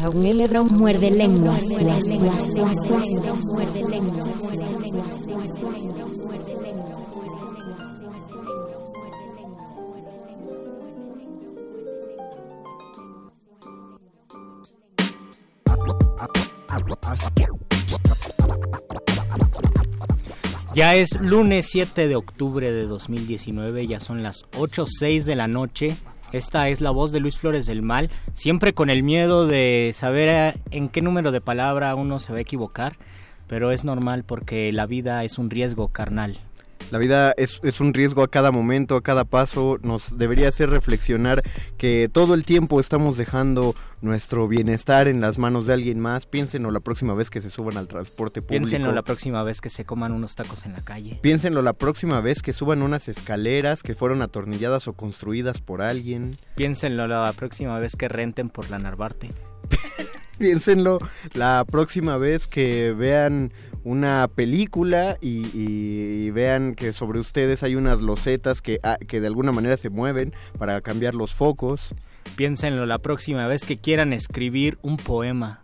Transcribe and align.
Muerde 0.00 1.10
lenguas. 1.10 1.78
Ya 20.74 20.94
es 20.94 21.20
lunes 21.20 21.66
7 21.70 22.08
de 22.08 22.16
octubre 22.16 22.72
de 22.72 22.86
2019, 22.86 23.86
ya 23.86 24.00
son 24.00 24.22
las 24.22 24.44
8.06 24.52 25.24
de 25.24 25.36
la 25.36 25.46
noche. 25.46 25.96
Esta 26.32 26.68
es 26.68 26.80
la 26.80 26.90
voz 26.90 27.10
de 27.10 27.18
Luis 27.18 27.38
Flores 27.38 27.66
del 27.66 27.82
Mal, 27.82 28.08
siempre 28.34 28.72
con 28.72 28.88
el 28.88 29.02
miedo 29.02 29.48
de 29.48 29.92
saber 29.96 30.60
en 30.70 30.88
qué 30.88 31.02
número 31.02 31.32
de 31.32 31.40
palabra 31.40 31.94
uno 31.96 32.20
se 32.20 32.32
va 32.32 32.38
a 32.38 32.42
equivocar, 32.42 32.96
pero 33.48 33.72
es 33.72 33.84
normal 33.84 34.22
porque 34.22 34.70
la 34.70 34.86
vida 34.86 35.24
es 35.24 35.38
un 35.38 35.50
riesgo 35.50 35.88
carnal. 35.88 36.38
La 36.90 36.98
vida 36.98 37.32
es, 37.36 37.60
es, 37.62 37.80
un 37.80 37.94
riesgo 37.94 38.22
a 38.22 38.28
cada 38.28 38.50
momento, 38.50 38.96
a 38.96 39.02
cada 39.02 39.24
paso. 39.24 39.78
Nos 39.82 40.18
debería 40.18 40.48
hacer 40.48 40.70
reflexionar 40.70 41.42
que 41.78 42.08
todo 42.12 42.34
el 42.34 42.44
tiempo 42.44 42.80
estamos 42.80 43.16
dejando 43.16 43.74
nuestro 44.02 44.48
bienestar 44.48 45.06
en 45.08 45.20
las 45.20 45.38
manos 45.38 45.66
de 45.66 45.74
alguien 45.74 46.00
más. 46.00 46.26
Piénsenlo 46.26 46.70
la 46.70 46.80
próxima 46.80 47.14
vez 47.14 47.30
que 47.30 47.40
se 47.40 47.50
suban 47.50 47.76
al 47.76 47.86
transporte 47.86 48.40
público. 48.40 48.64
Piénsenlo 48.64 48.92
la 48.92 49.02
próxima 49.02 49.42
vez 49.42 49.60
que 49.60 49.70
se 49.70 49.84
coman 49.84 50.12
unos 50.12 50.34
tacos 50.34 50.64
en 50.64 50.72
la 50.72 50.82
calle. 50.82 51.18
Piénsenlo 51.22 51.62
la 51.62 51.74
próxima 51.74 52.20
vez 52.20 52.42
que 52.42 52.52
suban 52.52 52.82
unas 52.82 53.08
escaleras 53.08 53.82
que 53.82 53.94
fueron 53.94 54.22
atornilladas 54.22 54.88
o 54.88 54.94
construidas 54.94 55.60
por 55.60 55.82
alguien. 55.82 56.36
Piénsenlo 56.56 57.06
la 57.06 57.32
próxima 57.32 57.78
vez 57.78 57.96
que 57.96 58.08
renten 58.08 58.48
por 58.48 58.70
la 58.70 58.78
Narvarte. 58.78 59.30
Piénsenlo 60.38 60.98
la 61.34 61.64
próxima 61.70 62.16
vez 62.16 62.46
que 62.46 62.94
vean 62.96 63.52
una 63.84 64.28
película 64.28 65.16
y, 65.20 65.46
y, 65.54 66.30
vean 66.30 66.74
que 66.74 66.92
sobre 66.92 67.18
ustedes 67.18 67.62
hay 67.62 67.76
unas 67.76 68.00
losetas 68.00 68.60
que, 68.60 68.78
ah, 68.82 68.98
que 69.06 69.20
de 69.20 69.26
alguna 69.26 69.52
manera 69.52 69.76
se 69.76 69.90
mueven 69.90 70.34
para 70.58 70.80
cambiar 70.80 71.14
los 71.14 71.34
focos. 71.34 71.94
Piénsenlo 72.36 72.86
la 72.86 72.98
próxima 72.98 73.46
vez 73.46 73.64
que 73.64 73.78
quieran 73.78 74.12
escribir 74.12 74.78
un 74.82 74.96
poema. 74.96 75.62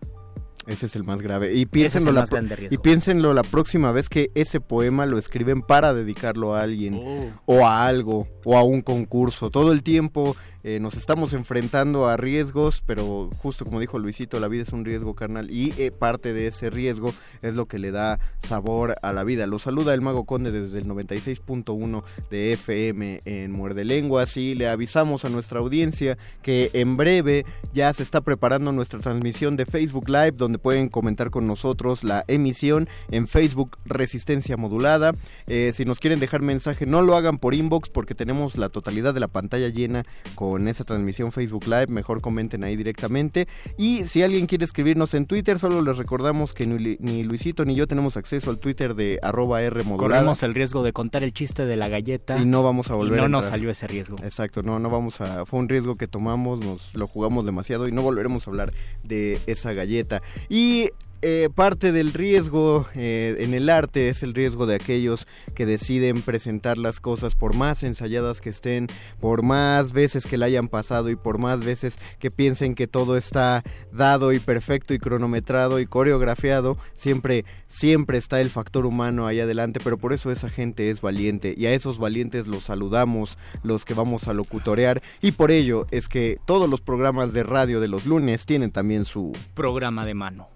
Ese 0.67 0.87
es 0.87 0.97
el 0.97 1.05
más 1.05 1.23
grave. 1.23 1.55
Y 1.55 1.67
piénsenlo, 1.67 2.11
la, 2.11 2.27
y 2.71 2.79
piénsenlo 2.79 3.35
la 3.35 3.45
próxima 3.45 3.93
vez 3.93 4.09
que 4.09 4.31
ese 4.35 4.61
poema 4.61 5.07
lo 5.07 5.17
escriben 5.17 5.63
para 5.63 5.95
dedicarlo 5.95 6.57
a 6.57 6.63
alguien 6.63 6.95
oh. 6.95 7.31
o 7.45 7.67
a 7.67 7.87
algo 7.87 8.27
o 8.45 8.57
a 8.57 8.65
un 8.65 8.83
concurso. 8.83 9.51
Todo 9.51 9.71
el 9.71 9.85
tiempo 9.85 10.37
eh, 10.69 10.81
nos 10.81 10.97
estamos 10.97 11.33
enfrentando 11.33 12.09
a 12.09 12.17
riesgos, 12.17 12.83
pero 12.85 13.31
justo 13.39 13.65
como 13.65 13.79
dijo 13.79 14.01
Luisito, 14.01 14.41
la 14.41 14.49
vida 14.49 14.65
es 14.65 14.71
un 14.71 14.85
riesgo 14.85 15.15
carnal 15.15 15.49
y 15.49 15.73
eh, 15.79 15.93
parte 15.93 16.33
de 16.33 16.49
ese 16.49 16.71
riesgo 16.71 17.15
es 17.41 17.55
lo 17.55 17.67
que 17.67 17.79
le 17.79 17.93
da 17.93 18.19
sabor 18.43 18.97
a 19.01 19.13
la 19.13 19.23
vida. 19.23 19.47
Lo 19.47 19.61
saluda 19.61 19.95
el 19.95 20.01
Mago 20.01 20.25
Conde 20.25 20.51
desde 20.51 20.79
el 20.79 20.87
96.1 20.89 22.03
de 22.31 22.53
FM 22.55 23.21
en 23.27 23.53
Muerde 23.53 23.85
Lenguas 23.85 24.37
y 24.37 24.57
le 24.57 24.69
avisamos 24.69 25.25
a 25.25 25.29
nuestra 25.29 25.61
audiencia 25.61 26.19
que 26.43 26.71
en 26.73 26.97
breve 26.97 27.47
ya 27.73 27.93
se 27.93 28.03
está 28.03 28.21
preparando 28.23 28.73
nuestra 28.73 28.99
transmisión 28.99 29.57
de 29.57 29.67
Facebook 29.67 30.09
Live 30.09 30.33
donde 30.33 30.59
pueden 30.59 30.89
comentar 30.89 31.31
con 31.31 31.47
nosotros 31.47 32.03
la 32.03 32.25
emisión 32.27 32.89
en 33.13 33.29
Facebook 33.29 33.79
Resistencia 33.85 34.57
Modulada. 34.57 35.13
Eh, 35.47 35.71
si 35.77 35.85
nos 35.85 36.01
quieren 36.01 36.19
dejar 36.19 36.43
mensaje, 36.43 36.87
no 36.87 37.03
lo 37.03 37.15
hagan 37.15 37.39
por 37.39 37.55
inbox 37.55 37.89
porque 37.89 38.17
tenemos 38.17 38.59
la 38.59 38.69
totalidad 38.69 39.15
de 39.15 39.21
la 39.21 39.29
pantalla 39.29 39.69
llena 39.69 40.03
con 40.35 40.56
en 40.57 40.69
esa 40.69 40.85
transmisión 40.85 41.33
Facebook 41.33 41.65
Live, 41.67 41.87
mejor 41.89 42.21
comenten 42.21 42.65
ahí 42.65 42.77
directamente. 42.77 43.49
Y 43.77 44.05
si 44.05 44.23
alguien 44.23 44.47
quiere 44.47 44.65
escribirnos 44.65 45.15
en 45.15 45.27
Twitter, 45.27 45.59
solo 45.59 45.83
les 45.83 45.97
recordamos 45.97 46.53
que 46.55 46.67
ni, 46.67 47.23
Luisito 47.23 47.65
ni 47.65 47.75
yo 47.75 47.87
tenemos 47.87 48.17
acceso 48.17 48.51
al 48.51 48.59
Twitter 48.59 48.95
de 48.95 49.19
arroba 49.23 49.63
R 49.63 49.83
Corremos 49.97 50.43
el 50.43 50.55
riesgo 50.55 50.83
de 50.83 50.93
contar 50.93 51.23
el 51.23 51.33
chiste 51.33 51.67
de 51.67 51.77
la 51.77 51.89
galleta. 51.89 52.39
Y 52.39 52.45
no 52.45 52.63
vamos 52.63 52.91
a 52.91 52.95
volver 52.95 53.19
y 53.19 53.23
no 53.23 53.29
nos 53.29 53.47
salió 53.47 53.71
ese 53.71 53.87
riesgo. 53.87 54.17
Exacto, 54.23 54.63
no, 54.63 54.79
no 54.79 54.91
vamos 54.91 55.21
a... 55.21 55.47
Fue 55.47 55.61
un 55.61 55.69
riesgo 55.69 55.97
que 55.97 56.09
tomamos, 56.09 56.61
nos 56.61 56.95
lo 56.95 57.07
jugamos 57.07 57.45
demasiado 57.45 57.89
y 57.89 57.93
no 57.93 58.03
volveremos 58.03 58.47
a 58.47 58.51
hablar 58.51 58.73
de 59.03 59.39
esa 59.47 59.73
galleta. 59.73 60.23
Y 60.49 60.91
eh, 61.23 61.49
parte 61.55 61.93
del 61.93 62.13
riesgo 62.13 62.87
eh, 62.95 63.37
en 63.39 63.55
el 63.55 63.71
arte 63.71 64.09
es 64.09 64.23
el 64.23 64.35
riesgo 64.35 64.67
de 64.67 64.75
aquellos 64.75 65.27
que 65.55 65.67
deciden 65.67 66.23
presentar 66.23 66.79
las 66.79 67.01
cosas 67.01 67.35
por 67.35 67.55
más 67.55 67.83
ensayadas 67.83 68.41
que 68.41 68.51
estén, 68.51 68.87
por 69.21 69.43
más 69.43 69.93
veces 69.93 70.27
que 70.27 70.37
la 70.37 70.47
hayan 70.47 70.69
pasado 70.69 71.09
y 71.11 71.17
por 71.17 71.39
más 71.39 71.65
veces 71.65 71.99
que 72.19 72.31
piensen 72.31 72.75
que 72.75 72.87
todo 72.87 73.17
está 73.17 73.63
dado 73.93 74.33
y 74.33 74.39
perfecto 74.39 74.95
y 74.95 74.99
cronometrado 74.99 75.81
y 75.81 75.87
coreografiado, 75.87 76.77
siempre, 76.95 77.45
siempre 77.69 78.19
está 78.19 78.41
el 78.41 78.51
factor 78.51 78.85
humano 78.85 79.27
ahí 79.27 79.41
adelante, 79.41 79.81
pero 79.83 79.99
por 79.99 80.13
eso 80.13 80.31
esa 80.31 80.49
gente 80.51 80.91
es 80.91 81.01
valiente 81.01 81.55
y 81.57 81.67
a 81.67 81.73
esos 81.73 81.99
valientes 81.99 82.47
los 82.47 82.65
saludamos, 82.65 83.39
los 83.63 83.85
que 83.85 83.95
vamos 83.95 84.29
a 84.29 84.35
locutorear 84.35 85.03
y 85.21 85.33
por 85.33 85.51
ello 85.51 85.87
es 85.91 86.09
que 86.09 86.39
todos 86.47 86.69
los 86.69 86.81
programas 86.81 87.33
de 87.33 87.43
radio 87.43 87.81
de 87.81 87.89
los 87.89 88.07
lunes 88.07 88.47
tienen 88.47 88.71
también 88.71 89.05
su 89.05 89.33
programa 89.55 90.05
de 90.05 90.15
mano. 90.15 90.56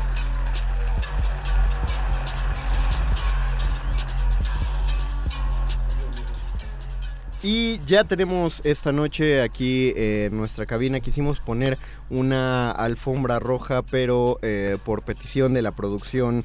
Y 7.43 7.79
ya 7.87 8.03
tenemos 8.03 8.61
esta 8.63 8.91
noche 8.91 9.41
aquí 9.41 9.93
en 9.95 10.37
nuestra 10.37 10.67
cabina, 10.67 10.99
quisimos 10.99 11.39
poner 11.39 11.79
una 12.11 12.69
alfombra 12.69 13.39
roja, 13.39 13.81
pero 13.81 14.37
eh, 14.43 14.77
por 14.85 15.01
petición 15.01 15.53
de 15.55 15.63
la 15.63 15.71
producción 15.71 16.43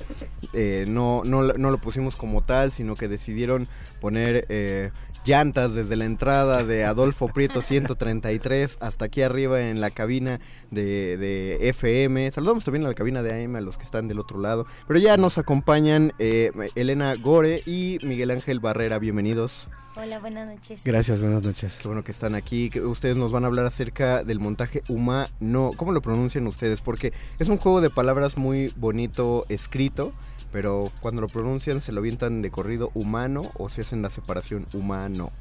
eh, 0.55 0.87
no, 0.89 1.23
no, 1.25 1.43
no, 1.43 1.71
lo 1.71 1.79
pusimos 1.79 2.17
como 2.17 2.43
tal, 2.43 2.73
sino 2.73 2.95
que 2.95 3.09
decidieron 3.09 3.69
poner... 4.01 4.47
Eh, 4.49 4.91
llantas 5.27 5.75
desde 5.75 5.97
la 5.97 6.05
entrada 6.05 6.63
de 6.63 6.85
Adolfo 6.85 7.27
Prieto 7.27 7.61
133 7.61 8.79
hasta 8.81 9.07
aquí 9.07 9.23
arriba 9.23 9.61
en 9.61 9.81
la 9.81 9.91
cabina 9.91 10.39
de, 10.71 11.59
FM. 11.63 12.31
Saludamos 12.31 12.65
también 12.65 12.85
a 12.85 12.89
la 12.89 12.95
cabina 12.95 13.23
de 13.23 13.45
AM, 13.45 13.57
a 13.57 13.61
los 13.61 13.77
que 13.77 13.85
están 13.85 14.07
del 14.07 14.21
otro 14.21 14.41
lado. 14.41 14.67
Pero 14.87 15.01
ya 15.01 15.17
nos 15.17 15.37
acompañan 15.37 16.13
eh, 16.21 16.53
Elena 16.77 17.15
Gore 17.17 17.63
y 17.67 17.99
Miguel 18.03 18.31
Ángel 18.31 18.61
Barrera. 18.61 19.01
Bienvenidos. 19.01 19.69
Hola, 19.99 20.19
buenas 20.19 20.47
noches. 20.47 20.83
Gracias, 20.85 21.23
buenas 21.23 21.43
noches. 21.43 21.79
Qué 21.81 21.89
bueno 21.89 22.05
que 22.05 22.13
están 22.13 22.35
aquí. 22.35 22.71
Ustedes 22.81 23.17
nos 23.17 23.33
van 23.33 23.45
a 23.45 23.47
hablar 23.47 23.65
acerca 23.65 24.25
del 24.25 24.41
montaje 24.41 24.83
humano. 24.91 25.71
¿Cómo 25.75 25.93
lo 25.93 26.03
pronuncian 26.03 26.47
ustedes? 26.47 26.83
Porque 26.83 27.15
es 27.39 27.49
un 27.49 27.57
juego 27.57 27.81
de 27.81 27.89
palabras 27.89 28.37
muy 28.37 28.75
bonito 28.77 29.47
escrito, 29.49 30.13
pero 30.53 30.93
cuando 31.01 31.23
lo 31.23 31.29
pronuncian 31.29 31.81
se 31.81 31.93
lo 31.93 32.01
avientan 32.01 32.43
de 32.43 32.51
corrido 32.51 32.91
humano 32.93 33.51
o 33.55 33.71
se 33.71 33.81
hacen 33.81 34.03
la 34.03 34.11
separación 34.11 34.67
humano 34.75 35.33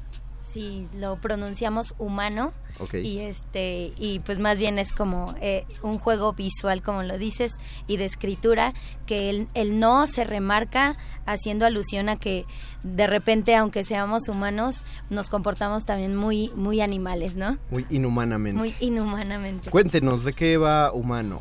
sí 0.48 0.88
lo 0.98 1.16
pronunciamos 1.16 1.94
humano. 1.98 2.52
Y 2.92 3.20
este 3.20 3.94
y 3.96 4.20
pues 4.20 4.38
más 4.38 4.58
bien 4.58 4.78
es 4.78 4.92
como 4.92 5.34
eh, 5.40 5.64
un 5.80 5.98
juego 5.98 6.34
visual 6.34 6.82
como 6.82 7.02
lo 7.02 7.16
dices 7.16 7.52
y 7.86 7.96
de 7.96 8.04
escritura 8.04 8.74
que 9.06 9.30
el, 9.30 9.48
el, 9.54 9.78
no 9.78 10.06
se 10.06 10.24
remarca 10.24 10.94
haciendo 11.24 11.64
alusión 11.64 12.10
a 12.10 12.16
que 12.16 12.44
de 12.82 13.06
repente 13.06 13.56
aunque 13.56 13.82
seamos 13.82 14.28
humanos 14.28 14.84
nos 15.08 15.30
comportamos 15.30 15.86
también 15.86 16.14
muy 16.14 16.52
muy 16.54 16.82
animales 16.82 17.36
no 17.36 17.56
muy 17.70 17.86
inhumanamente. 17.88 18.58
Muy 18.58 18.74
inhumanamente. 18.80 19.70
Cuéntenos 19.70 20.24
de 20.24 20.34
qué 20.34 20.58
va 20.58 20.92
humano 20.92 21.40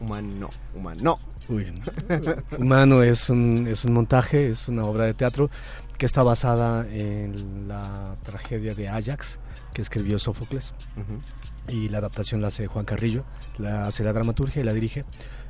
humano 0.00 0.50
humano. 0.72 1.18
Humano 2.58 3.02
es 3.02 3.30
un, 3.30 3.68
es 3.68 3.84
un 3.84 3.92
montaje, 3.92 4.48
es 4.48 4.66
una 4.68 4.84
obra 4.84 5.04
de 5.04 5.14
teatro 5.14 5.48
que 5.98 6.06
está 6.06 6.22
basada 6.22 6.86
en 6.88 7.68
la 7.68 8.16
tragedia 8.24 8.74
de 8.74 8.88
Ajax 8.88 9.38
que 9.72 9.82
escribió 9.82 10.18
Sófocles. 10.18 10.72
Y 11.68 11.88
la 11.88 11.98
adaptación 11.98 12.40
la 12.40 12.48
hace 12.48 12.66
Juan 12.66 12.84
Carrillo, 12.84 13.24
la 13.58 13.86
hace 13.86 14.04
la 14.04 14.12
dramaturgia 14.12 14.62
y 14.62 14.64
la 14.64 14.72
dirige. 14.72 15.04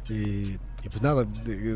Y, 0.08 0.56
pues 0.88 1.02
nada, 1.02 1.26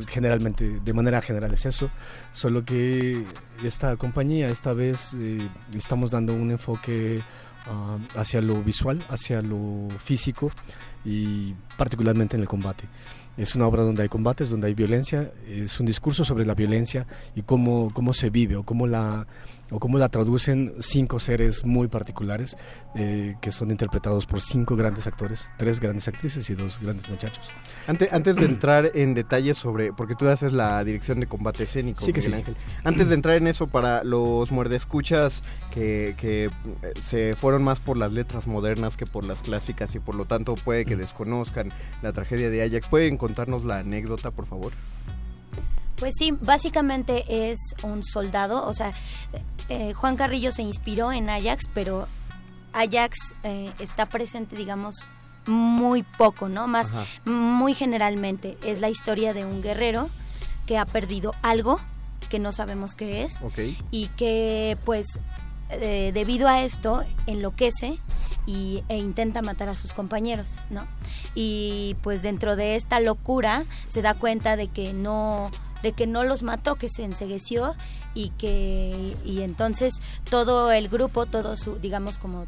generalmente, 0.09 0.81
de 0.81 0.93
manera 0.93 1.21
general 1.21 1.53
es 1.53 1.67
eso, 1.67 1.91
solo 2.33 2.65
que 2.65 3.25
esta 3.65 3.97
compañía 3.97 4.49
esta 4.49 4.73
vez 4.73 5.15
eh, 5.15 5.49
estamos 5.77 6.13
dando 6.13 6.33
un 6.33 6.53
enfoque 6.53 7.21
ah, 7.67 7.99
hacia 8.17 8.41
lo 8.41 8.63
visual, 8.63 9.05
hacia 9.09 9.43
lo 9.43 9.89
físico 9.99 10.51
y 11.05 11.55
particularmente 11.77 12.37
en 12.37 12.43
el 12.43 12.49
combate. 12.49 12.85
Es 13.37 13.55
una 13.55 13.67
obra 13.67 13.83
donde 13.83 14.03
hay 14.03 14.09
combates, 14.09 14.51
donde 14.51 14.67
hay 14.67 14.75
violencia, 14.75 15.31
es 15.49 15.81
un 15.81 15.87
discurso 15.87 16.25
sobre 16.25 16.45
la 16.45 16.55
violencia 16.55 17.07
y 17.35 17.43
cómo, 17.43 17.91
cómo 17.95 18.13
se 18.13 18.29
vive 18.29 18.57
o 18.57 18.65
cómo 18.65 18.87
la 18.87 19.27
o 19.71 19.79
cómo 19.79 19.99
la 19.99 20.09
traducen 20.09 20.75
cinco 20.81 21.21
seres 21.21 21.65
muy 21.65 21.89
particulares 21.89 22.57
eh, 22.95 23.37
que 23.41 23.53
son 23.53 23.71
interpretados 23.71 24.27
por 24.27 24.41
cinco 24.41 24.77
grandes 24.77 25.07
actores, 25.07 25.51
tres 25.57 25.81
grandes 25.81 26.09
actrices 26.09 26.49
y 26.51 26.55
dos 26.55 26.81
grandes 26.81 27.09
muchachos. 27.09 27.51
Antes, 27.87 28.13
antes 28.13 28.37
de 28.37 28.45
entrar 28.45 28.91
en 28.95 29.15
detalles 29.15 29.57
sobre, 29.57 29.93
porque 29.93 30.15
tú 30.15 30.29
haces 30.29 30.53
la 30.53 30.83
dirección 30.85 31.21
de 31.21 31.27
combate 31.27 31.65
escénico, 31.65 32.01
sí, 32.01 32.13
que 32.13 32.21
sí. 32.21 32.33
antes 32.85 33.09
de 33.09 33.15
entrar 33.15 33.37
en 33.37 33.47
eso 33.47 33.67
para 33.67 34.05
los 34.05 34.51
muerdescuchas 34.51 35.43
que, 35.73 36.15
que 36.19 36.47
eh, 36.47 36.51
se 37.01 37.35
fueron 37.37 37.63
más 37.63 37.81
por 37.81 37.97
las 37.97 38.13
letras 38.13 38.47
modernas 38.47 38.97
que 38.97 39.07
por 39.07 39.25
las 39.25 39.41
clásicas 39.43 39.95
y 39.95 39.99
por 39.99 40.15
lo 40.15 40.25
tanto 40.25 40.55
puede 40.55 40.85
que 40.85 40.97
desconozcan 40.97 41.71
la 42.03 42.13
tragedia 42.13 42.51
de 42.51 42.63
Ajax, 42.63 42.89
¿pueden 42.89 43.17
contarnos 43.17 43.65
la 43.65 43.79
anécdota, 43.79 44.31
por 44.31 44.47
favor? 44.47 44.73
Pues 46.01 46.15
sí, 46.19 46.33
básicamente 46.33 47.51
es 47.51 47.59
un 47.83 48.03
soldado, 48.03 48.67
o 48.67 48.75
sea, 48.75 48.93
eh, 49.69 49.93
Juan 49.93 50.17
Carrillo 50.17 50.51
se 50.51 50.63
inspiró 50.63 51.13
en 51.13 51.31
Ajax, 51.31 51.67
pero 51.73 52.09
Ajax 52.73 53.19
eh, 53.45 53.71
está 53.79 54.07
presente, 54.07 54.57
digamos, 54.57 55.05
muy 55.47 56.03
poco, 56.03 56.49
¿no? 56.49 56.67
Más, 56.67 56.93
muy 57.25 57.75
generalmente. 57.75 58.57
Es 58.65 58.81
la 58.81 58.89
historia 58.89 59.35
de 59.35 59.45
un 59.45 59.63
guerrero 59.63 60.09
que 60.67 60.79
ha 60.79 60.87
perdido 60.87 61.35
algo 61.43 61.79
que 62.31 62.39
no 62.39 62.53
sabemos 62.53 62.95
qué 62.95 63.25
es 63.25 63.39
y 63.91 64.07
que 64.17 64.79
pues 64.85 65.19
eh, 65.69 66.13
debido 66.15 66.49
a 66.49 66.63
esto 66.63 67.05
enloquece 67.27 67.99
y, 68.47 68.83
e 68.89 68.97
intenta 68.97 69.43
matar 69.43 69.69
a 69.69 69.77
sus 69.77 69.93
compañeros, 69.93 70.57
¿no? 70.71 70.87
Y 71.35 71.97
pues 72.03 72.23
dentro 72.23 72.57
de 72.57 72.77
esta 72.77 73.01
locura 73.01 73.65
se 73.89 74.01
da 74.01 74.15
cuenta 74.15 74.57
de 74.57 74.69
que 74.69 74.93
no 74.93 75.51
de 75.83 75.93
que 75.93 76.07
no 76.07 76.25
los 76.25 76.43
mató, 76.43 76.77
que 76.77 76.89
se 76.89 77.05
ensegueció 77.05 77.75
y 78.15 78.31
que 78.31 79.17
y 79.25 79.43
entonces 79.43 79.95
todo 80.29 80.73
el 80.73 80.89
grupo, 80.89 81.27
todo 81.27 81.57
su 81.57 81.77
digamos 81.77 82.19
como 82.19 82.47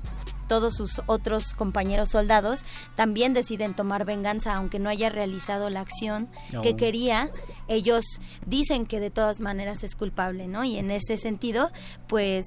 todos 0.49 0.75
sus 0.75 1.01
otros 1.07 1.55
compañeros 1.55 2.11
soldados 2.11 2.65
también 2.95 3.33
deciden 3.33 3.75
tomar 3.75 4.05
venganza 4.05 4.55
aunque 4.55 4.79
no 4.79 4.91
haya 4.91 5.09
realizado 5.09 5.71
la 5.71 5.81
acción 5.81 6.29
que 6.63 6.77
quería. 6.77 7.31
Ellos 7.69 8.05
dicen 8.47 8.85
que 8.87 9.01
de 9.01 9.11
todas 9.11 9.41
maneras 9.41 9.83
es 9.85 9.95
culpable 9.95 10.49
no 10.49 10.65
y 10.65 10.77
en 10.79 10.91
ese 10.91 11.17
sentido 11.17 11.71
pues 12.07 12.45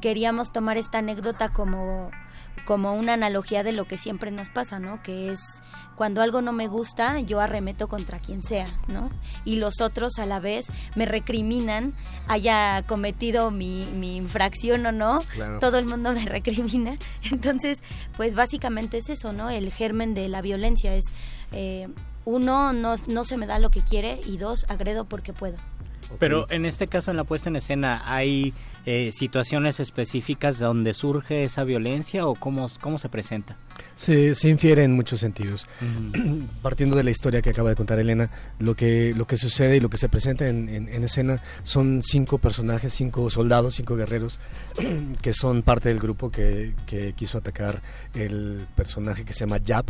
queríamos 0.00 0.52
tomar 0.52 0.76
esta 0.76 0.98
anécdota 0.98 1.52
como 1.52 2.10
como 2.66 2.92
una 2.92 3.14
analogía 3.14 3.62
de 3.62 3.72
lo 3.72 3.86
que 3.86 3.96
siempre 3.96 4.30
nos 4.30 4.50
pasa, 4.50 4.78
¿no? 4.78 5.02
Que 5.02 5.32
es 5.32 5.62
cuando 5.96 6.20
algo 6.20 6.42
no 6.42 6.52
me 6.52 6.66
gusta, 6.66 7.20
yo 7.20 7.40
arremeto 7.40 7.88
contra 7.88 8.18
quien 8.18 8.42
sea, 8.42 8.66
¿no? 8.88 9.08
Y 9.46 9.56
los 9.56 9.80
otros 9.80 10.18
a 10.18 10.26
la 10.26 10.40
vez 10.40 10.66
me 10.94 11.06
recriminan, 11.06 11.94
haya 12.28 12.82
cometido 12.86 13.50
mi, 13.50 13.86
infracción 14.16 14.84
o 14.84 14.92
no, 14.92 15.20
todo 15.60 15.78
el 15.78 15.86
mundo 15.86 16.12
me 16.12 16.24
recrimina. 16.26 16.98
Entonces, 17.30 17.82
pues 18.16 18.34
básicamente 18.34 18.98
es 18.98 19.08
eso, 19.08 19.32
¿no? 19.32 19.48
El 19.48 19.72
germen 19.72 20.12
de 20.12 20.28
la 20.28 20.42
violencia 20.42 20.94
es, 20.94 21.04
eh, 21.52 21.88
uno, 22.26 22.72
no, 22.72 22.96
no 23.06 23.24
se 23.24 23.36
me 23.36 23.46
da 23.46 23.58
lo 23.58 23.70
que 23.70 23.80
quiere 23.80 24.20
y 24.26 24.36
dos, 24.36 24.66
agredo 24.68 25.04
porque 25.04 25.32
puedo. 25.32 25.56
Pero 26.18 26.46
en 26.50 26.66
este 26.66 26.86
caso, 26.86 27.10
en 27.10 27.16
la 27.16 27.24
puesta 27.24 27.48
en 27.48 27.56
escena, 27.56 28.02
¿hay 28.06 28.54
eh, 28.84 29.10
situaciones 29.12 29.80
específicas 29.80 30.58
donde 30.58 30.94
surge 30.94 31.44
esa 31.44 31.64
violencia 31.64 32.26
o 32.26 32.34
cómo, 32.34 32.68
cómo 32.80 32.98
se 32.98 33.08
presenta? 33.08 33.56
Se, 33.94 34.34
se 34.34 34.48
infiere 34.48 34.84
en 34.84 34.92
muchos 34.92 35.20
sentidos. 35.20 35.66
Partiendo 36.62 36.96
de 36.96 37.04
la 37.04 37.10
historia 37.10 37.42
que 37.42 37.50
acaba 37.50 37.70
de 37.70 37.76
contar 37.76 37.98
Elena, 37.98 38.30
lo 38.58 38.74
que, 38.74 39.14
lo 39.16 39.26
que 39.26 39.36
sucede 39.36 39.76
y 39.76 39.80
lo 39.80 39.90
que 39.90 39.98
se 39.98 40.08
presenta 40.08 40.46
en, 40.46 40.68
en, 40.68 41.04
escena 41.04 41.40
son 41.62 42.02
cinco 42.02 42.38
personajes, 42.38 42.92
cinco 42.94 43.28
soldados, 43.30 43.74
cinco 43.74 43.96
guerreros 43.96 44.38
que 45.22 45.32
son 45.32 45.62
parte 45.62 45.88
del 45.88 45.98
grupo 45.98 46.30
que, 46.30 46.72
que 46.86 47.12
quiso 47.12 47.38
atacar 47.38 47.82
el 48.14 48.66
personaje 48.74 49.24
que 49.24 49.34
se 49.34 49.40
llama 49.40 49.60
Jab 49.64 49.86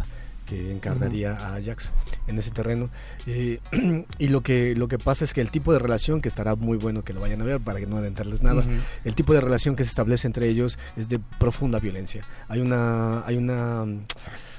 que 0.46 0.72
encarnaría 0.72 1.34
a 1.34 1.56
Ajax 1.56 1.92
en 2.26 2.38
ese 2.38 2.50
terreno. 2.50 2.88
Eh, 3.26 3.60
y 4.18 4.28
lo 4.28 4.40
que, 4.40 4.74
lo 4.74 4.88
que 4.88 4.98
pasa 4.98 5.24
es 5.24 5.34
que 5.34 5.40
el 5.40 5.50
tipo 5.50 5.72
de 5.72 5.78
relación, 5.78 6.22
que 6.22 6.28
estará 6.28 6.54
muy 6.54 6.78
bueno 6.78 7.04
que 7.04 7.12
lo 7.12 7.20
vayan 7.20 7.42
a 7.42 7.44
ver 7.44 7.60
para 7.60 7.78
que 7.80 7.86
no 7.86 7.98
adentrarles 7.98 8.42
nada, 8.42 8.64
el 9.04 9.14
tipo 9.14 9.34
de 9.34 9.40
relación 9.40 9.76
que 9.76 9.84
se 9.84 9.90
establece 9.90 10.26
entre 10.26 10.48
ellos 10.48 10.78
es 10.96 11.08
de 11.08 11.18
profunda 11.38 11.78
violencia. 11.78 12.22
Hay 12.48 12.60
una, 12.60 13.26
hay 13.26 13.36
una 13.36 13.84
mm, 13.84 14.00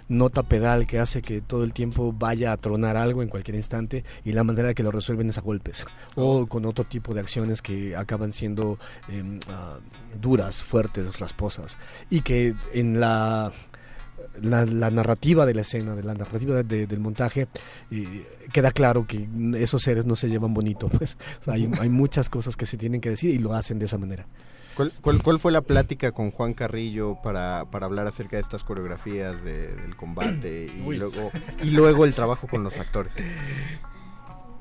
nota 0.10 0.44
pedal 0.44 0.88
que 0.88 1.00
hace 1.00 1.22
que 1.22 1.42
todo 1.42 1.64
el 1.64 1.74
tiempo 1.74 2.14
vaya 2.14 2.52
a 2.52 2.58
tronar 2.58 2.98
algo 2.98 3.22
en 3.22 3.30
cualquier 3.30 3.56
instante 3.56 4.04
y 4.24 4.32
la 4.32 4.44
manera 4.44 4.74
que 4.74 4.84
lo 4.84 4.92
resuelven 4.92 5.30
es 5.30 5.38
a 5.38 5.42
golpes 5.42 5.86
o 6.16 6.40
oh. 6.40 6.48
con 6.48 6.66
otro 6.66 6.86
tipo 6.86 7.14
de 7.14 7.20
acciones 7.20 7.62
que 7.62 7.96
acaban 7.96 8.32
siendo 8.32 8.80
em, 9.10 9.40
ah, 9.50 9.80
duras, 10.22 10.64
fuertes, 10.64 11.20
rasposas 11.20 11.78
y 12.10 12.22
que 12.22 12.56
en 12.74 13.00
la 13.00 13.52
la, 14.42 14.66
narrativa 14.92 15.46
de 15.46 15.54
la 15.54 15.62
escena, 15.62 15.96
de 15.96 16.04
la 16.04 16.14
narrativa 16.14 16.64
del 16.64 17.00
montaje, 17.00 17.48
queda 18.52 18.72
claro 18.72 19.06
que 19.08 19.28
esos 19.56 19.82
seres 19.82 20.06
no 20.06 20.16
se 20.16 20.30
llevan 20.30 20.54
bonito. 20.54 20.90
Pues 20.98 21.16
hay, 21.48 21.70
hay, 21.80 21.90
muchas 21.90 22.30
cosas 22.30 22.58
que 22.58 22.66
se 22.66 22.76
tienen 22.76 23.02
que 23.02 23.10
decir 23.10 23.30
y 23.30 23.38
lo 23.38 23.54
hacen 23.54 23.78
de 23.78 23.86
esa 23.86 23.98
manera. 23.98 24.26
¿Cuál, 24.76 25.22
cuál, 25.24 25.40
fue 25.40 25.52
la 25.52 25.62
plática 25.62 26.12
con 26.12 26.32
Juan 26.32 26.54
Carrillo 26.54 27.18
para, 27.24 27.66
para 27.72 27.88
hablar 27.88 28.08
acerca 28.08 28.38
de 28.38 28.42
estas 28.42 28.64
coreografías 28.64 29.44
del 29.44 29.96
combate 29.96 30.72
y 30.86 30.96
luego, 30.96 31.32
y 31.64 31.72
luego 31.72 32.06
el 32.06 32.14
trabajo 32.14 32.48
con 32.48 32.64
los 32.64 32.78
actores? 32.78 33.14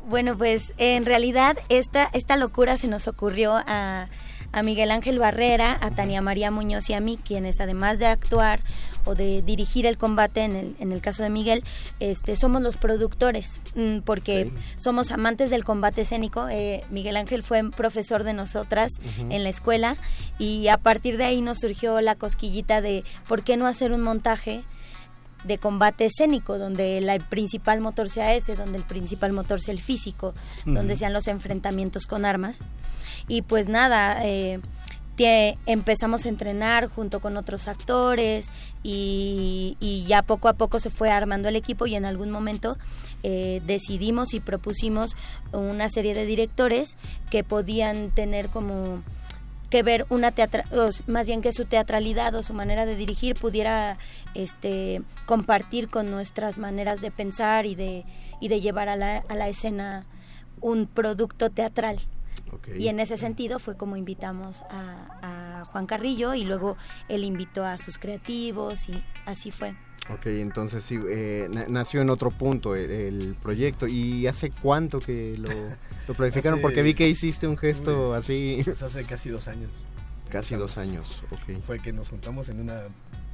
Bueno, 0.06 0.38
pues 0.38 0.72
en 0.78 1.04
realidad 1.04 1.58
esta, 1.68 2.08
esta 2.12 2.36
locura 2.36 2.78
se 2.78 2.88
nos 2.88 3.08
ocurrió 3.08 3.54
a 3.56 4.08
a 4.56 4.62
Miguel 4.62 4.90
Ángel 4.90 5.18
Barrera, 5.18 5.78
a 5.82 5.90
Tania 5.90 6.22
María 6.22 6.50
Muñoz 6.50 6.88
y 6.88 6.94
a 6.94 7.00
mí, 7.00 7.18
quienes 7.22 7.60
además 7.60 7.98
de 7.98 8.06
actuar 8.06 8.60
o 9.04 9.14
de 9.14 9.42
dirigir 9.42 9.84
el 9.84 9.98
combate 9.98 10.44
en 10.44 10.56
el, 10.56 10.76
en 10.80 10.92
el 10.92 11.02
caso 11.02 11.22
de 11.22 11.28
Miguel, 11.28 11.62
este, 12.00 12.36
somos 12.36 12.62
los 12.62 12.78
productores, 12.78 13.60
mm, 13.74 13.98
porque 13.98 14.50
somos 14.78 15.12
amantes 15.12 15.50
del 15.50 15.62
combate 15.62 16.00
escénico. 16.00 16.48
Eh, 16.48 16.82
Miguel 16.90 17.18
Ángel 17.18 17.42
fue 17.42 17.70
profesor 17.70 18.24
de 18.24 18.32
nosotras 18.32 18.92
en 19.28 19.44
la 19.44 19.50
escuela 19.50 19.94
y 20.38 20.68
a 20.68 20.78
partir 20.78 21.18
de 21.18 21.24
ahí 21.24 21.42
nos 21.42 21.58
surgió 21.58 22.00
la 22.00 22.14
cosquillita 22.14 22.80
de 22.80 23.04
por 23.28 23.42
qué 23.44 23.58
no 23.58 23.66
hacer 23.66 23.92
un 23.92 24.00
montaje 24.00 24.64
de 25.46 25.58
combate 25.58 26.06
escénico, 26.06 26.58
donde 26.58 26.98
el 26.98 27.20
principal 27.22 27.80
motor 27.80 28.08
sea 28.08 28.34
ese, 28.34 28.56
donde 28.56 28.78
el 28.78 28.84
principal 28.84 29.32
motor 29.32 29.60
sea 29.60 29.72
el 29.72 29.80
físico, 29.80 30.34
donde 30.64 30.96
sean 30.96 31.12
los 31.12 31.28
enfrentamientos 31.28 32.06
con 32.06 32.24
armas. 32.24 32.58
Y 33.28 33.42
pues 33.42 33.68
nada, 33.68 34.24
eh, 34.24 34.60
empezamos 35.18 36.26
a 36.26 36.28
entrenar 36.28 36.88
junto 36.88 37.20
con 37.20 37.36
otros 37.36 37.68
actores 37.68 38.48
y, 38.82 40.04
ya 40.06 40.22
poco 40.22 40.48
a 40.48 40.52
poco 40.52 40.78
se 40.78 40.90
fue 40.90 41.10
armando 41.10 41.48
el 41.48 41.56
equipo 41.56 41.86
y 41.86 41.96
en 41.96 42.04
algún 42.04 42.30
momento 42.30 42.76
eh, 43.22 43.62
decidimos 43.66 44.34
y 44.34 44.40
propusimos 44.40 45.16
una 45.52 45.88
serie 45.90 46.14
de 46.14 46.26
directores 46.26 46.96
que 47.30 47.42
podían 47.42 48.10
tener 48.10 48.48
como 48.48 49.02
que 49.70 49.82
ver 49.82 50.06
una 50.10 50.32
teatra 50.32 50.64
más 51.06 51.26
bien 51.26 51.42
que 51.42 51.52
su 51.52 51.64
teatralidad 51.64 52.34
o 52.34 52.42
su 52.42 52.54
manera 52.54 52.86
de 52.86 52.96
dirigir 52.96 53.34
pudiera 53.34 53.98
este 54.34 55.02
compartir 55.26 55.88
con 55.88 56.10
nuestras 56.10 56.58
maneras 56.58 57.00
de 57.00 57.10
pensar 57.10 57.66
y 57.66 57.74
de 57.74 58.04
y 58.40 58.48
de 58.48 58.60
llevar 58.60 58.88
a 58.88 58.96
la, 58.96 59.18
a 59.28 59.34
la 59.34 59.48
escena 59.48 60.06
un 60.60 60.86
producto 60.86 61.50
teatral 61.50 61.98
y 62.76 62.88
en 62.88 63.00
ese 63.00 63.16
sentido 63.16 63.58
fue 63.58 63.76
como 63.76 63.96
invitamos 63.96 64.62
a, 64.70 65.64
Juan 65.66 65.86
Carrillo 65.86 66.34
y 66.34 66.44
luego 66.44 66.76
él 67.08 67.24
invitó 67.24 67.64
a 67.64 67.76
sus 67.76 67.98
creativos 67.98 68.88
y 68.88 69.02
así 69.24 69.50
fue. 69.50 69.74
Ok, 70.08 70.26
entonces 70.26 70.84
sí, 70.84 70.98
eh, 71.08 71.48
nació 71.68 72.00
en 72.00 72.10
otro 72.10 72.30
punto 72.30 72.76
el, 72.76 73.36
proyecto. 73.42 73.86
¿Y 73.86 74.26
hace 74.26 74.50
cuánto 74.50 75.00
que 75.00 75.36
lo, 75.36 75.48
lo 76.06 76.14
planificaron? 76.14 76.60
Porque 76.62 76.82
vi 76.82 76.94
que 76.94 77.08
hiciste 77.08 77.48
un 77.48 77.56
gesto 77.56 78.14
así. 78.14 78.60
Pues 78.64 78.82
hace 78.82 79.04
casi 79.04 79.30
dos 79.30 79.48
años. 79.48 79.70
Casi 80.30 80.56
dos 80.56 80.76
años, 80.78 81.22
ok. 81.30 81.62
Fue 81.64 81.78
que 81.78 81.92
nos 81.92 82.08
juntamos 82.08 82.48
en 82.48 82.60
una 82.60 82.82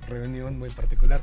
reunión 0.08 0.58
muy 0.58 0.70
particular. 0.70 1.20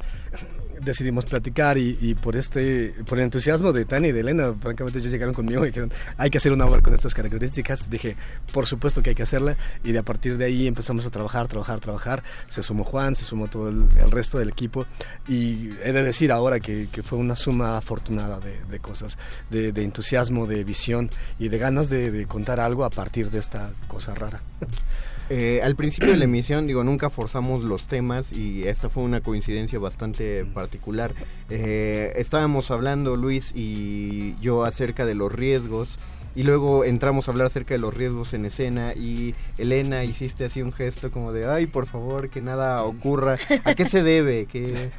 Decidimos 0.81 1.25
platicar 1.25 1.77
y, 1.77 2.15
por 2.15 2.35
este 2.35 2.93
por 3.05 3.17
el 3.17 3.25
entusiasmo 3.25 3.73
de 3.73 3.85
Tania 3.85 4.09
y 4.09 4.11
de 4.13 4.21
Elena 4.21 4.53
francamente 4.53 4.99
ellos 4.99 5.11
llegaron 5.11 5.33
conmigo 5.33 5.63
y 5.63 5.67
dijeron 5.67 5.91
hay 6.17 6.29
que 6.29 6.37
hacer 6.37 6.53
una 6.53 6.65
obra 6.65 6.81
con 6.81 6.93
estas 6.93 7.13
características 7.13 7.89
dije 7.89 8.15
por 8.53 8.65
supuesto 8.65 9.03
que 9.03 9.09
hay 9.09 9.15
que 9.15 9.23
hacerla 9.23 9.57
y 9.83 9.91
de 9.91 9.99
a 9.99 10.03
partir 10.03 10.37
de 10.37 10.45
ahí 10.45 10.67
empezamos 10.67 11.05
a 11.05 11.09
trabajar 11.09 11.47
trabajar 11.47 11.79
trabajar. 11.79 12.23
Se 12.47 12.63
sumó 12.63 12.83
Juan 12.83 13.15
se 13.15 13.25
sumó 13.25 13.47
todo 13.47 13.69
el, 13.69 14.11
resto 14.11 14.39
del 14.39 14.49
equipo. 14.49 14.85
Y 15.27 15.69
he 15.83 15.91
de 15.91 16.03
decir 16.03 16.31
ahora 16.31 16.59
que, 16.59 16.87
fue 17.03 17.17
una 17.17 17.35
suma 17.35 17.77
afortunada 17.77 18.39
de, 18.39 18.79
cosas 18.79 19.17
de, 19.49 19.69
entusiasmo 19.69 20.45
de 20.45 20.63
visión 20.63 21.09
y 21.37 21.49
de 21.49 21.57
ganas 21.57 21.89
de 21.89 22.25
contar 22.27 22.59
algo 22.59 22.85
a 22.85 22.89
partir 22.89 23.29
de 23.31 23.39
esta 23.39 23.71
cosa 23.87 24.13
rara 24.15 24.41
Eh, 25.29 25.61
al 25.63 25.75
principio 25.75 26.11
de 26.11 26.17
la 26.17 26.23
emisión, 26.25 26.67
digo, 26.67 26.83
nunca 26.83 27.09
forzamos 27.09 27.63
los 27.63 27.87
temas 27.87 28.31
y 28.31 28.67
esta 28.67 28.89
fue 28.89 29.03
una 29.03 29.21
coincidencia 29.21 29.79
bastante 29.79 30.45
particular. 30.45 31.13
Eh, 31.49 32.13
estábamos 32.15 32.71
hablando, 32.71 33.15
Luis 33.15 33.53
y 33.55 34.35
yo, 34.41 34.63
acerca 34.63 35.05
de 35.05 35.15
los 35.15 35.31
riesgos 35.31 35.99
y 36.39 36.43
luego 36.43 36.85
entramos 36.85 37.27
a 37.27 37.31
hablar 37.31 37.47
acerca 37.47 37.73
de 37.73 37.81
los 37.81 37.93
riesgos 37.93 38.33
en 38.33 38.45
escena 38.45 38.93
y 38.93 39.35
Elena 39.57 40.05
hiciste 40.05 40.45
así 40.45 40.61
un 40.61 40.71
gesto 40.71 41.11
como 41.11 41.33
de, 41.33 41.45
ay, 41.45 41.65
por 41.65 41.85
favor, 41.85 42.29
que 42.29 42.39
nada 42.39 42.81
ocurra. 42.85 43.35
¿A 43.65 43.75
qué 43.75 43.85
se 43.85 44.03
debe? 44.03 44.45
¿Qué, 44.45 44.89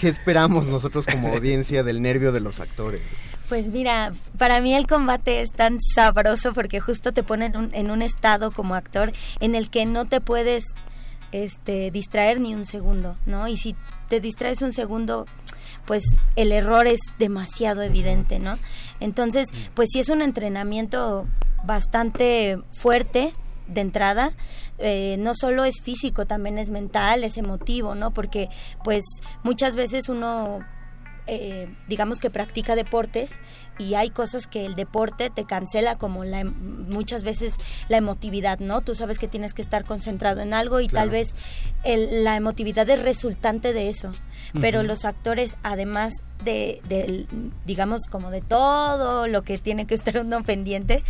qué 0.00 0.08
esperamos 0.08 0.64
nosotros 0.64 1.04
como 1.04 1.28
audiencia 1.28 1.82
del 1.82 2.00
nervio 2.00 2.32
de 2.32 2.40
los 2.40 2.58
actores? 2.58 3.02
Pues 3.50 3.68
mira, 3.68 4.14
para 4.38 4.62
mí 4.62 4.72
el 4.72 4.86
combate 4.86 5.42
es 5.42 5.52
tan 5.52 5.78
sabroso 5.94 6.54
porque 6.54 6.80
justo 6.80 7.12
te 7.12 7.22
pone 7.22 7.52
en 7.72 7.90
un, 7.90 8.00
estado 8.00 8.50
como 8.50 8.74
actor 8.76 9.12
en 9.40 9.56
el 9.56 9.68
que 9.68 9.84
no 9.84 10.06
te 10.06 10.22
puedes 10.22 10.64
este, 11.32 11.90
distraer 11.90 12.40
ni 12.40 12.54
un 12.54 12.64
segundo, 12.64 13.18
¿no? 13.26 13.46
Y 13.46 13.58
si 13.58 13.76
te 14.08 14.20
distraes 14.20 14.62
un 14.62 14.72
segundo, 14.72 15.26
pues 15.86 16.02
el 16.36 16.52
error 16.52 16.86
es 16.86 17.00
demasiado 17.18 17.82
evidente, 17.82 18.38
¿no? 18.38 18.58
Entonces, 19.00 19.48
pues 19.74 19.88
sí 19.92 20.00
es 20.00 20.08
un 20.08 20.22
entrenamiento 20.22 21.26
bastante 21.64 22.58
fuerte 22.72 23.32
de 23.68 23.80
entrada, 23.80 24.32
eh, 24.78 25.16
no 25.18 25.34
solo 25.34 25.64
es 25.64 25.80
físico, 25.82 26.26
también 26.26 26.58
es 26.58 26.70
mental, 26.70 27.24
es 27.24 27.36
emotivo, 27.36 27.94
¿no? 27.94 28.12
Porque 28.12 28.48
pues 28.84 29.04
muchas 29.42 29.74
veces 29.74 30.08
uno 30.08 30.60
eh, 31.28 31.68
digamos 31.88 32.20
que 32.20 32.30
practica 32.30 32.76
deportes 32.76 33.40
y 33.78 33.94
hay 33.94 34.10
cosas 34.10 34.46
que 34.46 34.66
el 34.66 34.74
deporte 34.74 35.30
te 35.30 35.44
cancela 35.44 35.96
como 35.96 36.24
la, 36.24 36.44
muchas 36.44 37.24
veces 37.24 37.56
la 37.88 37.98
emotividad, 37.98 38.58
¿no? 38.60 38.80
Tú 38.80 38.94
sabes 38.94 39.18
que 39.18 39.28
tienes 39.28 39.54
que 39.54 39.62
estar 39.62 39.84
concentrado 39.84 40.40
en 40.40 40.54
algo 40.54 40.80
y 40.80 40.88
tal 40.88 41.10
vez 41.10 41.34
la 41.84 42.36
emotividad 42.36 42.88
es 42.88 43.02
resultante 43.02 43.72
de 43.72 43.88
eso. 43.88 44.12
Pero 44.60 44.82
los 44.82 45.04
actores, 45.04 45.56
además 45.62 46.22
de, 46.44 47.26
digamos, 47.66 48.04
como 48.04 48.30
de 48.30 48.40
todo 48.40 49.26
lo 49.26 49.42
que 49.42 49.58
tiene 49.58 49.86
que 49.86 49.94
estar 49.94 50.18
uno 50.18 50.42
pendiente, 50.44 51.02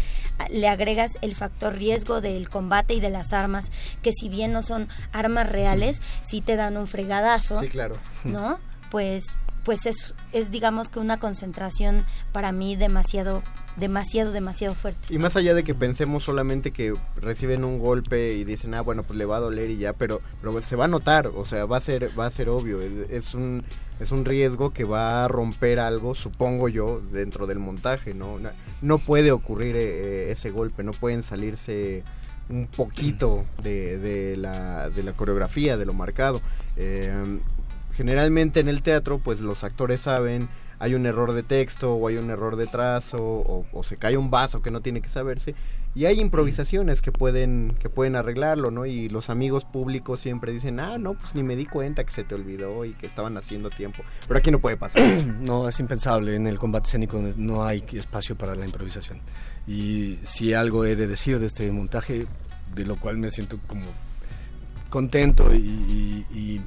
le 0.50 0.68
agregas 0.68 1.18
el 1.22 1.34
factor 1.34 1.74
riesgo 1.74 2.20
del 2.20 2.48
combate 2.48 2.94
y 2.94 3.00
de 3.00 3.10
las 3.10 3.32
armas, 3.32 3.70
que 4.02 4.12
si 4.12 4.28
bien 4.28 4.52
no 4.52 4.62
son 4.62 4.88
armas 5.12 5.48
reales, 5.48 6.00
sí 6.22 6.40
te 6.40 6.56
dan 6.56 6.76
un 6.76 6.86
fregadazo. 6.86 7.60
Sí, 7.60 7.68
claro. 7.68 7.98
¿No? 8.24 8.58
Pues 8.90 9.26
pues 9.66 9.84
es, 9.84 10.14
es 10.32 10.52
digamos 10.52 10.88
que 10.88 11.00
una 11.00 11.18
concentración 11.18 12.04
para 12.32 12.52
mí 12.52 12.76
demasiado 12.76 13.42
demasiado, 13.76 14.32
demasiado 14.32 14.74
fuerte. 14.74 15.12
Y 15.12 15.18
más 15.18 15.36
allá 15.36 15.52
de 15.52 15.64
que 15.64 15.74
pensemos 15.74 16.22
solamente 16.24 16.70
que 16.70 16.94
reciben 17.16 17.64
un 17.64 17.78
golpe 17.78 18.32
y 18.32 18.44
dicen, 18.44 18.72
ah, 18.74 18.80
bueno, 18.80 19.02
pues 19.02 19.18
le 19.18 19.26
va 19.26 19.36
a 19.36 19.40
doler 19.40 19.68
y 19.70 19.76
ya, 19.76 19.92
pero, 19.92 20.22
se 20.62 20.76
va 20.76 20.86
a 20.86 20.88
notar, 20.88 21.26
o 21.26 21.44
sea, 21.44 21.66
va 21.66 21.76
a 21.76 21.80
ser, 21.80 22.18
va 22.18 22.26
a 22.26 22.30
ser 22.30 22.48
obvio, 22.48 22.80
es, 22.80 23.34
un, 23.34 23.62
es 24.00 24.12
un 24.12 24.24
riesgo 24.24 24.72
que 24.72 24.84
va 24.84 25.24
a 25.24 25.28
romper 25.28 25.78
algo, 25.78 26.14
supongo 26.14 26.68
yo, 26.68 27.02
dentro 27.12 27.46
del 27.46 27.58
montaje, 27.58 28.14
¿no? 28.14 28.38
No, 28.80 28.98
puede 28.98 29.30
ocurrir 29.32 29.76
eh, 29.76 30.30
ese 30.30 30.50
golpe, 30.50 30.82
no 30.82 30.92
pueden 30.92 31.22
salirse 31.22 32.02
un 32.48 32.68
poquito 32.68 33.44
de, 33.62 33.98
de, 33.98 34.36
la, 34.36 34.88
de 34.88 35.02
la 35.02 35.12
coreografía, 35.12 35.76
de 35.76 35.84
lo 35.84 35.92
marcado. 35.92 36.40
Eh, 36.76 37.40
generalmente 37.96 38.60
en 38.60 38.68
el 38.68 38.82
teatro 38.82 39.18
pues 39.18 39.40
los 39.40 39.64
actores 39.64 40.02
saben 40.02 40.48
hay 40.78 40.94
un 40.94 41.06
error 41.06 41.32
de 41.32 41.42
texto 41.42 41.94
o 41.94 42.08
hay 42.08 42.18
un 42.18 42.30
error 42.30 42.56
de 42.56 42.66
trazo 42.66 43.18
o, 43.18 43.84
se 43.84 43.96
cae 43.96 44.16
un 44.16 44.30
vaso 44.30 44.60
que 44.60 44.70
no 44.70 44.80
tiene 44.80 45.00
que 45.00 45.08
saberse 45.08 45.54
y 45.94 46.04
hay 46.04 46.20
improvisaciones 46.20 47.00
que 47.00 47.12
pueden 47.12 47.74
que 47.78 47.88
pueden 47.88 48.16
arreglarlo 48.16 48.70
no 48.70 48.84
y 48.84 49.08
los 49.08 49.30
amigos 49.30 49.64
públicos 49.64 50.20
siempre 50.20 50.52
dicen 50.52 50.78
ah 50.78 50.98
no 50.98 51.14
pues 51.14 51.34
ni 51.34 51.42
me 51.42 51.56
di 51.56 51.64
cuenta 51.64 52.04
que 52.04 52.12
se 52.12 52.24
te 52.24 52.34
olvidó 52.34 52.84
y 52.84 52.92
que 52.92 53.06
estaban 53.06 53.38
haciendo 53.38 53.70
tiempo 53.70 54.02
pero 54.28 54.38
aquí 54.38 54.50
no 54.50 54.58
puede 54.58 54.76
pasar. 54.76 55.02
No 55.46 55.68
es 55.68 55.78
impensable. 55.78 56.34
En 56.34 56.46
el 56.46 56.58
combate 56.58 56.86
escénico 56.86 57.22
no 57.36 57.64
hay 57.64 57.84
espacio 57.92 58.36
para 58.36 58.56
la 58.56 58.64
improvisación. 58.64 59.20
Y 59.66 60.18
si 60.24 60.54
algo 60.54 60.84
he 60.84 60.96
de 60.96 61.06
decir 61.06 61.38
de 61.38 61.46
este 61.46 61.70
montaje 61.70 62.26
de 62.74 62.84
lo 62.84 62.96
cual 62.96 63.16
me 63.16 63.30
siento 63.30 63.58
como 63.66 63.84
contento 64.90 65.54
y 65.54 66.60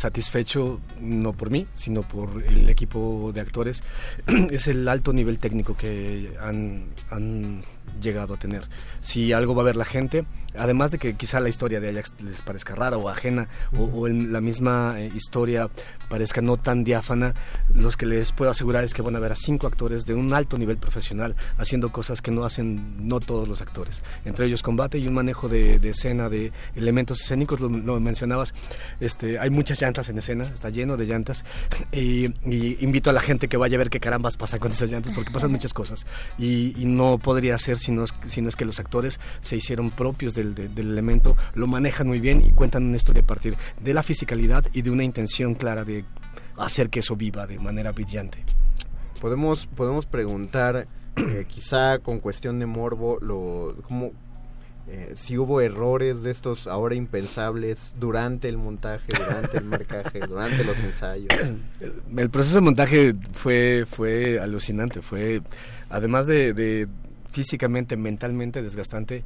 satisfecho 0.00 0.80
no 1.00 1.32
por 1.34 1.50
mí, 1.50 1.66
sino 1.74 2.02
por 2.02 2.42
el 2.42 2.68
equipo 2.70 3.30
de 3.34 3.40
actores, 3.40 3.84
es 4.50 4.66
el 4.66 4.88
alto 4.88 5.12
nivel 5.12 5.38
técnico 5.38 5.76
que 5.76 6.32
han, 6.40 7.62
llegado 8.00 8.34
a 8.34 8.36
tener. 8.36 8.68
Si 9.00 9.32
algo 9.32 9.54
va 9.54 9.62
a 9.62 9.66
ver 9.66 9.76
la 9.76 9.84
gente, 9.84 10.24
además 10.56 10.90
de 10.90 10.98
que 10.98 11.14
quizá 11.14 11.40
la 11.40 11.48
historia 11.48 11.80
de 11.80 11.90
Ajax 11.90 12.14
les 12.22 12.42
parezca 12.42 12.74
rara 12.74 12.96
o 12.96 13.08
ajena, 13.08 13.48
o, 13.76 14.06
en 14.06 14.32
la 14.32 14.40
misma 14.40 15.00
eh, 15.00 15.10
historia 15.14 15.68
parezca 16.08 16.40
no 16.40 16.56
tan 16.56 16.82
diáfana, 16.84 17.34
los 17.74 17.96
que 17.96 18.06
les 18.06 18.32
puedo 18.32 18.50
asegurar 18.50 18.84
es 18.84 18.94
que 18.94 19.02
van 19.02 19.14
a 19.16 19.20
ver 19.20 19.32
a 19.32 19.36
cinco 19.36 19.66
actores 19.66 20.06
de 20.06 20.14
un 20.14 20.34
alto 20.34 20.58
nivel 20.58 20.76
profesional 20.76 21.36
haciendo 21.58 21.92
cosas 21.92 22.20
que 22.20 22.30
no 22.30 22.44
hacen 22.44 23.08
no 23.08 23.20
todos 23.20 23.48
los 23.48 23.62
actores. 23.62 24.02
Entre 24.24 24.46
ellos 24.46 24.62
combate 24.62 24.98
y 24.98 25.06
un 25.06 25.14
manejo 25.14 25.48
de, 25.48 25.76
escena, 25.88 26.28
de 26.28 26.52
elementos 26.74 27.20
escénicos, 27.20 27.60
lo, 27.60 27.68
mencionabas, 28.00 28.54
este, 29.00 29.38
hay 29.38 29.50
muchas 29.50 29.80
llantas 29.80 30.08
en 30.08 30.18
escena, 30.18 30.44
está 30.44 30.68
lleno 30.68 30.96
de 30.96 31.06
llantas, 31.06 31.44
y, 31.92 32.24
invito 32.84 33.10
a 33.10 33.12
la 33.12 33.20
gente 33.20 33.48
que 33.48 33.56
vaya 33.56 33.76
a 33.76 33.78
ver 33.78 33.90
qué 33.90 34.00
carambas 34.00 34.36
pasa 34.36 34.58
con 34.58 34.72
esas 34.72 34.90
llantas, 34.90 35.12
porque 35.14 35.30
pasan 35.30 35.52
muchas 35.52 35.72
cosas, 35.72 36.06
y, 36.38 36.80
y 36.80 36.86
no 36.86 37.18
podría 37.18 37.56
ser 37.58 37.78
sino, 37.80 38.04
sino 38.26 38.48
es 38.48 38.56
que 38.56 38.64
los 38.64 38.78
actores 38.78 39.18
se 39.40 39.56
hicieron 39.56 39.90
propios 39.90 40.34
del, 40.34 40.54
elemento, 40.76 41.36
lo 41.54 41.66
manejan 41.66 42.06
muy 42.06 42.20
bien 42.20 42.44
y 42.44 42.52
cuentan 42.52 42.84
una 42.84 42.96
historia 42.96 43.22
a 43.22 43.26
partir 43.26 43.56
de 43.82 43.94
la 43.94 44.02
fisicalidad 44.02 44.64
y 44.72 44.82
de 44.82 44.90
una 44.90 45.04
intención 45.04 45.54
clara 45.54 45.84
de 45.84 46.04
hacer 46.56 46.90
que 46.90 47.00
eso 47.00 47.16
viva 47.16 47.46
de 47.46 47.58
manera 47.58 47.92
brillante. 47.92 48.44
Podemos, 49.20 49.66
podemos 49.66 50.06
preguntar, 50.06 50.86
eh, 51.16 51.44
quizá 51.48 51.98
con 51.98 52.20
cuestión 52.20 52.58
de 52.58 52.66
morbo, 52.66 53.18
lo, 53.20 53.76
como, 53.82 54.12
eh, 54.88 55.12
si 55.14 55.36
hubo 55.36 55.60
errores 55.60 56.22
de 56.22 56.30
estos 56.30 56.66
ahora 56.66 56.94
impensables 56.94 57.94
durante 58.00 58.48
el 58.48 58.56
montaje, 58.56 59.12
durante 59.16 59.58
el 59.58 59.64
marcaje, 59.64 60.20
durante 60.28 60.64
los 60.64 60.78
ensayos. 60.78 61.28
El 62.16 62.30
proceso 62.30 62.56
de 62.56 62.60
montaje 62.62 63.14
fue, 63.32 63.86
fue 63.88 64.40
alucinante, 64.40 65.02
fue 65.02 65.42
además 65.90 66.26
de 66.26 66.88
físicamente, 67.30 67.96
mentalmente 67.96 68.62
desgastante, 68.62 69.22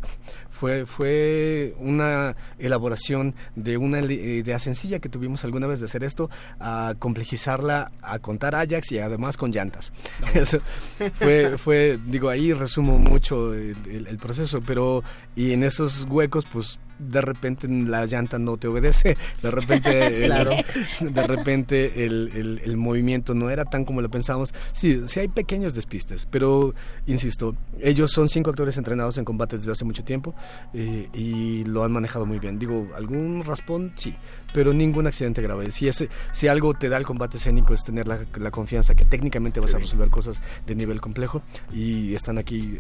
fue, 0.54 0.86
fue 0.86 1.74
una 1.78 2.36
elaboración 2.60 3.34
de 3.56 3.76
una 3.76 4.00
idea 4.00 4.58
sencilla 4.60 5.00
que 5.00 5.08
tuvimos 5.08 5.44
alguna 5.44 5.66
vez 5.66 5.80
de 5.80 5.86
hacer 5.86 6.04
esto, 6.04 6.30
a 6.60 6.94
complejizarla, 6.98 7.90
a 8.00 8.20
contar 8.20 8.54
Ajax 8.54 8.92
y 8.92 8.98
además 9.00 9.36
con 9.36 9.50
llantas. 9.50 9.92
fue, 11.14 11.58
fue, 11.58 11.98
digo, 12.06 12.28
ahí 12.28 12.52
resumo 12.52 12.98
mucho 12.98 13.52
el, 13.52 14.18
proceso, 14.22 14.60
pero 14.64 15.02
y 15.34 15.52
en 15.52 15.64
esos 15.64 16.06
huecos, 16.08 16.46
pues 16.50 16.78
de 16.98 17.20
repente 17.20 17.66
la 17.68 18.06
llanta 18.06 18.38
no 18.38 18.56
te 18.56 18.68
obedece, 18.68 19.16
de 19.42 19.50
repente, 19.50 20.22
claro. 20.26 20.52
de 21.00 21.22
repente 21.24 22.04
el, 22.06 22.60
el, 22.64 22.76
movimiento 22.76 23.34
no 23.34 23.50
era 23.50 23.64
tan 23.64 23.84
como 23.84 24.00
lo 24.00 24.08
pensábamos. 24.08 24.54
Sí, 24.72 25.02
sí 25.06 25.18
hay 25.18 25.28
pequeños 25.28 25.74
despistes, 25.74 26.26
pero 26.30 26.74
insisto, 27.06 27.56
ellos 27.80 28.12
son 28.12 28.28
cinco 28.28 28.50
actores 28.50 28.76
entrenados 28.78 29.18
en 29.18 29.24
combate 29.24 29.56
desde 29.56 29.72
hace 29.72 29.84
mucho 29.84 30.04
tiempo 30.04 30.34
eh, 30.72 31.08
y 31.12 31.64
lo 31.64 31.84
han 31.84 31.92
manejado 31.92 32.26
muy 32.26 32.38
bien. 32.38 32.58
Digo, 32.58 32.88
algún 32.96 33.44
raspón, 33.44 33.92
sí, 33.94 34.14
pero 34.52 34.72
ningún 34.72 35.06
accidente 35.06 35.42
grave. 35.42 35.70
Si, 35.70 35.88
ese, 35.88 36.08
si 36.32 36.48
algo 36.48 36.74
te 36.74 36.88
da 36.88 36.96
el 36.96 37.04
combate 37.04 37.36
escénico 37.36 37.74
es 37.74 37.84
tener 37.84 38.06
la, 38.06 38.20
la 38.36 38.50
confianza 38.50 38.94
que 38.94 39.04
técnicamente 39.04 39.60
vas 39.60 39.74
a 39.74 39.78
resolver 39.78 40.08
cosas 40.10 40.40
de 40.66 40.74
nivel 40.74 41.00
complejo 41.00 41.42
y 41.72 42.14
están 42.14 42.38
aquí 42.38 42.78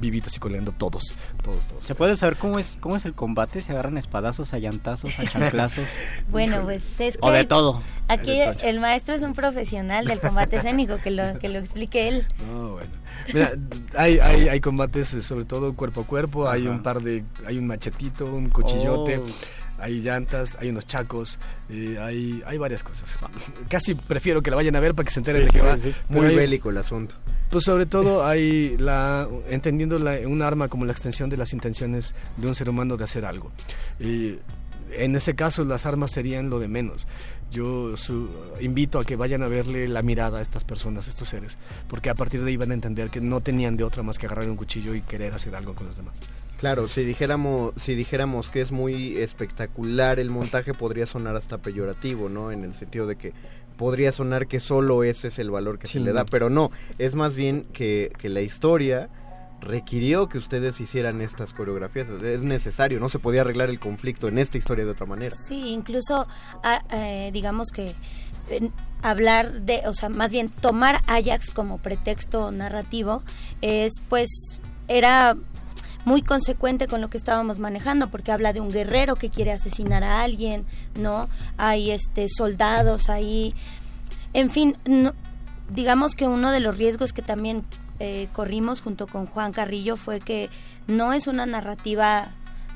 vivitos 0.00 0.36
y 0.36 0.40
coleando 0.40 0.72
todos, 0.72 1.14
todos, 1.42 1.66
todos. 1.66 1.84
¿Se 1.84 1.94
puede 1.94 2.16
saber 2.16 2.36
cómo 2.36 2.58
es, 2.58 2.76
cómo 2.80 2.96
es 2.96 3.04
el 3.04 3.14
combate? 3.14 3.60
¿Se 3.60 3.72
agarran 3.72 3.96
espadazos, 3.98 4.52
a 4.52 4.58
llantazos, 4.58 5.18
a 5.18 5.24
chanclazos? 5.30 5.88
bueno, 6.30 6.62
pues 6.62 6.82
es 7.00 7.16
que... 7.16 7.26
O 7.26 7.30
de 7.30 7.44
todo. 7.44 7.82
Aquí 8.08 8.38
el 8.62 8.80
maestro 8.80 9.14
es 9.14 9.22
un 9.22 9.32
profesional 9.32 10.06
del 10.06 10.20
combate 10.20 10.56
escénico, 10.56 10.98
que 10.98 11.10
lo, 11.10 11.38
que 11.38 11.48
lo 11.48 11.58
explique 11.58 12.08
él. 12.08 12.26
No, 12.46 12.72
bueno. 12.72 13.03
Mira, 13.32 13.54
hay, 13.96 14.18
hay, 14.18 14.48
hay 14.48 14.60
combates 14.60 15.14
eh, 15.14 15.22
sobre 15.22 15.44
todo 15.44 15.74
cuerpo 15.74 16.02
a 16.02 16.06
cuerpo, 16.06 16.48
hay 16.48 16.66
un 16.66 16.82
par 16.82 17.02
de, 17.02 17.24
hay 17.46 17.58
un 17.58 17.66
machetito, 17.66 18.26
un 18.26 18.48
cuchillote. 18.50 19.18
Oh 19.18 19.26
hay 19.78 20.00
llantas, 20.00 20.56
hay 20.60 20.70
unos 20.70 20.86
chacos, 20.86 21.38
eh, 21.68 21.98
hay, 22.00 22.42
hay 22.46 22.58
varias 22.58 22.82
cosas. 22.82 23.18
Casi 23.68 23.94
prefiero 23.94 24.42
que 24.42 24.50
la 24.50 24.56
vayan 24.56 24.76
a 24.76 24.80
ver 24.80 24.94
para 24.94 25.04
que 25.04 25.12
se 25.12 25.20
enteren 25.20 25.44
de 25.44 25.50
que 25.50 25.60
va. 25.60 25.76
Muy 26.08 26.34
bélico 26.34 26.70
el 26.70 26.78
asunto. 26.78 27.14
Pues 27.50 27.64
sobre 27.64 27.86
todo 27.86 28.24
hay 28.26 28.76
la 28.78 29.28
entendiendo 29.48 29.96
un 29.96 30.42
arma 30.42 30.68
como 30.68 30.84
la 30.84 30.92
extensión 30.92 31.28
de 31.28 31.36
las 31.36 31.52
intenciones 31.52 32.14
de 32.36 32.48
un 32.48 32.54
ser 32.54 32.68
humano 32.68 32.96
de 32.96 33.04
hacer 33.04 33.24
algo. 33.24 33.50
Y 34.00 34.36
en 34.92 35.16
ese 35.16 35.34
caso 35.34 35.64
las 35.64 35.86
armas 35.86 36.12
serían 36.12 36.50
lo 36.50 36.58
de 36.60 36.68
menos. 36.68 37.06
Yo 37.50 37.94
invito 38.60 38.98
a 38.98 39.04
que 39.04 39.16
vayan 39.16 39.42
a 39.42 39.48
verle 39.48 39.86
la 39.88 40.02
mirada 40.02 40.38
a 40.38 40.42
estas 40.42 40.64
personas, 40.64 41.06
a 41.06 41.10
estos 41.10 41.28
seres, 41.28 41.56
porque 41.88 42.10
a 42.10 42.14
partir 42.14 42.42
de 42.42 42.50
ahí 42.50 42.56
van 42.56 42.72
a 42.72 42.74
entender 42.74 43.10
que 43.10 43.20
no 43.20 43.40
tenían 43.40 43.76
de 43.76 43.84
otra 43.84 44.02
más 44.02 44.18
que 44.18 44.26
agarrar 44.26 44.48
un 44.48 44.56
cuchillo 44.56 44.94
y 44.94 45.02
querer 45.02 45.34
hacer 45.34 45.54
algo 45.54 45.74
con 45.74 45.86
los 45.86 45.96
demás. 45.96 46.14
Claro, 46.58 46.88
si 46.88 47.04
dijéramos, 47.04 47.74
si 47.76 47.94
dijéramos 47.94 48.50
que 48.50 48.60
es 48.60 48.72
muy 48.72 49.18
espectacular 49.18 50.18
el 50.18 50.30
montaje, 50.30 50.72
podría 50.72 51.06
sonar 51.06 51.36
hasta 51.36 51.58
peyorativo, 51.58 52.28
¿no? 52.28 52.52
En 52.52 52.64
el 52.64 52.74
sentido 52.74 53.06
de 53.06 53.16
que 53.16 53.32
podría 53.76 54.12
sonar 54.12 54.46
que 54.46 54.60
solo 54.60 55.04
ese 55.04 55.28
es 55.28 55.38
el 55.38 55.50
valor 55.50 55.78
que 55.78 55.86
se 55.86 56.00
le 56.00 56.12
da, 56.12 56.24
pero 56.24 56.50
no, 56.50 56.70
es 56.98 57.14
más 57.14 57.34
bien 57.34 57.64
que, 57.72 58.12
que 58.18 58.28
la 58.28 58.40
historia 58.40 59.10
requirió 59.64 60.28
que 60.28 60.38
ustedes 60.38 60.80
hicieran 60.80 61.20
estas 61.20 61.52
coreografías. 61.52 62.08
Es 62.08 62.42
necesario, 62.42 63.00
no 63.00 63.08
se 63.08 63.18
podía 63.18 63.40
arreglar 63.40 63.70
el 63.70 63.80
conflicto 63.80 64.28
en 64.28 64.38
esta 64.38 64.58
historia 64.58 64.84
de 64.84 64.90
otra 64.90 65.06
manera. 65.06 65.34
Sí, 65.36 65.70
incluso 65.70 66.26
ah, 66.62 66.82
eh, 66.92 67.30
digamos 67.32 67.68
que 67.68 67.94
hablar 69.02 69.62
de, 69.62 69.82
o 69.86 69.94
sea, 69.94 70.08
más 70.08 70.30
bien 70.30 70.48
tomar 70.48 71.00
Ajax 71.06 71.50
como 71.50 71.78
pretexto 71.78 72.50
narrativo 72.52 73.22
es 73.62 73.92
pues 74.08 74.28
era 74.86 75.36
muy 76.04 76.22
consecuente 76.22 76.86
con 76.86 77.00
lo 77.00 77.08
que 77.08 77.16
estábamos 77.16 77.58
manejando 77.58 78.08
porque 78.10 78.32
habla 78.32 78.52
de 78.52 78.60
un 78.60 78.70
guerrero 78.70 79.16
que 79.16 79.30
quiere 79.30 79.52
asesinar 79.52 80.04
a 80.04 80.22
alguien, 80.22 80.64
¿no? 80.98 81.28
Hay 81.56 81.90
este 81.90 82.26
soldados 82.28 83.08
ahí. 83.08 83.54
En 84.34 84.50
fin, 84.50 84.76
digamos 85.70 86.14
que 86.14 86.26
uno 86.26 86.52
de 86.52 86.60
los 86.60 86.76
riesgos 86.76 87.12
que 87.12 87.22
también 87.22 87.64
eh, 88.00 88.28
corrimos 88.32 88.80
junto 88.80 89.06
con 89.06 89.26
Juan 89.26 89.52
Carrillo 89.52 89.96
fue 89.96 90.20
que 90.20 90.50
no 90.86 91.12
es 91.12 91.26
una 91.26 91.46
narrativa 91.46 92.28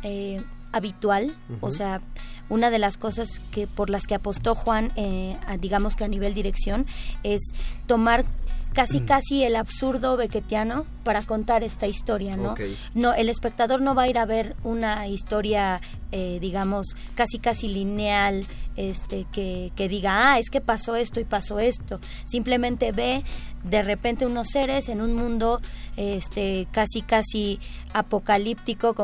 eh, 0.03 0.43
habitual, 0.73 1.35
o 1.61 1.71
sea, 1.71 2.01
una 2.49 2.71
de 2.71 2.79
las 2.79 2.97
cosas 2.97 3.41
que 3.51 3.67
por 3.67 3.91
las 3.91 4.05
que 4.05 4.15
apostó 4.15 4.55
Juan, 4.55 4.91
eh, 4.97 5.37
digamos 5.61 5.97
que 5.97 6.05
a 6.05 6.09
nivel 6.09 6.35
dirección, 6.35 6.87
es 7.23 7.41
tomar 7.87 8.25
casi 8.73 9.01
casi 9.01 9.43
el 9.43 9.57
absurdo 9.57 10.17
bequetiano 10.17 10.87
para 11.03 11.23
contar 11.23 11.65
esta 11.65 11.87
historia, 11.87 12.37
¿no? 12.37 12.55
No, 12.95 13.15
el 13.15 13.29
espectador 13.29 13.81
no 13.81 13.95
va 13.95 14.03
a 14.03 14.09
ir 14.09 14.19
a 14.19 14.27
ver 14.27 14.55
una 14.63 15.09
historia, 15.09 15.81
eh, 16.13 16.39
digamos, 16.41 16.97
casi 17.15 17.39
casi 17.39 17.69
lineal, 17.69 18.47
este, 18.77 19.27
que, 19.33 19.73
que 19.75 19.89
diga, 19.89 20.33
ah, 20.33 20.39
es 20.39 20.51
que 20.51 20.61
pasó 20.61 20.97
esto 20.97 21.21
y 21.21 21.25
pasó 21.25 21.59
esto. 21.59 22.01
Simplemente 22.25 22.93
ve 22.93 23.25
de 23.65 23.83
repente 23.83 24.27
unos 24.27 24.49
seres 24.49 24.89
en 24.89 25.01
un 25.01 25.15
mundo 25.15 25.61
este 25.97 26.67
casi 26.71 27.03
casi 27.03 27.59
apocalíptico 27.93 28.95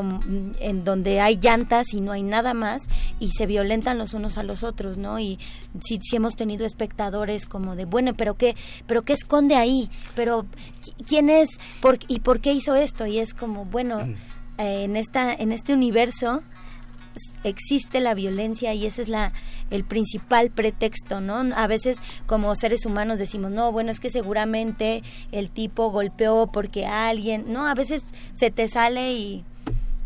en 0.61 0.85
donde 0.85 1.21
hay 1.21 1.39
llantas 1.39 1.93
y 1.93 2.01
no 2.01 2.13
hay 2.13 2.23
nada 2.23 2.55
más 2.55 2.83
y 3.19 3.33
se 3.33 3.47
violentan 3.47 3.99
los 3.99 4.15
unos 4.15 4.39
a 4.39 4.43
los 4.43 4.63
otros 4.63 4.97
no 4.97 5.19
y 5.19 5.39
si, 5.81 5.99
si 6.03 6.17
hemos 6.17 6.37
tenido 6.37 6.65
espectadores 6.65 7.47
como 7.47 7.75
de 7.75 7.85
bueno 7.85 8.15
pero 8.15 8.35
qué 8.35 8.55
pero 8.87 9.03
qué 9.03 9.15
esconde 9.15 9.57
ahí 9.57 9.91
pero 10.15 10.47
quién 11.07 11.31
es 11.31 11.51
por, 11.81 11.99
y 12.07 12.21
por 12.21 12.41
qué 12.41 12.53
hizo 12.53 12.77
esto 12.77 13.07
y 13.07 13.19
es 13.19 13.35
como 13.35 13.65
bueno 13.65 14.07
mm. 14.07 14.15
eh, 14.59 14.85
en 14.85 14.97
esta 14.97 15.35
en 15.35 15.51
este 15.51 15.73
universo 15.73 16.43
existe 17.43 18.01
la 18.01 18.15
violencia 18.15 18.75
y 18.75 18.87
esa 18.87 19.03
es 19.03 19.09
la 19.09 19.33
el 19.71 19.85
principal 19.85 20.51
pretexto, 20.51 21.21
¿no? 21.21 21.55
A 21.57 21.67
veces 21.67 21.99
como 22.27 22.55
seres 22.57 22.87
humanos 22.87 23.19
decimos, 23.19 23.51
no, 23.51 23.73
bueno, 23.73 23.91
es 23.91 24.01
que 24.01 24.11
seguramente 24.11 25.03
el 25.33 25.51
tipo 25.51 25.91
golpeó 25.91 26.49
porque 26.53 26.87
alguien, 26.87 27.53
no, 27.53 27.67
a 27.67 27.75
veces 27.75 28.05
se 28.33 28.51
te 28.51 28.69
sale 28.69 29.13
y 29.13 29.45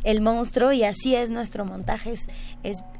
el 0.04 0.20
monstruo 0.20 0.72
y 0.72 0.84
así 0.84 1.14
es 1.14 1.28
nuestro 1.28 1.64
montaje 1.64 2.12
es, 2.12 2.28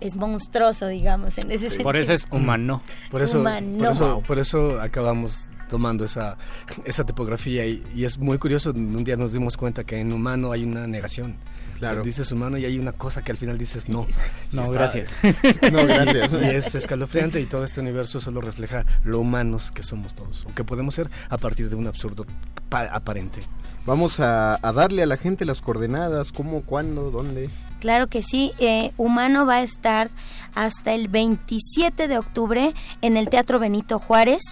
es, 0.01 0.17
monstruoso 0.17 0.89
digamos 0.89 1.39
en 1.39 1.51
ese 1.53 1.69
sentido 1.69 1.85
por 1.85 1.97
eso 1.97 2.13
es 2.13 2.27
humano. 2.31 2.83
Por 3.11 3.23
eso 3.23 3.43
Por, 3.43 3.87
eso 3.93 4.23
por 4.27 4.39
eso 4.39 4.81
acabamos 4.81 5.47
tomando 5.71 6.05
esa 6.05 6.37
esa 6.85 7.05
tipografía 7.05 7.65
y, 7.67 7.83
y, 7.95 8.05
es 8.05 8.19
muy 8.19 8.39
curioso 8.39 8.73
un 8.73 9.05
día 9.05 9.17
nos 9.17 9.33
dimos 9.33 9.57
cuenta 9.57 9.85
que 9.85 10.01
en 10.01 10.13
humano 10.13 10.51
hay 10.51 10.65
una 10.65 10.87
negación 10.87 11.37
Claro. 11.79 12.03
dices 12.03 12.31
humano 12.33 12.59
y 12.59 12.65
hay 12.65 12.79
una 12.79 12.93
cosa 12.93 13.23
que 13.23 13.33
al 13.33 13.39
final 13.39 13.57
dices 13.59 13.89
no. 13.89 14.07
No, 14.53 14.69
gracias. 14.71 15.11
no, 15.73 15.87
gracias. 15.87 16.33
y 16.33 16.47
es 16.47 16.75
escalofriante 16.75 17.41
y 17.41 17.47
todo 17.47 17.65
este 17.65 17.81
universo 17.81 18.21
solo 18.21 18.41
refleja 18.41 18.85
lo 19.05 19.21
humanos 19.21 19.71
que 19.71 19.83
somos 19.83 20.15
todos, 20.15 20.45
o 20.47 20.55
que 20.55 20.65
podemos 20.65 20.95
ser 20.95 21.11
a 21.29 21.39
partir 21.39 21.69
de 21.69 21.77
un 21.77 21.87
absurdo 21.87 22.27
aparente. 22.71 23.41
Vamos 23.87 24.21
a, 24.21 24.59
darle 24.75 25.03
a 25.03 25.07
la 25.07 25.17
gente 25.17 25.45
las 25.45 25.63
coordenadas, 25.63 26.33
cómo, 26.33 26.63
cuándo, 26.63 27.11
dónde. 27.11 27.49
Claro 27.81 28.09
que 28.09 28.23
sí, 28.23 28.53
eh, 28.59 28.93
Humano 28.97 29.47
va 29.47 29.57
a 29.57 29.63
estar 29.63 30.11
hasta 30.55 30.93
el 30.93 31.09
27 31.09 32.09
de 32.09 32.19
octubre 32.19 32.75
en 33.01 33.17
el 33.17 33.29
Teatro 33.29 33.59
Benito 33.59 33.99
Juárez, 33.99 34.43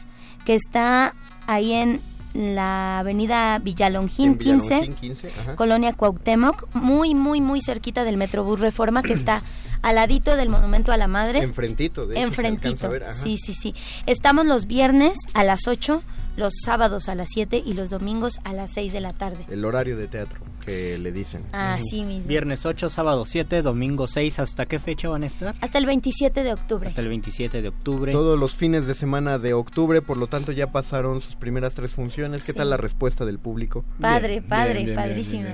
que 0.45 0.55
está 0.55 1.15
ahí 1.47 1.73
en 1.73 2.01
la 2.37 2.99
avenida 2.99 3.59
Villalongín, 3.59 4.37
15, 4.37 4.95
Colonia 5.55 5.93
Cuauhtémoc, 5.95 6.75
muy, 6.75 7.15
muy, 7.15 7.41
muy 7.41 7.63
cerquita 7.63 8.05
del 8.05 8.17
Metrobús 8.17 8.61
Reforma, 8.61 9.03
que 9.03 9.15
está 9.15 9.43
al 9.83 9.97
ladito 9.97 10.37
del 10.37 10.49
Monumento 10.49 10.93
a 10.93 10.97
la 10.97 11.07
Madre. 11.07 11.41
Enfrentito, 11.41 12.07
de 12.07 12.21
Enfrentito, 12.21 12.91
sí, 13.13 13.39
sí, 13.39 13.55
sí. 13.55 13.75
Estamos 14.07 14.47
los 14.47 14.67
viernes 14.67 15.15
a 15.33 15.45
las 15.45 15.67
8, 15.67 16.03
los 16.37 16.53
sábados 16.65 17.09
a 17.09 17.15
las 17.15 17.29
7 17.31 17.63
y 17.65 17.73
los 17.73 17.91
domingos 17.91 18.41
a 18.45 18.53
las 18.53 18.73
6 18.73 18.93
de 18.93 19.01
la 19.01 19.13
tarde. 19.13 19.47
El 19.49 19.65
horario 19.65 19.97
de 19.97 20.07
teatro 20.09 20.41
que 20.67 20.99
le 20.99 21.13
dicen. 21.13 21.43
Así 21.53 22.03
mismo. 22.03 22.27
Viernes 22.27 22.67
8, 22.67 22.91
sábado 22.91 23.25
7, 23.25 23.63
domingo 23.63 24.07
6. 24.07 24.41
¿Hasta 24.41 24.67
qué 24.67 24.79
fecha 24.79 25.09
van 25.09 25.23
a 25.23 25.27
estar? 25.27 25.55
Hasta 25.61 25.79
el 25.79 25.87
27 25.87 26.43
de 26.43 26.53
octubre. 26.53 26.89
Hasta 26.89 27.01
el 27.01 27.09
27 27.09 27.63
de 27.63 27.69
octubre. 27.69 28.13
Todos 28.13 28.39
los 28.39 28.55
fines 28.55 28.87
de 28.87 28.95
semana 28.95 29.39
de 29.39 29.55
octubre, 29.55 30.03
por 30.03 30.17
lo 30.17 30.27
tanto 30.27 30.53
ya 30.53 30.73
pasaron 30.73 31.21
sus 31.21 31.37
primeras 31.37 31.75
tres 31.75 31.93
funciones. 31.93 32.45
¿Qué 32.45 32.53
tal 32.53 32.71
la 32.71 32.77
respuesta 32.77 33.25
del 33.25 33.39
público? 33.39 33.85
Padre, 34.01 34.43
padre, 34.43 34.93
padrísimo. 34.95 35.49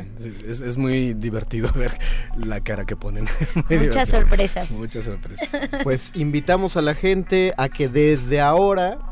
Es, 0.47 0.77
muy 0.77 1.13
divertido 1.15 1.71
ver 1.77 1.93
la 2.37 2.61
cara 2.61 2.87
que 2.87 2.97
ponen. 2.97 3.27
Muchas 3.71 4.09
sorpresas. 4.09 4.71
Muchas 4.71 5.05
sorpresas. 5.05 5.49
Pues 5.83 6.13
invitamos 6.15 6.77
a 6.77 6.83
la 6.83 6.95
gente 6.95 7.53
a 7.59 7.69
que 7.69 7.89
desde 7.89 8.41
ahora 8.41 9.12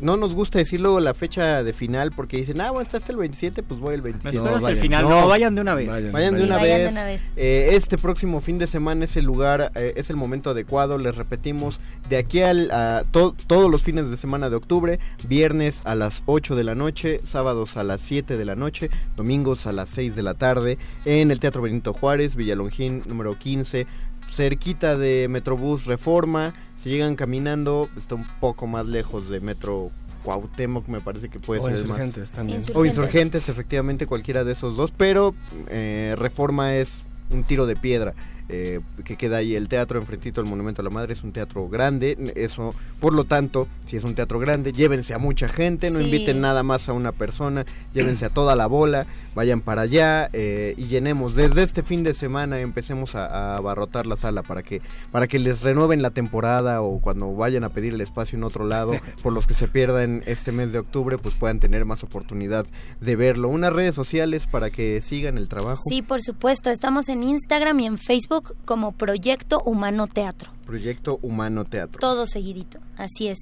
no 0.00 0.16
nos 0.16 0.32
gusta 0.32 0.58
decirlo 0.58 1.00
la 1.00 1.12
fecha 1.12 1.62
de 1.62 1.72
final 1.72 2.10
porque 2.12 2.38
dicen, 2.38 2.60
ah, 2.60 2.70
bueno, 2.70 2.82
está 2.82 2.96
hasta 2.96 3.12
el 3.12 3.18
27, 3.18 3.62
pues 3.62 3.78
voy 3.78 3.94
el 3.94 4.02
27. 4.02 4.38
No, 4.38 4.44
vayan. 4.44 4.70
el 4.70 4.78
final, 4.78 5.08
no, 5.08 5.28
vayan 5.28 5.54
de 5.54 5.60
una 5.60 5.74
vez. 5.74 5.88
Vayan, 5.88 6.34
de, 6.34 6.44
una 6.44 6.56
vez. 6.56 7.30
Eh, 7.36 7.70
este 7.72 7.98
próximo 7.98 8.40
fin 8.40 8.58
de 8.58 8.66
semana 8.66 9.04
es 9.04 9.16
el 9.16 9.26
lugar, 9.26 9.72
eh, 9.74 9.92
es 9.96 10.08
el 10.08 10.16
momento 10.16 10.50
adecuado, 10.50 10.96
les 10.96 11.14
repetimos, 11.16 11.80
de 12.08 12.16
aquí 12.16 12.40
al, 12.42 12.70
a 12.70 13.04
todos 13.10 13.70
los 13.70 13.82
fines 13.82 14.08
de 14.08 14.16
semana 14.16 14.48
de 14.48 14.56
octubre, 14.56 14.98
viernes 15.28 15.82
a 15.84 15.94
las 15.94 16.22
8 16.24 16.56
de 16.56 16.64
la 16.64 16.74
noche, 16.74 17.20
sábados 17.24 17.76
a 17.76 17.84
las 17.84 18.00
7 18.00 18.38
de 18.38 18.44
la 18.44 18.56
noche, 18.56 18.90
domingos 19.16 19.66
a 19.66 19.72
las 19.72 19.90
6 19.90 20.16
de 20.16 20.22
la 20.22 20.34
tarde, 20.34 20.78
en 21.04 21.30
el 21.30 21.38
Teatro 21.38 21.60
Benito 21.60 21.92
Juárez, 21.92 22.34
Villalongín 22.34 23.02
número 23.06 23.38
15, 23.38 23.86
cerquita 24.30 24.96
de 24.96 25.28
Metrobús 25.28 25.84
Reforma 25.84 26.54
si 26.86 26.92
llegan 26.92 27.16
caminando, 27.16 27.88
está 27.96 28.14
un 28.14 28.24
poco 28.38 28.68
más 28.68 28.86
lejos 28.86 29.28
de 29.28 29.40
Metro 29.40 29.90
Cuauhtémoc, 30.22 30.86
me 30.86 31.00
parece 31.00 31.28
que 31.28 31.40
puede 31.40 31.60
ser 31.60 31.72
insurgentes 31.72 32.30
también. 32.30 32.62
O 32.74 32.84
insurgentes, 32.84 33.48
efectivamente, 33.48 34.06
cualquiera 34.06 34.44
de 34.44 34.52
esos 34.52 34.76
dos, 34.76 34.92
pero 34.96 35.34
eh, 35.66 36.14
Reforma 36.16 36.76
es 36.76 37.02
un 37.30 37.42
tiro 37.42 37.66
de 37.66 37.74
piedra. 37.74 38.14
Eh, 38.48 38.80
que 39.04 39.16
queda 39.16 39.38
ahí 39.38 39.56
el 39.56 39.68
teatro 39.68 39.98
enfrentito 39.98 40.40
al 40.40 40.46
Monumento 40.46 40.80
a 40.82 40.84
la 40.84 40.90
Madre, 40.90 41.14
es 41.14 41.24
un 41.24 41.32
teatro 41.32 41.68
grande, 41.68 42.32
eso, 42.36 42.74
por 43.00 43.12
lo 43.12 43.24
tanto, 43.24 43.66
si 43.86 43.96
es 43.96 44.04
un 44.04 44.14
teatro 44.14 44.38
grande, 44.38 44.72
llévense 44.72 45.14
a 45.14 45.18
mucha 45.18 45.48
gente, 45.48 45.90
no 45.90 46.00
inviten 46.00 46.40
nada 46.40 46.62
más 46.62 46.88
a 46.88 46.92
una 46.92 47.12
persona, 47.12 47.64
llévense 47.92 48.24
a 48.24 48.30
toda 48.30 48.54
la 48.54 48.66
bola, 48.66 49.06
vayan 49.34 49.60
para 49.60 49.82
allá 49.82 50.30
eh, 50.32 50.74
y 50.76 50.86
llenemos. 50.86 51.34
Desde 51.34 51.62
este 51.62 51.82
fin 51.82 52.02
de 52.02 52.14
semana 52.14 52.60
empecemos 52.60 53.14
a, 53.14 53.56
abarrotar 53.56 54.06
la 54.06 54.16
sala 54.16 54.42
para 54.42 54.62
que, 54.62 54.80
para 55.10 55.26
que 55.26 55.38
les 55.38 55.62
renueven 55.62 56.02
la 56.02 56.10
temporada 56.10 56.82
o 56.82 57.00
cuando 57.00 57.34
vayan 57.34 57.64
a 57.64 57.70
pedir 57.70 57.94
el 57.94 58.00
espacio 58.00 58.36
en 58.36 58.44
otro 58.44 58.64
lado, 58.64 58.92
por 59.22 59.32
los 59.32 59.46
que 59.46 59.54
se 59.54 59.68
pierdan 59.68 60.22
este 60.26 60.52
mes 60.52 60.72
de 60.72 60.78
octubre, 60.78 61.18
pues 61.18 61.34
puedan 61.34 61.60
tener 61.60 61.84
más 61.84 62.04
oportunidad 62.04 62.66
de 63.00 63.16
verlo. 63.16 63.48
Unas 63.48 63.72
redes 63.72 63.94
sociales 63.94 64.46
para 64.46 64.70
que 64.70 65.00
sigan 65.00 65.38
el 65.38 65.48
trabajo. 65.48 65.82
Sí, 65.88 66.02
por 66.02 66.22
supuesto, 66.22 66.70
estamos 66.70 67.08
en 67.08 67.22
Instagram 67.22 67.80
y 67.80 67.86
en 67.86 67.98
Facebook 67.98 68.35
como 68.64 68.92
Proyecto 68.92 69.62
Humano 69.62 70.06
Teatro. 70.06 70.50
Proyecto 70.64 71.18
Humano 71.22 71.64
Teatro. 71.64 72.00
Todo 72.00 72.26
seguidito, 72.26 72.78
así 72.96 73.28
es. 73.28 73.38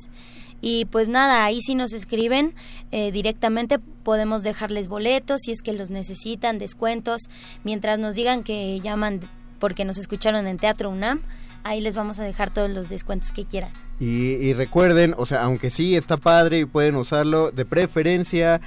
Y 0.60 0.86
pues 0.86 1.08
nada, 1.08 1.44
ahí 1.44 1.60
si 1.60 1.74
nos 1.74 1.92
escriben 1.92 2.54
eh, 2.90 3.12
directamente 3.12 3.78
podemos 3.78 4.42
dejarles 4.42 4.88
boletos 4.88 5.42
si 5.42 5.52
es 5.52 5.60
que 5.60 5.74
los 5.74 5.90
necesitan, 5.90 6.58
descuentos, 6.58 7.22
mientras 7.64 7.98
nos 7.98 8.14
digan 8.14 8.42
que 8.42 8.80
llaman 8.80 9.20
porque 9.58 9.84
nos 9.84 9.98
escucharon 9.98 10.46
en 10.46 10.56
Teatro 10.56 10.90
UNAM, 10.90 11.22
ahí 11.64 11.80
les 11.80 11.94
vamos 11.94 12.18
a 12.18 12.22
dejar 12.22 12.52
todos 12.52 12.70
los 12.70 12.88
descuentos 12.88 13.32
que 13.32 13.44
quieran. 13.44 13.70
Y, 14.00 14.32
y 14.32 14.54
recuerden, 14.54 15.14
o 15.16 15.26
sea, 15.26 15.42
aunque 15.42 15.70
sí 15.70 15.96
está 15.96 16.16
padre 16.16 16.60
y 16.60 16.64
pueden 16.64 16.96
usarlo, 16.96 17.50
de 17.50 17.64
preferencia 17.64 18.60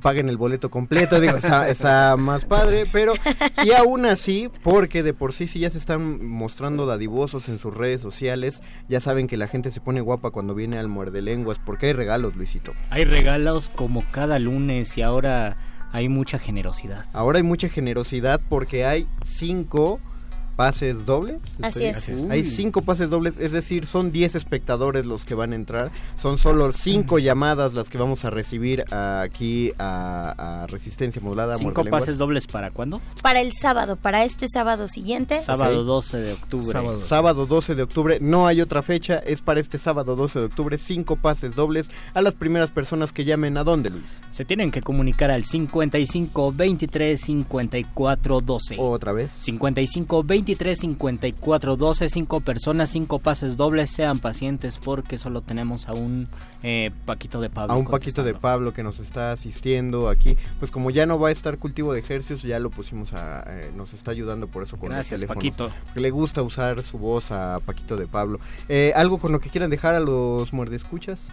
paguen 0.00 0.28
el 0.28 0.36
boleto 0.36 0.70
completo, 0.70 1.20
digo, 1.20 1.36
está, 1.36 1.68
está 1.68 2.16
más 2.16 2.44
padre, 2.44 2.84
pero 2.90 3.12
y 3.64 3.72
aún 3.72 4.06
así, 4.06 4.50
porque 4.62 5.02
de 5.02 5.14
por 5.14 5.32
sí 5.32 5.46
si 5.46 5.60
ya 5.60 5.70
se 5.70 5.78
están 5.78 6.26
mostrando 6.26 6.86
dadivosos 6.86 7.48
en 7.48 7.58
sus 7.58 7.74
redes 7.74 8.00
sociales, 8.00 8.62
ya 8.88 9.00
saben 9.00 9.26
que 9.26 9.36
la 9.36 9.46
gente 9.46 9.70
se 9.70 9.80
pone 9.80 10.00
guapa 10.00 10.30
cuando 10.30 10.54
viene 10.54 10.78
al 10.78 10.88
muerde 10.88 11.22
lenguas, 11.22 11.58
porque 11.64 11.86
hay 11.86 11.92
regalos, 11.92 12.36
Luisito. 12.36 12.72
Hay 12.90 13.04
regalos 13.04 13.68
como 13.68 14.04
cada 14.10 14.38
lunes 14.38 14.96
y 14.98 15.02
ahora 15.02 15.56
hay 15.92 16.08
mucha 16.08 16.38
generosidad. 16.38 17.04
Ahora 17.12 17.38
hay 17.38 17.42
mucha 17.42 17.68
generosidad 17.68 18.40
porque 18.48 18.84
hay 18.84 19.06
cinco 19.24 20.00
pases 20.56 21.06
dobles. 21.06 21.40
Así 21.62 21.84
es. 21.84 22.10
Hay 22.30 22.44
cinco 22.44 22.82
pases 22.82 23.10
dobles, 23.10 23.34
es 23.38 23.52
decir, 23.52 23.86
son 23.86 24.12
10 24.12 24.34
espectadores 24.34 25.06
los 25.06 25.24
que 25.24 25.34
van 25.34 25.52
a 25.52 25.56
entrar. 25.56 25.90
Son 26.20 26.38
solo 26.38 26.72
cinco 26.72 27.18
llamadas 27.18 27.72
las 27.74 27.88
que 27.88 27.98
vamos 27.98 28.24
a 28.24 28.30
recibir 28.30 28.84
aquí 28.92 29.72
a, 29.78 30.66
Resistencia 30.68 31.20
Modulada. 31.20 31.56
¿Cinco 31.56 31.84
pases 31.84 32.18
dobles 32.18 32.46
para 32.46 32.70
cuándo? 32.70 33.00
Para 33.22 33.40
el 33.40 33.52
sábado, 33.52 33.96
para 33.96 34.24
este 34.24 34.46
sábado 34.48 34.88
siguiente. 34.88 35.42
Sábado 35.42 35.84
12 35.84 36.18
de 36.18 36.32
octubre. 36.32 36.96
Sábado. 36.98 37.46
12 37.46 37.74
de 37.74 37.82
octubre, 37.82 38.18
no 38.20 38.46
hay 38.46 38.60
otra 38.60 38.82
fecha, 38.82 39.18
es 39.18 39.42
para 39.42 39.60
este 39.60 39.78
sábado 39.78 40.16
12 40.16 40.38
de 40.38 40.44
octubre, 40.46 40.78
cinco 40.78 41.16
pases 41.16 41.54
dobles 41.54 41.90
a 42.14 42.22
las 42.22 42.34
primeras 42.34 42.70
personas 42.70 43.12
que 43.12 43.24
llamen. 43.24 43.56
¿A 43.56 43.64
dónde, 43.64 43.90
Luis? 43.90 44.20
Se 44.30 44.44
tienen 44.44 44.70
que 44.70 44.82
comunicar 44.82 45.30
al 45.30 45.44
55 45.44 46.52
23 46.52 47.20
54 47.20 48.40
12. 48.40 48.76
Otra 48.78 49.12
vez. 49.12 49.32
55 49.32 50.22
23 50.22 50.39
5354 50.44 51.76
12, 51.76 52.08
5 52.08 52.40
personas, 52.40 52.90
5 52.90 53.18
pases 53.18 53.56
dobles. 53.56 53.90
Sean 53.90 54.18
pacientes 54.18 54.78
porque 54.78 55.18
solo 55.18 55.40
tenemos 55.40 55.88
a 55.88 55.92
un 55.92 56.28
eh, 56.62 56.90
Paquito 57.04 57.40
de 57.40 57.50
Pablo. 57.50 57.74
A 57.74 57.76
un 57.76 57.86
Paquito 57.86 58.24
de 58.24 58.34
Pablo 58.34 58.72
que 58.72 58.82
nos 58.82 59.00
está 59.00 59.32
asistiendo 59.32 60.08
aquí. 60.08 60.36
Pues 60.58 60.70
como 60.70 60.90
ya 60.90 61.06
no 61.06 61.18
va 61.18 61.28
a 61.28 61.32
estar 61.32 61.58
cultivo 61.58 61.92
de 61.92 62.00
ejercicios, 62.00 62.42
ya 62.42 62.58
lo 62.58 62.70
pusimos 62.70 63.12
a. 63.12 63.44
Eh, 63.48 63.72
nos 63.76 63.92
está 63.92 64.10
ayudando 64.10 64.46
por 64.46 64.62
eso 64.62 64.76
con 64.76 64.90
Gracias, 64.90 65.22
el 65.22 65.28
teléfono. 65.28 65.38
Paquito. 65.38 65.70
Le 65.94 66.10
gusta 66.10 66.42
usar 66.42 66.82
su 66.82 66.98
voz 66.98 67.30
a 67.30 67.60
Paquito 67.64 67.96
de 67.96 68.06
Pablo. 68.06 68.40
Eh, 68.68 68.92
¿Algo 68.94 69.18
con 69.18 69.32
lo 69.32 69.40
que 69.40 69.50
quieran 69.50 69.70
dejar 69.70 69.94
a 69.94 70.00
los 70.00 70.52
muerdescuchas? 70.52 71.30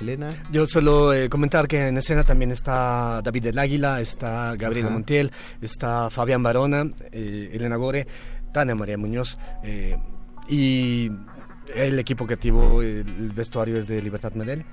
Elena. 0.00 0.30
Yo 0.50 0.66
solo 0.66 1.12
eh, 1.12 1.28
comentar 1.28 1.68
que 1.68 1.88
en 1.88 1.96
escena 1.98 2.24
también 2.24 2.50
está 2.50 3.20
David 3.22 3.42
del 3.42 3.58
Águila, 3.58 4.00
está 4.00 4.54
Gabriela 4.56 4.90
Montiel, 4.90 5.30
está 5.60 6.10
Fabián 6.10 6.42
Barona, 6.42 6.84
eh, 7.12 7.50
Elena 7.52 7.76
Gore, 7.76 8.06
Tania 8.52 8.74
María 8.74 8.98
Muñoz 8.98 9.38
eh, 9.62 9.96
y 10.48 11.10
el 11.74 11.98
equipo 11.98 12.26
creativo, 12.26 12.82
el 12.82 13.30
vestuario 13.34 13.76
es 13.76 13.86
de 13.86 14.02
Libertad 14.02 14.32
Medel. 14.34 14.64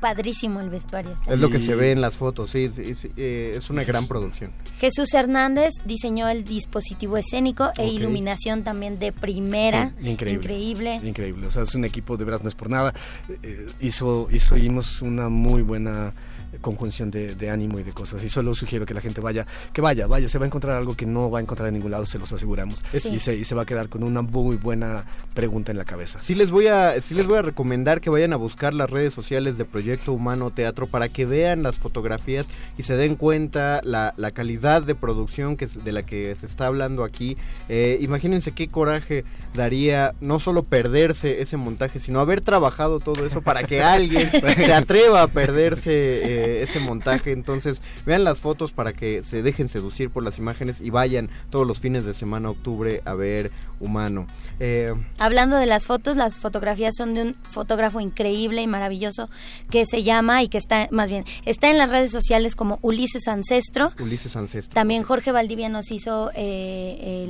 Padrísimo 0.00 0.60
el 0.60 0.70
vestuario. 0.70 1.12
Es 1.26 1.38
lo 1.38 1.50
que 1.50 1.60
se 1.60 1.74
ve 1.74 1.92
en 1.92 2.00
las 2.00 2.14
fotos, 2.14 2.50
sí, 2.50 2.70
eh, 3.16 3.54
es 3.56 3.70
una 3.70 3.84
gran 3.84 4.06
producción. 4.06 4.50
Jesús 4.78 5.12
Hernández 5.14 5.72
diseñó 5.84 6.28
el 6.28 6.44
dispositivo 6.44 7.16
escénico 7.16 7.70
e 7.76 7.86
iluminación 7.86 8.62
también 8.62 8.98
de 8.98 9.12
primera. 9.12 9.92
increíble. 10.00 11.00
Increíble. 11.02 11.46
O 11.46 11.50
sea, 11.50 11.62
es 11.62 11.74
un 11.74 11.84
equipo 11.84 12.16
de 12.16 12.24
veras 12.24 12.42
no 12.42 12.48
es 12.48 12.54
por 12.54 12.70
nada. 12.70 12.94
Eh, 13.42 13.66
hizo, 13.80 14.28
hicimos 14.30 15.02
una 15.02 15.28
muy 15.28 15.62
buena 15.62 16.12
conjunción 16.60 17.10
de, 17.10 17.50
ánimo 17.50 17.78
y 17.78 17.82
de 17.82 17.92
cosas. 17.92 18.22
Y 18.24 18.28
solo 18.28 18.54
sugiero 18.54 18.86
que 18.86 18.94
la 18.94 19.00
gente 19.00 19.20
vaya, 19.20 19.46
que 19.72 19.80
vaya, 19.80 20.06
vaya, 20.06 20.28
se 20.28 20.38
va 20.38 20.44
a 20.44 20.48
encontrar 20.48 20.76
algo 20.76 20.94
que 20.94 21.06
no 21.06 21.30
va 21.30 21.38
a 21.38 21.42
encontrar 21.42 21.68
en 21.68 21.74
ningún 21.74 21.90
lado, 21.90 22.06
se 22.06 22.18
los 22.18 22.32
aseguramos. 22.32 22.82
Y, 22.92 23.18
se, 23.18 23.34
y, 23.34 23.44
se, 23.44 23.54
va 23.54 23.62
a 23.62 23.66
quedar 23.66 23.88
con 23.88 24.02
una 24.02 24.22
muy 24.22 24.56
buena 24.56 25.04
pregunta 25.34 25.72
en 25.72 25.78
la 25.78 25.84
cabeza. 25.84 26.18
Sí 26.20 26.34
les 26.34 26.50
voy 26.50 26.66
a, 26.66 27.00
sí 27.00 27.14
les 27.14 27.26
voy 27.26 27.38
a 27.38 27.42
recomendar 27.42 28.00
que 28.00 28.10
vayan 28.10 28.32
a 28.32 28.36
buscar 28.36 28.74
las 28.74 28.90
redes 28.90 29.14
sociales 29.14 29.58
de 29.58 29.64
Proyecto 29.64 30.12
Humano 30.12 30.50
Teatro 30.50 30.86
para 30.86 31.08
que 31.08 31.26
vean 31.26 31.62
las 31.62 31.78
fotografías 31.78 32.48
y 32.76 32.82
se 32.82 32.96
den 32.96 33.16
cuenta 33.16 33.80
la, 33.84 34.14
la 34.16 34.30
calidad 34.30 34.82
de 34.82 34.94
producción 34.94 35.56
que, 35.56 35.66
de 35.66 35.92
la 35.92 36.02
que 36.02 36.34
se 36.36 36.46
está 36.46 36.66
hablando 36.66 37.04
aquí. 37.04 37.36
Eh, 37.68 37.98
imagínense 38.00 38.52
qué 38.52 38.68
coraje 38.68 39.24
daría 39.54 40.14
no 40.20 40.38
solo 40.38 40.62
perderse 40.62 41.40
ese 41.40 41.56
montaje, 41.56 41.98
sino 42.00 42.20
haber 42.20 42.40
trabajado 42.40 43.00
todo 43.00 43.26
eso 43.26 43.42
para 43.42 43.64
que 43.64 43.82
alguien 43.82 44.30
se 44.56 44.72
atreva 44.72 45.22
a 45.22 45.26
perderse. 45.26 45.92
Eh, 45.92 46.41
ese 46.42 46.80
montaje. 46.80 47.32
Entonces, 47.32 47.82
vean 48.06 48.24
las 48.24 48.40
fotos 48.40 48.72
para 48.72 48.92
que 48.92 49.22
se 49.22 49.42
dejen 49.42 49.68
seducir 49.68 50.10
por 50.10 50.22
las 50.22 50.38
imágenes 50.38 50.80
y 50.80 50.90
vayan 50.90 51.30
todos 51.50 51.66
los 51.66 51.80
fines 51.80 52.04
de 52.04 52.14
semana, 52.14 52.50
octubre, 52.50 53.02
a 53.04 53.14
ver 53.14 53.50
Humano. 53.82 54.28
Eh, 54.60 54.94
Hablando 55.18 55.56
de 55.56 55.66
las 55.66 55.86
fotos, 55.86 56.16
las 56.16 56.38
fotografías 56.38 56.94
son 56.96 57.14
de 57.14 57.22
un 57.22 57.34
fotógrafo 57.42 58.00
increíble 58.00 58.62
y 58.62 58.68
maravilloso 58.68 59.28
que 59.70 59.86
se 59.86 60.04
llama 60.04 60.42
y 60.44 60.48
que 60.48 60.58
está, 60.58 60.86
más 60.92 61.10
bien, 61.10 61.24
está 61.44 61.68
en 61.68 61.78
las 61.78 61.90
redes 61.90 62.12
sociales 62.12 62.54
como 62.54 62.78
Ulises 62.82 63.26
Ancestro. 63.26 63.92
Ulises 63.98 64.36
Ancestro. 64.36 64.74
También 64.74 65.02
Jorge 65.02 65.32
Valdivia 65.32 65.68
nos 65.68 65.90
hizo 65.90 66.30
eh, 66.36 67.26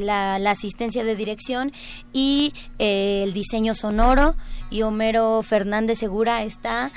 la, 0.00 0.34
asistencia 0.50 1.04
de 1.04 1.14
dirección 1.14 1.72
y 2.12 2.54
eh, 2.80 3.22
el 3.22 3.32
diseño 3.32 3.76
sonoro 3.76 4.34
y 4.70 4.82
Homero 4.82 5.40
Fernández 5.42 5.98
Segura 5.98 6.42
está 6.42 6.90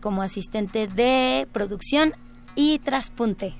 como 0.00 0.22
asistente 0.22 0.73
de 0.74 1.46
producción 1.52 2.14
y 2.56 2.80
traspunte. 2.80 3.54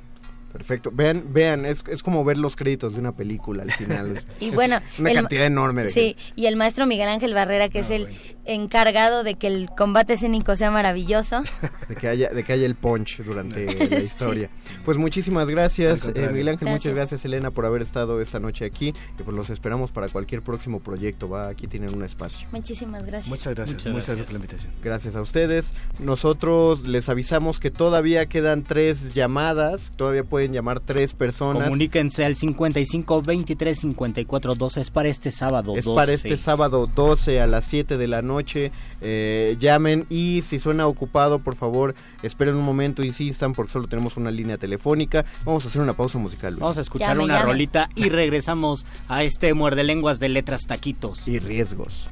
Perfecto. 0.55 0.93
Vean, 0.93 1.25
vean, 1.33 1.67
es, 1.67 1.83
es 1.89 2.05
como 2.05 2.25
ver 2.25 2.37
los 2.37 2.55
créditos 2.55 2.95
de 2.95 3.01
una 3.01 3.17
película 3.17 3.65
al 3.65 3.73
final. 3.73 4.25
y 4.41 4.51
bueno, 4.51 4.81
una 5.01 5.13
cantidad 5.13 5.47
enorme 5.47 5.83
de 5.83 5.91
Sí, 5.91 6.17
y 6.37 6.47
el 6.47 6.55
maestro 6.55 6.87
Miguel 6.87 7.09
Ángel 7.09 7.35
Barrera, 7.35 7.69
que 7.69 7.81
es 7.81 7.91
ah, 7.91 7.97
el 7.97 8.09
encargado 8.45 9.25
de 9.25 9.35
que 9.35 9.49
el 9.49 9.69
combate 9.77 10.13
escénico 10.13 10.55
sea 10.55 10.71
maravilloso. 10.71 11.43
de 11.89 11.97
que 11.97 12.07
haya, 12.07 12.29
de 12.31 12.45
que 12.45 12.53
haya 12.53 12.67
el 12.67 12.77
punch 12.77 13.25
durante 13.25 13.67
la 13.91 13.99
historia. 13.99 14.49
Pues 14.85 14.97
muchísimas 14.97 15.49
gracias, 15.49 16.07
eh, 16.07 16.29
Miguel 16.31 16.51
Ángel, 16.51 16.69
muchas 16.69 16.95
gracias 16.95 17.25
Elena 17.25 17.51
por 17.51 17.67
haber 17.67 17.83
estado 17.83 18.21
esta 18.21 18.39
noche 18.39 18.65
aquí. 18.65 18.95
Y 19.19 19.23
pues 19.25 19.37
los 19.37 19.51
esperamos 19.51 19.91
para 19.91 20.09
cualquier 20.09 20.41
próximo 20.41 20.79
proyecto. 20.79 21.29
Va, 21.29 21.49
aquí 21.49 21.67
tienen 21.67 21.93
un 21.97 22.05
espacio. 22.05 22.47
Muchísimas 22.53 23.05
gracias. 23.05 23.27
Muchas 23.27 23.57
gracias, 23.57 23.87
muchas, 23.87 24.07
gracias 24.07 24.19
por 24.21 24.33
la 24.33 24.39
invitación. 24.39 24.73
Gracias 24.85 25.17
a 25.17 25.21
ustedes. 25.21 25.75
Nosotros 25.99 26.87
les 26.87 27.09
avisamos 27.09 27.59
que 27.59 27.73
todavía 27.73 28.27
quedan 28.27 28.63
tres 28.63 29.15
llamadas, 29.15 29.91
todavía 29.97 30.23
pueden 30.23 30.44
llamar 30.53 30.81
tres 30.81 31.15
personas. 31.15 31.65
Comuníquense 31.65 32.25
al 32.25 32.37
55 32.37 33.23
23 33.23 33.79
54 33.79 34.55
12. 34.55 34.81
Es 34.81 34.91
para 34.91 35.09
este 35.09 35.31
sábado. 35.31 35.75
Es 35.77 35.87
para 35.87 36.13
este 36.13 36.37
sábado 36.37 36.87
12 36.87 37.41
a 37.41 37.47
las 37.47 37.65
7 37.65 37.97
de 37.97 38.09
la 38.09 38.23
noche. 38.23 38.73
Eh, 39.01 39.57
llamen 39.59 40.07
y 40.09 40.43
si 40.43 40.59
suena 40.59 40.87
ocupado, 40.87 41.39
por 41.39 41.57
favor, 41.57 41.95
esperen 42.23 42.55
un 42.55 42.65
momento, 42.65 43.03
insistan 43.03 43.53
porque 43.53 43.73
solo 43.73 43.87
tenemos 43.87 44.17
una 44.17 44.31
línea 44.31 44.59
telefónica. 44.59 45.25
Vamos 45.45 45.65
a 45.65 45.69
hacer 45.69 45.83
una 45.83 45.95
pausa 45.95 46.19
musical. 46.19 46.57
Vamos 46.57 46.79
a 46.79 46.81
escuchar 46.81 47.19
una 47.19 47.43
rolita 47.43 47.89
y 47.95 48.09
regresamos 48.09 48.87
a 49.09 49.25
este 49.25 49.55
muerde 49.55 49.85
lenguas 49.85 50.21
de 50.21 50.29
letras 50.29 50.63
taquitos. 50.67 51.27
Y 51.29 51.39
riesgos. 51.39 52.09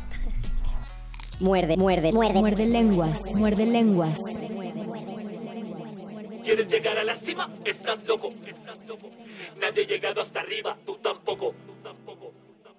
Muerde, 1.40 1.76
muerde, 1.76 2.12
muerde. 2.12 2.38
Muerde 2.38 2.66
lenguas, 2.66 3.20
muerde 3.36 3.66
lenguas. 3.66 4.40
¿Quieres 6.42 6.68
llegar 6.68 6.98
a 6.98 7.04
la 7.04 7.14
cima? 7.14 7.48
Estás 7.64 8.04
loco. 8.06 8.32
Nadie 9.58 9.84
ha 9.84 9.86
llegado 9.86 10.20
hasta 10.20 10.40
arriba, 10.40 10.76
tú 10.84 10.96
tampoco. 10.96 11.54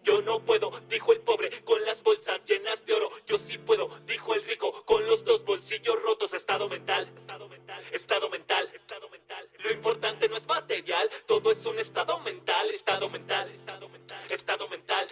Yo 0.03 0.21
no 0.21 0.41
puedo, 0.41 0.69
dijo 0.89 1.13
el 1.13 1.21
pobre, 1.21 1.49
con 1.63 1.83
las 1.85 2.03
bolsas 2.03 2.43
llenas 2.43 2.85
de 2.85 2.93
oro. 2.93 3.09
Yo 3.25 3.37
sí 3.37 3.57
puedo, 3.57 3.87
dijo 4.05 4.33
el 4.33 4.43
rico, 4.43 4.83
con 4.83 5.05
los 5.05 5.23
dos 5.23 5.45
bolsillos 5.45 6.01
rotos. 6.03 6.33
Estado 6.33 6.67
mental, 6.67 7.07
estado 7.21 7.47
mental, 7.47 7.81
estado 7.93 8.29
mental. 8.29 8.69
Estado 8.73 9.09
mental. 9.09 9.49
Lo 9.59 9.71
importante 9.71 10.27
no 10.27 10.35
es 10.35 10.45
material, 10.45 11.09
todo 11.25 11.51
es 11.51 11.65
un 11.65 11.79
estado 11.79 12.19
mental, 12.19 12.69
estado 12.69 13.09
mental, 13.09 13.49
estado 14.29 14.67
mental. 14.67 15.07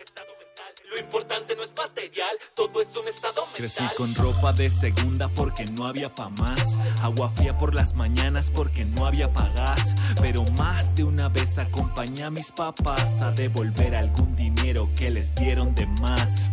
Un 3.00 3.08
estado 3.08 3.46
mental. 3.46 3.56
Crecí 3.56 3.84
con 3.96 4.14
ropa 4.16 4.54
de 4.54 4.70
segunda 4.70 5.30
porque 5.30 5.66
no 5.66 5.86
había 5.86 6.14
pa' 6.14 6.30
más. 6.30 6.78
Agua 7.02 7.30
fría 7.30 7.58
por 7.58 7.74
las 7.74 7.94
mañanas 7.94 8.52
porque 8.52 8.86
no 8.86 9.06
había 9.06 9.32
pagas. 9.32 9.96
Pero 10.22 10.44
más 10.58 10.96
de 10.96 11.04
una 11.04 11.30
vez 11.30 11.58
acompañé 11.58 12.24
a 12.24 12.30
mis 12.30 12.52
papás 12.52 13.22
a 13.22 13.32
devolver 13.32 13.96
algún 13.96 14.36
dinero 14.36 14.90
que 14.96 15.10
les 15.10 15.34
dieron 15.36 15.74
de 15.76 15.86
más. 16.02 16.52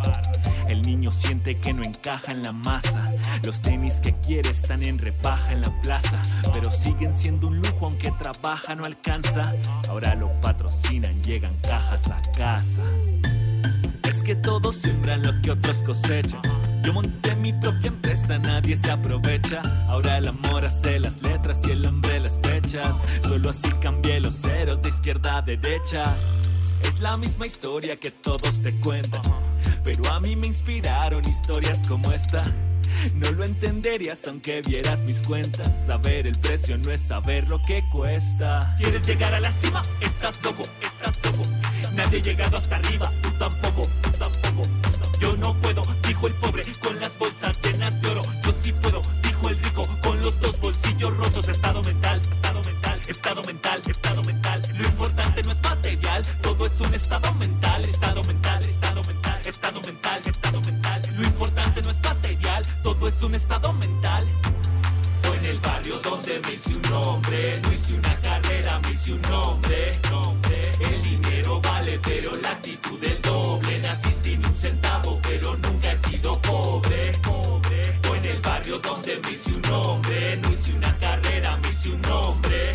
El 0.69 0.83
niño 0.83 1.11
siente 1.11 1.59
que 1.59 1.73
no 1.73 1.83
encaja 1.83 2.33
en 2.33 2.43
la 2.43 2.53
masa. 2.53 3.11
Los 3.43 3.61
tenis 3.61 4.01
que 4.01 4.15
quiere 4.21 4.51
están 4.51 4.85
en 4.85 4.99
repaja 4.99 5.53
en 5.53 5.63
la 5.63 5.81
plaza. 5.83 6.21
Pero 6.53 6.71
siguen 6.71 7.13
siendo 7.13 7.49
un 7.49 7.59
lujo 7.59 7.87
aunque 7.87 8.13
trabaja 8.13 8.75
no 8.75 8.85
alcanza. 8.85 9.55
Ahora 9.89 10.15
lo 10.15 10.29
patrocinan, 10.41 11.23
llegan 11.23 11.57
cajas 11.63 12.11
a 12.11 12.21
casa. 12.37 12.83
Es 14.19 14.25
que 14.25 14.35
todos 14.35 14.75
siembran 14.75 15.23
lo 15.23 15.31
que 15.43 15.53
otros 15.53 15.81
cosechan. 15.81 16.43
Yo 16.83 16.93
monté 16.93 17.37
mi 17.37 17.53
propia 17.53 17.87
empresa, 17.87 18.37
nadie 18.37 18.75
se 18.75 18.91
aprovecha. 18.91 19.63
Ahora 19.87 20.19
el 20.19 20.27
amor 20.27 20.65
hace 20.65 20.99
las 20.99 21.23
letras 21.23 21.63
y 21.65 21.71
el 21.71 21.87
hombre 21.87 22.19
las 22.19 22.37
fechas. 22.41 22.97
Solo 23.23 23.51
así 23.51 23.71
cambié 23.81 24.19
los 24.19 24.35
ceros 24.35 24.83
de 24.83 24.89
izquierda 24.89 25.37
a 25.37 25.43
derecha. 25.43 26.03
Es 26.83 26.99
la 26.99 27.17
misma 27.17 27.47
historia 27.47 27.97
que 27.97 28.11
todos 28.11 28.61
te 28.61 28.75
cuentan. 28.81 29.23
Pero 29.85 30.11
a 30.11 30.19
mí 30.19 30.35
me 30.35 30.49
inspiraron 30.49 31.23
historias 31.29 31.87
como 31.87 32.11
esta. 32.11 32.43
No 33.15 33.31
lo 33.31 33.45
entenderías 33.45 34.27
aunque 34.27 34.63
vieras 34.63 35.01
mis 35.03 35.23
cuentas. 35.23 35.87
Saber 35.87 36.27
el 36.27 36.37
precio 36.41 36.77
no 36.77 36.91
es 36.91 37.03
saber 37.03 37.47
lo 37.47 37.61
que 37.69 37.85
cuesta. 37.93 38.75
¿Quieres 38.81 39.07
llegar 39.07 39.33
a 39.33 39.39
la 39.39 39.53
cima? 39.53 39.81
Estás 40.01 40.43
loco, 40.43 40.65
estás 40.83 41.17
loco. 41.25 41.49
Nadie 41.95 42.19
ha 42.19 42.23
llegado 42.23 42.57
hasta 42.57 42.75
arriba, 42.77 43.13
tú 43.23 43.31
tampoco. 43.39 43.83
Dijo 46.19 46.27
el 46.27 46.35
pobre, 46.35 46.63
con 46.83 46.99
las 46.99 47.17
bolsas 47.17 47.57
llenas 47.63 48.03
de 48.03 48.09
oro. 48.09 48.23
Yo 48.43 48.53
sí 48.61 48.73
puedo, 48.73 49.03
dijo 49.23 49.51
el 49.51 49.63
rico, 49.63 49.85
con 50.03 50.21
los 50.21 50.41
dos 50.41 50.59
bolsillos 50.59 51.17
rotos. 51.17 51.47
Estado 51.47 51.81
mental, 51.81 52.21
estado 52.21 52.61
mental, 52.65 53.01
estado 53.07 53.43
mental, 53.45 53.83
estado 53.87 54.23
mental. 54.25 54.63
Lo 54.75 54.89
importante 54.89 55.43
no 55.45 55.53
es 55.53 55.63
material, 55.63 56.27
todo 56.43 56.67
es 56.67 56.81
un 56.81 56.93
estado 56.93 57.33
mental, 57.35 57.85
estado 57.85 58.25
mental, 58.25 58.63
estado 58.69 59.05
mental, 59.05 59.41
estado 59.47 59.81
mental, 59.81 60.23
estado 60.27 60.61
mental. 60.61 61.03
Lo 61.15 61.23
importante 61.25 61.83
no 61.83 61.91
es 61.91 62.03
material, 62.03 62.67
todo 62.83 63.07
es 63.07 63.23
un 63.23 63.35
estado 63.37 63.73
mental. 63.73 64.27
Fue 65.23 65.37
en 65.37 65.45
el 65.45 65.59
barrio 65.61 65.99
donde 65.99 66.41
me 66.41 66.55
hice 66.55 66.75
un 66.75 66.83
nombre, 66.91 67.61
no 67.63 67.73
hice 67.73 67.95
una 67.95 68.17
carrera, 68.17 68.81
me 68.81 68.91
hice 68.91 69.13
un 69.13 69.23
nombre. 69.23 69.93
El 70.81 71.03
dinero 71.03 71.61
vale, 71.61 72.01
pero 72.03 72.33
la 72.43 72.51
actitud 72.51 73.03
es 73.05 73.23
doble. 73.23 73.79
Nací 73.81 74.13
sin 74.13 74.45
un 74.45 74.55
centavo, 74.55 75.18
donde 78.81 79.21
me 79.25 79.33
hice 79.33 79.51
un 79.53 79.63
nombre, 79.63 80.37
no 80.37 80.53
hice 80.53 80.73
una 80.73 80.97
carrera, 80.99 81.57
me 81.63 81.71
hice 81.71 81.91
un 81.91 82.01
nombre. 82.03 82.73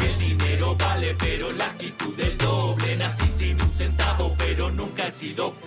El 0.00 0.18
dinero 0.18 0.76
vale, 0.76 1.14
pero 1.18 1.50
la 1.50 1.66
actitud 1.66 2.18
es 2.20 2.36
doble. 2.38 2.96
Nací 2.96 3.28
sin 3.28 3.60
un 3.60 3.72
centavo, 3.72 4.33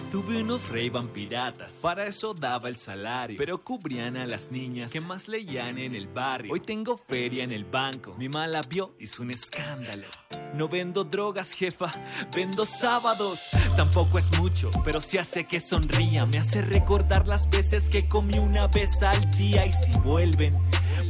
Tuve 0.10 0.42
unos 0.42 0.70
ray 0.70 0.92
piratas, 1.14 1.80
para 1.82 2.08
eso 2.08 2.34
daba 2.34 2.70
el 2.70 2.78
salario. 2.78 3.38
Pero 3.38 3.60
cubrían 3.60 4.18
a 4.18 4.26
las 4.26 4.52
niñas 4.52 4.92
que 4.92 5.02
más 5.02 5.28
leían 5.28 5.78
en 5.78 5.96
el 5.96 6.08
barrio. 6.08 6.54
Hoy 6.54 6.62
tengo 6.62 6.98
feria 6.98 7.44
en 7.44 7.52
el 7.52 7.66
banco, 7.66 8.16
mi 8.18 8.30
mala 8.30 8.62
vio, 8.70 8.96
hizo 9.00 9.22
un 9.22 9.32
escándalo. 9.32 10.08
No 10.56 10.68
vendo 10.68 11.04
drogas, 11.04 11.52
jefa, 11.52 11.92
vendo 12.34 12.66
sábados. 12.66 13.50
Tampoco 13.76 14.18
es 14.18 14.36
mucho, 14.38 14.72
pero 14.84 15.02
sí 15.02 15.18
hace 15.18 15.46
que 15.46 15.60
sonría. 15.60 16.26
Me 16.26 16.40
hace 16.40 16.62
recordar 16.62 17.28
las 17.28 17.50
veces 17.50 17.90
que 17.90 18.08
comí 18.08 18.40
una 18.40 18.68
vez 18.68 19.04
al 19.04 19.30
día. 19.32 19.66
Y 19.68 19.72
si 19.72 19.92
vuelven, 20.00 20.58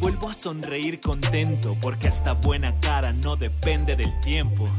vuelvo 0.01 0.29
a 0.29 0.33
sonreír 0.33 0.99
contento. 0.99 1.77
Porque 1.81 2.09
esta 2.09 2.33
buena 2.33 2.77
cara 2.79 3.13
no 3.13 3.35
depende 3.35 3.95
del 3.95 4.19
tiempo. 4.19 4.69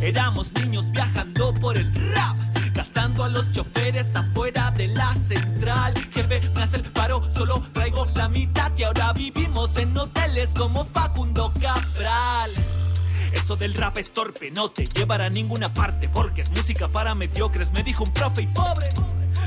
Éramos 0.00 0.52
niños 0.54 0.90
viajando 0.92 1.52
por 1.54 1.76
el 1.76 1.92
rap, 2.12 2.36
cazando 2.80 3.24
a 3.24 3.28
los 3.28 3.52
choferes 3.52 4.16
afuera 4.16 4.70
de 4.70 4.88
la 4.88 5.14
central. 5.14 5.92
Jefe, 6.14 6.40
me 6.54 6.62
hace 6.62 6.78
el 6.78 6.84
paro, 6.84 7.20
solo 7.30 7.60
traigo 7.74 8.06
la 8.14 8.26
mitad 8.26 8.72
y 8.74 8.84
ahora 8.84 9.12
vivimos 9.12 9.76
en 9.76 9.94
hoteles 9.98 10.54
como 10.56 10.86
Facundo 10.86 11.52
Cabral. 11.60 12.50
Eso 13.32 13.54
del 13.56 13.74
rap 13.74 13.98
es 13.98 14.14
torpe, 14.14 14.50
no 14.50 14.70
te 14.70 14.86
llevará 14.86 15.26
a 15.26 15.28
ninguna 15.28 15.70
parte 15.74 16.08
porque 16.08 16.40
es 16.40 16.50
música 16.52 16.88
para 16.88 17.14
mediocres, 17.14 17.70
me 17.72 17.82
dijo 17.82 18.04
un 18.04 18.14
profe 18.14 18.42
y 18.42 18.46
pobre. 18.46 18.88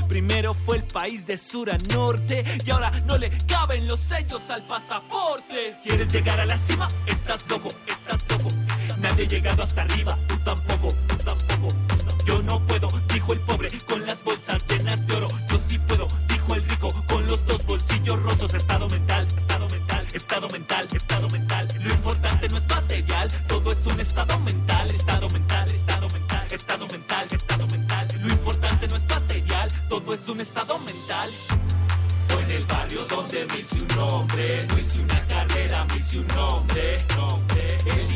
Primero 0.08 0.54
fue 0.54 0.76
el 0.76 0.84
país 0.84 1.26
de 1.26 1.36
sur 1.36 1.74
a 1.74 1.78
norte 1.92 2.44
y 2.64 2.70
ahora 2.70 2.92
no 3.08 3.18
le 3.18 3.30
caben 3.48 3.88
los 3.88 3.98
sellos 3.98 4.48
al 4.48 4.62
pasaporte. 4.68 5.74
¿Quieres 5.82 6.12
llegar 6.12 6.38
a 6.38 6.46
la 6.46 6.56
cima? 6.56 6.86
Estás 7.04 7.44
loco, 7.48 7.66
estás 7.88 8.24
loco. 8.30 8.54
Nadie 8.98 9.24
ha 9.24 9.28
llegado 9.28 9.64
hasta 9.64 9.82
arriba, 9.82 10.16
tú 10.28 10.36
tampoco, 10.44 10.94
tú 11.08 11.16
tampoco. 11.16 11.93
Yo 12.24 12.42
no 12.42 12.58
puedo, 12.60 12.88
dijo 13.12 13.32
el 13.32 13.40
pobre, 13.40 13.68
con 13.86 14.06
las 14.06 14.24
bolsas 14.24 14.64
llenas 14.66 15.06
de 15.06 15.16
oro. 15.16 15.28
Yo 15.50 15.58
sí 15.68 15.78
puedo, 15.78 16.08
dijo 16.28 16.54
el 16.54 16.64
rico, 16.68 16.88
con 17.06 17.26
los 17.26 17.44
dos 17.46 17.64
bolsillos 17.66 18.22
rotos. 18.22 18.54
Estado 18.54 18.88
mental, 18.88 19.26
estado 19.26 19.68
mental, 19.68 20.06
estado 20.12 20.48
mental, 20.48 20.88
estado 20.92 21.28
mental. 21.28 21.68
Lo 21.80 21.92
importante 21.92 22.48
no 22.48 22.56
es 22.56 22.68
material, 22.68 23.28
todo 23.46 23.72
es 23.72 23.86
un 23.86 24.00
estado 24.00 24.38
mental, 24.40 24.90
estado 24.90 25.28
mental, 25.28 25.68
estado 25.74 26.08
mental, 26.08 26.46
estado 26.50 26.86
mental, 26.88 27.28
estado 27.30 27.66
mental. 27.66 28.08
Lo 28.20 28.32
importante 28.32 28.88
no 28.88 28.96
es 28.96 29.08
material, 29.08 29.68
todo 29.88 30.14
es 30.14 30.28
un 30.28 30.40
estado 30.40 30.78
mental. 30.78 31.30
Fue 32.28 32.42
en 32.42 32.50
el 32.50 32.64
barrio 32.64 33.04
donde 33.04 33.44
me 33.46 33.58
hice 33.60 33.76
un 33.82 33.88
nombre, 33.88 34.66
no 34.66 34.78
hice 34.78 34.98
una 35.00 35.20
carrera, 35.26 35.84
me 35.84 35.98
hice 35.98 36.18
un 36.18 36.26
nombre, 36.28 36.98
nombre. 37.16 38.13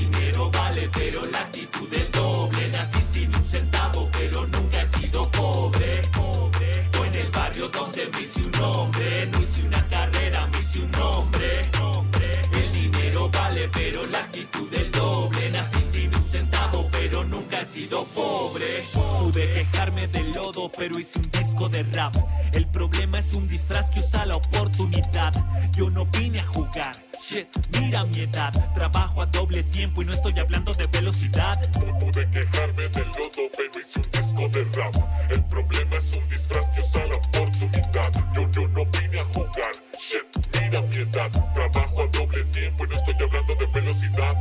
Pero 0.92 1.22
la 1.32 1.40
actitud 1.40 1.88
es 1.92 2.10
doble. 2.12 2.68
Nací 2.68 3.02
sin 3.02 3.34
un 3.34 3.44
centavo, 3.44 4.08
pero 4.12 4.46
nunca 4.46 4.82
he 4.82 4.86
sido 4.86 5.22
pobre, 5.30 6.02
pobre. 6.12 6.88
En 7.04 7.14
el 7.14 7.30
barrio 7.30 7.68
donde 7.68 8.06
me 8.12 8.22
hice 8.22 8.42
un 8.42 8.50
nombre, 8.52 9.26
no 9.26 9.42
hice 9.42 9.62
una 9.62 9.84
carrera, 9.88 10.46
me 10.46 10.60
hice 10.60 10.80
un 10.80 10.90
nombre, 10.92 11.62
nombre. 11.78 12.42
El 12.52 12.72
dinero 12.72 13.28
vale, 13.30 13.68
pero 13.72 14.04
la 14.04 14.18
actitud 14.18 14.68
es 14.74 14.92
doble. 14.92 15.50
Nací 15.50 15.82
sin 15.82 16.14
un 16.14 16.26
centavo, 16.26 16.88
pero 16.92 17.24
nunca 17.24 17.62
he 17.62 17.64
sido 17.64 18.04
pobre. 18.14 18.84
Pude 18.92 19.52
quejarme 19.54 20.06
del 20.08 20.32
lodo, 20.32 20.70
pero 20.76 20.98
hice 20.98 21.18
un 21.18 21.30
disco 21.30 21.68
de 21.68 21.82
rap. 21.84 22.14
El 22.52 22.66
problema 22.66 23.18
es 23.18 23.32
un 23.32 23.48
disfraz 23.48 23.90
que 23.90 24.00
usa 24.00 24.26
la 24.26 24.36
oportunidad. 24.36 25.32
Yo 25.76 25.90
no 25.90 26.04
vine 26.06 26.40
a 26.40 26.46
jugar. 26.46 27.07
Shit, 27.28 27.46
mira 27.78 28.04
mi 28.06 28.22
edad. 28.22 28.52
Trabajo 28.72 29.20
a 29.20 29.26
doble 29.26 29.62
tiempo 29.64 30.00
y 30.00 30.06
no 30.06 30.12
estoy 30.12 30.38
hablando 30.38 30.72
de 30.72 30.86
velocidad. 30.86 31.60
Pude 32.00 32.26
quejarme 32.30 32.88
del 32.88 33.06
lodo, 33.08 33.50
pero 33.54 33.78
hice 33.78 33.98
un 33.98 34.10
disco 34.10 34.48
de 34.48 34.64
rap. 34.72 34.94
El 35.28 35.44
problema 35.44 35.96
es 35.96 36.16
un 36.16 36.26
disfraz 36.30 36.70
que 36.70 36.80
usa 36.80 37.04
la 37.04 37.16
oportunidad. 37.16 38.12
Yo, 38.32 38.50
yo 38.50 38.68
no 38.68 38.86
vine 38.86 39.20
a 39.20 39.24
jugar. 39.26 39.72
Shit, 40.00 40.56
mira 40.58 40.80
mi 40.80 40.96
edad. 40.96 41.30
Trabajo 41.52 42.02
a 42.02 42.06
doble 42.06 42.44
tiempo 42.44 42.86
y 42.86 42.88
no 42.88 42.96
estoy 42.96 43.14
hablando 43.14 43.54
de 43.56 43.66
velocidad. 43.74 44.36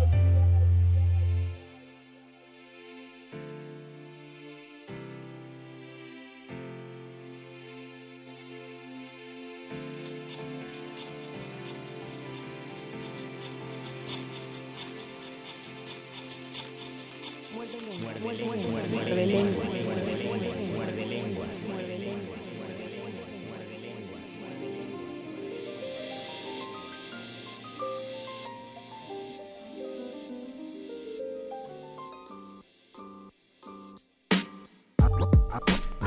Muerde 18.20 19.26
lenguas. 19.28 20.17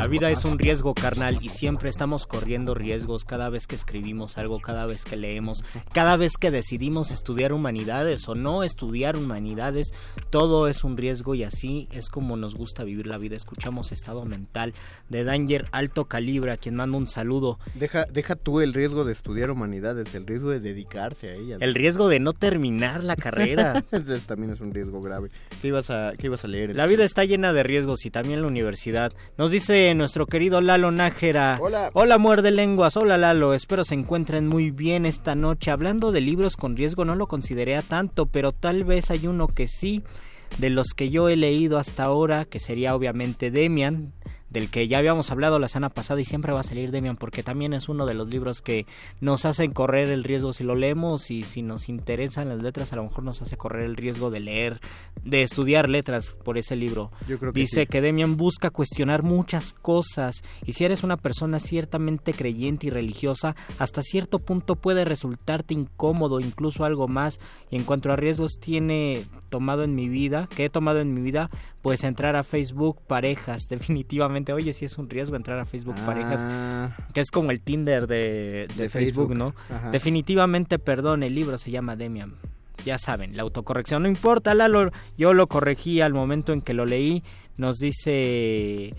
La 0.00 0.06
vida 0.06 0.30
es 0.30 0.46
un 0.46 0.58
riesgo 0.58 0.94
carnal 0.94 1.36
y 1.42 1.50
siempre 1.50 1.90
estamos 1.90 2.26
corriendo 2.26 2.72
riesgos 2.72 3.26
cada 3.26 3.50
vez 3.50 3.66
que 3.66 3.74
escribimos 3.74 4.38
algo, 4.38 4.58
cada 4.58 4.86
vez 4.86 5.04
que 5.04 5.14
leemos, 5.14 5.62
cada 5.92 6.16
vez 6.16 6.38
que 6.40 6.50
decidimos 6.50 7.10
estudiar 7.10 7.52
humanidades 7.52 8.26
o 8.26 8.34
no 8.34 8.62
estudiar 8.62 9.18
humanidades, 9.18 9.92
todo 10.30 10.68
es 10.68 10.84
un 10.84 10.96
riesgo 10.96 11.34
y 11.34 11.44
así 11.44 11.86
es 11.92 12.08
como 12.08 12.38
nos 12.38 12.54
gusta 12.54 12.82
vivir 12.82 13.06
la 13.06 13.18
vida. 13.18 13.36
Escuchamos 13.36 13.92
Estado 13.92 14.24
Mental 14.24 14.72
de 15.10 15.22
Danger 15.22 15.68
Alto 15.70 16.06
Calibre, 16.06 16.52
a 16.52 16.56
quien 16.56 16.76
mando 16.76 16.96
un 16.96 17.06
saludo. 17.06 17.58
Deja, 17.74 18.06
deja 18.06 18.36
tú 18.36 18.62
el 18.62 18.72
riesgo 18.72 19.04
de 19.04 19.12
estudiar 19.12 19.50
humanidades, 19.50 20.14
el 20.14 20.26
riesgo 20.26 20.48
de 20.48 20.60
dedicarse 20.60 21.28
a 21.28 21.34
ella. 21.34 21.58
El 21.60 21.74
riesgo 21.74 22.08
de 22.08 22.20
no 22.20 22.32
terminar 22.32 23.04
la 23.04 23.16
carrera. 23.16 23.84
también 24.26 24.54
es 24.54 24.62
un 24.62 24.72
riesgo 24.72 25.02
grave. 25.02 25.28
¿Qué 25.60 25.68
ibas 25.68 25.90
a, 25.90 26.14
qué 26.16 26.28
ibas 26.28 26.42
a 26.42 26.48
leer? 26.48 26.74
La 26.74 26.86
vida 26.86 27.04
está 27.04 27.26
llena 27.26 27.52
de 27.52 27.62
riesgos 27.64 28.06
y 28.06 28.10
también 28.10 28.40
la 28.40 28.48
universidad. 28.48 29.12
Nos 29.36 29.50
dice 29.50 29.89
nuestro 29.94 30.26
querido 30.26 30.60
Lalo 30.60 30.90
Nájera. 30.90 31.58
Hola. 31.60 31.90
Hola, 31.92 32.18
muerde 32.18 32.50
lenguas. 32.50 32.96
Hola, 32.96 33.18
Lalo. 33.18 33.54
Espero 33.54 33.84
se 33.84 33.94
encuentren 33.94 34.46
muy 34.46 34.70
bien 34.70 35.06
esta 35.06 35.34
noche. 35.34 35.70
Hablando 35.70 36.12
de 36.12 36.20
libros 36.20 36.56
con 36.56 36.76
riesgo, 36.76 37.04
no 37.04 37.14
lo 37.14 37.26
consideré 37.26 37.76
a 37.76 37.82
tanto, 37.82 38.26
pero 38.26 38.52
tal 38.52 38.84
vez 38.84 39.10
hay 39.10 39.26
uno 39.26 39.48
que 39.48 39.66
sí. 39.66 40.02
De 40.58 40.68
los 40.68 40.88
que 40.94 41.10
yo 41.10 41.28
he 41.28 41.36
leído 41.36 41.78
hasta 41.78 42.04
ahora, 42.04 42.44
que 42.44 42.58
sería 42.58 42.94
obviamente 42.94 43.50
Demian, 43.50 44.12
del 44.50 44.70
que 44.70 44.88
ya 44.88 44.98
habíamos 44.98 45.30
hablado 45.30 45.58
la 45.58 45.68
semana 45.68 45.90
pasada 45.90 46.20
y 46.20 46.24
siempre 46.24 46.52
va 46.52 46.60
a 46.60 46.64
salir 46.64 46.90
Demian 46.90 47.16
porque 47.16 47.42
también 47.42 47.72
es 47.72 47.88
uno 47.88 48.06
de 48.06 48.14
los 48.14 48.28
libros 48.28 48.62
que 48.62 48.86
nos 49.20 49.44
hacen 49.44 49.72
correr 49.72 50.08
el 50.08 50.24
riesgo 50.24 50.52
si 50.52 50.64
lo 50.64 50.74
leemos 50.74 51.30
y 51.30 51.44
si 51.44 51.62
nos 51.62 51.88
interesan 51.88 52.48
las 52.48 52.62
letras 52.62 52.92
a 52.92 52.96
lo 52.96 53.04
mejor 53.04 53.24
nos 53.24 53.42
hace 53.42 53.56
correr 53.56 53.84
el 53.84 53.96
riesgo 53.96 54.30
de 54.30 54.40
leer, 54.40 54.80
de 55.24 55.42
estudiar 55.42 55.88
letras 55.88 56.30
por 56.44 56.58
ese 56.58 56.76
libro. 56.76 57.10
Yo 57.28 57.38
creo 57.38 57.52
que 57.52 57.60
Dice 57.60 57.82
sí. 57.82 57.86
que 57.86 58.00
Demian 58.00 58.36
busca 58.36 58.70
cuestionar 58.70 59.22
muchas 59.22 59.72
cosas 59.72 60.42
y 60.66 60.72
si 60.72 60.84
eres 60.84 61.04
una 61.04 61.16
persona 61.16 61.60
ciertamente 61.60 62.32
creyente 62.32 62.88
y 62.88 62.90
religiosa, 62.90 63.54
hasta 63.78 64.02
cierto 64.02 64.38
punto 64.38 64.76
puede 64.76 65.04
resultarte 65.04 65.74
incómodo, 65.74 66.40
incluso 66.40 66.84
algo 66.84 67.08
más. 67.08 67.38
Y 67.70 67.76
en 67.76 67.84
cuanto 67.84 68.12
a 68.12 68.16
riesgos 68.16 68.58
tiene 68.60 69.24
tomado 69.48 69.84
en 69.84 69.94
mi 69.94 70.08
vida, 70.08 70.48
que 70.54 70.64
he 70.64 70.70
tomado 70.70 71.00
en 71.00 71.14
mi 71.14 71.22
vida, 71.22 71.50
pues 71.82 72.04
entrar 72.04 72.36
a 72.36 72.42
Facebook 72.42 73.00
parejas, 73.06 73.62
definitivamente. 73.68 74.52
Oye, 74.52 74.72
sí 74.72 74.84
es 74.84 74.98
un 74.98 75.08
riesgo 75.08 75.36
entrar 75.36 75.58
a 75.58 75.64
Facebook 75.64 75.96
parejas, 76.06 76.42
Ah, 76.44 76.96
que 77.12 77.20
es 77.20 77.30
como 77.30 77.50
el 77.50 77.60
Tinder 77.60 78.06
de, 78.06 78.68
de 78.76 78.84
De 78.84 78.88
Facebook, 78.88 79.28
Facebook. 79.28 79.34
¿no? 79.36 79.54
Ajá. 79.74 79.90
Definitivamente, 79.90 80.78
perdón, 80.78 81.22
el 81.22 81.34
libro 81.34 81.58
se 81.58 81.70
llama 81.70 81.96
Demian. 81.96 82.34
Ya 82.84 82.98
saben, 82.98 83.36
la 83.36 83.42
autocorrección 83.42 84.02
no 84.02 84.08
importa, 84.08 84.54
Lalo. 84.54 84.90
Yo 85.18 85.34
lo 85.34 85.48
corregí 85.48 86.00
al 86.00 86.14
momento 86.14 86.52
en 86.52 86.62
que 86.62 86.72
lo 86.72 86.86
leí. 86.86 87.22
Nos 87.58 87.76
dice. 87.76 88.94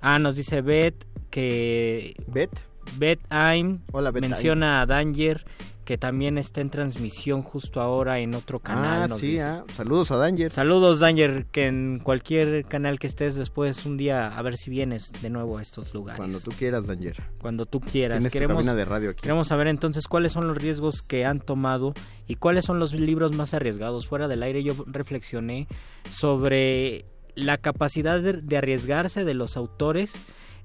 Ah, 0.00 0.18
nos 0.18 0.36
dice 0.36 0.60
Beth 0.60 1.04
que. 1.30 2.14
¿Bet? 2.28 2.50
Beth 2.98 3.20
Aim 3.30 3.80
Hola, 3.92 4.10
Bet 4.10 4.20
menciona 4.20 4.82
a 4.82 4.86
Danger 4.86 5.44
que 5.84 5.98
también 5.98 6.38
está 6.38 6.60
en 6.60 6.70
transmisión 6.70 7.42
justo 7.42 7.80
ahora 7.80 8.18
en 8.18 8.34
otro 8.34 8.58
canal. 8.60 9.02
Ah, 9.02 9.08
nos 9.08 9.18
sí, 9.20 9.32
dice. 9.32 9.42
ah, 9.42 9.64
saludos 9.72 10.10
a 10.10 10.16
Danger. 10.16 10.52
Saludos, 10.52 11.00
Danger, 11.00 11.46
que 11.46 11.66
en 11.66 12.00
cualquier 12.02 12.64
canal 12.64 12.98
que 12.98 13.06
estés 13.06 13.34
después 13.36 13.84
un 13.86 13.96
día 13.96 14.28
a 14.36 14.42
ver 14.42 14.56
si 14.56 14.70
vienes 14.70 15.12
de 15.22 15.30
nuevo 15.30 15.58
a 15.58 15.62
estos 15.62 15.92
lugares. 15.92 16.18
Cuando 16.18 16.40
tú 16.40 16.50
quieras, 16.52 16.86
Danger. 16.86 17.22
Cuando 17.38 17.66
tú 17.66 17.80
quieras. 17.80 18.18
Tienes 18.18 18.32
tu 18.32 18.38
Queremos, 18.38 18.56
cabina 18.56 18.74
de 18.74 18.84
radio 18.84 19.10
aquí. 19.10 19.20
queremos 19.22 19.48
saber 19.48 19.66
entonces 19.68 20.08
cuáles 20.08 20.32
son 20.32 20.46
los 20.48 20.56
riesgos 20.56 21.02
que 21.02 21.24
han 21.24 21.40
tomado 21.40 21.92
y 22.26 22.36
cuáles 22.36 22.64
son 22.64 22.78
los 22.78 22.92
libros 22.94 23.32
más 23.32 23.52
arriesgados. 23.54 24.06
Fuera 24.06 24.26
del 24.28 24.42
aire 24.42 24.62
yo 24.62 24.74
reflexioné 24.86 25.68
sobre 26.10 27.04
la 27.34 27.58
capacidad 27.58 28.20
de, 28.20 28.34
de 28.34 28.56
arriesgarse 28.56 29.24
de 29.24 29.34
los 29.34 29.56
autores 29.56 30.12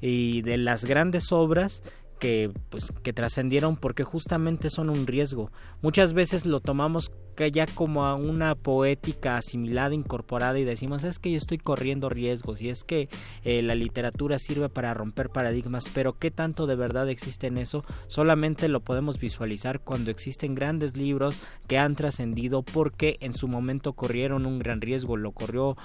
y 0.02 0.44
de 0.44 0.58
las 0.58 0.86
grandes 0.86 1.32
obras 1.32 1.84
que 2.20 2.52
pues 2.70 2.92
que 3.04 3.14
trascendieron 3.14 3.76
porque 3.76 4.04
justamente 4.04 4.70
son 4.70 4.90
un 4.90 5.08
riesgo. 5.08 5.52
Muchas 5.82 6.14
veces 6.14 6.46
lo 6.46 6.60
tomamos 6.60 7.12
ya 7.48 7.66
como 7.68 8.06
a 8.06 8.16
una 8.16 8.56
poética 8.56 9.38
asimilada, 9.38 9.94
incorporada 9.94 10.60
y 10.60 10.66
decimos 10.66 11.04
es 11.04 11.20
que 11.20 11.32
yo 11.32 11.38
estoy 11.38 11.58
corriendo 11.58 12.10
riesgos 12.10 12.62
y 12.62 12.70
es 12.70 12.84
que 12.84 13.10
eh, 13.44 13.62
la 13.62 13.76
literatura 13.76 14.38
sirve 14.40 14.70
para 14.70 14.94
romper 14.94 15.30
paradigmas, 15.30 15.86
pero 15.94 16.18
qué 16.20 16.32
tanto 16.32 16.68
de 16.68 16.76
verdad 16.76 17.10
existe 17.10 17.48
en 17.48 17.58
eso, 17.58 17.86
solamente 18.08 18.68
lo 18.68 18.82
podemos 18.82 19.20
visualizar 19.20 19.80
cuando 19.80 20.12
existen 20.12 20.56
grandes 20.56 20.98
libros 20.98 21.40
que 21.68 21.78
han 21.78 21.96
trascendido 21.96 22.62
porque 22.62 23.18
en 23.22 23.34
su 23.34 23.48
momento 23.48 23.94
corrieron 23.94 24.46
un 24.46 24.60
gran 24.60 24.82
riesgo, 24.82 25.16
lo 25.16 25.32
corrió 25.32 25.78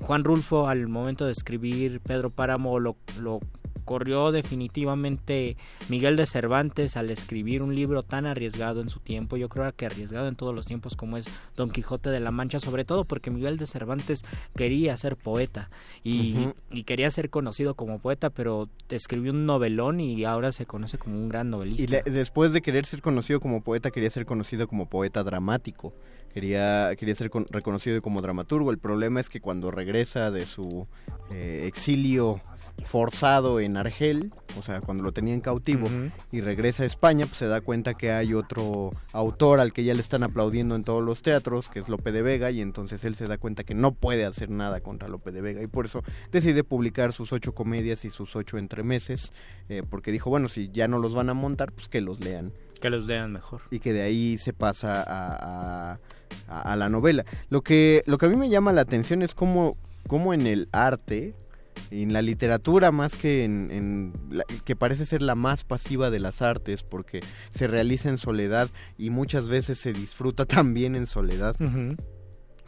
Juan 0.00 0.24
Rulfo 0.24 0.68
al 0.68 0.88
momento 0.88 1.26
de 1.26 1.32
escribir 1.32 2.00
Pedro 2.00 2.30
Páramo, 2.30 2.78
lo, 2.80 2.96
lo 3.20 3.40
corrió 3.84 4.32
definitivamente 4.32 5.56
Miguel 5.88 6.16
de 6.16 6.26
Cervantes 6.26 6.96
al 6.96 7.10
escribir 7.10 7.62
un 7.62 7.74
libro 7.74 8.02
tan 8.02 8.26
arriesgado 8.26 8.80
en 8.80 8.88
su 8.88 9.00
tiempo, 9.00 9.36
yo 9.36 9.48
creo 9.48 9.70
que 9.74 9.86
arriesgado 9.86 10.28
en 10.28 10.36
todos 10.36 10.54
los 10.54 10.66
tiempos 10.66 10.96
como 10.96 11.16
es 11.16 11.26
Don 11.56 11.70
Quijote 11.70 12.10
de 12.10 12.20
la 12.20 12.30
Mancha, 12.30 12.60
sobre 12.60 12.84
todo 12.84 13.04
porque 13.04 13.30
Miguel 13.30 13.56
de 13.58 13.66
Cervantes 13.66 14.24
quería 14.54 14.96
ser 14.96 15.16
poeta 15.16 15.70
y, 16.04 16.48
quería 16.84 17.10
ser 17.10 17.28
conocido 17.30 17.74
como 17.74 17.98
poeta, 17.98 18.30
pero 18.30 18.68
escribió 18.88 19.32
un 19.32 19.44
novelón 19.46 20.00
y 20.00 20.24
ahora 20.24 20.52
se 20.52 20.64
conoce 20.66 20.96
como 20.98 21.16
un 21.16 21.28
gran 21.28 21.50
novelista. 21.50 21.82
Y 21.82 21.86
le- 21.86 22.02
después 22.10 22.52
de 22.52 22.62
querer 22.62 22.86
ser 22.86 23.02
conocido 23.02 23.40
como 23.40 23.62
poeta, 23.62 23.90
quería 23.90 24.10
ser 24.10 24.24
conocido 24.26 24.68
como 24.68 24.86
poeta 24.88 25.22
dramático. 25.22 25.92
Quería, 26.32 26.94
quería 26.96 27.14
ser 27.14 27.30
con- 27.30 27.46
reconocido 27.50 28.00
como 28.02 28.20
dramaturgo. 28.22 28.70
El 28.70 28.78
problema 28.78 29.18
es 29.18 29.28
que 29.28 29.40
cuando 29.40 29.70
regresa 29.70 30.30
de 30.30 30.44
su 30.46 30.86
eh, 31.30 31.64
exilio 31.66 32.40
forzado 32.84 33.60
en 33.60 33.76
Argel, 33.76 34.32
o 34.58 34.62
sea, 34.62 34.80
cuando 34.80 35.02
lo 35.02 35.12
tenían 35.12 35.40
cautivo, 35.40 35.88
y 36.32 36.40
regresa 36.40 36.82
a 36.82 36.86
España, 36.86 37.26
pues 37.26 37.38
se 37.38 37.46
da 37.46 37.60
cuenta 37.60 37.94
que 37.94 38.12
hay 38.12 38.34
otro 38.34 38.92
autor 39.12 39.60
al 39.60 39.72
que 39.72 39.84
ya 39.84 39.94
le 39.94 40.00
están 40.00 40.22
aplaudiendo 40.22 40.74
en 40.74 40.84
todos 40.84 41.02
los 41.04 41.22
teatros, 41.22 41.68
que 41.68 41.80
es 41.80 41.88
Lope 41.88 42.12
de 42.12 42.22
Vega, 42.22 42.50
y 42.50 42.60
entonces 42.60 43.04
él 43.04 43.14
se 43.14 43.26
da 43.26 43.36
cuenta 43.38 43.64
que 43.64 43.74
no 43.74 43.92
puede 43.92 44.24
hacer 44.24 44.48
nada 44.50 44.80
contra 44.80 45.08
Lope 45.08 45.32
de 45.32 45.40
Vega, 45.40 45.62
y 45.62 45.66
por 45.66 45.86
eso 45.86 46.02
decide 46.32 46.64
publicar 46.64 47.12
sus 47.12 47.32
ocho 47.32 47.54
comedias 47.54 48.04
y 48.04 48.10
sus 48.10 48.34
ocho 48.36 48.58
entremeses, 48.58 49.32
eh, 49.68 49.82
porque 49.88 50.12
dijo, 50.12 50.30
bueno, 50.30 50.48
si 50.48 50.70
ya 50.70 50.88
no 50.88 50.98
los 50.98 51.14
van 51.14 51.28
a 51.30 51.34
montar, 51.34 51.72
pues 51.72 51.88
que 51.88 52.00
los 52.00 52.20
lean. 52.20 52.52
Que 52.80 52.90
los 52.90 53.04
lean 53.06 53.32
mejor. 53.32 53.62
Y 53.70 53.80
que 53.80 53.92
de 53.92 54.02
ahí 54.02 54.38
se 54.38 54.52
pasa 54.52 55.02
a, 55.02 55.92
a- 55.92 55.98
a- 56.48 56.62
a 56.72 56.76
la 56.76 56.88
novela. 56.88 57.24
Lo 57.50 57.62
que, 57.62 58.02
lo 58.06 58.18
que 58.18 58.26
a 58.26 58.28
mí 58.28 58.36
me 58.36 58.48
llama 58.48 58.72
la 58.72 58.82
atención 58.82 59.22
es 59.22 59.34
cómo, 59.34 59.76
cómo 60.06 60.32
en 60.32 60.46
el 60.46 60.68
arte, 60.72 61.34
en 61.90 62.12
la 62.12 62.22
literatura 62.22 62.90
más 62.92 63.14
que 63.16 63.44
en, 63.44 64.12
la- 64.30 64.44
que 64.64 64.76
parece 64.76 65.06
ser 65.06 65.22
la 65.22 65.34
más 65.34 65.64
pasiva 65.64 66.10
de 66.10 66.18
las 66.20 66.42
artes 66.42 66.82
porque 66.82 67.20
se 67.50 67.66
realiza 67.66 68.08
en 68.08 68.18
soledad 68.18 68.68
y 68.96 69.10
muchas 69.10 69.48
veces 69.48 69.78
se 69.78 69.92
disfruta 69.92 70.44
también 70.46 70.94
en 70.94 71.06
soledad. 71.06 71.56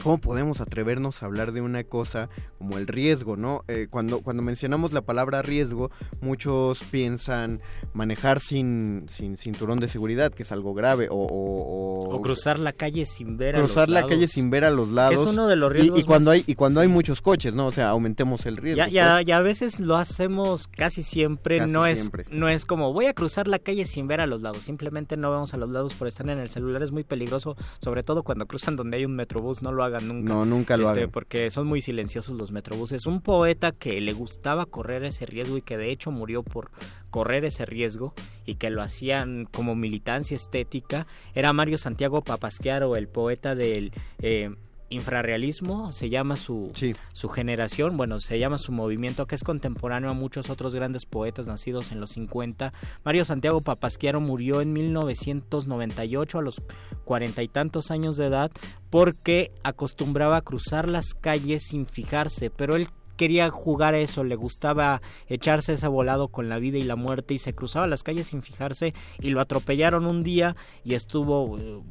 ¿Cómo 0.03 0.19
podemos 0.19 0.61
atrevernos 0.61 1.23
a 1.23 1.27
hablar 1.27 1.53
de 1.53 1.61
una 1.61 1.85
cosa 1.85 2.29
como 2.59 2.79
el 2.79 2.87
riesgo, 2.87 3.37
no? 3.37 3.65
Eh, 3.69 3.87
cuando, 3.91 4.21
cuando 4.21 4.43
mencionamos 4.43 4.93
la 4.93 5.03
palabra 5.03 5.43
riesgo, 5.43 5.91
muchos 6.21 6.83
piensan 6.85 7.61
manejar 7.93 8.41
sin, 8.41 9.07
sin 9.09 9.37
cinturón 9.37 9.79
de 9.81 9.89
seguridad, 9.89 10.33
que 10.33 10.43
es 10.43 10.53
algo 10.53 10.75
grave, 10.75 11.09
o... 11.11 11.17
O, 11.17 12.15
O 12.17 12.23
cruzar 12.23 12.59
la 12.59 12.73
calle 12.73 13.07
sin 13.07 13.37
ver 13.37 13.57
a 13.57 13.59
los 13.59 13.69
cruzar 13.69 13.89
la 13.89 14.01
lados. 14.01 14.11
calle 14.11 14.27
sin 14.27 14.51
ver 14.51 14.65
a 14.65 14.71
los 14.71 14.89
lados. 14.89 15.23
Es 15.23 15.33
uno 15.33 15.47
de 15.47 15.57
los 15.57 15.71
riesgos 15.71 16.01
y, 16.01 16.05
cuando 16.05 16.31
hay 16.31 16.45
y 16.47 16.55
cuando 16.55 16.81
hay 16.81 16.89
muchos 16.89 17.21
coches, 17.23 17.55
¿no? 17.55 17.67
O 17.67 17.73
sea, 17.73 17.91
aumentemos 17.91 18.47
el 18.47 18.57
riesgo. 18.57 18.79
Ya, 18.79 18.89
ya, 18.89 19.15
pues. 19.17 19.27
ya 19.27 19.37
a 19.37 19.43
veces 19.43 19.81
lo 19.81 19.97
hacemos 19.97 20.67
casi 20.67 21.03
siempre, 21.03 21.59
Casi 21.59 21.71
no 21.73 21.85
siempre. 21.85 22.23
es 22.23 22.31
no 22.31 22.49
es 22.49 22.65
como 22.65 22.93
voy 22.93 23.07
a 23.07 23.15
cruzar 23.15 23.47
la 23.47 23.59
calle 23.59 23.87
sin 23.87 24.09
ver 24.09 24.21
a 24.21 24.27
los 24.27 24.43
lados, 24.43 24.65
simplemente 24.65 25.17
no 25.17 25.31
vemos 25.31 25.55
a 25.55 25.57
los 25.57 25.69
lados 25.71 25.95
por 25.95 26.09
estar 26.09 26.29
en 26.29 26.39
el 26.39 26.49
celular, 26.49 26.83
es 26.83 26.91
muy 26.91 27.05
peligroso, 27.05 27.57
sobre 27.81 28.03
todo 28.03 28.23
cuando 28.23 28.47
cruzan 28.47 28.77
donde 28.77 28.97
hay 28.97 29.05
un 29.05 29.15
metrobús, 29.15 29.63
no 29.63 29.73
lo 29.73 29.85
hagan 29.91 30.09
nunca. 30.09 30.33
No, 30.33 30.45
nunca 30.45 30.77
lo 30.77 30.89
Este, 30.89 31.01
hagan. 31.01 31.11
Porque 31.11 31.51
son 31.51 31.67
muy 31.67 31.83
silenciosos 31.83 32.37
los 32.37 32.51
metrobuses. 32.53 33.07
Un 33.07 33.21
poeta 33.21 33.73
que 33.73 34.01
le 34.01 34.13
gustaba 34.13 34.67
correr 34.67 35.05
ese 35.05 35.27
riesgo 35.27 35.57
y 35.57 35.63
que 35.63 35.77
de 35.77 35.91
hecho 35.91 36.11
murió 36.11 36.43
por 36.43 36.71
correr 37.11 37.45
ese 37.45 37.67
riesgo 37.67 38.15
y 38.47 38.55
que 38.55 38.71
lo 38.71 38.83
hacían 38.83 39.45
como 39.45 39.75
militancia 39.75 40.35
estética 40.35 41.07
era 41.35 41.53
Mario 41.53 41.77
Santiago 41.79 42.23
Papasquiaro, 42.23 42.97
el 42.97 43.09
poeta 43.09 43.55
del 43.55 43.93
eh, 44.23 44.55
infrarrealismo, 44.91 45.93
se 45.93 46.11
llama 46.11 46.37
su, 46.37 46.71
su 47.13 47.29
generación, 47.29 47.97
bueno, 47.97 48.21
se 48.21 48.39
llama 48.39 48.59
su 48.59 48.73
movimiento, 48.73 49.27
que 49.27 49.37
es 49.37 49.45
contemporáneo 49.45 50.11
a 50.11 50.15
muchos 50.15 50.51
otros 50.51 50.75
grandes 50.75 51.07
poetas 51.07 51.47
nacidos 51.47 51.93
en 51.93 52.01
los 52.01 52.11
50. 52.11 52.73
Mario 53.05 53.25
Santiago 53.25 53.61
Papasquiaro 53.63 54.21
murió 54.21 54.61
en 54.61 54.73
1998 54.73 56.39
a 56.39 56.43
los 56.43 56.63
cuarenta 57.05 57.43
y 57.43 57.49
tantos 57.49 57.91
años 57.91 58.17
de 58.17 58.27
edad 58.27 58.51
porque 58.91 59.53
acostumbraba 59.63 60.37
a 60.37 60.43
cruzar 60.43 60.89
las 60.89 61.15
calles 61.15 61.65
sin 61.69 61.87
fijarse, 61.87 62.51
pero 62.51 62.77
él 62.77 62.89
quería 63.21 63.51
jugar 63.51 63.93
a 63.93 63.99
eso, 63.99 64.25
le 64.25 64.35
gustaba 64.35 65.03
echarse 65.29 65.75
ese 65.75 65.87
volado 65.89 66.29
con 66.29 66.49
la 66.49 66.59
vida 66.59 66.79
y 66.79 66.85
la 66.85 66.97
muerte 66.97 67.35
y 67.35 67.39
se 67.39 67.53
cruzaba 67.53 67.87
las 67.87 68.03
calles 68.03 68.29
sin 68.29 68.41
fijarse 68.41 68.95
y 69.21 69.29
lo 69.29 69.43
atropellaron 69.43 70.07
un 70.07 70.23
día 70.23 70.57
y 70.87 70.95
estuvo 70.95 71.59
eh, 71.59 71.83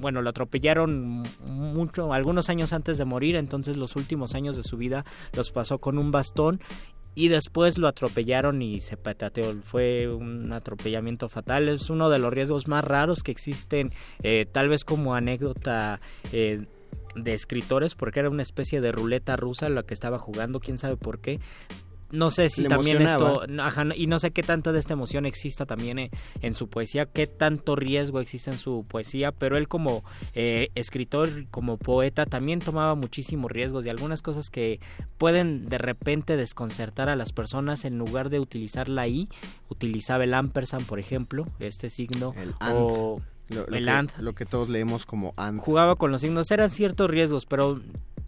bueno, 0.00 0.22
lo 0.22 0.30
atropellaron 0.30 1.22
mucho 1.44 2.12
algunos 2.12 2.48
años 2.48 2.72
antes 2.72 2.98
de 2.98 3.04
morir, 3.04 3.36
entonces 3.36 3.76
los 3.76 3.94
últimos 3.94 4.34
años 4.34 4.56
de 4.56 4.64
su 4.64 4.76
vida 4.76 5.04
los 5.36 5.52
pasó 5.52 5.78
con 5.78 5.98
un 5.98 6.10
bastón 6.10 6.60
y 7.14 7.28
después 7.28 7.78
lo 7.78 7.86
atropellaron 7.86 8.60
y 8.60 8.80
se 8.80 8.96
petateó. 8.96 9.54
Fue 9.62 10.08
un 10.08 10.52
atropellamiento 10.52 11.28
fatal. 11.28 11.68
Es 11.68 11.90
uno 11.90 12.10
de 12.10 12.18
los 12.18 12.32
riesgos 12.32 12.66
más 12.68 12.82
raros 12.82 13.22
que 13.22 13.30
existen, 13.30 13.92
eh, 14.24 14.46
tal 14.50 14.68
vez 14.68 14.82
como 14.82 15.14
anécdota. 15.14 16.00
Eh, 16.32 16.64
de 17.14 17.34
escritores 17.34 17.94
porque 17.94 18.20
era 18.20 18.30
una 18.30 18.42
especie 18.42 18.80
de 18.80 18.92
ruleta 18.92 19.36
rusa 19.36 19.68
la 19.68 19.82
que 19.82 19.94
estaba 19.94 20.18
jugando, 20.18 20.60
quién 20.60 20.78
sabe 20.78 20.96
por 20.96 21.20
qué. 21.20 21.40
no 22.10 22.30
sé 22.30 22.50
si 22.50 22.64
también 22.64 23.00
esto, 23.00 23.42
y 23.96 24.06
no 24.06 24.18
sé 24.18 24.32
qué 24.32 24.42
tanto 24.42 24.72
de 24.72 24.78
esta 24.78 24.92
emoción 24.92 25.24
exista 25.24 25.64
también 25.64 25.98
eh, 25.98 26.10
en, 26.42 26.54
su 26.54 26.68
poesía, 26.68 27.06
qué 27.06 27.26
tanto 27.26 27.74
riesgo 27.74 28.20
existe 28.20 28.50
en 28.50 28.58
su 28.58 28.84
poesía, 28.86 29.32
pero 29.32 29.56
él 29.56 29.66
como 29.66 30.04
eh, 30.34 30.68
escritor, 30.74 31.46
como 31.50 31.78
poeta, 31.78 32.26
también 32.26 32.60
tomaba 32.60 32.94
muchísimos 32.94 33.50
riesgos 33.50 33.86
y 33.86 33.88
algunas 33.88 34.20
cosas 34.20 34.50
que 34.50 34.78
pueden 35.16 35.68
de 35.70 35.78
repente 35.78 36.36
desconcertar 36.36 37.08
a 37.08 37.16
las 37.16 37.32
personas 37.32 37.86
en 37.86 37.96
lugar 37.96 38.28
de 38.28 38.40
utilizar 38.40 38.90
la 38.90 39.08
I, 39.08 39.28
utilizaba 39.70 40.24
el 40.24 40.34
ampersand, 40.34 40.86
por 40.86 40.98
ejemplo, 40.98 41.46
este 41.60 41.88
signo, 41.88 42.34
el 42.36 42.54
o 42.60 43.22
lo, 43.52 43.66
el 43.68 43.84
que, 43.84 44.22
Lo 44.22 44.34
que 44.34 44.46
todos 44.46 44.68
leemos 44.68 45.06
como 45.06 45.34
and. 45.36 45.60
Jugaba 45.60 45.96
con 45.96 46.10
los 46.10 46.20
signos, 46.20 46.50
eran 46.50 46.70
ciertos 46.70 47.10
riesgos, 47.10 47.46
pero 47.46 47.80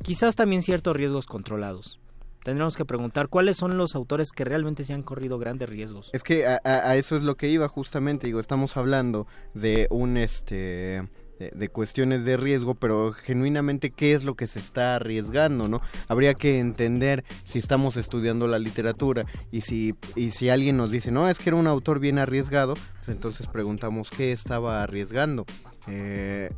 quizás 0.03 0.37
también 0.37 0.63
ciertos 0.63 0.97
riesgos 0.97 1.27
controlados 1.27 1.99
tendremos 2.45 2.77
que 2.77 2.85
preguntar 2.85 3.29
cuáles 3.29 3.57
son 3.57 3.77
los 3.77 3.97
autores 3.97 4.31
que 4.31 4.45
realmente 4.45 4.85
se 4.85 4.93
han 4.93 5.03
corrido 5.03 5.39
grandes 5.39 5.69
riesgos. 5.69 6.11
Es 6.13 6.23
que 6.23 6.47
a, 6.47 6.97
eso 6.97 7.17
es 7.17 7.25
lo 7.25 7.37
que 7.37 7.49
iba 7.49 7.67
justamente, 7.69 8.29
digo, 8.29 8.39
estamos 8.39 8.77
hablando 8.77 9.27
de 9.55 9.89
un 9.91 10.17
este 10.17 11.09
de, 11.39 11.69
cuestiones 11.69 12.25
de 12.25 12.37
riesgo, 12.37 12.75
pero 12.75 13.13
genuinamente 13.13 13.91
qué 13.91 14.15
es 14.15 14.25
lo 14.25 14.35
que 14.35 14.47
se 14.47 14.59
está 14.59 14.97
arriesgando, 14.97 15.69
¿no? 15.69 15.81
Habría 16.09 16.35
que 16.35 16.59
entender 16.59 17.25
si 17.45 17.59
estamos 17.59 17.97
estudiando 17.97 18.47
la 18.47 18.59
literatura 18.59 19.27
y 19.51 19.63
si 19.63 19.95
y 20.15 20.31
si 20.31 20.49
alguien 20.49 20.77
nos 20.77 20.91
dice, 20.91 21.11
"No, 21.11 21.29
es 21.29 21.39
que 21.39 21.51
era 21.51 21.57
un 21.57 21.67
autor 21.67 22.01
bien 22.01 22.19
arriesgado", 22.19 22.75
pues 22.75 23.09
entonces 23.09 23.47
preguntamos 23.47 24.11
qué 24.11 24.33
estaba 24.33 24.83
arriesgando. 24.83 25.45
Eh, 25.87 26.51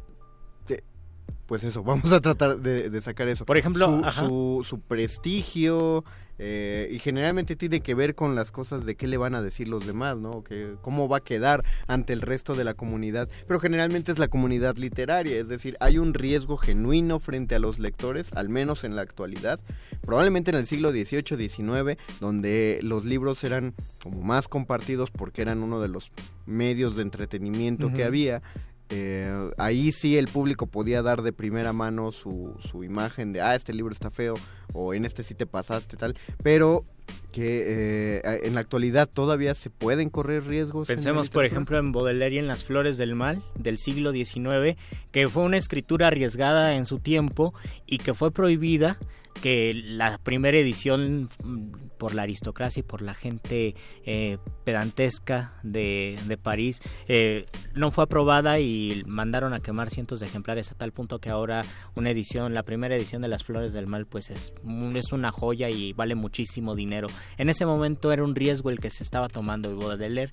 pues 1.47 1.65
eso, 1.65 1.83
vamos 1.85 2.13
a 2.13 2.21
tratar 2.21 2.61
de, 2.61 3.01
sacar 3.01 3.29
eso. 3.29 3.45
Por 3.45 3.57
ejemplo, 3.57 4.03
su, 4.13 4.65
su, 4.69 4.81
prestigio 4.81 6.05
eh, 6.39 6.89
y 6.93 6.99
generalmente 6.99 7.57
tiene 7.57 7.81
que 7.81 7.95
ver 7.95 8.15
con 8.15 8.35
las 8.35 8.51
cosas 8.51 8.85
de 8.85 8.95
qué 8.95 9.07
le 9.07 9.17
van 9.17 9.35
a 9.35 9.43
decir 9.43 9.69
los 9.69 9.87
demás, 9.87 10.19
¿no? 10.19 10.43
Que, 10.43 10.75
cómo 10.83 11.09
va 11.09 11.19
a 11.19 11.21
quedar 11.21 11.65
ante 11.87 12.13
el 12.13 12.21
resto 12.21 12.55
de 12.55 12.65
la 12.65 12.75
comunidad. 12.75 13.29
Pero 13.47 13.61
generalmente 13.61 14.13
es 14.13 14.19
la 14.19 14.29
comunidad 14.29 14.77
literaria, 14.77 15.39
es 15.39 15.49
decir, 15.49 15.77
hay 15.81 15.99
un 15.99 16.15
riesgo 16.15 16.57
genuino 16.57 17.21
frente 17.21 17.55
a 17.55 17.59
los 17.59 17.79
lectores, 17.79 18.33
al 18.35 18.49
menos 18.49 18.85
en 18.85 18.97
la 18.97 19.03
actualidad. 19.03 19.61
Probablemente 20.03 20.51
en 20.51 20.59
el 20.59 20.67
siglo 20.67 20.91
XVIII, 20.93 21.49
XIX, 21.49 21.99
donde 22.21 22.81
los 22.83 23.05
libros 23.05 23.43
eran 23.45 23.75
como 24.03 24.21
más 24.21 24.47
compartidos 24.47 25.11
porque 25.11 25.43
eran 25.43 25.63
uno 25.63 25.81
de 25.81 25.89
los 25.89 26.11
medios 26.45 26.97
de 26.97 27.03
entretenimiento 27.03 27.93
que 27.93 28.05
había 28.05 28.43
eh, 28.89 29.51
ahí 29.59 29.91
sí 29.91 30.17
el 30.17 30.29
público 30.29 30.67
podía 30.67 31.03
dar 31.03 31.23
de 31.23 31.33
primera 31.33 31.73
mano 31.73 32.13
su, 32.13 32.55
su 32.61 32.85
imagen 32.85 33.33
de, 33.33 33.41
ah, 33.41 33.55
este 33.55 33.73
libro 33.73 33.93
está 33.93 34.11
feo, 34.11 34.35
o 34.73 34.95
en 34.95 35.05
este 35.05 35.23
sí 35.23 35.35
te 35.35 35.47
pasaste, 35.47 35.97
tal, 35.97 36.17
pero 36.43 36.85
que 37.33 38.21
eh, 38.25 38.41
en 38.45 38.55
la 38.55 38.61
actualidad 38.61 39.09
todavía 39.09 39.55
se 39.55 39.71
pueden 39.71 40.09
correr 40.09 40.47
riesgos. 40.47 40.89
Pensemos, 40.89 41.29
por 41.29 41.45
ejemplo, 41.45 41.79
en 41.79 41.93
Baudelaire 41.93 42.37
y 42.37 42.39
en 42.39 42.47
Las 42.47 42.65
Flores 42.65 42.97
del 42.97 43.15
Mal 43.15 43.43
del 43.57 43.79
siglo 43.79 44.13
XIX, 44.13 44.79
que 45.13 45.29
fue 45.29 45.43
una 45.43 45.57
escritura 45.57 46.07
arriesgada 46.07 46.77
en 46.77 46.87
su 46.87 46.99
tiempo 46.99 47.55
y 47.87 47.99
que 47.99 48.15
fue 48.15 48.31
prohibida 48.31 48.99
que 49.43 49.75
la 49.75 50.19
primera 50.19 50.57
edición 50.57 51.29
por 51.99 52.15
la 52.15 52.23
aristocracia 52.23 52.81
y 52.81 52.83
por 52.83 53.03
la 53.03 53.15
gente 53.15 53.75
eh, 54.05 54.39
pedantesca 54.65 55.59
de, 55.63 56.19
de 56.27 56.37
París 56.37 56.81
eh, 57.09 57.47
no 57.75 57.91
fue 57.91 58.05
aprobada 58.05 58.59
y 58.61 59.03
mandaron 59.07 59.53
a 59.53 59.61
quemar 59.61 59.91
cientos 59.91 60.21
de 60.21 60.27
ejemplares 60.27 60.73
a 60.73 60.75
tal 60.75 60.93
punto 60.93 61.19
que 61.19 61.31
ahora 61.31 61.65
una 61.95 62.11
edición, 62.11 62.55
la 62.55 62.63
primera 62.63 62.97
edición 62.97 63.23
de 63.23 63.29
Las 63.29 63.45
Flores 63.45 63.73
del 63.73 63.87
Mal 63.87 64.07
pues 64.07 64.31
es, 64.31 64.53
es 64.95 65.13
una 65.13 65.33
joya 65.33 65.71
y 65.71 65.93
vale 65.93 66.15
muchísimo 66.15 66.75
dinero. 66.75 67.09
En 67.39 67.49
ese 67.49 67.67
momento 67.67 68.13
era 68.13 68.25
un 68.25 68.35
riesgo 68.35 68.71
el 68.71 68.81
que 68.81 68.91
se 68.91 69.03
estaba 69.03 69.29
tomando 69.29 69.71
y 69.71 69.75
Baudelaire 69.75 70.33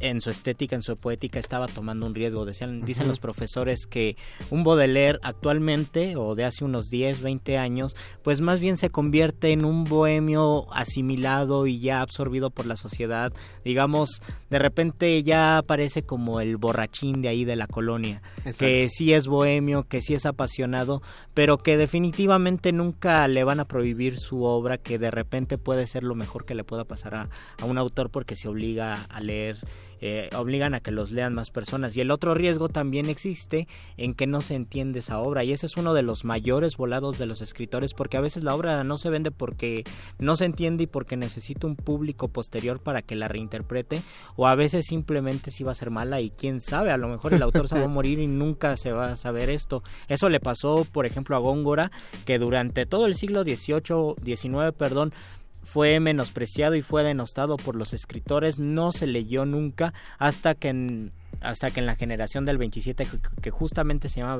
en 0.00 0.20
su 0.20 0.30
estética, 0.30 0.76
en 0.76 0.82
su 0.82 0.96
poética 0.96 1.38
estaba 1.38 1.66
tomando 1.66 2.06
un 2.06 2.14
riesgo. 2.14 2.44
Decían, 2.44 2.80
dicen 2.82 3.08
los 3.08 3.20
profesores 3.20 3.86
que 3.86 4.16
un 4.50 4.64
Baudelaire 4.64 5.18
actualmente 5.22 6.16
o 6.16 6.34
de 6.34 6.44
hace 6.44 6.64
unos 6.64 6.88
10, 6.88 7.22
20 7.22 7.58
años 7.58 7.96
pues 8.22 8.40
más 8.40 8.60
bien 8.60 8.76
se 8.76 8.90
convierte 8.90 9.52
en 9.52 9.64
un 9.64 9.84
bohemio 9.84 10.66
asimilado 11.00 11.66
y 11.66 11.80
ya 11.80 12.02
absorbido 12.02 12.50
por 12.50 12.66
la 12.66 12.76
sociedad. 12.76 13.32
Digamos, 13.64 14.20
de 14.50 14.58
repente 14.58 15.22
ya 15.22 15.58
aparece 15.58 16.02
como 16.02 16.40
el 16.40 16.56
borrachín 16.56 17.22
de 17.22 17.28
ahí 17.28 17.44
de 17.44 17.56
la 17.56 17.66
colonia, 17.66 18.22
que 18.58 18.88
sí 18.90 19.12
es 19.14 19.26
bohemio, 19.26 19.84
que 19.84 20.02
sí 20.02 20.14
es 20.14 20.26
apasionado, 20.26 21.02
pero 21.32 21.58
que 21.58 21.76
definitivamente 21.76 22.72
nunca 22.72 23.26
le 23.28 23.44
van 23.44 23.60
a 23.60 23.64
prohibir 23.64 24.18
su 24.18 24.44
obra, 24.44 24.76
que 24.76 24.98
de 24.98 25.10
repente 25.10 25.56
puede 25.56 25.86
ser 25.86 26.02
lo 26.02 26.14
mejor 26.14 26.44
que 26.44 26.54
le 26.54 26.64
pueda 26.64 26.84
pasar 26.84 27.14
a, 27.14 27.28
a 27.58 27.64
un 27.64 27.78
autor 27.78 28.10
porque 28.10 28.36
se 28.36 28.48
obliga 28.48 29.06
a 29.08 29.20
leer 29.20 29.56
eh, 30.00 30.30
obligan 30.34 30.74
a 30.74 30.80
que 30.80 30.90
los 30.90 31.10
lean 31.10 31.34
más 31.34 31.50
personas. 31.50 31.96
Y 31.96 32.00
el 32.00 32.10
otro 32.10 32.34
riesgo 32.34 32.68
también 32.68 33.08
existe 33.08 33.68
en 33.96 34.14
que 34.14 34.26
no 34.26 34.40
se 34.42 34.54
entiende 34.54 35.00
esa 35.00 35.20
obra. 35.20 35.44
Y 35.44 35.52
ese 35.52 35.66
es 35.66 35.76
uno 35.76 35.94
de 35.94 36.02
los 36.02 36.24
mayores 36.24 36.76
volados 36.76 37.18
de 37.18 37.26
los 37.26 37.40
escritores, 37.40 37.94
porque 37.94 38.16
a 38.16 38.20
veces 38.20 38.42
la 38.42 38.54
obra 38.54 38.82
no 38.84 38.98
se 38.98 39.10
vende 39.10 39.30
porque 39.30 39.84
no 40.18 40.36
se 40.36 40.44
entiende 40.44 40.84
y 40.84 40.86
porque 40.86 41.16
necesita 41.16 41.66
un 41.66 41.76
público 41.76 42.28
posterior 42.28 42.80
para 42.80 43.02
que 43.02 43.14
la 43.14 43.28
reinterprete, 43.28 44.02
o 44.36 44.46
a 44.46 44.54
veces 44.54 44.86
simplemente 44.86 45.50
si 45.50 45.64
va 45.64 45.72
a 45.72 45.74
ser 45.76 45.90
mala 45.90 46.20
y 46.20 46.30
quién 46.30 46.60
sabe, 46.60 46.90
a 46.90 46.96
lo 46.96 47.08
mejor 47.08 47.34
el 47.34 47.42
autor 47.42 47.68
se 47.68 47.78
va 47.78 47.84
a 47.84 47.88
morir 47.88 48.18
y 48.18 48.26
nunca 48.26 48.76
se 48.76 48.92
va 48.92 49.12
a 49.12 49.16
saber 49.16 49.50
esto. 49.50 49.82
Eso 50.08 50.28
le 50.28 50.40
pasó, 50.40 50.86
por 50.90 51.06
ejemplo, 51.06 51.36
a 51.36 51.38
Góngora, 51.38 51.90
que 52.24 52.38
durante 52.38 52.86
todo 52.86 53.06
el 53.06 53.14
siglo 53.14 53.42
XVIII, 53.42 54.14
XIX, 54.24 54.72
perdón, 54.76 55.12
fue 55.62 56.00
menospreciado 56.00 56.74
y 56.74 56.82
fue 56.82 57.02
denostado 57.02 57.56
por 57.56 57.76
los 57.76 57.92
escritores, 57.92 58.58
no 58.58 58.92
se 58.92 59.06
leyó 59.06 59.44
nunca 59.44 59.92
hasta 60.18 60.54
que 60.54 60.68
en, 60.68 61.12
hasta 61.40 61.70
que 61.70 61.80
en 61.80 61.86
la 61.86 61.96
generación 61.96 62.44
del 62.44 62.58
27, 62.58 63.06
que, 63.40 63.50
justamente 63.50 64.08
se 64.08 64.20
llama 64.20 64.38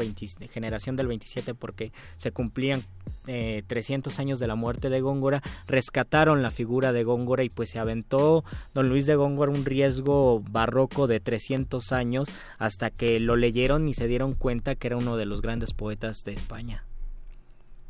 generación 0.51 0.97
del 0.97 1.09
27 1.09 1.55
porque 1.55 1.93
se 2.16 2.33
cumplían 2.33 2.83
eh, 3.27 3.62
300 3.66 4.18
años 4.18 4.39
de 4.39 4.47
la 4.47 4.55
muerte 4.55 4.91
de 4.91 5.01
Góngora, 5.01 5.43
rescataron 5.66 6.43
la 6.43 6.51
figura 6.51 6.93
de 6.93 7.05
Góngora 7.05 7.45
y 7.45 7.49
pues 7.49 7.71
se 7.71 7.79
aventó 7.79 8.45
don 8.75 8.89
Luis 8.89 9.07
de 9.07 9.16
Góngora 9.16 9.53
un 9.53 9.64
riesgo 9.64 10.41
barroco 10.51 11.07
de 11.07 11.21
300 11.21 11.93
años 11.93 12.29
hasta 12.59 12.91
que 12.91 13.21
lo 13.21 13.37
leyeron 13.37 13.89
y 13.89 13.95
se 13.95 14.09
dieron 14.09 14.35
cuenta 14.35 14.75
que 14.75 14.89
era 14.89 14.97
uno 14.97 15.16
de 15.16 15.27
los 15.27 15.43
grandes 15.43 15.73
poetas 15.73 16.25
de 16.25 16.33
España 16.33 16.85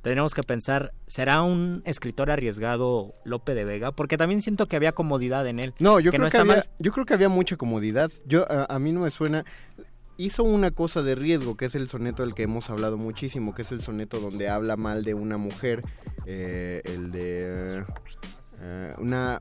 tenemos 0.03 0.35
que 0.35 0.43
pensar, 0.43 0.93
¿será 1.07 1.43
un 1.43 1.83
escritor 1.85 2.31
arriesgado 2.31 3.15
Lope 3.25 3.55
de 3.55 3.65
Vega? 3.65 3.93
Porque 3.93 4.17
también 4.17 4.43
siento 4.43 4.67
que 4.67 4.77
había 4.77 4.93
comodidad 4.93 5.47
en 5.47 5.61
él. 5.61 5.75
No, 5.79 6.01
yo, 6.01 6.11
creo, 6.11 6.29
que 6.29 6.39
había, 6.39 6.67
yo 6.79 6.93
creo 6.93 7.07
que 7.07 7.15
había 7.15 7.29
mucha 7.29 7.57
comodidad. 7.57 8.11
Yo 8.27 8.47
a, 8.51 8.79
mí 8.79 8.93
no 8.93 9.01
me 9.01 9.11
suena 9.11 9.45
hizo 10.17 10.45
una 10.45 10.71
cosa 10.71 11.03
de 11.03 11.15
riesgo, 11.15 11.57
que 11.57 11.65
es 11.65 11.75
el 11.75 11.89
soneto 11.89 12.23
del 12.23 12.35
que 12.35 12.43
hemos 12.43 12.69
hablado 12.69 12.99
muchísimo, 12.99 13.55
que 13.55 13.63
es 13.63 13.73
el 13.73 13.81
soneto 13.81 14.21
donde 14.21 14.51
habla 14.51 14.77
mal 14.77 15.03
de 15.03 15.15
una 15.15 15.39
mujer, 15.39 15.83
eh, 16.27 16.83
el 16.85 17.11
de 17.11 17.85
eh, 18.61 18.95
una, 18.99 19.41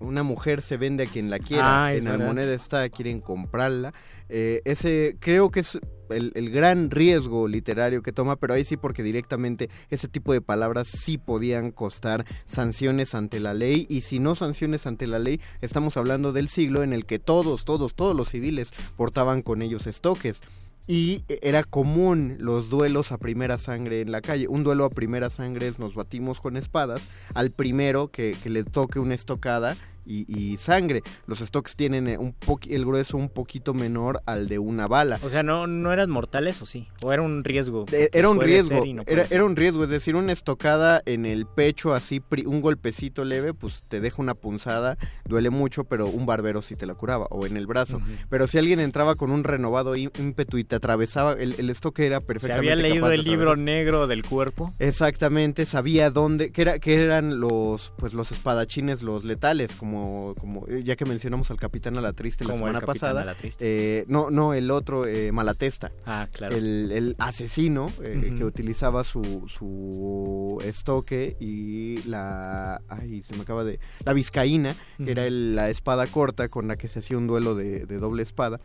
una 0.00 0.22
mujer 0.22 0.62
se 0.62 0.76
vende 0.76 1.04
a 1.04 1.06
quien 1.06 1.30
la 1.30 1.38
quiera, 1.38 1.84
ah, 1.84 1.94
en 1.94 2.04
la 2.04 2.18
moneda 2.18 2.52
está, 2.52 2.88
quieren 2.88 3.20
comprarla. 3.20 3.92
Eh, 4.28 4.62
ese 4.64 5.16
creo 5.20 5.50
que 5.50 5.60
es 5.60 5.78
el, 6.08 6.50
gran 6.50 6.90
riesgo 6.90 7.46
literario 7.46 8.02
que 8.02 8.12
toma, 8.12 8.36
pero 8.36 8.54
ahí 8.54 8.64
sí 8.64 8.76
porque 8.76 9.02
directamente 9.02 9.70
ese 9.90 10.08
tipo 10.08 10.32
de 10.32 10.40
palabras 10.40 10.88
sí 10.88 11.18
podían 11.18 11.70
costar 11.70 12.24
sanciones 12.46 13.14
ante 13.14 13.40
la 13.40 13.54
ley. 13.54 13.86
Y 13.88 14.00
si 14.00 14.18
no 14.18 14.34
sanciones 14.34 14.86
ante 14.86 15.06
la 15.06 15.18
ley, 15.18 15.40
estamos 15.60 15.96
hablando 15.96 16.32
del 16.32 16.48
siglo 16.48 16.82
en 16.82 16.92
el 16.92 17.06
que 17.06 17.18
todos, 17.18 17.64
todos, 17.64 17.94
todos 17.94 18.16
los 18.16 18.30
civiles 18.30 18.72
portaban 18.96 19.42
con 19.42 19.62
ellos 19.62 19.86
estoques 19.86 20.40
y 20.86 21.22
era 21.28 21.62
común 21.62 22.36
los 22.38 22.70
duelos 22.70 23.12
a 23.12 23.18
primera 23.18 23.58
sangre 23.58 24.00
en 24.00 24.12
la 24.12 24.20
calle. 24.20 24.48
Un 24.48 24.64
duelo 24.64 24.84
a 24.84 24.90
primera 24.90 25.30
sangre 25.30 25.68
es 25.68 25.78
nos 25.78 25.94
batimos 25.94 26.40
con 26.40 26.56
espadas, 26.56 27.08
al 27.34 27.50
primero 27.50 28.08
que, 28.08 28.36
que 28.42 28.50
le 28.50 28.64
toque 28.64 28.98
una 28.98 29.14
estocada 29.14 29.76
y, 30.10 30.56
sangre. 30.56 31.02
Los 31.26 31.38
stocks 31.40 31.76
tienen 31.76 32.08
eh, 32.08 32.18
un 32.18 32.34
el 32.68 32.84
grueso 32.84 33.16
un 33.16 33.28
poquito 33.28 33.74
menor 33.74 34.22
al 34.26 34.48
de 34.48 34.58
una 34.58 34.86
bala. 34.86 35.18
O 35.22 35.28
sea, 35.28 35.42
¿no, 35.42 35.66
no 35.66 35.92
eran 35.92 36.10
mortales 36.10 36.60
o 36.62 36.66
sí? 36.66 36.88
¿O 37.02 37.12
era 37.12 37.22
un 37.22 37.44
riesgo? 37.44 37.86
era 37.90 38.28
un 38.28 38.40
riesgo, 38.40 38.82
era, 39.06 39.44
un 39.44 39.56
riesgo, 39.56 39.84
es 39.84 39.90
decir, 39.90 40.16
una 40.16 40.32
estocada 40.32 41.02
en 41.06 41.26
el 41.26 41.46
pecho 41.46 41.94
así, 41.94 42.22
un 42.46 42.60
golpecito 42.60 43.24
leve, 43.24 43.54
pues 43.54 43.84
te 43.88 44.00
deja 44.00 44.20
una 44.20 44.34
punzada, 44.34 44.98
duele 45.24 45.50
mucho, 45.50 45.84
pero 45.84 46.06
un 46.06 46.26
barbero 46.26 46.62
sí 46.62 46.76
te 46.76 46.86
la 46.86 46.94
curaba, 46.94 47.26
o 47.30 47.46
en 47.46 47.56
el 47.56 47.66
brazo. 47.66 48.00
Pero 48.28 48.46
si 48.46 48.58
alguien 48.58 48.80
entraba 48.80 49.14
con 49.14 49.30
un 49.30 49.44
renovado 49.44 49.96
ímpetu 49.96 50.58
y 50.58 50.64
te 50.64 50.76
atravesaba, 50.76 51.32
el, 51.32 51.54
el 51.58 51.70
estoque 51.70 52.06
era 52.06 52.20
perfectamente 52.20 52.66
¿Se 52.66 52.72
había 52.72 52.88
leído 52.88 53.10
el 53.10 53.24
libro 53.24 53.56
negro 53.56 54.06
del 54.06 54.24
cuerpo? 54.24 54.74
Exactamente, 54.78 55.66
sabía 55.66 56.10
dónde, 56.10 56.50
que, 56.50 56.62
era, 56.62 56.78
que 56.78 57.02
eran 57.02 57.40
los, 57.40 57.92
pues 57.96 58.14
los 58.14 58.32
espadachines, 58.32 59.02
los 59.02 59.24
letales, 59.24 59.74
como 59.76 59.99
como, 60.00 60.34
como 60.34 60.66
eh, 60.68 60.82
ya 60.84 60.96
que 60.96 61.04
mencionamos 61.04 61.50
al 61.50 61.58
Capitán 61.58 61.96
a 61.98 62.00
la 62.00 62.12
Triste 62.12 62.44
la 62.44 62.54
semana 62.54 62.80
pasada. 62.80 63.36
Eh, 63.60 64.04
no, 64.08 64.30
no, 64.30 64.54
el 64.54 64.70
otro, 64.70 65.06
eh, 65.06 65.32
Malatesta. 65.32 65.92
Ah, 66.06 66.28
claro. 66.32 66.56
El, 66.56 67.16
asesino 67.18 67.90
que 67.98 68.44
utilizaba 68.44 69.04
su, 69.04 69.44
su 69.48 70.60
estoque 70.64 71.36
y 71.40 72.02
la. 72.04 72.80
Ay, 72.88 73.22
se 73.22 73.34
me 73.34 73.42
acaba 73.42 73.64
de. 73.64 73.78
La 74.04 74.12
vizcaína, 74.12 74.74
que 75.04 75.10
era 75.10 75.28
la 75.28 75.70
espada 75.70 76.06
corta 76.06 76.48
con 76.48 76.68
la 76.68 76.76
que 76.76 76.88
se 76.88 77.00
hacía 77.00 77.18
un 77.18 77.26
duelo 77.26 77.54
de, 77.54 77.84
doble 77.86 78.22
espada. 78.22 78.60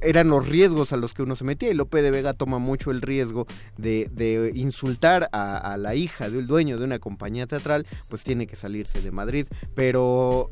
eran 0.00 0.28
los 0.28 0.48
riesgos 0.48 0.92
a 0.92 0.96
los 0.96 1.14
que 1.14 1.22
uno 1.22 1.36
se 1.36 1.44
metía 1.44 1.70
y 1.70 1.74
Lope 1.74 2.02
de 2.02 2.10
Vega 2.10 2.34
toma 2.34 2.58
mucho 2.58 2.90
el 2.90 3.02
riesgo 3.02 3.46
de, 3.76 4.52
insultar 4.54 5.28
a, 5.32 5.56
a 5.56 5.76
la 5.76 5.94
hija 5.94 6.30
del 6.30 6.46
dueño 6.46 6.78
de 6.78 6.84
una 6.84 6.98
compañía 6.98 7.46
teatral, 7.46 7.86
pues 8.08 8.22
tiene 8.22 8.46
que 8.46 8.56
salirse 8.56 9.00
de 9.00 9.10
Madrid. 9.10 9.46
Pero 9.74 10.51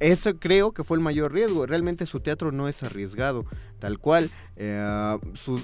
eso 0.00 0.38
creo 0.38 0.72
que 0.72 0.84
fue 0.84 0.96
el 0.96 1.02
mayor 1.02 1.32
riesgo. 1.32 1.66
Realmente 1.66 2.06
su 2.06 2.20
teatro 2.20 2.52
no 2.52 2.68
es 2.68 2.82
arriesgado, 2.82 3.46
tal 3.78 3.98
cual. 3.98 4.30
Eh, 4.56 5.18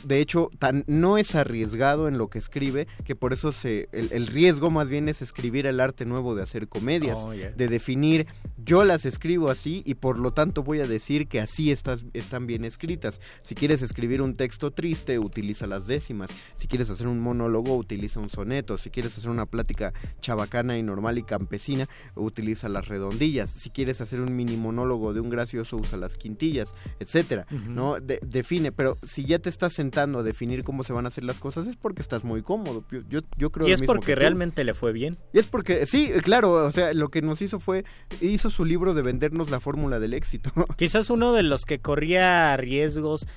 de 0.04 0.20
hecho, 0.20 0.50
tan, 0.58 0.84
no 0.86 1.18
es 1.18 1.34
arriesgado 1.34 2.08
en 2.08 2.18
lo 2.18 2.28
que 2.28 2.38
escribe, 2.38 2.86
que 3.04 3.16
por 3.16 3.32
eso 3.32 3.52
se, 3.52 3.88
el, 3.92 4.26
riesgo 4.26 4.70
más 4.70 4.90
bien 4.90 5.08
es 5.08 5.22
escribir 5.22 5.66
el 5.66 5.80
arte 5.80 6.04
nuevo 6.04 6.34
de 6.34 6.42
hacer 6.42 6.68
comedias, 6.68 7.18
oh, 7.24 7.30
de 7.30 7.68
definir, 7.68 8.26
yo 8.64 8.84
las 8.84 9.04
escribo 9.04 9.50
así 9.50 9.82
y 9.84 9.94
por 9.94 10.18
lo 10.18 10.32
tanto 10.32 10.62
voy 10.62 10.80
a 10.80 10.86
decir 10.86 11.26
que 11.26 11.40
así 11.40 11.72
estás, 11.72 12.04
están 12.12 12.46
bien 12.46 12.64
escritas. 12.64 13.20
Si 13.40 13.54
quieres 13.54 13.82
escribir 13.82 14.22
un 14.22 14.34
texto 14.34 14.70
triste, 14.70 15.18
utiliza 15.18 15.66
las 15.66 15.86
décimas. 15.86 16.30
Si 16.56 16.68
quieres 16.68 16.90
hacer 16.90 17.06
un 17.08 17.20
monólogo, 17.20 17.76
utiliza 17.76 18.20
un 18.20 18.30
soneto. 18.30 18.78
Si 18.78 18.90
quieres 18.90 19.16
hacer 19.18 19.30
una 19.30 19.46
plática 19.46 19.92
chabacana 20.20 20.78
y 20.78 20.82
normal 20.82 21.18
y 21.18 21.22
campesina, 21.24 21.88
utiliza 22.14 22.68
las 22.68 22.88
redondillas. 22.88 23.50
Si 23.50 23.70
quieres 23.70 24.00
hacer 24.00 24.20
un 24.20 24.36
mini 24.36 24.56
monólogo 24.56 25.12
de 25.12 25.20
un 25.20 25.30
gracioso, 25.30 25.76
usa 25.76 25.98
las 25.98 26.16
quintillas, 26.16 26.74
etcétera, 27.00 27.46
¿no? 27.50 27.96
define, 28.00 28.72
pero 28.82 28.98
si 29.04 29.24
ya 29.24 29.38
te 29.38 29.48
estás 29.48 29.74
sentando 29.74 30.18
a 30.18 30.22
definir 30.24 30.64
cómo 30.64 30.82
se 30.82 30.92
van 30.92 31.04
a 31.04 31.08
hacer 31.08 31.22
las 31.22 31.38
cosas 31.38 31.68
es 31.68 31.76
porque 31.76 32.02
estás 32.02 32.24
muy 32.24 32.42
cómodo. 32.42 32.82
Yo, 33.08 33.20
yo, 33.36 33.50
creo 33.50 33.68
Y 33.68 33.70
es 33.70 33.80
porque 33.80 34.16
realmente 34.16 34.64
le 34.64 34.74
fue 34.74 34.90
bien. 34.92 35.18
Y 35.32 35.38
es 35.38 35.46
porque, 35.46 35.86
sí, 35.86 36.10
claro, 36.24 36.50
o 36.50 36.70
sea, 36.72 36.92
lo 36.92 37.08
que 37.08 37.22
nos 37.22 37.40
hizo 37.42 37.60
fue, 37.60 37.84
hizo 38.20 38.50
su 38.50 38.64
libro 38.64 38.92
de 38.92 39.02
vendernos 39.02 39.50
la 39.50 39.60
fórmula 39.60 40.00
del 40.00 40.14
éxito. 40.14 40.50
Quizás 40.76 41.10
uno 41.10 41.32
de 41.32 41.44
los 41.44 41.64
que 41.64 41.78
corría 41.78 42.56
riesgos 42.56 43.28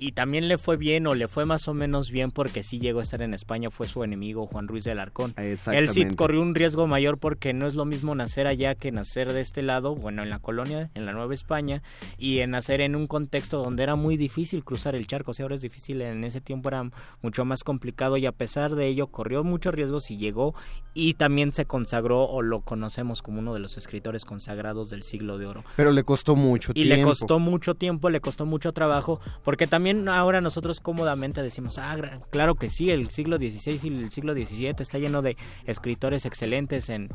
y 0.00 0.12
también 0.12 0.48
le 0.48 0.56
fue 0.56 0.78
bien 0.78 1.06
o 1.06 1.14
le 1.14 1.28
fue 1.28 1.44
más 1.44 1.68
o 1.68 1.74
menos 1.74 2.10
bien 2.10 2.30
porque 2.30 2.62
sí 2.62 2.80
llegó 2.80 3.00
a 3.00 3.02
estar 3.02 3.20
en 3.20 3.34
España 3.34 3.68
fue 3.68 3.86
su 3.86 4.02
enemigo 4.02 4.46
Juan 4.46 4.66
Ruiz 4.66 4.84
del 4.84 4.98
Arcón. 4.98 5.34
Él 5.36 5.90
sí 5.90 6.06
corrió 6.16 6.40
un 6.40 6.54
riesgo 6.54 6.86
mayor 6.86 7.18
porque 7.18 7.52
no 7.52 7.66
es 7.66 7.74
lo 7.74 7.84
mismo 7.84 8.14
nacer 8.14 8.46
allá 8.46 8.74
que 8.74 8.92
nacer 8.92 9.34
de 9.34 9.42
este 9.42 9.60
lado, 9.60 9.94
bueno, 9.94 10.22
en 10.22 10.30
la 10.30 10.38
colonia, 10.38 10.90
en 10.94 11.04
la 11.04 11.12
Nueva 11.12 11.34
España, 11.34 11.82
y 12.16 12.38
en 12.38 12.52
nacer 12.52 12.80
en 12.80 12.96
un 12.96 13.06
contexto 13.06 13.62
donde 13.62 13.82
era 13.82 13.94
muy 13.94 14.16
difícil 14.16 14.64
cruzar 14.64 14.94
el 14.94 15.06
charco. 15.06 15.32
O 15.32 15.34
sea, 15.34 15.44
ahora 15.44 15.56
es 15.56 15.60
difícil, 15.60 16.00
en 16.00 16.24
ese 16.24 16.40
tiempo 16.40 16.70
era 16.70 16.90
mucho 17.20 17.44
más 17.44 17.62
complicado 17.62 18.16
y 18.16 18.24
a 18.24 18.32
pesar 18.32 18.76
de 18.76 18.86
ello 18.86 19.08
corrió 19.08 19.44
muchos 19.44 19.74
riesgos 19.74 20.10
y 20.10 20.16
llegó 20.16 20.54
y 20.94 21.14
también 21.14 21.52
se 21.52 21.66
consagró 21.66 22.24
o 22.24 22.40
lo 22.40 22.62
conocemos 22.62 23.20
como 23.20 23.40
uno 23.40 23.52
de 23.52 23.60
los 23.60 23.76
escritores 23.76 24.24
consagrados 24.24 24.88
del 24.88 25.02
siglo 25.02 25.36
de 25.36 25.44
oro. 25.44 25.64
Pero 25.76 25.92
le 25.92 26.04
costó 26.04 26.36
mucho 26.36 26.72
tiempo. 26.72 26.94
Y 26.94 26.96
le 26.96 27.02
costó 27.02 27.38
mucho 27.38 27.74
tiempo, 27.74 28.08
le 28.08 28.20
costó 28.20 28.46
mucho 28.46 28.72
trabajo, 28.72 29.20
porque 29.44 29.66
también 29.66 29.89
ahora 30.08 30.40
nosotros 30.40 30.80
cómodamente 30.80 31.42
decimos, 31.42 31.78
ah, 31.78 32.20
claro 32.30 32.54
que 32.54 32.70
sí, 32.70 32.90
el 32.90 33.10
siglo 33.10 33.36
XVI 33.36 33.80
y 33.82 33.88
el 33.88 34.10
siglo 34.10 34.34
XVII 34.34 34.74
está 34.78 34.98
lleno 34.98 35.22
de 35.22 35.36
escritores 35.66 36.26
excelentes 36.26 36.88
en, 36.88 37.08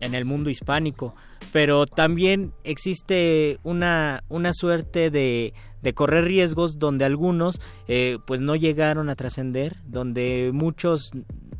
en 0.00 0.14
el 0.14 0.24
mundo 0.24 0.50
hispánico, 0.50 1.14
pero 1.52 1.86
también 1.86 2.52
existe 2.64 3.58
una, 3.62 4.24
una 4.28 4.52
suerte 4.52 5.10
de, 5.10 5.54
de 5.82 5.94
correr 5.94 6.24
riesgos 6.24 6.78
donde 6.78 7.04
algunos 7.04 7.60
eh, 7.88 8.18
pues 8.26 8.40
no 8.40 8.56
llegaron 8.56 9.08
a 9.08 9.16
trascender, 9.16 9.76
donde 9.84 10.50
muchos 10.52 11.12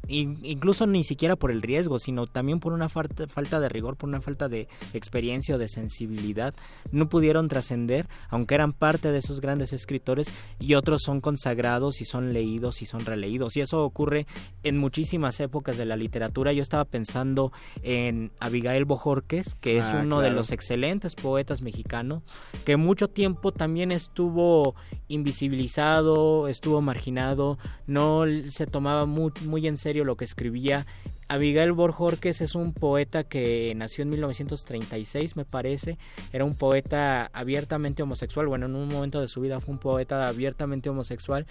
incluso 0.08 0.86
ni 0.86 1.04
siquiera 1.04 1.36
por 1.36 1.50
el 1.50 1.62
riesgo, 1.62 1.98
sino 1.98 2.26
también 2.26 2.60
por 2.60 2.72
una 2.72 2.88
falta, 2.88 3.26
falta 3.26 3.60
de 3.60 3.68
rigor, 3.68 3.96
por 3.96 4.08
una 4.08 4.20
falta 4.20 4.48
de 4.48 4.68
experiencia 4.92 5.56
o 5.56 5.58
de 5.58 5.68
sensibilidad, 5.68 6.54
no 6.92 7.08
pudieron 7.08 7.48
trascender, 7.48 8.08
aunque 8.28 8.54
eran 8.54 8.72
parte 8.72 9.12
de 9.12 9.18
esos 9.18 9.40
grandes 9.40 9.72
escritores, 9.72 10.28
y 10.58 10.74
otros 10.74 11.02
son 11.02 11.20
consagrados 11.20 12.00
y 12.00 12.04
son 12.04 12.32
leídos 12.32 12.82
y 12.82 12.86
son 12.86 13.04
releídos. 13.04 13.56
Y 13.56 13.60
eso 13.60 13.84
ocurre 13.84 14.26
en 14.62 14.78
muchísimas 14.78 15.40
épocas 15.40 15.76
de 15.76 15.86
la 15.86 15.96
literatura. 15.96 16.52
Yo 16.52 16.62
estaba 16.62 16.84
pensando 16.84 17.52
en 17.82 18.30
Abigail 18.40 18.84
Bojorques, 18.84 19.54
que 19.54 19.78
es 19.78 19.86
ah, 19.86 20.00
uno 20.02 20.20
de 20.20 20.30
los 20.30 20.50
excelentes 20.52 21.14
poetas 21.14 21.62
mexicanos, 21.62 22.22
que 22.64 22.76
mucho 22.76 23.08
tiempo 23.08 23.52
también 23.52 23.92
estuvo 23.92 24.74
invisibilizado, 25.08 26.48
estuvo 26.48 26.80
marginado, 26.80 27.58
no 27.86 28.24
se 28.48 28.66
tomaba 28.66 29.06
muy, 29.06 29.32
muy 29.44 29.66
en 29.66 29.76
serio 29.76 29.95
lo 30.04 30.16
que 30.16 30.24
escribía. 30.24 30.86
Abigail 31.28 31.72
Borjorques 31.72 32.40
es 32.40 32.54
un 32.54 32.72
poeta 32.72 33.24
que 33.24 33.74
nació 33.74 34.02
en 34.02 34.10
1936, 34.10 35.36
me 35.36 35.44
parece. 35.44 35.98
Era 36.32 36.44
un 36.44 36.54
poeta 36.54 37.30
abiertamente 37.32 38.02
homosexual. 38.02 38.46
Bueno, 38.46 38.66
en 38.66 38.76
un 38.76 38.88
momento 38.88 39.20
de 39.20 39.28
su 39.28 39.40
vida 39.40 39.58
fue 39.58 39.74
un 39.74 39.80
poeta 39.80 40.26
abiertamente 40.26 40.88
homosexual 40.88 41.46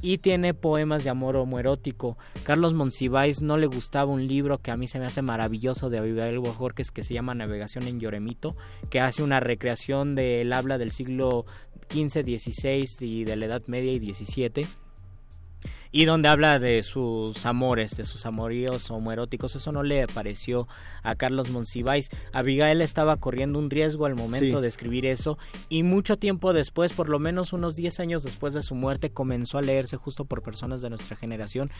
y 0.00 0.18
tiene 0.18 0.54
poemas 0.54 1.02
de 1.02 1.10
amor 1.10 1.36
homoerótico. 1.36 2.16
Carlos 2.44 2.74
Monsiváis 2.74 3.42
no 3.42 3.56
le 3.56 3.66
gustaba 3.66 4.12
un 4.12 4.26
libro 4.26 4.58
que 4.58 4.70
a 4.70 4.76
mí 4.76 4.86
se 4.86 4.98
me 4.98 5.06
hace 5.06 5.22
maravilloso 5.22 5.90
de 5.90 5.98
Abigail 5.98 6.38
Borjorques 6.38 6.90
que 6.90 7.02
se 7.02 7.14
llama 7.14 7.34
Navegación 7.34 7.88
en 7.88 7.98
Lloremito, 7.98 8.56
que 8.90 9.00
hace 9.00 9.22
una 9.22 9.40
recreación 9.40 10.14
del 10.14 10.52
habla 10.52 10.78
del 10.78 10.92
siglo 10.92 11.46
XV, 11.90 12.22
XVI 12.22 12.86
y 13.00 13.24
de 13.24 13.36
la 13.36 13.46
Edad 13.46 13.62
Media 13.66 13.92
y 13.92 14.14
XVII 14.14 14.66
y 15.96 16.04
donde 16.04 16.28
habla 16.28 16.58
de 16.58 16.82
sus 16.82 17.46
amores, 17.46 17.96
de 17.96 18.04
sus 18.04 18.26
amoríos 18.26 18.90
homoeróticos. 18.90 19.56
Eso 19.56 19.72
no 19.72 19.82
le 19.82 20.06
pareció 20.06 20.68
a 21.02 21.14
Carlos 21.14 21.48
Monsiváis. 21.48 22.10
Abigail 22.34 22.82
estaba 22.82 23.16
corriendo 23.16 23.58
un 23.58 23.70
riesgo 23.70 24.04
al 24.04 24.14
momento 24.14 24.60
de 24.60 24.68
escribir 24.68 25.06
eso 25.06 25.38
y 25.70 25.84
mucho 25.84 26.18
tiempo 26.18 26.52
después, 26.52 26.92
por 26.92 27.08
lo 27.08 27.18
menos 27.18 27.54
unos 27.54 27.76
10 27.76 28.00
años 28.00 28.24
después 28.24 28.52
de 28.52 28.62
su 28.62 28.74
muerte, 28.74 29.08
comenzó 29.08 29.56
a 29.56 29.62
leerse 29.62 29.96
justo 29.96 30.26
por 30.26 30.42
personas 30.42 30.82
de 30.82 30.90
nuestra 30.90 31.16
generación 31.16 31.70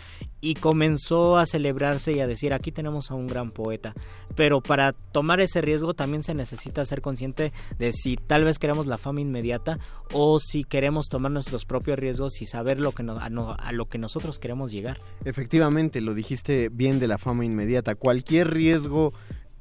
y 0.40 0.54
comenzó 0.54 1.36
a 1.36 1.44
celebrarse 1.44 2.14
y 2.14 2.20
a 2.20 2.26
decir 2.26 2.54
aquí 2.54 2.72
tenemos 2.72 3.10
a 3.10 3.14
un 3.16 3.26
gran 3.26 3.50
poeta. 3.50 3.92
Pero 4.34 4.62
para 4.62 4.92
tomar 4.94 5.40
ese 5.40 5.60
riesgo 5.60 5.92
también 5.92 6.22
se 6.22 6.32
necesita 6.32 6.86
ser 6.86 7.02
consciente 7.02 7.52
de 7.78 7.92
si 7.92 8.16
tal 8.16 8.44
vez 8.44 8.58
queremos 8.58 8.86
la 8.86 8.96
fama 8.96 9.20
inmediata 9.20 9.78
o 10.14 10.40
si 10.40 10.64
queremos 10.64 11.08
tomar 11.10 11.32
nuestros 11.32 11.66
propios 11.66 11.98
riesgos 11.98 12.40
y 12.40 12.46
saber 12.46 12.80
lo 12.80 12.92
que 12.92 13.04
a 13.06 13.72
lo 13.72 13.84
que 13.84 14.05
nosotros 14.06 14.38
queremos 14.38 14.70
llegar. 14.70 15.00
Efectivamente, 15.24 16.00
lo 16.00 16.14
dijiste 16.14 16.68
bien 16.70 17.00
de 17.00 17.08
la 17.08 17.18
fama 17.18 17.44
inmediata. 17.44 17.94
Cualquier 17.96 18.52
riesgo... 18.52 19.12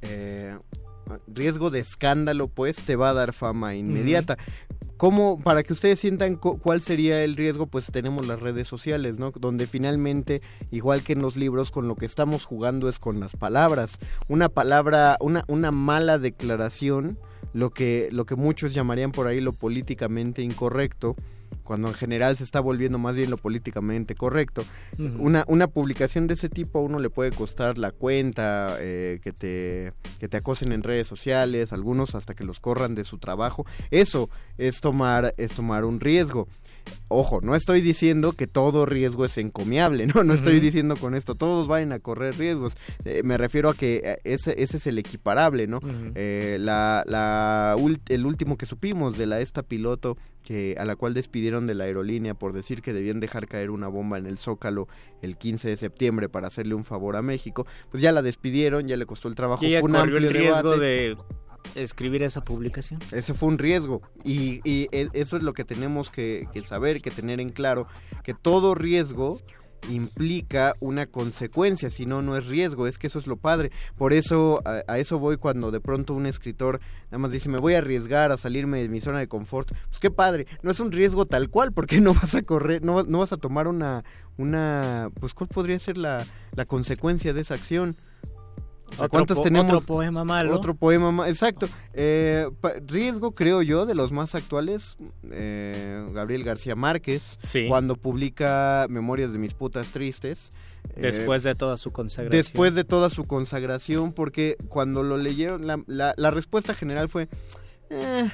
Eh, 0.02 0.56
riesgo 1.28 1.70
de 1.70 1.80
escándalo, 1.80 2.48
pues 2.48 2.76
te 2.76 2.96
va 2.96 3.10
a 3.10 3.14
dar 3.14 3.32
fama 3.32 3.74
inmediata. 3.74 4.38
¿Cómo, 4.96 5.40
para 5.40 5.62
que 5.62 5.72
ustedes 5.72 6.00
sientan 6.00 6.36
cuál 6.36 6.80
sería 6.80 7.22
el 7.22 7.36
riesgo, 7.36 7.66
pues 7.66 7.86
tenemos 7.92 8.26
las 8.26 8.40
redes 8.40 8.66
sociales, 8.66 9.18
¿no? 9.18 9.30
Donde 9.30 9.66
finalmente, 9.66 10.40
igual 10.70 11.02
que 11.02 11.12
en 11.12 11.22
los 11.22 11.36
libros, 11.36 11.70
con 11.70 11.86
lo 11.86 11.96
que 11.96 12.06
estamos 12.06 12.44
jugando 12.44 12.88
es 12.88 12.98
con 12.98 13.20
las 13.20 13.36
palabras. 13.36 13.98
Una 14.28 14.48
palabra, 14.48 15.16
una, 15.20 15.44
una 15.48 15.70
mala 15.70 16.18
declaración, 16.18 17.18
lo 17.52 17.70
que, 17.70 18.08
lo 18.10 18.24
que 18.24 18.36
muchos 18.36 18.74
llamarían 18.74 19.12
por 19.12 19.26
ahí 19.26 19.40
lo 19.40 19.52
políticamente 19.52 20.42
incorrecto, 20.42 21.14
cuando 21.64 21.88
en 21.88 21.94
general 21.94 22.36
se 22.36 22.44
está 22.44 22.60
volviendo 22.60 22.98
más 22.98 23.16
bien 23.16 23.30
lo 23.30 23.36
políticamente 23.36 24.14
correcto. 24.14 24.64
una, 24.98 25.44
una 25.48 25.66
publicación 25.66 26.26
de 26.26 26.34
ese 26.34 26.48
tipo 26.48 26.78
a 26.78 26.82
uno 26.82 26.98
le 26.98 27.10
puede 27.10 27.32
costar 27.32 27.78
la 27.78 27.92
cuenta, 27.92 28.76
eh, 28.80 29.20
que, 29.22 29.32
te, 29.32 29.92
que 30.18 30.28
te 30.28 30.36
acosen 30.36 30.72
en 30.72 30.82
redes 30.82 31.06
sociales, 31.06 31.72
algunos 31.72 32.14
hasta 32.14 32.34
que 32.34 32.44
los 32.44 32.60
corran 32.60 32.94
de 32.94 33.04
su 33.04 33.18
trabajo. 33.18 33.66
Eso 33.90 34.30
es 34.58 34.80
tomar, 34.80 35.34
es 35.36 35.52
tomar 35.52 35.84
un 35.84 36.00
riesgo. 36.00 36.48
Ojo, 37.08 37.40
no 37.40 37.54
estoy 37.54 37.80
diciendo 37.80 38.32
que 38.32 38.46
todo 38.46 38.84
riesgo 38.84 39.24
es 39.24 39.38
encomiable, 39.38 40.06
no, 40.06 40.24
no 40.24 40.34
estoy 40.34 40.60
diciendo 40.60 40.96
con 40.96 41.14
esto, 41.14 41.34
todos 41.34 41.68
vayan 41.68 41.92
a 41.92 41.98
correr 41.98 42.36
riesgos. 42.36 42.74
Eh, 43.04 43.22
me 43.24 43.38
refiero 43.38 43.68
a 43.68 43.74
que 43.74 44.02
eh, 44.04 44.18
ese, 44.24 44.60
ese 44.62 44.78
es 44.78 44.86
el 44.86 44.98
equiparable, 44.98 45.66
¿no? 45.66 45.80
la, 46.14 47.04
la, 47.06 47.76
el 48.08 48.26
último 48.26 48.56
que 48.56 48.66
supimos 48.66 49.16
de 49.16 49.26
la 49.26 49.40
esta 49.40 49.62
piloto 49.62 50.16
que 50.46 50.76
a 50.78 50.84
la 50.84 50.94
cual 50.94 51.12
despidieron 51.12 51.66
de 51.66 51.74
la 51.74 51.84
aerolínea 51.84 52.34
por 52.34 52.52
decir 52.52 52.80
que 52.80 52.92
debían 52.92 53.18
dejar 53.18 53.48
caer 53.48 53.70
una 53.70 53.88
bomba 53.88 54.16
en 54.16 54.26
el 54.26 54.38
Zócalo 54.38 54.86
el 55.20 55.36
15 55.36 55.70
de 55.70 55.76
septiembre 55.76 56.28
para 56.28 56.46
hacerle 56.46 56.74
un 56.74 56.84
favor 56.84 57.16
a 57.16 57.22
México, 57.22 57.66
pues 57.90 58.00
ya 58.00 58.12
la 58.12 58.22
despidieron, 58.22 58.86
ya 58.86 58.96
le 58.96 59.06
costó 59.06 59.28
el 59.28 59.34
trabajo. 59.34 59.64
Y 59.64 59.76
un 59.76 59.96
amplio 59.96 60.18
el 60.18 60.30
riesgo 60.32 60.78
de 60.78 61.16
escribir 61.74 62.22
esa 62.22 62.42
publicación. 62.42 63.00
Ese 63.12 63.34
fue 63.34 63.48
un 63.48 63.58
riesgo 63.58 64.02
y, 64.24 64.60
y 64.64 64.88
e, 64.92 65.08
eso 65.12 65.36
es 65.36 65.42
lo 65.42 65.52
que 65.52 65.64
tenemos 65.64 66.10
que, 66.10 66.46
que 66.52 66.62
saber, 66.64 67.02
que 67.02 67.10
tener 67.10 67.40
en 67.40 67.50
claro, 67.50 67.86
que 68.22 68.34
todo 68.34 68.74
riesgo 68.74 69.38
implica 69.90 70.74
una 70.80 71.06
consecuencia, 71.06 71.90
si 71.90 72.06
no, 72.06 72.22
no 72.22 72.36
es 72.36 72.46
riesgo, 72.46 72.86
es 72.86 72.98
que 72.98 73.06
eso 73.06 73.18
es 73.18 73.26
lo 73.26 73.36
padre. 73.36 73.70
Por 73.96 74.12
eso, 74.12 74.62
a, 74.64 74.98
eso 74.98 75.18
voy 75.18 75.36
cuando 75.36 75.70
de 75.70 75.80
pronto 75.80 76.14
un 76.14 76.26
escritor 76.26 76.80
nada 77.06 77.18
más 77.18 77.30
dice, 77.30 77.48
me 77.48 77.58
voy 77.58 77.74
a 77.74 77.78
arriesgar 77.78 78.32
a 78.32 78.36
salirme 78.36 78.82
de 78.82 78.88
mi 78.88 79.00
zona 79.00 79.18
de 79.18 79.28
confort. 79.28 79.72
Pues 79.88 80.00
qué 80.00 80.10
padre, 80.10 80.46
no 80.62 80.70
es 80.70 80.80
un 80.80 80.92
riesgo 80.92 81.26
tal 81.26 81.50
cual, 81.50 81.72
porque 81.72 82.00
no 82.00 82.14
vas 82.14 82.34
a 82.34 82.42
correr, 82.42 82.82
no, 82.82 83.02
no 83.04 83.20
vas 83.20 83.32
a 83.32 83.36
tomar 83.36 83.68
una, 83.68 84.04
una, 84.36 85.10
pues 85.20 85.34
cuál 85.34 85.48
podría 85.48 85.78
ser 85.78 85.96
la, 85.96 86.24
la 86.54 86.64
consecuencia 86.64 87.32
de 87.32 87.40
esa 87.40 87.54
acción. 87.54 87.96
¿Cuántos 89.10 89.42
tenemos? 89.42 89.72
Otro 89.72 89.80
poema 89.80 90.24
malo. 90.24 90.54
Otro 90.54 90.74
poema 90.74 91.12
malo, 91.12 91.30
exacto. 91.30 91.68
Eh, 91.92 92.48
riesgo, 92.86 93.32
creo 93.32 93.62
yo, 93.62 93.86
de 93.86 93.94
los 93.94 94.12
más 94.12 94.34
actuales, 94.34 94.96
eh, 95.30 96.06
Gabriel 96.12 96.44
García 96.44 96.76
Márquez, 96.76 97.38
cuando 97.68 97.96
publica 97.96 98.86
Memorias 98.88 99.32
de 99.32 99.38
mis 99.38 99.54
putas 99.54 99.92
tristes. 99.92 100.50
Eh, 100.94 101.00
después 101.02 101.42
de 101.42 101.54
toda 101.54 101.76
su 101.76 101.92
consagración. 101.92 102.30
Después 102.30 102.74
de 102.74 102.84
toda 102.84 103.10
su 103.10 103.24
consagración, 103.24 104.12
porque 104.12 104.56
cuando 104.68 105.02
lo 105.02 105.16
leyeron, 105.16 105.66
la, 105.66 105.82
la, 105.86 106.14
la 106.16 106.30
respuesta 106.30 106.74
general 106.74 107.08
fue... 107.08 107.28
Eh, 107.90 108.30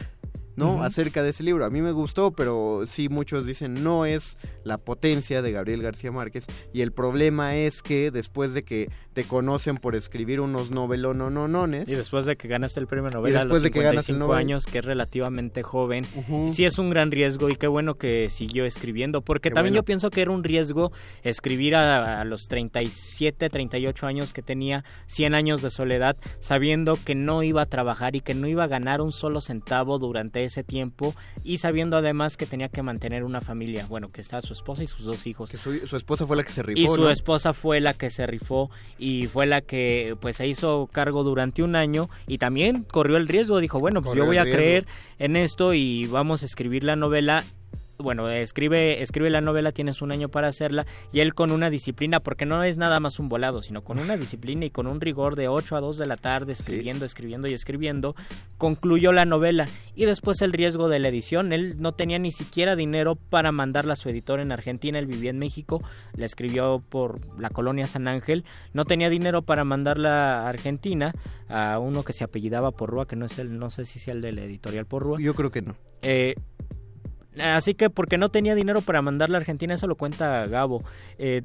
¿no? 0.57 0.83
Acerca 0.83 1.23
de 1.23 1.31
ese 1.31 1.43
libro. 1.43 1.65
A 1.65 1.71
mí 1.71 1.81
me 1.81 1.93
gustó, 1.93 2.33
pero 2.33 2.85
sí 2.87 3.09
muchos 3.09 3.47
dicen 3.47 3.83
no 3.83 4.05
es 4.05 4.39
la 4.65 4.79
potencia 4.79 5.43
de 5.43 5.53
Gabriel 5.53 5.83
García 5.83 6.13
Márquez 6.13 6.47
y 6.73 6.83
el 6.83 6.93
problema 6.93 7.57
es 7.57 7.83
que 7.83 8.11
después 8.11 8.55
de 8.55 8.63
que 8.63 8.91
te 9.13 9.25
conocen 9.25 9.77
por 9.77 9.95
escribir 9.95 10.41
unos 10.41 10.71
novelononones 10.71 11.89
y 11.89 11.95
después 11.95 12.25
de 12.25 12.37
que 12.37 12.49
ganaste 12.49 12.81
el 12.81 12.87
premio 12.87 13.11
Nobel 13.11 13.37
a 13.37 13.45
los 13.45 13.63
de 13.63 13.71
que 13.71 13.83
ganas 13.83 14.09
el 14.09 14.23
años, 14.33 14.65
que 14.67 14.79
es 14.79 14.85
relativamente 14.85 15.63
joven, 15.63 16.05
sí 16.53 16.65
es 16.65 16.79
un 16.79 16.91
gran 16.91 17.11
riesgo 17.11 17.51
y 17.51 17.57
qué 17.57 17.67
bueno 17.67 17.97
que 17.97 18.31
siguió 18.31 18.65
escribiendo, 18.65 19.21
porque 19.21 19.51
también 19.51 19.75
yo 19.75 19.83
pienso 19.83 20.11
que 20.11 20.23
era 20.23 20.31
un 20.31 20.45
riesgo 20.45 20.93
escribir 21.23 21.77
a, 21.77 22.21
a, 22.21 22.25
los 22.25 22.49
37, 22.49 23.51
38 23.51 24.07
años 24.07 24.33
que 24.33 24.43
tenía 24.43 24.85
100 25.07 25.35
años 25.35 25.63
de 25.63 25.71
soledad, 25.71 26.17
sabiendo 26.41 26.99
que 27.05 27.15
no 27.15 27.43
iba 27.43 27.63
a 27.63 27.67
trabajar 27.67 28.17
y 28.17 28.21
que 28.21 28.35
no 28.35 28.47
iba 28.47 28.65
a 28.65 28.69
ganar 28.69 29.01
un 29.01 29.13
solo 29.13 29.41
centavo 29.41 29.99
durante 29.99 30.45
ese 30.45 30.65
tiempo 30.65 31.15
y 31.45 31.59
sabiendo 31.59 31.97
además 31.97 32.37
que 32.37 32.47
tenía 32.47 32.69
que 32.69 32.83
mantener 32.83 33.25
una 33.25 33.41
familia, 33.41 33.87
bueno, 33.87 34.11
que 34.11 34.21
está 34.21 34.41
su 34.41 34.53
esposa 34.53 34.83
y 34.83 34.87
sus 34.87 35.05
dos 35.05 35.27
hijos. 35.27 35.51
su, 35.51 35.97
esposa 35.97 36.27
fue 36.27 36.37
la 36.37 36.45
que 36.45 36.53
se 36.53 36.63
rifó. 36.63 36.81
Y 36.81 36.87
su 36.87 37.09
esposa 37.09 37.53
fue 37.53 37.81
la 37.81 37.95
que 37.95 38.11
se 38.11 38.27
rifó 38.27 38.71
y 39.03 39.27
fue 39.27 39.47
la 39.47 39.63
que 39.63 40.17
pues 40.21 40.37
se 40.37 40.47
hizo 40.47 40.89
cargo 40.93 41.25
durante 41.25 41.65
un 41.65 41.75
año 41.75 42.09
y 42.29 42.39
también 42.39 42.85
corrió 42.85 43.17
el 43.17 43.27
riesgo, 43.27 43.59
dijo, 43.59 43.81
bueno, 43.81 44.01
pues 44.01 44.15
yo 44.17 44.25
voy 44.25 44.39
a 44.39 44.45
creer 44.45 44.87
en 45.19 45.35
esto 45.35 45.75
y 45.75 46.07
vamos 46.07 46.45
a 46.45 46.47
escribir 46.47 46.85
la 46.85 46.95
novela 46.95 47.43
bueno, 48.03 48.29
escribe, 48.29 49.03
escribe 49.03 49.31
la 49.31 49.41
novela, 49.41 49.73
tienes 49.73 50.03
un 50.03 50.13
año 50.13 50.29
para 50.29 50.49
hacerla, 50.49 50.87
y 51.13 51.21
él 51.21 51.35
con 51.35 51.51
una 51.51 51.71
disciplina, 51.71 52.21
porque 52.21 52.47
no 52.47 52.63
es 52.65 52.77
nada 52.77 53.01
más 53.01 53.19
un 53.19 53.29
volado, 53.29 53.63
sino 53.63 53.83
con 53.83 53.99
una 53.99 54.17
disciplina 54.17 54.67
y 54.67 54.71
con 54.71 54.87
un 54.87 55.01
rigor 55.01 55.37
de 55.37 55.49
8 55.49 55.77
a 55.77 55.81
2 55.81 55.99
de 55.99 56.07
la 56.07 56.17
tarde, 56.17 56.53
escribiendo, 56.53 57.05
escribiendo 57.05 57.49
y 57.49 57.55
escribiendo, 57.55 58.15
concluyó 58.59 59.13
la 59.13 59.25
novela. 59.25 59.69
Y 59.95 60.05
después 60.05 60.43
el 60.43 60.53
riesgo 60.53 60.89
de 60.89 60.99
la 60.99 61.09
edición, 61.09 61.53
él 61.53 61.77
no 61.79 61.93
tenía 61.93 62.19
ni 62.19 62.31
siquiera 62.31 62.77
dinero 62.77 63.17
para 63.17 63.53
mandarla 63.53 63.95
a 63.95 63.97
su 63.97 64.09
editor 64.09 64.41
en 64.41 64.53
Argentina, 64.53 64.99
él 64.99 65.07
vivía 65.07 65.31
en 65.31 65.39
México, 65.39 65.83
la 66.15 66.27
escribió 66.27 66.83
por 66.89 67.21
la 67.41 67.51
colonia 67.51 67.87
San 67.87 68.09
Ángel, 68.09 68.45
no 68.73 68.85
tenía 68.85 69.09
dinero 69.09 69.43
para 69.43 69.65
mandarla 69.65 70.43
a 70.43 70.49
Argentina, 70.49 71.13
a 71.49 71.79
uno 71.79 72.03
que 72.03 72.13
se 72.13 72.25
apellidaba 72.25 72.71
Porrúa, 72.71 73.07
que 73.07 73.17
no 73.17 73.27
es 73.27 73.39
el, 73.39 73.59
no 73.59 73.71
sé 73.71 73.85
si 73.85 73.99
sea 73.99 74.15
el 74.15 74.23
de 74.23 74.33
la 74.33 74.43
editorial 74.43 74.87
Porrúa. 74.87 75.21
Yo 75.21 75.35
creo 75.35 75.51
que 75.51 75.63
no. 75.63 75.77
Eh, 76.03 76.35
Así 77.41 77.75
que 77.75 77.91
porque 77.91 78.19
no 78.19 78.29
tenía 78.29 78.55
dinero 78.55 78.83
para 78.83 79.03
mandarla 79.03 79.39
a 79.39 79.41
Argentina, 79.41 79.75
eso 79.75 79.87
lo 79.87 79.97
cuenta 79.97 80.47
Gabo. 80.47 80.83
Eh, 81.19 81.43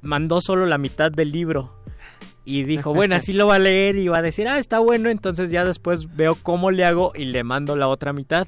mandó 0.00 0.40
solo 0.40 0.66
la 0.66 0.78
mitad 0.78 1.10
del 1.10 1.32
libro. 1.32 1.72
Y 2.44 2.64
dijo, 2.64 2.92
bueno, 2.94 3.14
así 3.14 3.32
lo 3.32 3.46
va 3.46 3.56
a 3.56 3.60
leer 3.60 3.96
y 3.96 4.08
va 4.08 4.18
a 4.18 4.22
decir, 4.22 4.48
ah, 4.48 4.58
está 4.58 4.78
bueno, 4.78 5.10
entonces 5.10 5.50
ya 5.50 5.64
después 5.64 6.14
veo 6.14 6.34
cómo 6.34 6.70
le 6.70 6.84
hago 6.84 7.12
y 7.14 7.24
le 7.24 7.44
mando 7.44 7.76
la 7.76 7.88
otra 7.88 8.12
mitad. 8.12 8.46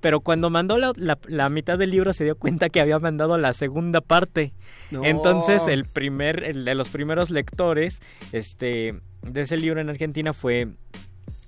Pero 0.00 0.20
cuando 0.20 0.50
mandó 0.50 0.78
la, 0.78 1.48
mitad 1.48 1.78
del 1.78 1.90
libro 1.90 2.12
se 2.12 2.24
dio 2.24 2.36
cuenta 2.36 2.70
que 2.70 2.80
había 2.80 2.98
mandado 2.98 3.38
la 3.38 3.52
segunda 3.52 4.00
parte. 4.00 4.52
Entonces 4.90 5.68
el 5.68 5.84
primer, 5.84 6.42
el 6.42 6.64
de 6.64 6.74
los 6.74 6.88
primeros 6.88 7.30
lectores, 7.30 8.00
este, 8.32 9.00
de 9.22 9.40
ese 9.40 9.56
libro 9.56 9.80
en 9.80 9.88
Argentina 9.90 10.32
fue 10.32 10.74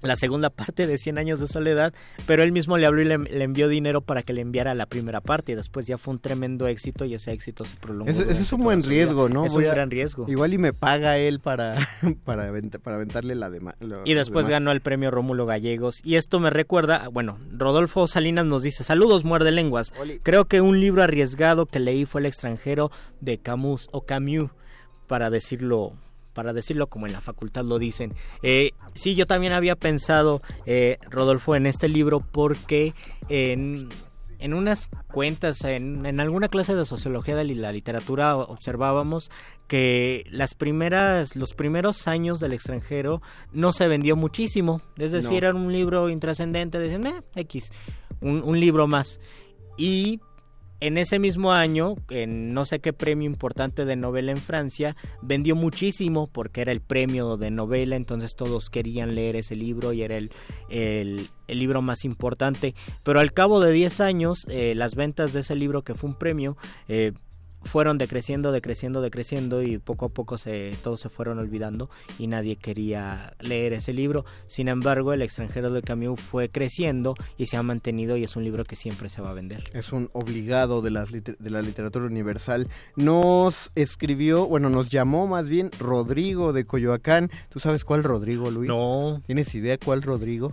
la 0.05 0.17
segunda 0.17 0.51
parte 0.51 0.87
de 0.87 0.99
100 0.99 1.19
años 1.19 1.41
de 1.41 1.49
soledad, 1.49 1.93
pero 2.27 2.43
él 2.43 2.53
mismo 2.53 2.77
le 2.79 2.87
habló 2.87 3.03
y 3.03 3.05
le, 3.05 3.15
envió 3.43 3.69
dinero 3.69 4.01
para 4.01 4.23
que 4.23 4.33
le 4.33 4.41
enviara 4.41 4.75
la 4.75 4.87
primera 4.87 5.21
parte 5.21 5.53
y 5.53 5.55
después 5.55 5.87
ya 5.87 5.99
fue 5.99 6.15
un 6.15 6.21
tremendo 6.21 6.67
éxito 6.67 7.05
y 7.05 7.15
ese 7.15 7.33
éxito 7.33 7.65
se 7.65 7.77
prolongó. 7.77 8.11
Ese, 8.11 8.31
es 8.31 8.53
un 8.53 8.63
buen 8.63 8.83
riesgo, 8.83 9.29
¿no? 9.29 9.47
Es 9.47 9.55
un 9.55 9.63
gran 9.63 9.91
riesgo. 9.91 10.27
Igual 10.29 10.55
y 10.55 10.59
me 10.59 10.73
paga 10.73 11.19
él 11.19 11.41
para, 11.41 11.75
para, 12.25 12.53
para 12.83 12.97
aventarle 12.97 13.35
la 13.35 13.51
demás. 13.51 13.75
Y 14.05 14.15
después 14.15 14.49
ganó 14.49 14.71
el 14.73 14.81
premio 14.81 15.11
Rómulo 15.11 15.47
Gallegos 15.47 16.01
y 16.05 16.17
esto 16.17 16.41
me 16.41 16.51
recuerda, 16.51 17.09
bueno, 17.09 17.39
Rodolfo 17.51 18.07
Salinas 18.07 18.47
nos 18.47 18.63
dice, 18.63 18.85
saludos 18.85 19.25
muerde 19.25 19.51
lenguas, 19.51 19.93
creo 20.23 20.47
que 20.47 20.61
un 20.61 20.81
libro 20.81 21.03
arriesgado 21.03 21.67
que 21.67 21.81
leí 21.81 22.05
fue 22.05 22.21
El 22.21 22.27
extranjero 22.27 22.91
de 23.21 23.39
Camus 23.39 23.89
o 23.93 24.03
Camus, 24.03 24.51
para 25.07 25.31
decirlo 25.31 25.93
para 26.35 26.53
decirlo 26.53 26.89
como 26.89 27.07
en 27.07 27.13
la 27.13 27.21
facultad 27.21 27.65
lo 27.65 27.79
dicen. 27.79 28.13
Eh, 28.43 28.73
sí, 28.95 29.15
yo 29.15 29.27
también 29.27 29.53
había 29.53 29.77
pensado, 29.77 30.43
eh, 30.67 30.99
Rodolfo, 31.09 31.55
en 31.55 31.67
este 31.67 31.89
libro 31.89 32.21
porque 32.21 32.95
en, 33.29 33.89
en 34.39 34.53
unas 34.53 34.89
cuentas, 35.11 35.63
en, 35.65 36.05
en, 36.05 36.21
alguna 36.21 36.49
clase 36.49 36.75
de 36.75 36.85
sociología 36.85 37.37
de 37.37 37.45
la 37.55 37.73
literatura 37.73 38.37
observábamos 38.37 39.31
que 39.69 40.25
las 40.31 40.55
primeras, 40.55 41.37
los 41.37 41.55
primeros 41.55 42.07
años 42.09 42.41
del 42.41 42.53
extranjero 42.53 43.23
no 43.53 43.73
se 43.73 43.89
vendió 43.89 44.17
muchísimo. 44.17 44.83
Es 44.99 45.13
decir, 45.13 45.45
era 45.45 45.55
un 45.55 45.73
libro 45.73 46.11
intrascendente, 46.11 46.79
decían, 46.79 47.07
eh, 47.07 47.23
X, 47.37 47.71
un, 48.21 48.43
un 48.43 48.61
libro 48.61 48.87
más. 48.87 49.21
Y 49.79 50.21
en 50.81 50.99
ese 50.99 51.19
mismo 51.19 51.53
año, 51.53 51.95
en 52.11 52.53
no 52.53 52.65
sé 52.65 52.81
qué 52.81 52.93
premio 52.93 53.27
importante 53.27 53.85
de 53.85 53.97
novela 53.97 54.33
en 54.33 54.39
Francia, 54.39 54.97
vendió 55.23 55.57
muchísimo 55.57 56.27
porque 56.27 56.61
era 56.61 56.73
el 56.73 56.81
premio 56.81 57.37
de 57.37 57.51
novela, 57.51 57.97
entonces 57.97 58.35
todos 58.37 58.71
querían 58.71 59.15
leer 59.15 59.37
ese 59.37 59.57
libro 59.57 59.93
y 59.93 60.03
era 60.03 60.17
el, 60.17 60.31
libro 61.49 61.83
más 61.83 62.05
importante. 62.05 62.75
Pero 63.03 63.21
al 63.21 63.33
cabo 63.33 63.61
de 63.61 63.73
10 63.73 64.01
años, 64.01 64.47
eh, 64.49 64.75
las 64.75 64.95
ventas 64.95 65.33
de 65.33 65.41
ese 65.41 65.55
libro, 65.55 65.83
que 65.83 65.95
fue 65.95 66.11
un 66.11 66.17
premio, 66.17 66.57
eh, 66.89 67.13
fueron 67.65 67.99
decreciendo, 67.99 68.53
decreciendo, 68.53 69.01
decreciendo 69.01 69.63
y 69.63 69.79
poco 69.79 70.07
a 70.07 70.09
poco 70.09 70.39
se, 70.39 70.77
todos 70.83 71.01
se 71.01 71.09
fueron 71.09 71.39
olvidando 71.39 71.91
y 72.19 72.27
nadie 72.27 72.57
quería 72.57 73.35
leer 73.41 73.73
ese 73.73 73.93
libro. 73.93 74.25
Sin 74.47 74.69
embargo, 74.69 75.13
El 75.13 75.23
extranjero 75.23 75.73
de 75.73 75.83
Camus 75.83 76.21
fue 76.21 76.49
creciendo 76.49 77.15
y 77.37 77.47
se 77.47 77.57
ha 77.57 77.63
mantenido 77.63 78.17
y 78.17 78.25
es 78.25 78.37
un 78.37 78.45
libro 78.45 78.65
que 78.65 78.77
siempre 78.77 79.09
se 79.09 79.23
va 79.23 79.31
a 79.31 79.35
vender. 79.35 79.65
Es 79.73 79.93
un 79.93 80.09
obligado 80.13 80.83
de 80.83 80.91
la, 80.91 81.05
de 81.05 81.51
la 81.51 81.63
literatura 81.63 82.07
universal. 82.07 82.69
Nos 82.97 83.71
escribió, 83.75 84.47
bueno, 84.47 84.71
nos 84.71 84.89
llamó 84.89 85.27
más 85.27 85.49
bien 85.49 85.71
Rodrigo 85.79 86.53
de 86.53 86.65
Coyoacán. 86.65 87.31
¿Tú 87.49 87.61
sabes 87.61 87.85
cuál 87.85 88.03
Rodrigo, 88.03 88.51
Luis? 88.51 88.69
No. 88.69 89.23
¿Tienes 89.27 89.55
idea 89.55 89.79
cuál 89.79 90.03
Rodrigo? 90.03 90.53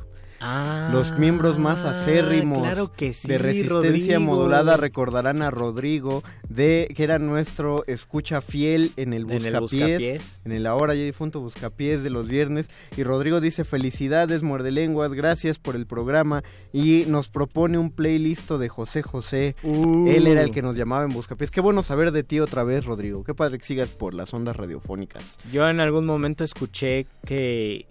Los 0.92 1.18
miembros 1.20 1.60
más 1.60 1.86
ah, 1.86 1.92
acérrimos 1.92 2.68
de 2.98 3.38
resistencia 3.38 4.20
modulada 4.20 4.76
recordarán 4.76 5.42
a 5.42 5.52
Rodrigo 5.52 6.24
de 6.50 6.92
que 6.96 7.04
era 7.04 7.20
nuestro 7.20 7.84
escucha 7.88 8.42
fiel 8.42 8.92
en 8.98 9.14
el 9.14 9.26
buscapiés, 9.26 10.40
en 10.44 10.52
el, 10.52 10.66
ahora 10.66 10.96
ya 10.96 11.04
difunto 11.04 11.40
buscapiés 11.40 12.04
de 12.04 12.10
los 12.10 12.28
viernes. 12.28 12.70
Y 12.98 13.04
Rodrigo 13.04 13.40
dice 13.40 13.64
felicidades 13.64 14.42
muerde 14.44 14.72
lenguas 14.72 15.14
gracias 15.14 15.60
por 15.60 15.76
el 15.76 15.86
programa 15.86 16.44
y 16.74 17.04
nos 17.08 17.30
propone 17.30 17.78
un 17.78 17.92
playlist 17.92 18.52
de 18.52 18.70
José 18.70 19.02
José. 19.02 19.56
Uh. 19.64 20.08
él 20.08 20.28
era 20.28 20.42
el 20.42 20.52
que 20.52 20.62
nos 20.62 20.76
llamaba 20.76 21.04
en 21.04 21.14
buscapiés. 21.14 21.52
Qué 21.52 21.62
bueno 21.62 21.84
saber 21.84 22.12
de 22.12 22.24
ti 22.24 22.40
otra 22.40 22.64
vez 22.64 22.86
Rodrigo. 22.86 23.24
Qué 23.24 23.34
padre 23.34 23.60
que 23.60 23.66
sigas 23.66 23.90
por 23.90 24.14
las 24.14 24.34
ondas 24.34 24.56
radiofónicas. 24.56 25.38
Yo 25.52 25.70
en 25.70 25.80
algún 25.80 26.06
momento 26.06 26.44
escuché 26.44 27.06
que 27.26 27.86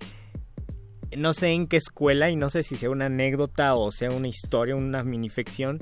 no 1.16 1.34
sé 1.34 1.48
en 1.48 1.66
qué 1.66 1.76
escuela 1.76 2.30
y 2.30 2.36
no 2.36 2.50
sé 2.50 2.62
si 2.62 2.76
sea 2.76 2.90
una 2.90 3.06
anécdota 3.06 3.74
o 3.74 3.90
sea 3.90 4.10
una 4.10 4.28
historia, 4.28 4.76
una 4.76 5.02
minifección. 5.02 5.80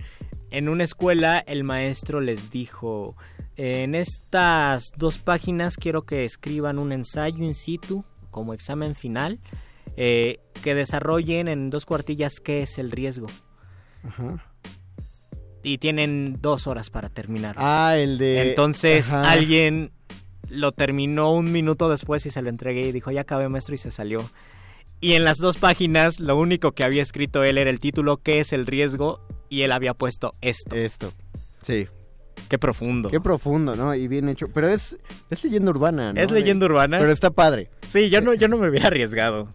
En 0.51 0.69
una 0.69 0.85
escuela 0.85 1.39
el 1.47 1.65
maestro 1.65 2.21
les 2.21 2.51
dijo, 2.51 3.17
en 3.57 3.95
estas 3.95 4.93
dos 4.97 5.19
páginas 5.19 5.77
quiero 5.77 6.03
que 6.03 6.25
escriban 6.25 6.79
un 6.79 6.93
ensayo 6.93 7.45
in 7.45 7.55
situ 7.55 8.05
como 8.31 8.55
examen 8.55 8.95
final, 8.95 9.41
eh, 9.97 10.39
que 10.63 10.75
desarrollen 10.75 11.49
en 11.49 11.71
dos 11.71 11.85
cuartillas 11.87 12.41
qué 12.41 12.63
es 12.63 12.79
el 12.79 12.91
riesgo. 12.91 13.27
Y 15.63 15.79
tienen 15.79 16.39
dos 16.41 16.67
horas 16.67 16.89
para 16.89 17.09
terminar. 17.09 17.57
Ah, 17.59 17.97
el 17.97 18.17
de... 18.17 18.51
Entonces 18.51 19.13
alguien 19.13 19.91
lo 20.49 20.73
terminó 20.73 21.33
un 21.33 21.53
minuto 21.53 21.91
después 21.91 22.25
y 22.27 22.31
se 22.31 22.41
lo 22.43 22.49
entregué 22.49 22.89
y 22.89 22.93
dijo, 22.93 23.11
ya 23.11 23.23
acabé 23.23 23.49
maestro 23.49 23.75
y 23.75 23.79
se 23.79 23.91
salió. 23.91 24.29
Y 25.01 25.13
en 25.13 25.25
las 25.25 25.39
dos 25.39 25.59
páginas 25.59 26.19
lo 26.19 26.37
único 26.37 26.73
que 26.73 26.85
había 26.85 27.03
escrito 27.03 27.45
él 27.45 27.59
era 27.59 27.71
el 27.71 27.79
título, 27.81 28.17
¿qué 28.17 28.41
es 28.41 28.53
el 28.53 28.67
riesgo? 28.67 29.21
Y 29.49 29.63
él 29.63 29.73
había 29.73 29.95
puesto 29.95 30.33
esto. 30.41 30.75
Esto, 30.75 31.13
sí. 31.63 31.87
Qué 32.49 32.59
profundo. 32.59 33.11
Qué 33.11 33.21
profundo, 33.21 33.77
¿no? 33.77 33.95
Y 33.95 34.09
bien 34.09 34.29
hecho. 34.29 34.49
Pero 34.49 34.69
es, 34.69 34.97
es 35.31 35.45
leyenda 35.45 35.71
urbana, 35.71 36.13
¿no? 36.13 36.21
Es 36.21 36.31
leyenda 36.31 36.67
urbana. 36.67 36.99
Pero 36.99 37.13
está 37.13 37.31
padre. 37.31 37.71
Sí, 37.89 38.11
yo 38.11 38.21
no, 38.21 38.33
yo 38.35 38.49
no 38.49 38.59
me 38.59 38.69
hubiera 38.69 38.87
arriesgado. 38.89 39.53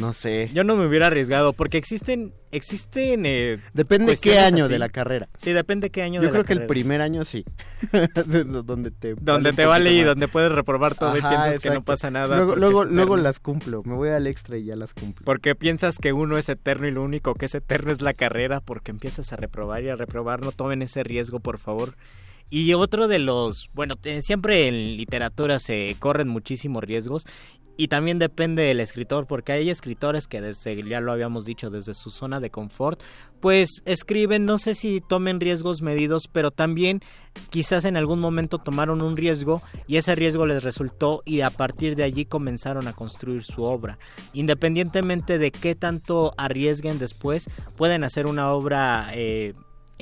No 0.00 0.12
sé. 0.12 0.50
Yo 0.52 0.64
no 0.64 0.76
me 0.76 0.86
hubiera 0.86 1.08
arriesgado 1.08 1.52
porque 1.52 1.78
existen 1.78 2.32
existen 2.52 3.26
eh, 3.26 3.60
depende 3.74 4.16
qué 4.16 4.38
año 4.38 4.68
de 4.68 4.78
la 4.78 4.88
carrera. 4.88 5.28
Sí, 5.38 5.52
depende 5.52 5.90
qué 5.90 6.02
año 6.02 6.20
Yo 6.20 6.28
de 6.28 6.32
creo 6.32 6.44
que 6.44 6.54
el 6.54 6.66
primer 6.66 7.00
año 7.00 7.24
sí. 7.24 7.44
donde 8.64 8.90
te 8.90 9.14
donde 9.14 9.52
te 9.52 9.66
vale 9.66 9.92
y 9.92 10.02
donde 10.02 10.26
puedes 10.26 10.50
reprobar 10.50 10.94
todo 10.94 11.16
y 11.16 11.20
piensas 11.20 11.60
que 11.60 11.70
no 11.70 11.82
pasa 11.82 12.10
nada. 12.10 12.36
Luego 12.36 12.56
luego, 12.56 12.84
luego 12.84 13.16
las 13.16 13.38
cumplo. 13.38 13.82
Me 13.84 13.94
voy 13.94 14.08
al 14.08 14.26
extra 14.26 14.56
y 14.56 14.64
ya 14.64 14.76
las 14.76 14.94
cumplo. 14.94 15.24
Porque 15.24 15.54
piensas 15.54 15.98
que 15.98 16.12
uno 16.12 16.38
es 16.38 16.48
eterno 16.48 16.88
y 16.88 16.90
lo 16.90 17.02
único 17.02 17.34
que 17.34 17.46
es 17.46 17.54
eterno 17.54 17.92
es 17.92 18.00
la 18.00 18.14
carrera 18.14 18.60
porque 18.60 18.90
empiezas 18.90 19.32
a 19.32 19.36
reprobar 19.36 19.82
y 19.82 19.90
a 19.90 19.96
reprobar. 19.96 20.40
No 20.40 20.52
tomen 20.52 20.82
ese 20.82 21.02
riesgo, 21.02 21.40
por 21.40 21.58
favor. 21.58 21.94
Y 22.52 22.74
otro 22.74 23.06
de 23.06 23.20
los, 23.20 23.70
bueno, 23.74 23.94
siempre 24.22 24.66
en 24.66 24.96
literatura 24.96 25.60
se 25.60 25.94
corren 26.00 26.26
muchísimos 26.26 26.82
riesgos 26.82 27.24
y 27.80 27.88
también 27.88 28.18
depende 28.18 28.64
del 28.64 28.78
escritor, 28.78 29.26
porque 29.26 29.52
hay 29.52 29.70
escritores 29.70 30.26
que 30.26 30.42
desde, 30.42 30.86
ya 30.86 31.00
lo 31.00 31.12
habíamos 31.12 31.46
dicho, 31.46 31.70
desde 31.70 31.94
su 31.94 32.10
zona 32.10 32.38
de 32.38 32.50
confort, 32.50 33.00
pues 33.40 33.70
escriben, 33.86 34.44
no 34.44 34.58
sé 34.58 34.74
si 34.74 35.00
tomen 35.00 35.40
riesgos 35.40 35.80
medidos, 35.80 36.28
pero 36.30 36.50
también 36.50 37.00
quizás 37.48 37.86
en 37.86 37.96
algún 37.96 38.20
momento 38.20 38.58
tomaron 38.58 39.00
un 39.00 39.16
riesgo 39.16 39.62
y 39.86 39.96
ese 39.96 40.14
riesgo 40.14 40.44
les 40.44 40.62
resultó 40.62 41.22
y 41.24 41.40
a 41.40 41.48
partir 41.48 41.96
de 41.96 42.02
allí 42.02 42.26
comenzaron 42.26 42.86
a 42.86 42.92
construir 42.92 43.44
su 43.44 43.62
obra. 43.62 43.98
Independientemente 44.34 45.38
de 45.38 45.50
qué 45.50 45.74
tanto 45.74 46.32
arriesguen 46.36 46.98
después, 46.98 47.48
pueden 47.78 48.04
hacer 48.04 48.26
una 48.26 48.52
obra... 48.52 49.10
Eh, 49.14 49.54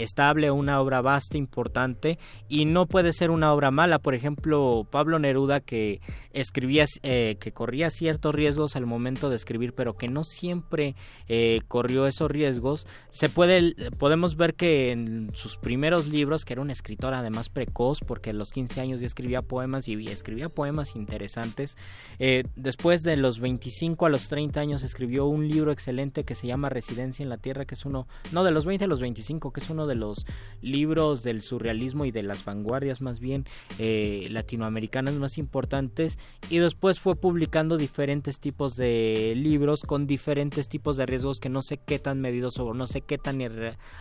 estable, 0.02 0.50
una 0.50 0.80
obra 0.80 1.00
vasta, 1.00 1.36
importante, 1.36 2.18
y 2.48 2.64
no 2.64 2.86
puede 2.86 3.12
ser 3.12 3.30
una 3.30 3.52
obra 3.52 3.70
mala. 3.70 3.98
Por 3.98 4.14
ejemplo, 4.14 4.86
Pablo 4.90 5.18
Neruda, 5.18 5.60
que 5.60 6.00
escribía, 6.32 6.86
eh, 7.02 7.36
que 7.40 7.52
corría 7.52 7.90
ciertos 7.90 8.34
riesgos 8.34 8.76
al 8.76 8.86
momento 8.86 9.30
de 9.30 9.36
escribir, 9.36 9.74
pero 9.74 9.96
que 9.96 10.08
no 10.08 10.24
siempre 10.24 10.94
eh, 11.28 11.60
corrió 11.68 12.06
esos 12.06 12.30
riesgos. 12.30 12.86
Se 13.10 13.28
puede, 13.28 13.74
podemos 13.98 14.36
ver 14.36 14.54
que 14.54 14.92
en 14.92 15.30
sus 15.34 15.56
primeros 15.56 16.08
libros, 16.08 16.44
que 16.44 16.54
era 16.54 16.62
un 16.62 16.70
escritor 16.70 17.14
además 17.14 17.48
precoz, 17.48 18.00
porque 18.06 18.30
a 18.30 18.32
los 18.32 18.50
15 18.50 18.80
años 18.80 19.00
ya 19.00 19.06
escribía 19.06 19.42
poemas 19.42 19.88
y 19.88 20.08
escribía 20.08 20.48
poemas 20.48 20.94
interesantes. 20.94 21.76
Eh, 22.18 22.44
después 22.56 23.02
de 23.02 23.16
los 23.16 23.40
25 23.40 24.06
a 24.06 24.08
los 24.08 24.28
30 24.28 24.60
años 24.60 24.82
escribió 24.82 25.26
un 25.26 25.48
libro 25.48 25.72
excelente 25.72 26.24
que 26.24 26.34
se 26.34 26.46
llama 26.46 26.68
Residencia 26.68 27.22
en 27.22 27.28
la 27.28 27.38
Tierra, 27.38 27.64
que 27.64 27.74
es 27.74 27.84
uno, 27.84 28.06
no 28.32 28.44
de 28.44 28.50
los 28.50 28.64
20 28.64 28.84
a 28.84 28.88
los 28.88 29.00
25, 29.00 29.52
que 29.52 29.60
es 29.60 29.70
uno 29.70 29.86
de 29.88 29.96
los 29.96 30.26
libros 30.60 31.22
del 31.22 31.42
surrealismo 31.42 32.04
y 32.04 32.10
de 32.10 32.22
las 32.22 32.44
vanguardias 32.44 33.00
más 33.00 33.20
bien 33.20 33.46
eh, 33.78 34.28
latinoamericanas 34.30 35.14
más 35.14 35.38
importantes 35.38 36.18
y 36.50 36.58
después 36.58 37.00
fue 37.00 37.16
publicando 37.16 37.76
diferentes 37.76 38.38
tipos 38.38 38.76
de 38.76 39.34
libros 39.36 39.82
con 39.82 40.06
diferentes 40.06 40.68
tipos 40.68 40.96
de 40.96 41.06
riesgos 41.06 41.40
que 41.40 41.48
no 41.48 41.62
sé 41.62 41.78
qué 41.78 41.98
tan 41.98 42.20
medidos 42.20 42.58
o 42.58 42.74
no 42.74 42.86
sé 42.86 43.00
qué 43.00 43.18
tan 43.18 43.38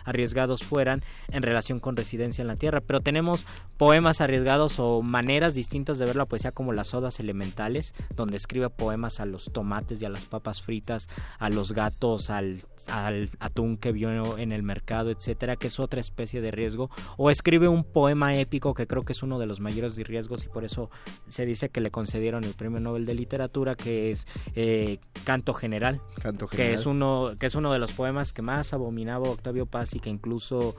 arriesgados 0.04 0.64
fueran 0.64 1.02
en 1.30 1.42
relación 1.42 1.80
con 1.80 1.96
residencia 1.96 2.42
en 2.42 2.48
la 2.48 2.56
tierra. 2.56 2.80
Pero 2.80 3.00
tenemos 3.00 3.46
poemas 3.76 4.20
arriesgados 4.20 4.78
o 4.78 5.02
maneras 5.02 5.54
distintas 5.54 5.98
de 5.98 6.06
ver 6.06 6.16
la 6.16 6.26
poesía 6.26 6.52
como 6.52 6.72
las 6.72 6.94
odas 6.94 7.20
elementales 7.20 7.94
donde 8.14 8.36
escribe 8.36 8.70
poemas 8.70 9.20
a 9.20 9.26
los 9.26 9.52
tomates 9.52 10.02
y 10.02 10.04
a 10.04 10.08
las 10.08 10.24
papas 10.24 10.62
fritas 10.62 11.08
a 11.38 11.48
los 11.48 11.72
gatos 11.72 12.30
al, 12.30 12.60
atún 13.38 13.76
que 13.76 13.92
vio 13.92 14.38
en 14.38 14.52
el 14.52 14.62
mercado 14.62 15.10
etcétera 15.10 15.56
que 15.56 15.68
es 15.68 15.77
otra 15.80 16.00
especie 16.00 16.40
de 16.40 16.50
riesgo, 16.50 16.90
o 17.16 17.30
escribe 17.30 17.68
un 17.68 17.84
poema 17.84 18.34
épico 18.34 18.74
que 18.74 18.86
creo 18.86 19.02
que 19.02 19.12
es 19.12 19.22
uno 19.22 19.38
de 19.38 19.46
los 19.46 19.60
mayores 19.60 19.96
riesgos 19.96 20.44
y 20.44 20.48
por 20.48 20.64
eso 20.64 20.90
se 21.28 21.46
dice 21.46 21.68
que 21.68 21.80
le 21.80 21.90
concedieron 21.90 22.44
el 22.44 22.54
Premio 22.54 22.80
Nobel 22.80 23.06
de 23.06 23.14
Literatura, 23.14 23.74
que 23.74 24.10
es 24.10 24.26
eh, 24.54 24.98
Canto 25.24 25.54
General, 25.54 26.00
que 26.50 26.72
es 26.72 26.86
uno 26.86 27.32
que 27.38 27.46
es 27.46 27.54
uno 27.54 27.72
de 27.72 27.78
los 27.78 27.92
poemas 27.92 28.32
que 28.32 28.42
más 28.42 28.72
abominaba 28.72 29.28
Octavio 29.28 29.66
Paz 29.66 29.94
y 29.94 30.00
que 30.00 30.10
incluso 30.10 30.76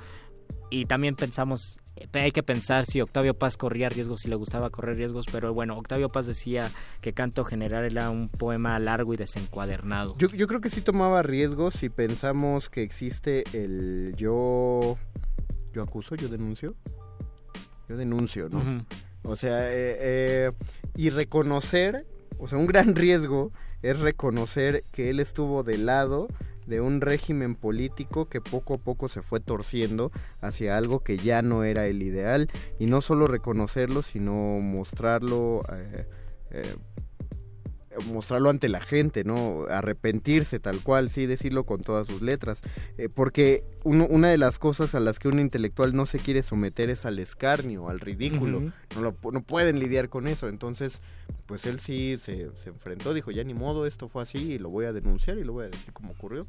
y 0.70 0.86
también 0.86 1.16
pensamos 1.16 1.80
hay 2.14 2.32
que 2.32 2.44
pensar 2.44 2.86
si 2.86 3.02
Octavio 3.02 3.34
Paz 3.34 3.58
corría 3.58 3.90
riesgos, 3.90 4.22
si 4.22 4.30
le 4.30 4.36
gustaba 4.36 4.70
correr 4.70 4.98
riesgos, 4.98 5.26
pero 5.32 5.54
bueno, 5.54 5.78
Octavio 5.78 6.10
Paz 6.10 6.28
decía 6.28 6.72
que 7.02 7.14
Canto 7.14 7.44
General 7.44 7.84
era 7.86 8.10
un 8.10 8.30
poema 8.30 8.78
largo 8.80 9.14
y 9.14 9.18
desencuadernado. 9.18 10.16
Yo, 10.18 10.30
yo 10.30 10.48
creo 10.48 10.62
que 10.62 10.70
sí 10.70 10.82
tomaba 10.82 11.24
riesgos 11.24 11.74
si 11.74 11.90
pensamos 11.90 12.70
que 12.70 12.84
existe 12.84 13.44
el 13.54 14.14
yo... 14.16 14.98
Yo 15.74 15.84
acuso, 15.84 16.16
yo 16.16 16.30
denuncio. 16.30 16.76
Yo 17.88 17.98
denuncio, 17.98 18.50
¿no? 18.50 18.86
O 19.24 19.36
sea, 19.36 19.72
eh, 19.72 19.98
eh, 20.00 20.52
y 20.96 21.10
reconocer, 21.10 22.08
o 22.38 22.48
sea, 22.48 22.58
un 22.58 22.66
gran 22.66 22.96
riesgo 22.96 23.52
es 23.82 24.00
reconocer 24.00 24.84
que 24.92 25.10
él 25.10 25.20
estuvo 25.20 25.64
de 25.64 25.78
lado 25.78 26.28
de 26.70 26.82
un 26.82 27.02
régimen 27.02 27.56
político 27.56 28.30
que 28.30 28.40
poco 28.40 28.76
a 28.76 28.78
poco 28.78 29.10
se 29.10 29.22
fue 29.22 29.40
torciendo 29.40 30.12
hacia 30.40 30.78
algo 30.78 31.02
que 31.02 31.18
ya 31.18 31.42
no 31.42 31.64
era 31.64 31.88
el 31.88 32.02
ideal 32.04 32.50
y 32.80 32.86
no 32.86 33.02
solo 33.02 33.28
reconocerlo 33.28 34.02
sino 34.02 34.34
mostrarlo 34.60 35.64
eh, 35.74 36.06
eh, 36.52 36.76
mostrarlo 38.06 38.50
ante 38.50 38.70
la 38.70 38.82
gente, 38.82 39.24
¿no? 39.24 39.66
Arrepentirse 39.70 40.60
tal 40.60 40.82
cual, 40.82 41.10
sí, 41.10 41.26
decirlo 41.26 41.66
con 41.66 41.82
todas 41.82 42.08
sus 42.08 42.22
letras. 42.22 42.62
Eh, 42.98 43.10
porque 43.10 43.64
una 43.84 44.30
de 44.30 44.38
las 44.38 44.60
cosas 44.60 44.96
a 44.96 45.00
las 45.00 45.20
que 45.20 45.28
un 45.28 45.40
intelectual 45.40 45.96
no 45.96 46.06
se 46.06 46.20
quiere 46.20 46.44
someter 46.44 46.90
es 46.90 47.06
al 47.06 47.20
escarnio, 47.20 47.90
al 47.90 48.00
ridículo. 48.00 48.72
no, 48.96 49.16
no 49.32 49.44
pueden 49.44 49.80
lidiar 49.80 50.10
con 50.10 50.28
eso. 50.28 50.48
Entonces, 50.48 51.02
pues 51.46 51.66
él 51.66 51.80
sí 51.80 52.18
se, 52.18 52.56
se 52.56 52.70
enfrentó, 52.70 53.14
dijo, 53.14 53.32
ya 53.32 53.44
ni 53.44 53.54
modo, 53.54 53.86
esto 53.86 54.08
fue 54.08 54.24
así 54.24 54.54
y 54.54 54.60
lo 54.60 54.70
voy 54.70 54.86
a 54.86 54.94
denunciar 54.94 55.38
y 55.38 55.44
lo 55.44 55.54
voy 55.54 55.66
a 55.66 55.70
decir 55.70 55.94
como 55.94 56.12
ocurrió. 56.12 56.46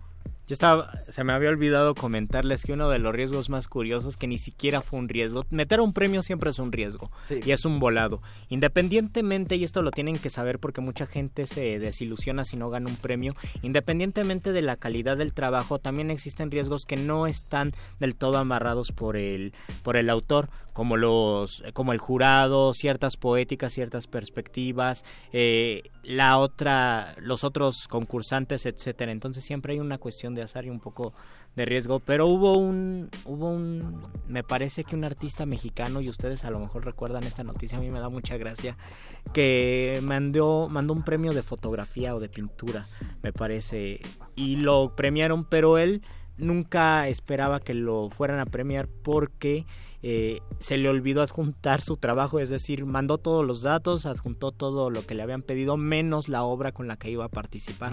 Yo 0.50 0.54
estaba, 0.54 0.90
se 1.08 1.22
me 1.22 1.32
había 1.32 1.48
olvidado 1.48 1.94
comentarles 1.94 2.64
que 2.64 2.72
uno 2.72 2.90
de 2.90 2.98
los 2.98 3.14
riesgos 3.14 3.50
más 3.50 3.68
curiosos, 3.68 4.16
que 4.16 4.26
ni 4.26 4.36
siquiera 4.36 4.80
fue 4.80 4.98
un 4.98 5.08
riesgo, 5.08 5.46
meter 5.50 5.80
un 5.80 5.92
premio 5.92 6.24
siempre 6.24 6.50
es 6.50 6.58
un 6.58 6.72
riesgo 6.72 7.12
y 7.30 7.52
es 7.52 7.64
un 7.64 7.78
volado. 7.78 8.20
Independientemente, 8.48 9.54
y 9.54 9.62
esto 9.62 9.80
lo 9.80 9.92
tienen 9.92 10.18
que 10.18 10.28
saber 10.28 10.58
porque 10.58 10.80
mucha 10.80 11.06
gente 11.06 11.46
se 11.46 11.78
desilusiona 11.78 12.44
si 12.44 12.56
no 12.56 12.68
gana 12.68 12.88
un 12.88 12.96
premio, 12.96 13.32
independientemente 13.62 14.50
de 14.50 14.62
la 14.62 14.74
calidad 14.74 15.16
del 15.16 15.34
trabajo, 15.34 15.78
también 15.78 16.10
existen 16.10 16.50
riesgos 16.50 16.84
que 16.84 16.96
no 16.96 17.28
están 17.28 17.70
del 18.00 18.16
todo 18.16 18.36
amarrados 18.38 18.90
por 18.90 19.16
el, 19.16 19.52
por 19.84 19.96
el 19.96 20.10
autor, 20.10 20.48
como 20.72 20.96
los, 20.96 21.62
como 21.72 21.92
el 21.92 21.98
jurado, 21.98 22.74
ciertas 22.74 23.16
poéticas, 23.16 23.72
ciertas 23.72 24.06
perspectivas, 24.06 25.04
eh, 25.32 25.82
la 26.02 26.38
otra, 26.38 27.14
los 27.18 27.44
otros 27.44 27.88
concursantes, 27.88 28.66
etcétera. 28.66 29.12
Entonces 29.12 29.44
siempre 29.44 29.74
hay 29.74 29.80
una 29.80 29.98
cuestión 29.98 30.34
de 30.34 30.42
azar 30.42 30.64
y 30.64 30.70
un 30.70 30.80
poco 30.80 31.12
de 31.56 31.64
riesgo, 31.64 31.98
pero 31.98 32.26
hubo 32.26 32.56
un, 32.56 33.10
hubo 33.24 33.50
un, 33.50 34.02
me 34.28 34.44
parece 34.44 34.84
que 34.84 34.94
un 34.94 35.04
artista 35.04 35.46
mexicano, 35.46 36.00
y 36.00 36.08
ustedes 36.08 36.44
a 36.44 36.50
lo 36.50 36.60
mejor 36.60 36.84
recuerdan 36.84 37.24
esta 37.24 37.42
noticia, 37.42 37.78
a 37.78 37.80
mí 37.80 37.90
me 37.90 37.98
da 37.98 38.08
mucha 38.08 38.36
gracia, 38.36 38.76
que 39.32 40.00
mandó, 40.02 40.68
mandó 40.70 40.94
un 40.94 41.02
premio 41.02 41.32
de 41.32 41.42
fotografía 41.42 42.14
o 42.14 42.20
de 42.20 42.28
pintura, 42.28 42.86
me 43.22 43.32
parece, 43.32 44.00
y 44.36 44.56
lo 44.56 44.94
premiaron, 44.94 45.44
pero 45.44 45.78
él 45.78 46.02
nunca 46.36 47.08
esperaba 47.08 47.60
que 47.60 47.74
lo 47.74 48.10
fueran 48.10 48.38
a 48.38 48.46
premiar 48.46 48.88
porque 48.88 49.66
eh, 50.02 50.40
se 50.60 50.78
le 50.78 50.88
olvidó 50.88 51.22
adjuntar 51.22 51.82
su 51.82 51.96
trabajo, 51.96 52.38
es 52.38 52.48
decir, 52.48 52.86
mandó 52.86 53.18
todos 53.18 53.46
los 53.46 53.62
datos, 53.62 54.06
adjuntó 54.06 54.50
todo 54.50 54.90
lo 54.90 55.04
que 55.04 55.14
le 55.14 55.22
habían 55.22 55.42
pedido, 55.42 55.76
menos 55.76 56.28
la 56.28 56.42
obra 56.42 56.72
con 56.72 56.88
la 56.88 56.96
que 56.96 57.10
iba 57.10 57.24
a 57.24 57.28
participar. 57.28 57.92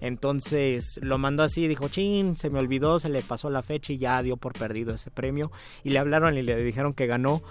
Entonces 0.00 0.98
lo 1.02 1.18
mandó 1.18 1.42
así, 1.42 1.66
dijo, 1.66 1.88
chin, 1.88 2.36
se 2.36 2.50
me 2.50 2.58
olvidó, 2.58 2.98
se 2.98 3.08
le 3.08 3.22
pasó 3.22 3.50
la 3.50 3.62
fecha 3.62 3.92
y 3.92 3.98
ya 3.98 4.22
dio 4.22 4.36
por 4.36 4.52
perdido 4.52 4.94
ese 4.94 5.10
premio. 5.10 5.50
Y 5.84 5.90
le 5.90 5.98
hablaron 5.98 6.36
y 6.36 6.42
le 6.42 6.56
dijeron 6.62 6.94
que 6.94 7.06
ganó 7.06 7.42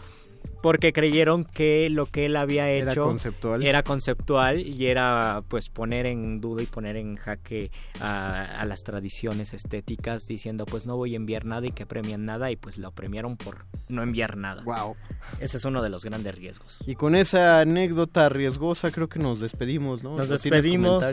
porque 0.62 0.94
creyeron 0.94 1.44
que 1.44 1.90
lo 1.90 2.06
que 2.06 2.26
él 2.26 2.36
había 2.36 2.70
hecho 2.70 2.92
era 2.92 3.02
conceptual, 3.02 3.64
era 3.64 3.84
conceptual 3.84 4.60
y 4.60 4.88
era 4.88 5.44
pues 5.48 5.70
poner 5.70 6.06
en 6.06 6.40
duda 6.40 6.64
y 6.64 6.66
poner 6.66 6.96
en 6.96 7.16
jaque 7.16 7.72
a, 8.00 8.64
las 8.66 8.84
tradiciones 8.84 9.54
estéticas 9.54 10.26
diciendo 10.28 10.66
pues 10.66 10.86
no 10.86 10.96
voy 10.96 11.14
a 11.14 11.18
enviar 11.18 11.46
nada 11.46 11.66
y 11.66 11.72
que 11.72 11.86
premian 11.86 12.26
nada 12.26 12.52
y 12.52 12.56
pues 12.56 12.78
lo 12.78 12.92
premiaron 12.92 13.38
por 13.38 13.66
no 13.90 14.04
enviar 14.04 14.38
nada. 14.38 14.64
Wow. 14.64 14.96
Ese 15.40 15.58
es 15.58 15.66
uno 15.66 15.82
de 15.82 15.90
los 15.90 16.04
grandes 16.04 16.36
riesgos. 16.36 16.80
Y 16.86 16.96
con 16.96 17.16
esa 17.16 17.62
anécdota 17.62 18.30
riesgosa 18.30 18.92
creo 18.92 19.10
que 19.10 19.20
nos 19.20 19.40
despedimos, 19.40 20.04
¿no? 20.04 20.18
Nos 20.18 20.30
despedimos. 20.30 21.04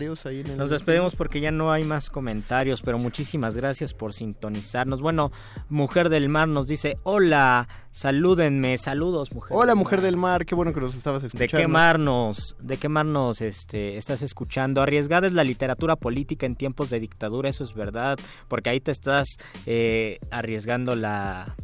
nos 0.56 0.70
despedimos 0.70 1.16
porque 1.16 1.40
ya 1.40 1.50
no 1.50 1.72
hay 1.72 1.84
más 1.84 2.10
comentarios, 2.10 2.82
pero 2.82 2.98
muchísimas 2.98 3.56
gracias 3.56 3.94
por 3.94 4.12
sintonizarnos. 4.12 5.00
Bueno, 5.00 5.32
Mujer 5.68 6.08
del 6.08 6.28
Mar 6.28 6.48
nos 6.48 6.68
dice, 6.68 6.98
"Hola, 7.02 7.68
salúdenme, 7.92 8.78
saludos, 8.78 9.30
Hola, 9.50 9.74
mujer 9.74 10.00
del 10.00 10.16
mar, 10.16 10.46
qué 10.46 10.54
bueno 10.54 10.72
que 10.72 10.80
nos 10.80 10.94
estabas 10.94 11.22
escuchando. 11.24 11.56
De 11.56 11.62
quemarnos, 11.62 12.56
de 12.60 12.76
quemarnos, 12.76 13.40
este, 13.40 13.96
estás 13.96 14.22
escuchando. 14.22 14.82
Arriesgada 14.82 15.26
es 15.26 15.32
la 15.32 15.44
literatura 15.44 15.96
política 15.96 16.46
en 16.46 16.56
tiempos 16.56 16.90
de 16.90 17.00
dictadura, 17.00 17.48
eso 17.48 17.64
es 17.64 17.74
verdad, 17.74 18.18
porque 18.48 18.70
ahí 18.70 18.80
te 18.80 18.90
estás 18.90 19.26
eh, 19.66 20.18
arriesgando 20.30 20.94
la 20.94 21.56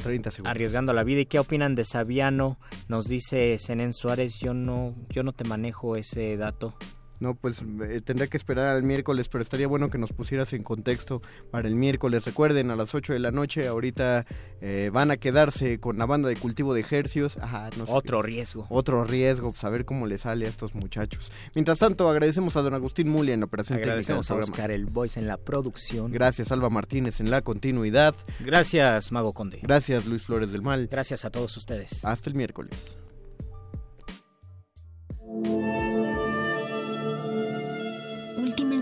30 0.00 0.30
segundos. 0.30 0.50
Arriesgando 0.50 0.92
la 0.92 1.04
vida. 1.04 1.20
¿Y 1.20 1.26
qué 1.26 1.38
opinan 1.38 1.74
de 1.74 1.84
Sabiano? 1.84 2.58
Nos 2.88 3.06
dice 3.06 3.56
Zenén 3.58 3.92
Suárez, 3.92 4.38
yo 4.40 4.54
no, 4.54 4.94
yo 5.08 5.22
no 5.22 5.32
te 5.32 5.44
manejo 5.44 5.96
ese 5.96 6.36
dato. 6.36 6.74
No, 7.20 7.34
pues 7.34 7.62
eh, 7.82 8.00
tendrá 8.02 8.26
que 8.26 8.38
esperar 8.38 8.68
al 8.68 8.82
miércoles, 8.82 9.28
pero 9.28 9.42
estaría 9.42 9.68
bueno 9.68 9.90
que 9.90 9.98
nos 9.98 10.12
pusieras 10.12 10.54
en 10.54 10.62
contexto 10.62 11.20
para 11.50 11.68
el 11.68 11.74
miércoles. 11.74 12.24
Recuerden, 12.24 12.70
a 12.70 12.76
las 12.76 12.94
8 12.94 13.12
de 13.12 13.18
la 13.18 13.30
noche, 13.30 13.68
ahorita 13.68 14.24
eh, 14.62 14.90
van 14.92 15.10
a 15.10 15.18
quedarse 15.18 15.78
con 15.78 15.98
la 15.98 16.06
banda 16.06 16.30
de 16.30 16.36
cultivo 16.36 16.72
de 16.72 16.80
ejercios. 16.80 17.36
Ajá, 17.38 17.68
otro 17.86 18.22
riesgo. 18.22 18.66
Otro 18.70 19.04
riesgo, 19.04 19.52
pues 19.52 19.62
a 19.64 19.68
ver 19.68 19.84
cómo 19.84 20.06
le 20.06 20.16
sale 20.16 20.46
a 20.46 20.48
estos 20.48 20.74
muchachos. 20.74 21.30
Mientras 21.54 21.78
tanto, 21.78 22.08
agradecemos 22.08 22.56
a 22.56 22.62
don 22.62 22.72
Agustín 22.72 23.10
Mulia 23.10 23.34
en 23.34 23.40
la 23.40 23.46
operación 23.46 23.78
agradecemos 23.78 24.26
técnica. 24.26 24.34
Agradecemos 24.34 24.58
a 24.58 24.62
Oscar 24.62 24.70
El 24.70 24.86
Voice 24.86 25.20
en 25.20 25.26
la 25.26 25.36
producción. 25.36 26.10
Gracias, 26.10 26.50
Alba 26.52 26.70
Martínez 26.70 27.20
en 27.20 27.30
la 27.30 27.42
continuidad. 27.42 28.14
Gracias, 28.40 29.12
Mago 29.12 29.34
Conde. 29.34 29.60
Gracias, 29.62 30.06
Luis 30.06 30.22
Flores 30.22 30.52
del 30.52 30.62
Mal. 30.62 30.88
Gracias 30.90 31.26
a 31.26 31.30
todos 31.30 31.54
ustedes. 31.58 32.02
Hasta 32.02 32.30
el 32.30 32.36
miércoles. 32.36 32.96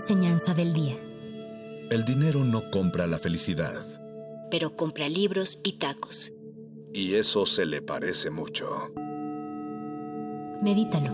Enseñanza 0.01 0.53
del 0.53 0.71
día. 0.73 0.95
El 1.91 2.05
dinero 2.05 2.45
no 2.45 2.71
compra 2.71 3.05
la 3.05 3.19
felicidad. 3.19 3.75
Pero 4.49 4.77
compra 4.77 5.09
libros 5.09 5.59
y 5.61 5.73
tacos. 5.73 6.31
Y 6.93 7.15
eso 7.15 7.45
se 7.45 7.65
le 7.65 7.81
parece 7.81 8.29
mucho. 8.29 8.93
Medítalo. 10.63 11.13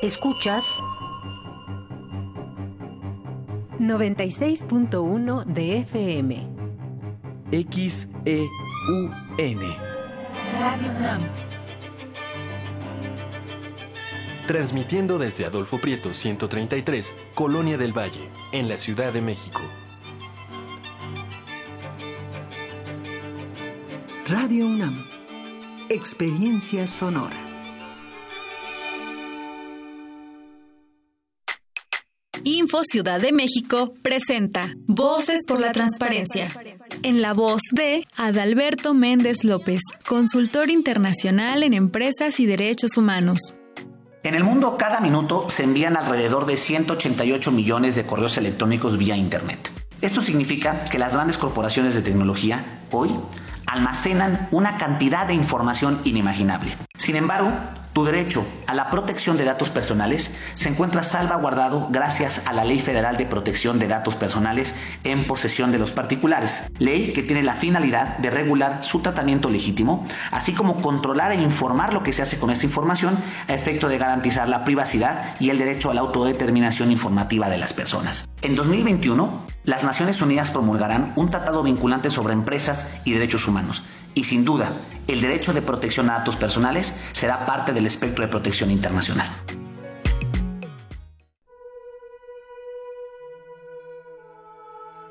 Escuchas 0.00 0.64
96.1 3.80 5.44
de 5.44 5.78
FM. 5.78 6.48
XEUN. 7.50 8.46
Radio 10.60 10.90
UNAM 10.98 11.57
transmitiendo 14.48 15.18
desde 15.18 15.44
Adolfo 15.44 15.78
Prieto 15.78 16.14
133, 16.14 17.14
Colonia 17.34 17.76
del 17.76 17.96
Valle, 17.96 18.30
en 18.50 18.66
la 18.66 18.78
Ciudad 18.78 19.12
de 19.12 19.20
México. 19.20 19.60
Radio 24.26 24.66
UNAM, 24.66 25.04
experiencia 25.90 26.86
sonora. 26.86 27.36
Info 32.44 32.80
Ciudad 32.84 33.20
de 33.20 33.32
México 33.32 33.92
presenta 34.00 34.72
Voces 34.86 35.40
por 35.46 35.60
la 35.60 35.72
Transparencia. 35.72 36.50
En 37.02 37.20
la 37.20 37.34
voz 37.34 37.60
de 37.72 38.06
Adalberto 38.16 38.94
Méndez 38.94 39.44
López, 39.44 39.82
consultor 40.06 40.70
internacional 40.70 41.62
en 41.62 41.74
empresas 41.74 42.40
y 42.40 42.46
derechos 42.46 42.96
humanos. 42.96 43.52
En 44.28 44.34
el 44.34 44.44
mundo, 44.44 44.76
cada 44.76 45.00
minuto 45.00 45.46
se 45.48 45.64
envían 45.64 45.96
alrededor 45.96 46.44
de 46.44 46.58
188 46.58 47.50
millones 47.50 47.96
de 47.96 48.04
correos 48.04 48.36
electrónicos 48.36 48.98
vía 48.98 49.16
Internet. 49.16 49.70
Esto 50.02 50.20
significa 50.20 50.84
que 50.84 50.98
las 50.98 51.14
grandes 51.14 51.38
corporaciones 51.38 51.94
de 51.94 52.02
tecnología 52.02 52.62
hoy 52.90 53.08
almacenan 53.64 54.46
una 54.50 54.76
cantidad 54.76 55.26
de 55.26 55.32
información 55.32 55.98
inimaginable. 56.04 56.76
Sin 56.98 57.16
embargo, 57.16 57.50
tu 57.98 58.04
derecho 58.04 58.46
a 58.68 58.74
la 58.74 58.90
protección 58.90 59.36
de 59.36 59.44
datos 59.44 59.70
personales 59.70 60.32
se 60.54 60.68
encuentra 60.68 61.02
salvaguardado 61.02 61.88
gracias 61.90 62.46
a 62.46 62.52
la 62.52 62.62
Ley 62.62 62.78
Federal 62.78 63.16
de 63.16 63.26
Protección 63.26 63.80
de 63.80 63.88
Datos 63.88 64.14
Personales 64.14 64.76
en 65.02 65.26
posesión 65.26 65.72
de 65.72 65.80
los 65.80 65.90
particulares, 65.90 66.70
ley 66.78 67.12
que 67.12 67.24
tiene 67.24 67.42
la 67.42 67.54
finalidad 67.54 68.16
de 68.18 68.30
regular 68.30 68.84
su 68.84 69.00
tratamiento 69.00 69.50
legítimo, 69.50 70.06
así 70.30 70.52
como 70.52 70.80
controlar 70.80 71.32
e 71.32 71.42
informar 71.42 71.92
lo 71.92 72.04
que 72.04 72.12
se 72.12 72.22
hace 72.22 72.38
con 72.38 72.50
esta 72.50 72.66
información 72.66 73.18
a 73.48 73.54
efecto 73.54 73.88
de 73.88 73.98
garantizar 73.98 74.48
la 74.48 74.64
privacidad 74.64 75.34
y 75.40 75.50
el 75.50 75.58
derecho 75.58 75.90
a 75.90 75.94
la 75.94 76.02
autodeterminación 76.02 76.92
informativa 76.92 77.48
de 77.48 77.58
las 77.58 77.72
personas. 77.72 78.28
En 78.42 78.54
2021, 78.54 79.40
las 79.64 79.82
Naciones 79.82 80.22
Unidas 80.22 80.50
promulgarán 80.50 81.14
un 81.16 81.30
tratado 81.30 81.64
vinculante 81.64 82.10
sobre 82.10 82.32
empresas 82.32 83.00
y 83.04 83.12
derechos 83.12 83.48
humanos 83.48 83.82
y 84.18 84.24
sin 84.24 84.44
duda, 84.44 84.72
el 85.06 85.20
derecho 85.20 85.52
de 85.52 85.62
protección 85.62 86.10
a 86.10 86.18
datos 86.18 86.34
personales 86.34 86.92
será 87.12 87.46
parte 87.46 87.72
del 87.72 87.86
espectro 87.86 88.24
de 88.24 88.28
protección 88.28 88.68
internacional. 88.68 89.28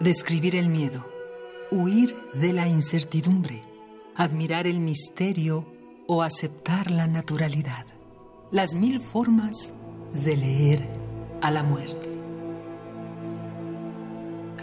Describir 0.01 0.57
el 0.57 0.67
miedo, 0.67 1.09
huir 1.71 2.15
de 2.33 2.51
la 2.51 2.67
incertidumbre, 2.67 3.61
admirar 4.15 4.67
el 4.67 4.81
misterio 4.81 5.65
o 6.07 6.21
aceptar 6.21 6.91
la 6.91 7.07
naturalidad. 7.07 7.85
Las 8.51 8.75
mil 8.75 8.99
formas 8.99 9.73
de 10.11 10.35
leer 10.35 10.87
a 11.41 11.49
la 11.49 11.63
muerte. 11.63 12.16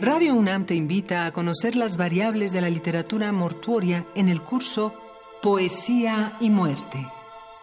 Radio 0.05 0.35
UNAM 0.35 0.67
te 0.67 0.75
invita 0.75 1.25
a 1.25 1.33
conocer 1.33 1.77
las 1.77 1.97
variables 1.97 2.53
de 2.53 2.61
la 2.61 2.69
literatura 2.69 3.33
mortuoria 3.33 4.07
en 4.15 4.29
el 4.29 4.43
curso 4.43 4.93
Poesía 5.41 6.37
y 6.41 6.51
Muerte, 6.51 7.07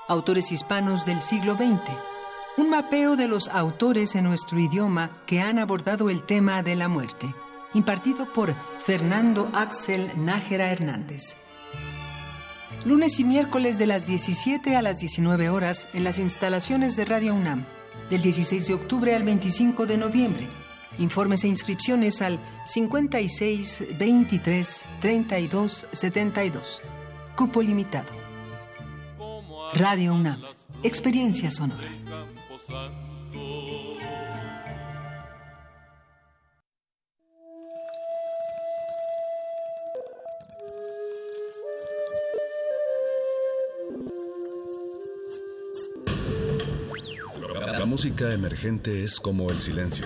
autores 0.08 0.52
hispanos 0.52 1.06
del 1.06 1.22
siglo 1.22 1.54
XX, 1.56 1.80
un 2.58 2.72
mapeo 2.72 3.16
de 3.16 3.28
los 3.28 3.48
autores 3.50 4.16
en 4.16 4.24
nuestro 4.24 4.60
idioma 4.60 5.22
que 5.28 5.40
han 5.40 5.60
abordado 5.60 6.10
el 6.10 6.24
tema 6.24 6.64
de 6.64 6.76
la 6.76 6.88
muerte, 6.88 7.32
impartido 7.76 8.26
por 8.34 8.56
Fernando 8.84 9.52
Axel 9.54 10.10
Nájera 10.18 10.72
Hernández. 10.72 11.38
Lunes 12.86 13.20
y 13.20 13.24
miércoles 13.24 13.78
de 13.78 13.86
las 13.86 14.08
17 14.08 14.76
a 14.76 14.82
las 14.82 14.98
19 14.98 15.50
horas 15.50 15.88
en 15.94 16.04
las 16.04 16.18
instalaciones 16.18 16.96
de 16.96 17.06
Radio 17.06 17.36
UNAM, 17.36 17.68
del 18.10 18.24
16 18.24 18.66
de 18.66 18.74
octubre 18.74 19.14
al 19.14 19.22
25 19.22 19.86
de 19.86 19.98
noviembre 20.00 20.61
Informes 20.98 21.44
e 21.44 21.48
inscripciones 21.48 22.22
al 22.22 22.40
56 22.66 23.98
23 23.98 24.86
32 25.00 25.88
72. 25.92 26.82
Cupo 27.36 27.62
limitado. 27.62 28.10
Radio 29.74 30.14
UNAM. 30.14 30.42
Experiencia 30.84 31.50
sonora. 31.50 31.88
La 47.82 47.86
música 47.88 48.34
emergente 48.34 49.04
es 49.04 49.20
como 49.20 49.50
el 49.50 49.60
silencio. 49.60 50.06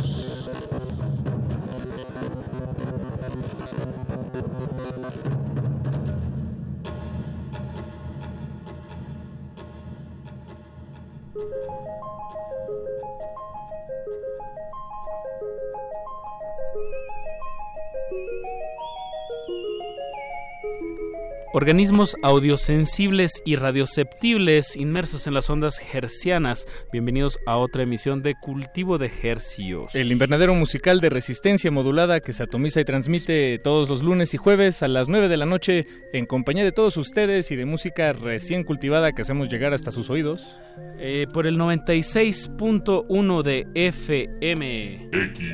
Organismos 21.53 22.15
audiosensibles 22.23 23.41
y 23.43 23.57
radioceptibles 23.57 24.77
inmersos 24.77 25.27
en 25.27 25.33
las 25.33 25.49
ondas 25.49 25.81
hercianas. 25.93 26.65
Bienvenidos 26.93 27.39
a 27.45 27.57
otra 27.57 27.83
emisión 27.83 28.21
de 28.21 28.35
Cultivo 28.39 28.97
de 28.97 29.11
Hercios. 29.21 29.93
El 29.93 30.13
invernadero 30.13 30.55
musical 30.55 31.01
de 31.01 31.09
resistencia 31.09 31.69
modulada 31.69 32.21
que 32.21 32.31
se 32.31 32.43
atomiza 32.43 32.79
y 32.79 32.85
transmite 32.85 33.59
todos 33.59 33.89
los 33.89 34.01
lunes 34.01 34.33
y 34.33 34.37
jueves 34.37 34.81
a 34.81 34.87
las 34.87 35.09
9 35.09 35.27
de 35.27 35.35
la 35.35 35.45
noche 35.45 35.87
en 36.13 36.25
compañía 36.25 36.63
de 36.63 36.71
todos 36.71 36.95
ustedes 36.95 37.51
y 37.51 37.57
de 37.57 37.65
música 37.65 38.13
recién 38.13 38.63
cultivada 38.63 39.11
que 39.11 39.23
hacemos 39.23 39.49
llegar 39.49 39.73
hasta 39.73 39.91
sus 39.91 40.09
oídos. 40.09 40.57
Eh, 40.99 41.27
por 41.33 41.47
el 41.47 41.57
96.1 41.57 43.43
de 43.43 43.67
FM. 43.75 45.09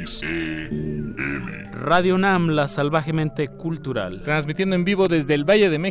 XEUM. 0.06 1.16
Radio 1.72 2.18
NAM, 2.18 2.50
la 2.50 2.68
salvajemente 2.68 3.48
cultural. 3.48 4.22
Transmitiendo 4.22 4.76
en 4.76 4.84
vivo 4.84 5.08
desde 5.08 5.34
el 5.34 5.44
Valle 5.44 5.70
de 5.70 5.80
México 5.80 5.87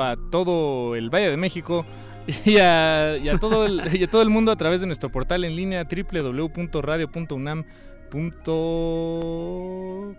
a 0.00 0.16
todo 0.30 0.94
el 0.94 1.10
Valle 1.10 1.30
de 1.30 1.36
México 1.36 1.84
y 2.44 2.58
a, 2.58 3.16
todo 3.40 3.66
el, 3.66 3.96
y 3.96 4.04
a 4.04 4.06
todo 4.06 4.22
el 4.22 4.30
mundo 4.30 4.52
a 4.52 4.56
través 4.56 4.80
de 4.80 4.86
nuestro 4.86 5.10
portal 5.10 5.44
en 5.44 5.56
línea 5.56 5.84
www.radio.unam 5.84 7.64
punto 8.10 9.64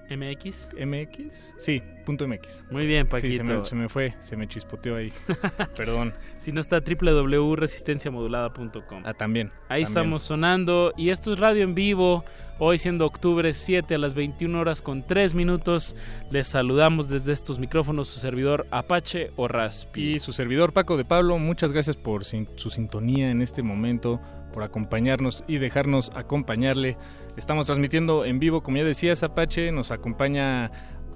mx 0.10 0.70
mx 0.86 1.54
sí 1.58 1.82
punto 2.06 2.28
mx 2.28 2.66
muy 2.72 2.86
bien 2.86 3.08
Paquito 3.08 3.38
se, 3.38 3.44
me, 3.44 3.66
se, 3.66 3.76
me, 3.76 3.90
fue 3.90 4.14
se 4.20 4.38
me 4.38 4.48
chispoteó 4.48 4.96
ahí. 4.96 5.12
Perdón. 5.76 6.14
Si 6.38 6.52
no 6.52 6.62
está 6.62 6.80
www.resistenciamodulada.com 6.80 9.04
ah 9.06 9.14
también 9.14 9.52
ahí 9.68 9.84
también. 9.84 9.86
estamos 9.88 10.24
sonando. 10.24 10.94
Y 10.98 11.10
esto 11.10 11.34
es 11.34 11.40
radio 11.40 11.64
en 11.64 11.76
vivo. 11.76 12.24
Hoy 12.62 12.78
siendo 12.78 13.06
octubre 13.06 13.54
7 13.54 13.96
a 13.96 13.98
las 13.98 14.16
21 14.16 14.60
horas 14.60 14.82
con 14.82 15.08
3 15.08 15.34
minutos 15.34 15.96
les 16.30 16.48
saludamos 16.48 17.08
desde 17.08 17.32
estos 17.32 17.58
micrófonos 17.58 18.10
su 18.10 18.20
servidor 18.20 18.68
Apache 18.70 19.32
o 19.38 19.48
Raspi 19.48 20.16
y 20.16 20.20
su 20.20 20.34
servidor 20.34 20.74
Paco 20.74 20.98
de 20.98 21.06
Pablo 21.06 21.38
muchas 21.38 21.72
gracias 21.72 21.96
por 21.96 22.26
su 22.26 22.70
sintonía 22.70 23.32
en 23.32 23.42
este 23.42 23.64
momento 23.64 24.20
por 24.52 24.64
acompañarnos 24.64 25.44
y 25.48 25.58
dejarnos 25.58 26.12
acompañarle 26.16 26.98
Estamos 27.40 27.68
transmitiendo 27.68 28.26
en 28.26 28.38
vivo, 28.38 28.62
como 28.62 28.78
ya 28.78 28.84
decías, 28.84 29.24
Apache. 29.24 29.72
Nos 29.72 29.92
acompaña 29.92 30.72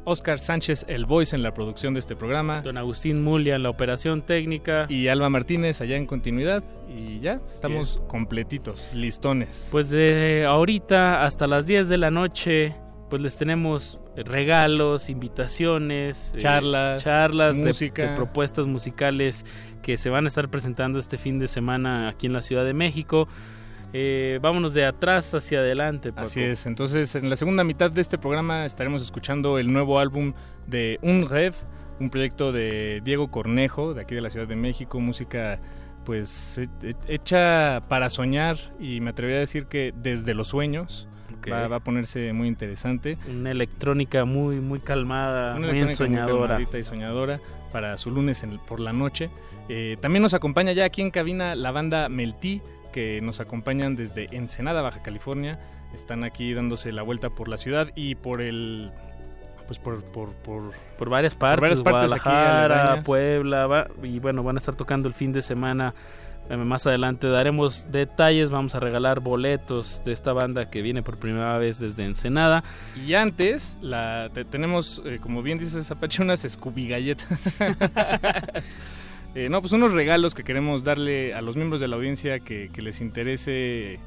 Oscar 0.05 0.39
Sánchez, 0.39 0.85
el 0.87 1.03
voice 1.03 1.35
en 1.35 1.43
la 1.43 1.53
producción 1.53 1.93
de 1.93 1.99
este 1.99 2.15
programa. 2.15 2.61
Don 2.61 2.77
Agustín 2.77 3.21
Mulia 3.21 3.55
en 3.55 3.63
la 3.63 3.69
operación 3.69 4.21
técnica. 4.21 4.85
Y 4.87 5.09
Alba 5.09 5.29
Martínez 5.29 5.81
allá 5.81 5.97
en 5.97 6.05
continuidad. 6.05 6.63
Y 6.87 7.19
ya, 7.19 7.41
estamos 7.49 7.97
Bien. 7.97 8.07
completitos, 8.07 8.89
listones. 8.93 9.67
Pues 9.69 9.89
de 9.89 10.45
ahorita 10.47 11.23
hasta 11.23 11.45
las 11.45 11.67
10 11.67 11.89
de 11.89 11.97
la 11.97 12.09
noche, 12.09 12.73
pues 13.13 13.21
les 13.21 13.37
tenemos 13.37 13.99
regalos, 14.15 15.07
invitaciones, 15.07 16.33
charlas, 16.39 16.99
eh, 16.99 17.05
charlas 17.05 17.57
música. 17.57 18.01
De, 18.01 18.09
de 18.09 18.15
propuestas 18.15 18.65
musicales 18.65 19.45
que 19.83 19.99
se 19.99 20.09
van 20.09 20.25
a 20.25 20.29
estar 20.29 20.49
presentando 20.49 20.97
este 20.97 21.19
fin 21.19 21.37
de 21.37 21.47
semana 21.47 22.07
aquí 22.07 22.25
en 22.25 22.33
la 22.33 22.41
Ciudad 22.41 22.65
de 22.65 22.73
México. 22.73 23.27
Eh, 23.93 24.39
vámonos 24.41 24.73
de 24.73 24.87
atrás 24.87 25.31
hacia 25.35 25.59
adelante. 25.59 26.11
Paco. 26.11 26.25
Así 26.25 26.41
es, 26.41 26.65
entonces 26.65 27.13
en 27.13 27.29
la 27.29 27.35
segunda 27.35 27.63
mitad 27.63 27.91
de 27.91 28.01
este 28.01 28.17
programa 28.17 28.65
estaremos 28.65 29.03
escuchando 29.03 29.59
el 29.59 29.71
nuevo 29.71 29.99
álbum 29.99 30.33
de 30.65 30.97
Un 31.03 31.29
Rev, 31.29 31.53
un 31.99 32.09
proyecto 32.09 32.51
de 32.51 32.99
Diego 33.03 33.29
Cornejo, 33.29 33.93
de 33.93 34.01
aquí 34.01 34.15
de 34.15 34.21
la 34.21 34.31
Ciudad 34.31 34.47
de 34.47 34.55
México, 34.55 34.99
música 34.99 35.59
pues 36.03 36.59
hecha 37.07 37.79
para 37.87 38.09
soñar 38.09 38.57
y 38.79 39.01
me 39.01 39.11
atrevería 39.11 39.37
a 39.37 39.41
decir 39.41 39.67
que 39.67 39.93
desde 39.95 40.33
los 40.33 40.47
sueños. 40.47 41.07
Okay. 41.43 41.51
Va, 41.51 41.67
va, 41.67 41.75
a 41.77 41.79
ponerse 41.81 42.31
muy 42.31 42.47
interesante. 42.47 43.17
Una 43.29 43.51
electrónica 43.51 44.23
muy 44.23 44.61
muy 44.61 44.79
calmada, 44.79 45.55
Una 45.55 45.67
muy 45.67 45.79
ensoñadora. 45.79 46.57
Muy 46.57 46.79
y 46.79 46.83
soñadora 46.83 47.39
para 47.73 47.97
su 47.97 48.11
lunes 48.11 48.43
en, 48.43 48.57
por 48.59 48.79
la 48.79 48.93
noche. 48.93 49.29
Eh, 49.67 49.97
también 49.99 50.21
nos 50.21 50.33
acompaña 50.33 50.71
ya 50.71 50.85
aquí 50.85 51.01
en 51.01 51.11
cabina 51.11 51.55
la 51.55 51.71
banda 51.71 52.07
Meltí, 52.07 52.61
que 52.93 53.19
nos 53.21 53.41
acompañan 53.41 53.95
desde 53.95 54.29
Ensenada, 54.31 54.81
Baja 54.81 55.01
California. 55.01 55.59
Están 55.93 56.23
aquí 56.23 56.53
dándose 56.53 56.91
la 56.91 57.01
vuelta 57.01 57.29
por 57.29 57.49
la 57.49 57.57
ciudad 57.57 57.89
y 57.95 58.15
por 58.15 58.41
el 58.41 58.91
pues 59.67 59.79
por 59.79 60.03
por, 60.05 60.33
por, 60.33 60.71
por 60.97 61.09
varias 61.09 61.35
partes, 61.35 61.81
por 61.81 61.91
varias 61.93 62.11
partes 62.11 62.23
Guadalajara, 62.23 63.03
Puebla, 63.03 63.67
va, 63.67 63.87
y 64.01 64.19
bueno, 64.19 64.43
van 64.43 64.55
a 64.55 64.59
estar 64.59 64.75
tocando 64.75 65.07
el 65.07 65.13
fin 65.13 65.33
de 65.33 65.41
semana. 65.41 65.93
Eh, 66.53 66.57
más 66.57 66.85
adelante 66.85 67.27
daremos 67.27 67.87
detalles, 67.91 68.51
vamos 68.51 68.75
a 68.75 68.79
regalar 68.79 69.19
boletos 69.19 70.03
de 70.05 70.11
esta 70.11 70.33
banda 70.33 70.69
que 70.69 70.81
viene 70.81 71.01
por 71.01 71.17
primera 71.17 71.57
vez 71.57 71.79
desde 71.79 72.05
Ensenada. 72.05 72.63
Y 73.05 73.15
antes, 73.15 73.77
la, 73.81 74.29
te, 74.33 74.45
tenemos, 74.45 75.01
eh, 75.05 75.17
como 75.19 75.41
bien 75.41 75.57
dices, 75.57 75.89
Apache, 75.89 76.21
unas 76.21 76.41
Scooby 76.41 76.87
galletas. 76.87 77.27
Eh, 79.35 79.49
no, 79.49 79.61
pues 79.61 79.73
unos 79.73 79.93
regalos 79.93 80.35
que 80.35 80.43
queremos 80.43 80.83
darle 80.83 81.33
a 81.33 81.41
los 81.41 81.55
miembros 81.55 81.81
de 81.81 81.87
la 81.87 81.95
audiencia 81.95 82.39
que, 82.41 82.69
que 82.71 82.83
les 82.83 83.01
interese 83.01 83.93
eh, 83.93 83.99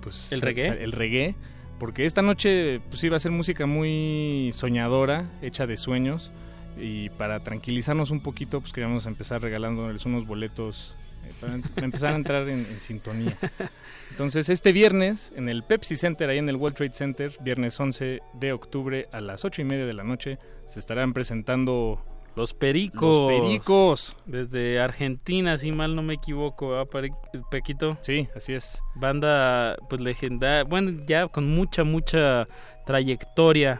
pues 0.00 0.32
el 0.32 0.40
reggae. 0.40 0.82
El 0.82 0.90
reggae. 0.90 1.36
Porque 1.78 2.04
esta 2.04 2.20
noche 2.20 2.80
pues 2.88 3.04
iba 3.04 3.14
a 3.14 3.20
ser 3.20 3.30
música 3.30 3.66
muy 3.66 4.50
soñadora, 4.52 5.30
hecha 5.42 5.68
de 5.68 5.76
sueños. 5.76 6.32
Y 6.76 7.10
para 7.10 7.38
tranquilizarnos 7.38 8.10
un 8.10 8.20
poquito, 8.20 8.60
pues 8.60 8.72
queríamos 8.72 9.06
empezar 9.06 9.40
regalándoles 9.40 10.04
unos 10.06 10.26
boletos 10.26 10.96
para, 11.40 11.58
para, 11.58 11.84
empezar 11.84 12.12
a 12.12 12.16
entrar 12.16 12.48
en, 12.48 12.60
en, 12.60 12.80
sintonía. 12.80 13.36
Entonces, 14.10 14.48
este 14.48 14.72
viernes, 14.72 15.32
en 15.36 15.48
el 15.48 15.62
Pepsi 15.62 15.96
Center, 15.96 16.28
ahí 16.28 16.38
en 16.38 16.48
el 16.48 16.56
World 16.56 16.76
Trade 16.76 16.92
Center, 16.92 17.32
viernes 17.40 17.78
11 17.78 18.20
de 18.34 18.52
octubre 18.52 19.08
a 19.12 19.20
las 19.20 19.44
8 19.44 19.62
y 19.62 19.64
media 19.64 19.86
de 19.86 19.92
la 19.92 20.04
noche, 20.04 20.38
se 20.66 20.78
estarán 20.78 21.12
presentando 21.12 22.00
los 22.36 22.52
Pericos. 22.52 23.30
Los 23.30 23.30
Pericos. 23.30 24.16
Desde 24.26 24.80
Argentina, 24.80 25.56
si 25.56 25.72
mal 25.72 25.94
no 25.94 26.02
me 26.02 26.14
equivoco, 26.14 26.80
¿eh, 26.80 27.10
Pequito? 27.50 27.96
Sí, 28.00 28.28
así 28.34 28.54
es. 28.54 28.82
Banda, 28.94 29.76
pues 29.88 30.00
legendaria. 30.00 30.64
Bueno, 30.64 31.02
ya 31.06 31.28
con 31.28 31.48
mucha, 31.48 31.84
mucha 31.84 32.48
trayectoria. 32.86 33.78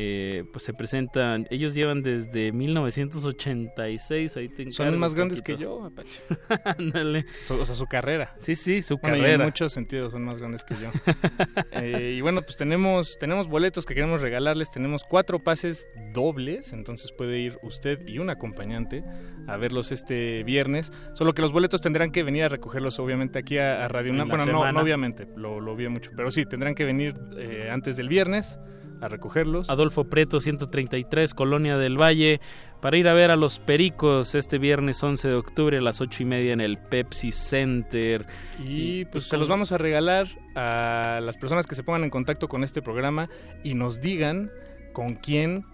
Eh, 0.00 0.44
pues 0.52 0.62
se 0.62 0.72
presentan. 0.74 1.48
Ellos 1.50 1.74
llevan 1.74 2.04
desde 2.04 2.52
1986. 2.52 4.36
Ahí 4.36 4.48
te 4.48 4.70
Son 4.70 4.96
más 4.96 5.16
grandes 5.16 5.42
que 5.42 5.56
yo, 5.56 5.86
Apache. 5.86 6.22
Ándale. 6.78 7.26
o 7.50 7.64
sea, 7.64 7.74
su 7.74 7.86
carrera. 7.86 8.32
Sí, 8.38 8.54
sí, 8.54 8.80
su 8.80 8.94
bueno, 8.98 9.16
carrera. 9.16 9.42
en 9.42 9.48
muchos 9.48 9.72
sentidos 9.72 10.12
son 10.12 10.24
más 10.24 10.38
grandes 10.38 10.62
que 10.62 10.76
yo. 10.76 10.92
eh, 11.72 12.14
y 12.16 12.20
bueno, 12.20 12.42
pues 12.42 12.56
tenemos, 12.56 13.18
tenemos 13.18 13.48
boletos 13.48 13.86
que 13.86 13.96
queremos 13.96 14.20
regalarles. 14.20 14.70
Tenemos 14.70 15.02
cuatro 15.02 15.42
pases 15.42 15.88
dobles. 16.14 16.72
Entonces 16.72 17.10
puede 17.10 17.40
ir 17.40 17.58
usted 17.64 17.98
y 18.06 18.20
un 18.20 18.30
acompañante 18.30 19.02
a 19.48 19.56
verlos 19.56 19.90
este 19.90 20.44
viernes. 20.44 20.92
Solo 21.12 21.34
que 21.34 21.42
los 21.42 21.50
boletos 21.50 21.80
tendrán 21.80 22.12
que 22.12 22.22
venir 22.22 22.44
a 22.44 22.48
recogerlos, 22.48 23.00
obviamente, 23.00 23.40
aquí 23.40 23.58
a, 23.58 23.84
a 23.84 23.88
Radio 23.88 24.12
UNAM. 24.12 24.28
Bueno, 24.28 24.46
no, 24.46 24.72
no, 24.72 24.80
obviamente, 24.80 25.26
lo, 25.34 25.58
lo 25.58 25.74
vi 25.74 25.88
mucho. 25.88 26.12
Pero 26.16 26.30
sí, 26.30 26.46
tendrán 26.46 26.76
que 26.76 26.84
venir 26.84 27.14
eh, 27.36 27.68
antes 27.72 27.96
del 27.96 28.08
viernes 28.08 28.60
a 29.00 29.08
recogerlos. 29.08 29.70
Adolfo 29.70 30.04
Preto 30.04 30.40
133, 30.40 31.34
Colonia 31.34 31.76
del 31.76 32.00
Valle, 32.00 32.40
para 32.80 32.96
ir 32.96 33.08
a 33.08 33.14
ver 33.14 33.30
a 33.30 33.36
los 33.36 33.58
Pericos 33.58 34.34
este 34.34 34.58
viernes 34.58 35.02
11 35.02 35.28
de 35.28 35.34
octubre 35.34 35.78
a 35.78 35.80
las 35.80 36.00
8 36.00 36.22
y 36.22 36.26
media 36.26 36.52
en 36.52 36.60
el 36.60 36.78
Pepsi 36.78 37.32
Center. 37.32 38.26
Y 38.58 39.04
pues 39.06 39.24
se 39.24 39.36
los 39.36 39.48
vamos 39.48 39.72
a 39.72 39.78
regalar 39.78 40.28
a 40.54 41.20
las 41.22 41.36
personas 41.36 41.66
que 41.66 41.74
se 41.74 41.82
pongan 41.82 42.04
en 42.04 42.10
contacto 42.10 42.48
con 42.48 42.64
este 42.64 42.82
programa 42.82 43.28
y 43.64 43.74
nos 43.74 44.00
digan 44.00 44.50
con 44.92 45.14
quién 45.14 45.64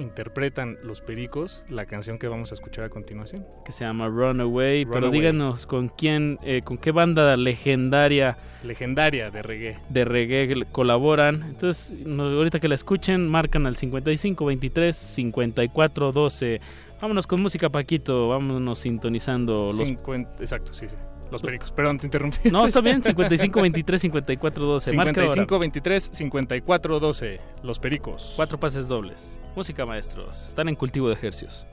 interpretan 0.00 0.78
los 0.82 1.00
Pericos 1.00 1.62
la 1.68 1.86
canción 1.86 2.18
que 2.18 2.28
vamos 2.28 2.50
a 2.52 2.54
escuchar 2.54 2.84
a 2.84 2.88
continuación. 2.88 3.46
Que 3.64 3.72
se 3.72 3.84
llama 3.84 4.08
Runaway, 4.08 4.84
Run 4.84 4.92
pero 4.92 5.10
díganos 5.10 5.66
con 5.66 5.88
quién, 5.88 6.38
eh, 6.42 6.62
con 6.62 6.78
qué 6.78 6.90
banda 6.90 7.36
legendaria. 7.36 8.36
Legendaria 8.64 9.30
de 9.30 9.42
reggae. 9.42 9.78
De 9.88 10.04
reggae 10.04 10.64
colaboran. 10.72 11.42
Entonces, 11.48 11.94
ahorita 12.06 12.60
que 12.60 12.68
la 12.68 12.74
escuchen, 12.74 13.28
marcan 13.28 13.66
al 13.66 13.76
55 13.76 14.44
23 14.44 14.96
54 14.96 16.12
12. 16.12 16.60
Vámonos 17.00 17.26
con 17.26 17.40
música, 17.40 17.70
Paquito. 17.70 18.28
Vámonos 18.28 18.78
sintonizando 18.78 19.70
los. 19.72 19.88
50, 19.88 20.36
exacto, 20.40 20.72
sí, 20.72 20.86
sí. 20.88 20.96
Los 21.30 21.42
pericos. 21.42 21.72
Perdón, 21.72 21.98
te 21.98 22.06
interrumpí. 22.06 22.50
No, 22.50 22.66
está 22.66 22.80
bien. 22.80 23.02
55 23.02 23.60
23 23.62 24.02
54 24.02 24.64
12. 24.64 24.90
55 24.90 25.58
23 25.58 26.10
54 26.12 27.00
12. 27.00 27.40
Los 27.62 27.78
pericos. 27.78 28.32
Cuatro 28.36 28.58
pases 28.58 28.88
dobles. 28.88 29.40
Música, 29.54 29.86
maestros. 29.86 30.46
Están 30.46 30.68
en 30.68 30.76
cultivo 30.76 31.08
de 31.08 31.14
ejercios. 31.14 31.66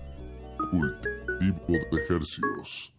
Cultivo 0.72 1.78
de 1.92 2.02
ejercios. 2.04 2.97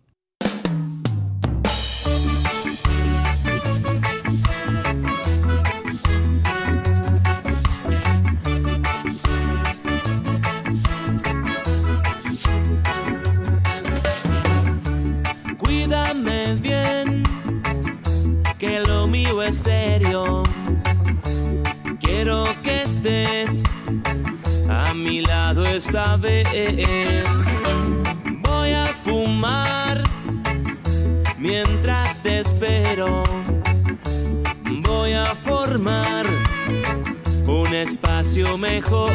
Serio. 19.53 20.42
Quiero 22.01 22.44
que 22.62 22.82
estés 22.82 23.62
a 24.68 24.92
mi 24.94 25.20
lado 25.20 25.64
esta 25.64 26.16
vez. 26.16 27.28
Voy 28.40 28.72
a 28.72 28.86
fumar 28.86 30.03
mientras 31.38 32.22
te 32.22 32.40
espero. 32.40 33.22
Voy 34.82 35.12
a 35.12 35.26
formar 35.26 36.26
un 37.46 37.74
espacio 37.74 38.59
mejor. 38.59 39.12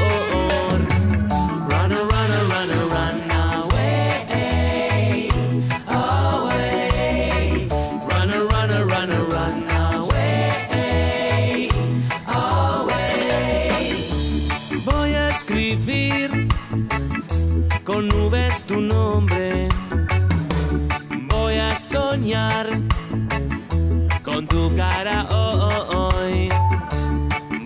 Con 17.94 18.08
nubes 18.08 18.64
tu 18.64 18.82
nombre 18.82 19.70
soñar 21.78 22.66
con 24.24 24.48
tu 24.48 24.76
cara 24.76 25.28
hoy. 25.30 26.50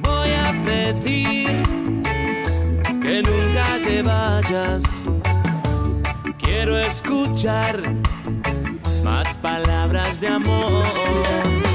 Voy 0.02 0.32
a 0.46 0.52
pedir 0.66 1.64
que 3.02 3.24
nunca 3.24 3.66
te 3.86 4.02
vayas. 4.02 4.84
Quiero 6.38 6.78
escuchar 6.78 7.82
más 9.04 9.38
palabras 9.38 10.20
de 10.20 10.28
amor. 10.28 11.67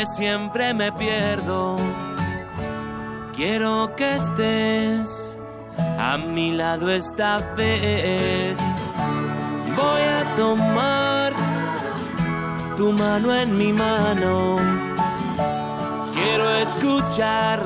Que 0.00 0.06
siempre 0.06 0.72
me 0.72 0.90
pierdo. 0.92 1.76
Quiero 3.36 3.94
que 3.96 4.16
estés 4.16 5.38
a 5.98 6.16
mi 6.16 6.52
lado 6.52 6.88
esta 6.88 7.36
vez. 7.54 8.58
Voy 9.76 10.02
a 10.18 10.36
tomar 10.36 11.34
tu 12.78 12.92
mano 12.92 13.34
en 13.34 13.58
mi 13.58 13.74
mano. 13.74 14.56
Quiero 16.14 16.48
escuchar 16.66 17.60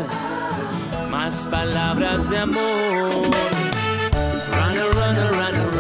más 1.11 1.47
palabras 1.47 2.29
de 2.31 2.39
amor. 2.39 3.13
Run, 4.57 4.77
run, 4.97 5.17
run, 5.39 5.74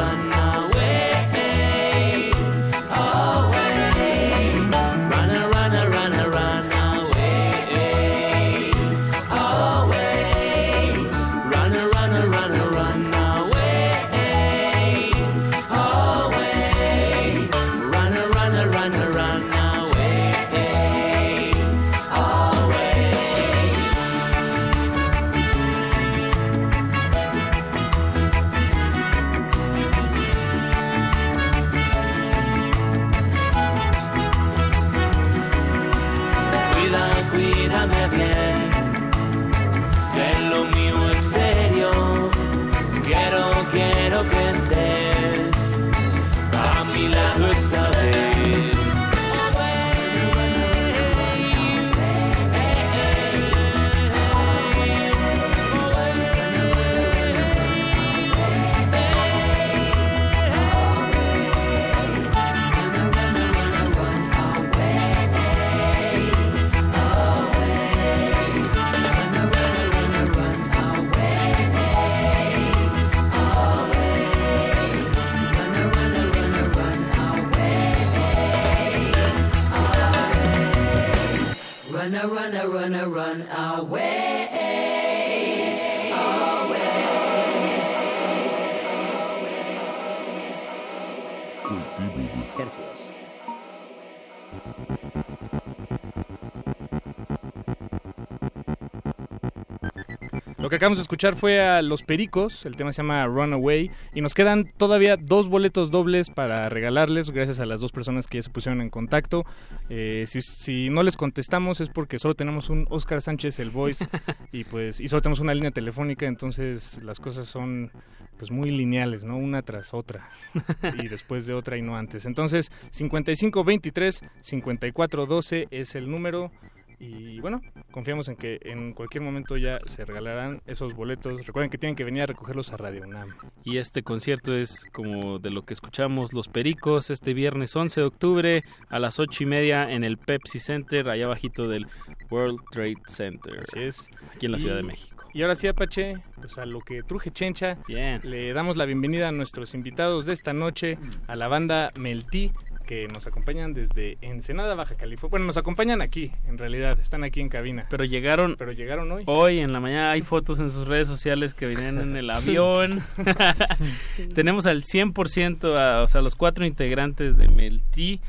que 100.74 100.78
acabamos 100.78 100.98
de 100.98 101.02
escuchar 101.02 101.36
fue 101.36 101.60
a 101.60 101.82
Los 101.82 102.02
Pericos, 102.02 102.66
el 102.66 102.74
tema 102.74 102.92
se 102.92 103.02
llama 103.02 103.24
Runaway, 103.28 103.92
y 104.12 104.22
nos 104.22 104.34
quedan 104.34 104.72
todavía 104.76 105.16
dos 105.16 105.46
boletos 105.46 105.92
dobles 105.92 106.30
para 106.30 106.68
regalarles, 106.68 107.30
gracias 107.30 107.60
a 107.60 107.66
las 107.66 107.80
dos 107.80 107.92
personas 107.92 108.26
que 108.26 108.38
ya 108.38 108.42
se 108.42 108.50
pusieron 108.50 108.80
en 108.80 108.90
contacto. 108.90 109.44
Eh, 109.88 110.24
si, 110.26 110.42
si 110.42 110.90
no 110.90 111.04
les 111.04 111.16
contestamos 111.16 111.80
es 111.80 111.90
porque 111.90 112.18
solo 112.18 112.34
tenemos 112.34 112.70
un 112.70 112.88
Oscar 112.90 113.22
Sánchez, 113.22 113.60
el 113.60 113.70
voice, 113.70 114.04
y 114.52 114.64
pues 114.64 114.98
y 114.98 115.08
solo 115.08 115.22
tenemos 115.22 115.38
una 115.38 115.54
línea 115.54 115.70
telefónica, 115.70 116.26
entonces 116.26 117.00
las 117.04 117.20
cosas 117.20 117.46
son 117.46 117.92
pues 118.36 118.50
muy 118.50 118.72
lineales, 118.72 119.24
¿no? 119.24 119.36
Una 119.36 119.62
tras 119.62 119.94
otra, 119.94 120.28
y 121.00 121.06
después 121.06 121.46
de 121.46 121.54
otra 121.54 121.76
y 121.76 121.82
no 121.82 121.96
antes. 121.96 122.26
Entonces, 122.26 122.72
5523-5412 122.92 125.68
es 125.70 125.94
el 125.94 126.10
número. 126.10 126.50
Y 126.98 127.40
bueno, 127.40 127.60
confiamos 127.90 128.28
en 128.28 128.36
que 128.36 128.58
en 128.62 128.92
cualquier 128.92 129.22
momento 129.22 129.56
ya 129.56 129.78
se 129.86 130.04
regalarán 130.04 130.62
esos 130.66 130.94
boletos. 130.94 131.46
Recuerden 131.46 131.70
que 131.70 131.78
tienen 131.78 131.96
que 131.96 132.04
venir 132.04 132.22
a 132.22 132.26
recogerlos 132.26 132.72
a 132.72 132.76
Radio 132.76 133.02
UNAM. 133.02 133.34
Y 133.64 133.78
este 133.78 134.02
concierto 134.02 134.54
es 134.54 134.84
como 134.92 135.38
de 135.38 135.50
lo 135.50 135.62
que 135.62 135.74
escuchamos 135.74 136.32
Los 136.32 136.48
Pericos 136.48 137.10
este 137.10 137.34
viernes 137.34 137.74
11 137.74 138.00
de 138.00 138.06
octubre 138.06 138.64
a 138.88 138.98
las 138.98 139.18
ocho 139.18 139.42
y 139.42 139.46
media 139.46 139.90
en 139.90 140.04
el 140.04 140.16
Pepsi 140.18 140.58
Center, 140.58 141.08
allá 141.08 141.26
abajito 141.26 141.68
del 141.68 141.86
World 142.30 142.60
Trade 142.70 142.96
Center. 143.06 143.60
Así 143.60 143.80
es. 143.80 144.08
Aquí 144.34 144.46
en 144.46 144.52
la 144.52 144.58
Y- 144.58 144.60
Ciudad 144.60 144.76
de 144.76 144.82
México. 144.82 145.14
Y 145.34 145.42
ahora 145.42 145.56
sí, 145.56 145.66
Apache, 145.66 146.14
pues 146.36 146.58
a 146.58 146.64
lo 146.64 146.78
que 146.80 147.02
truje 147.02 147.32
Chencha, 147.32 147.76
le 147.88 148.52
damos 148.52 148.76
la 148.76 148.84
bienvenida 148.84 149.28
a 149.28 149.32
nuestros 149.32 149.74
invitados 149.74 150.26
de 150.26 150.32
esta 150.32 150.52
noche, 150.52 150.96
a 151.26 151.34
la 151.34 151.48
banda 151.48 151.90
Meltí, 151.98 152.52
que 152.86 153.08
nos 153.08 153.26
acompañan 153.26 153.72
desde 153.74 154.18
Ensenada, 154.20 154.74
Baja 154.74 154.94
California. 154.96 155.30
Bueno, 155.30 155.46
nos 155.46 155.56
acompañan 155.56 156.02
aquí, 156.02 156.32
en 156.46 156.58
realidad, 156.58 156.98
están 157.00 157.24
aquí 157.24 157.40
en 157.40 157.48
cabina. 157.48 157.86
Pero 157.90 158.04
llegaron 158.04 158.56
Pero 158.58 158.72
llegaron 158.72 159.10
hoy. 159.10 159.24
Hoy 159.26 159.58
en 159.60 159.72
la 159.72 159.80
mañana 159.80 160.10
hay 160.12 160.22
fotos 160.22 160.60
en 160.60 160.70
sus 160.70 160.86
redes 160.86 161.08
sociales 161.08 161.54
que 161.54 161.66
venían 161.66 161.98
en 162.00 162.16
el 162.16 162.28
avión. 162.30 163.02
Tenemos 164.34 164.66
al 164.66 164.82
100%, 164.82 165.76
a, 165.78 166.02
o 166.02 166.06
sea, 166.06 166.20
los 166.22 166.34
cuatro 166.34 166.64
integrantes 166.66 167.36
de 167.36 167.48
Meltí. 167.48 168.20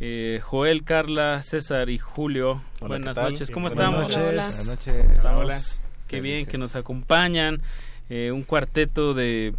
eh, 0.00 0.40
Joel, 0.42 0.82
Carla, 0.84 1.42
César 1.42 1.90
y 1.90 1.98
Julio. 1.98 2.62
Hola, 2.80 2.88
Buenas 2.98 3.16
noches, 3.16 3.50
¿cómo 3.50 3.68
Buenas 3.68 3.84
estamos? 3.84 4.08
noches. 4.08 4.24
Buenas 4.24 4.66
noches. 4.66 4.94
Hola. 5.24 5.56
Estamos 5.56 5.80
Qué 6.08 6.20
bien 6.20 6.36
felices. 6.38 6.52
que 6.52 6.58
nos 6.58 6.74
acompañan. 6.76 7.62
eh, 8.08 8.32
un 8.32 8.42
cuarteto 8.42 9.14
de 9.14 9.54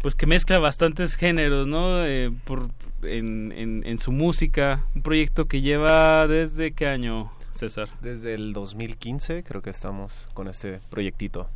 pues 0.00 0.14
que 0.14 0.26
mezcla 0.26 0.58
bastantes 0.58 1.16
géneros, 1.16 1.66
¿no? 1.66 2.04
Eh, 2.04 2.30
por, 2.44 2.68
en, 3.06 3.52
en, 3.52 3.82
en 3.86 3.98
su 3.98 4.12
música, 4.12 4.86
un 4.94 5.02
proyecto 5.02 5.46
que 5.46 5.60
lleva 5.60 6.26
desde 6.26 6.72
qué 6.72 6.86
año, 6.86 7.32
César? 7.52 7.88
Desde 8.00 8.34
el 8.34 8.52
2015 8.52 9.42
creo 9.44 9.62
que 9.62 9.70
estamos 9.70 10.28
con 10.34 10.48
este 10.48 10.80
proyectito. 10.90 11.48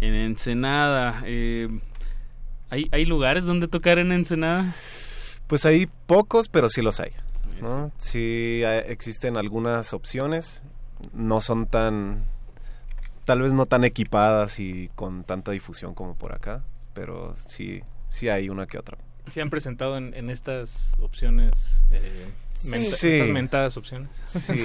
En 0.00 0.14
Ensenada. 0.14 1.22
eh, 1.26 1.68
¿hay, 2.70 2.88
¿Hay 2.92 3.04
lugares 3.04 3.44
donde 3.46 3.68
tocar 3.68 3.98
en 3.98 4.12
Ensenada? 4.12 4.74
Pues 5.46 5.66
hay 5.66 5.86
pocos, 6.06 6.48
pero 6.48 6.68
sí 6.68 6.82
los 6.82 7.00
hay. 7.00 7.12
¿no? 7.60 7.92
Sí 7.98 8.62
eh, 8.64 8.86
existen 8.88 9.36
algunas 9.36 9.92
opciones, 9.94 10.62
no 11.12 11.40
son 11.40 11.66
tan, 11.66 12.24
tal 13.24 13.42
vez 13.42 13.52
no 13.52 13.66
tan 13.66 13.84
equipadas 13.84 14.58
y 14.60 14.90
con 14.94 15.24
tanta 15.24 15.52
difusión 15.52 15.94
como 15.94 16.14
por 16.14 16.32
acá, 16.34 16.62
pero 16.94 17.34
sí, 17.36 17.82
sí 18.08 18.28
hay 18.28 18.48
una 18.48 18.66
que 18.66 18.78
otra. 18.78 18.98
Se 19.26 19.40
han 19.40 19.50
presentado 19.50 19.96
en, 19.96 20.30
estas 20.30 20.96
opciones, 21.00 21.82
eh, 21.90 22.28
estas 22.54 23.28
mentadas 23.28 23.76
opciones. 23.76 24.10
Sí, 24.26 24.64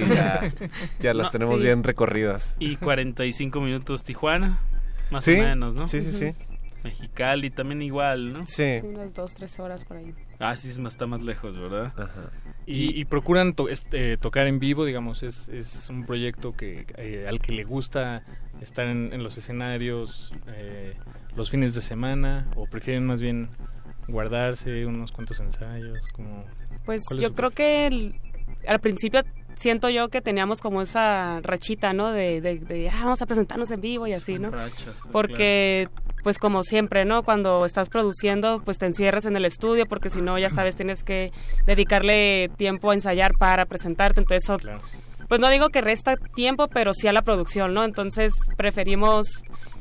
ya, 1.00 1.14
las 1.14 1.30
tenemos 1.30 1.62
bien 1.62 1.82
recorridas. 1.82 2.56
Y 2.58 2.76
45 2.76 3.60
minutos 3.60 4.04
Tijuana, 4.04 4.60
más 5.10 5.26
o 5.26 5.30
menos, 5.30 5.74
¿no? 5.74 5.86
Sí, 5.86 6.00
sí, 6.00 6.12
sí. 6.12 6.34
Mexicali 6.82 7.50
también 7.50 7.82
igual, 7.82 8.32
¿no? 8.32 8.46
Sí. 8.46 8.80
unas 8.82 9.12
dos, 9.12 9.34
tres 9.34 9.58
horas 9.60 9.84
por 9.84 9.98
ahí. 9.98 10.14
Ah, 10.38 10.56
sí, 10.56 10.70
está 10.70 11.06
más 11.06 11.22
lejos, 11.22 11.58
¿verdad? 11.58 11.92
Ajá. 11.96 12.30
Y, 12.66 13.04
procuran 13.06 13.54
este, 13.68 14.16
tocar 14.16 14.46
en 14.46 14.60
vivo, 14.60 14.84
digamos, 14.84 15.24
es, 15.24 15.48
es 15.48 15.88
un 15.90 16.06
proyecto 16.06 16.54
que 16.54 16.86
eh, 16.96 17.26
al 17.28 17.40
que 17.40 17.52
le 17.52 17.64
gusta 17.64 18.22
estar 18.60 18.86
en, 18.86 19.22
los 19.22 19.36
escenarios 19.38 20.32
eh, 20.46 20.94
los 21.34 21.50
fines 21.50 21.74
de 21.74 21.80
semana 21.80 22.46
o 22.54 22.66
prefieren 22.66 23.06
más 23.06 23.20
bien 23.20 23.48
guardarse 24.10 24.86
unos 24.86 25.12
cuantos 25.12 25.40
ensayos 25.40 26.00
como 26.12 26.44
pues 26.84 27.02
yo 27.18 27.34
creo 27.34 27.50
que 27.50 28.14
al 28.66 28.80
principio 28.80 29.22
siento 29.56 29.90
yo 29.90 30.08
que 30.08 30.20
teníamos 30.20 30.60
como 30.60 30.82
esa 30.82 31.40
rachita 31.42 31.92
no 31.92 32.10
de, 32.10 32.40
de, 32.40 32.90
ah, 32.90 33.00
vamos 33.02 33.22
a 33.22 33.26
presentarnos 33.26 33.70
en 33.70 33.80
vivo 33.80 34.06
y 34.06 34.12
así 34.12 34.38
no 34.38 34.50
porque 35.12 35.88
pues 36.22 36.38
como 36.38 36.62
siempre, 36.62 37.04
¿no? 37.04 37.22
Cuando 37.22 37.64
estás 37.64 37.88
produciendo, 37.88 38.62
pues 38.64 38.78
te 38.78 38.86
encierras 38.86 39.24
en 39.26 39.36
el 39.36 39.44
estudio 39.44 39.86
porque 39.86 40.10
si 40.10 40.20
no, 40.20 40.38
ya 40.38 40.50
sabes, 40.50 40.76
tienes 40.76 41.02
que 41.02 41.32
dedicarle 41.66 42.50
tiempo 42.56 42.90
a 42.90 42.94
ensayar 42.94 43.36
para 43.38 43.66
presentarte, 43.66 44.20
entonces 44.20 44.44
eso, 44.44 44.58
pues 45.28 45.40
no 45.40 45.48
digo 45.48 45.68
que 45.70 45.80
resta 45.80 46.16
tiempo, 46.34 46.68
pero 46.68 46.92
sí 46.92 47.08
a 47.08 47.12
la 47.12 47.22
producción, 47.22 47.74
¿no? 47.74 47.84
Entonces 47.84 48.34
preferimos 48.56 49.26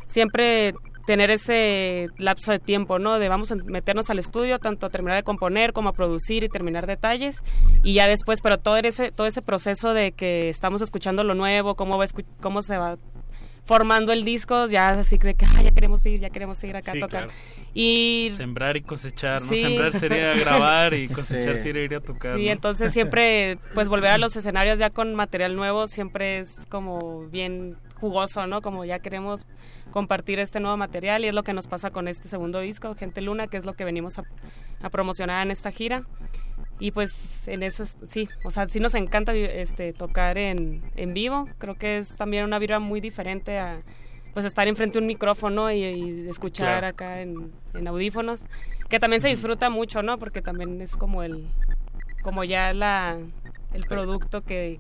siempre 0.07 0.73
tener 1.05 1.31
ese 1.31 2.09
lapso 2.17 2.51
de 2.51 2.59
tiempo, 2.59 2.99
¿no? 2.99 3.19
De 3.19 3.29
vamos 3.29 3.51
a 3.51 3.55
meternos 3.55 4.09
al 4.09 4.19
estudio, 4.19 4.59
tanto 4.59 4.85
a 4.85 4.89
terminar 4.89 5.17
de 5.17 5.23
componer 5.23 5.73
como 5.73 5.89
a 5.89 5.93
producir 5.93 6.43
y 6.43 6.49
terminar 6.49 6.87
detalles 6.87 7.43
y 7.83 7.93
ya 7.93 8.07
después, 8.07 8.41
pero 8.41 8.57
todo 8.57 8.77
ese 8.77 9.11
todo 9.11 9.27
ese 9.27 9.41
proceso 9.41 9.93
de 9.93 10.11
que 10.11 10.49
estamos 10.49 10.81
escuchando 10.81 11.23
lo 11.23 11.33
nuevo, 11.33 11.75
cómo 11.75 11.97
va 11.97 12.05
cómo 12.41 12.61
se 12.61 12.77
va 12.77 12.97
formando 13.69 14.11
el 14.11 14.25
disco, 14.25 14.65
ya 14.65 14.89
así 14.89 15.19
cree 15.19 15.35
que 15.35 15.45
ya 15.63 15.69
queremos 15.69 16.03
ir, 16.07 16.19
ya 16.19 16.31
queremos 16.31 16.63
ir 16.63 16.75
acá 16.75 16.93
a 16.93 16.99
tocar. 16.99 17.27
Y 17.71 18.31
sembrar 18.33 18.75
y 18.77 18.81
cosechar, 18.81 19.43
¿no? 19.43 19.47
Sembrar 19.47 19.93
sería 19.93 20.33
grabar 20.33 20.95
y 20.95 21.07
cosechar 21.19 21.55
sería 21.55 21.83
ir 21.83 21.93
a 21.93 21.99
tocar. 21.99 22.35
Sí, 22.35 22.47
entonces 22.47 22.91
siempre 22.91 23.59
pues 23.75 23.87
volver 23.87 24.09
a 24.09 24.17
los 24.17 24.35
escenarios 24.35 24.79
ya 24.79 24.89
con 24.89 25.13
material 25.13 25.55
nuevo 25.55 25.87
siempre 25.87 26.39
es 26.39 26.65
como 26.67 27.27
bien 27.27 27.77
jugoso, 27.99 28.47
¿no? 28.47 28.63
Como 28.63 28.85
ya 28.85 28.97
queremos 28.97 29.45
compartir 29.91 30.39
este 30.39 30.59
nuevo 30.59 30.77
material 30.77 31.23
y 31.23 31.27
es 31.27 31.33
lo 31.33 31.43
que 31.43 31.53
nos 31.53 31.67
pasa 31.67 31.91
con 31.91 32.07
este 32.07 32.29
segundo 32.29 32.59
disco, 32.59 32.95
Gente 32.95 33.21
Luna, 33.21 33.47
que 33.47 33.57
es 33.57 33.65
lo 33.65 33.73
que 33.73 33.85
venimos 33.85 34.19
a, 34.19 34.23
a 34.81 34.89
promocionar 34.89 35.45
en 35.45 35.51
esta 35.51 35.71
gira. 35.71 36.03
Y 36.79 36.91
pues 36.91 37.45
en 37.47 37.61
eso 37.61 37.85
sí, 38.07 38.29
o 38.43 38.51
sea, 38.51 38.67
sí 38.69 38.79
nos 38.79 38.95
encanta 38.95 39.35
este 39.35 39.91
tocar 39.91 40.37
en, 40.37 40.81
en 40.95 41.13
vivo, 41.13 41.49
creo 41.57 41.75
que 41.75 41.97
es 41.97 42.15
también 42.15 42.45
una 42.45 42.57
vibra 42.57 42.79
muy 42.79 43.01
diferente 43.01 43.59
a 43.59 43.81
pues 44.33 44.45
estar 44.45 44.67
enfrente 44.67 44.93
de 44.93 44.99
un 44.99 45.07
micrófono 45.07 45.71
y, 45.71 46.27
escuchar 46.29 46.85
acá 46.85 47.21
en, 47.21 47.51
audífonos, 47.85 48.43
que 48.87 48.99
también 48.99 49.21
se 49.21 49.27
disfruta 49.27 49.69
mucho, 49.69 50.03
¿no? 50.03 50.17
Porque 50.19 50.41
también 50.41 50.81
es 50.81 50.95
como 50.95 51.23
el 51.23 51.47
como 52.21 52.43
ya 52.43 52.73
la 52.73 53.17
el 53.73 53.83
producto 53.83 54.41
que, 54.41 54.79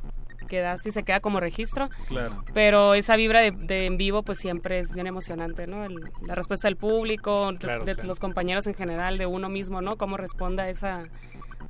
que 0.49 0.59
da 0.59 0.77
si 0.77 0.91
se 0.91 1.03
queda 1.03 1.21
como 1.21 1.39
registro. 1.39 1.89
Claro. 2.07 2.43
Pero 2.53 2.95
esa 2.95 3.15
vibra 3.15 3.41
de, 3.41 3.85
en 3.85 3.97
vivo 3.97 4.23
pues 4.23 4.39
siempre 4.39 4.79
es 4.79 4.93
bien 4.93 5.07
emocionante, 5.07 5.67
¿no? 5.67 5.87
la 6.25 6.35
respuesta 6.35 6.67
del 6.67 6.75
público, 6.75 7.53
de, 7.53 7.95
los 8.03 8.19
compañeros 8.19 8.67
en 8.67 8.73
general, 8.73 9.17
de 9.17 9.25
uno 9.25 9.47
mismo, 9.47 9.81
¿no? 9.81 9.97
Cómo 9.97 10.17
responda 10.17 10.67
esa 10.69 11.05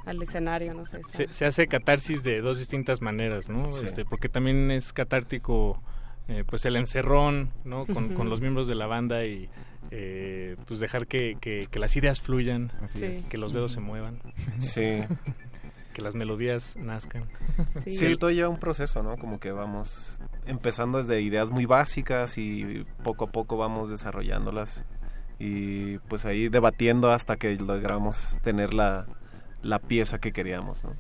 al 0.05 0.21
escenario, 0.21 0.73
no 0.73 0.85
sé. 0.85 1.01
Se, 1.29 1.45
hace 1.45 1.67
catarsis 1.67 2.23
de 2.23 2.41
dos 2.41 2.57
distintas 2.57 3.01
maneras, 3.01 3.49
¿no? 3.49 3.69
Este, 3.69 4.05
porque 4.05 4.29
también 4.29 4.71
es 4.71 4.93
catártico, 4.93 5.81
eh, 6.27 6.43
pues 6.47 6.65
el 6.65 6.75
encerrón, 6.77 7.51
¿no? 7.63 7.85
Con, 7.85 8.29
los 8.29 8.41
miembros 8.41 8.67
de 8.67 8.75
la 8.75 8.87
banda 8.87 9.25
y 9.25 9.49
eh, 9.91 10.55
pues 10.65 10.79
dejar 10.79 11.05
que, 11.05 11.37
que, 11.39 11.79
las 11.79 11.95
ideas 11.95 12.21
fluyan, 12.21 12.71
que 13.29 13.37
los 13.37 13.53
dedos 13.53 13.71
se 13.73 13.81
muevan. 13.81 14.19
Sí. 14.57 15.01
que 15.99 16.03
las 16.05 16.15
melodías 16.15 16.75
nazcan. 16.77 17.25
Sí. 17.85 18.15
todo 18.17 18.31
lleva 18.31 18.49
un 18.49 18.57
proceso, 18.57 19.03
¿no? 19.03 19.17
Como 19.17 19.39
que 19.39 19.51
vamos 19.51 20.19
empezando 20.45 20.97
desde 20.99 21.21
ideas 21.21 21.51
muy 21.51 21.65
básicas 21.65 22.37
y 22.37 22.85
poco 23.03 23.25
a 23.25 23.31
poco 23.31 23.57
vamos 23.57 23.89
desarrollándolas 23.89 24.85
y 25.39 25.97
pues 25.99 26.25
ahí 26.25 26.49
debatiendo 26.49 27.11
hasta 27.11 27.35
que 27.35 27.55
logramos 27.55 28.39
tener 28.41 28.73
la, 28.73 29.07
la 29.61 29.79
pieza 29.79 30.19
que 30.19 30.31
queríamos. 30.31 30.83
¿no? 30.83 30.95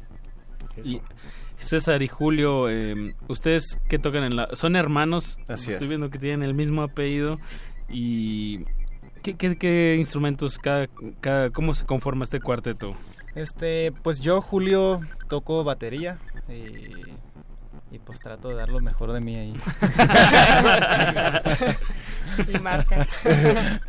Y 0.83 1.01
César 1.57 2.01
y 2.01 2.07
Julio, 2.07 2.69
eh, 2.69 3.15
ustedes 3.27 3.79
que 3.87 3.99
tocan 3.99 4.23
en 4.23 4.35
la... 4.35 4.49
Son 4.53 4.75
hermanos, 4.75 5.39
Así 5.47 5.71
estoy 5.71 5.87
viendo 5.87 6.09
que 6.09 6.19
tienen 6.19 6.43
el 6.43 6.53
mismo 6.53 6.81
apellido 6.81 7.39
y... 7.89 8.65
¿Qué, 9.21 9.35
qué, 9.35 9.97
instrumentos, 9.99 10.57
cada, 10.57 10.87
cada, 11.19 11.49
cómo 11.49 11.73
se 11.73 11.85
conforma 11.85 12.23
este 12.23 12.39
cuarteto? 12.39 12.95
Este, 13.35 13.91
pues 14.03 14.19
yo, 14.19 14.41
Julio, 14.41 15.01
toco 15.27 15.63
batería 15.63 16.17
y, 16.49 16.91
y 17.91 17.99
pues 17.99 18.19
trato 18.19 18.49
de 18.49 18.55
dar 18.55 18.69
lo 18.69 18.81
mejor 18.81 19.11
de 19.11 19.21
mí 19.21 19.35
ahí. 19.35 19.53
y 22.53 22.59
marca. 22.59 23.07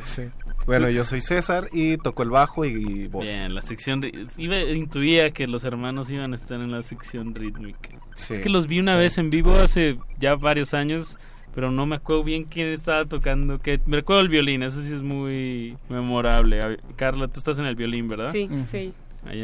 sí. 0.03 0.25
Bueno, 0.67 0.89
yo 0.91 1.05
soy 1.05 1.21
César 1.21 1.69
y 1.73 1.97
toco 1.97 2.23
el 2.23 2.31
bajo 2.31 2.65
y, 2.65 3.09
voz. 3.09 3.25
Bien, 3.25 3.55
la 3.55 3.63
sección... 3.63 4.03
Iba, 4.37 4.61
intuía 4.61 5.31
que 5.31 5.47
los 5.47 5.65
hermanos 5.65 6.11
iban 6.11 6.33
a 6.33 6.37
estar 6.37 6.61
en 6.61 6.71
la 6.71 6.83
sección 6.83 7.35
rítmica. 7.35 7.91
Es 8.17 8.41
que 8.41 8.49
los 8.49 8.67
vi 8.67 8.79
una 8.79 8.95
vez 8.95 9.19
en 9.19 9.31
vivo 9.31 9.57
hace 9.57 9.99
ya 10.19 10.37
varios 10.37 10.75
años, 10.75 11.19
pero 11.55 11.71
no 11.71 11.87
me 11.87 11.97
acuerdo 11.97 12.23
bien 12.23 12.45
quién 12.45 12.69
estaba 12.69 13.05
tocando. 13.07 13.59
Que, 13.59 13.81
me 13.87 13.97
recuerdo 13.97 14.23
el 14.23 14.29
violín, 14.29 14.63
eso 14.63 14.83
sí 14.83 14.95
es 14.95 15.03
muy 15.03 15.77
memorable. 15.89 16.79
Carla, 16.97 17.27
tú 17.29 17.41
estás 17.41 17.59
en 17.59 17.67
el 17.67 17.75
violín, 17.75 18.09
¿verdad? 18.09 18.31
Sí, 18.31 18.49
sí. 18.67 18.95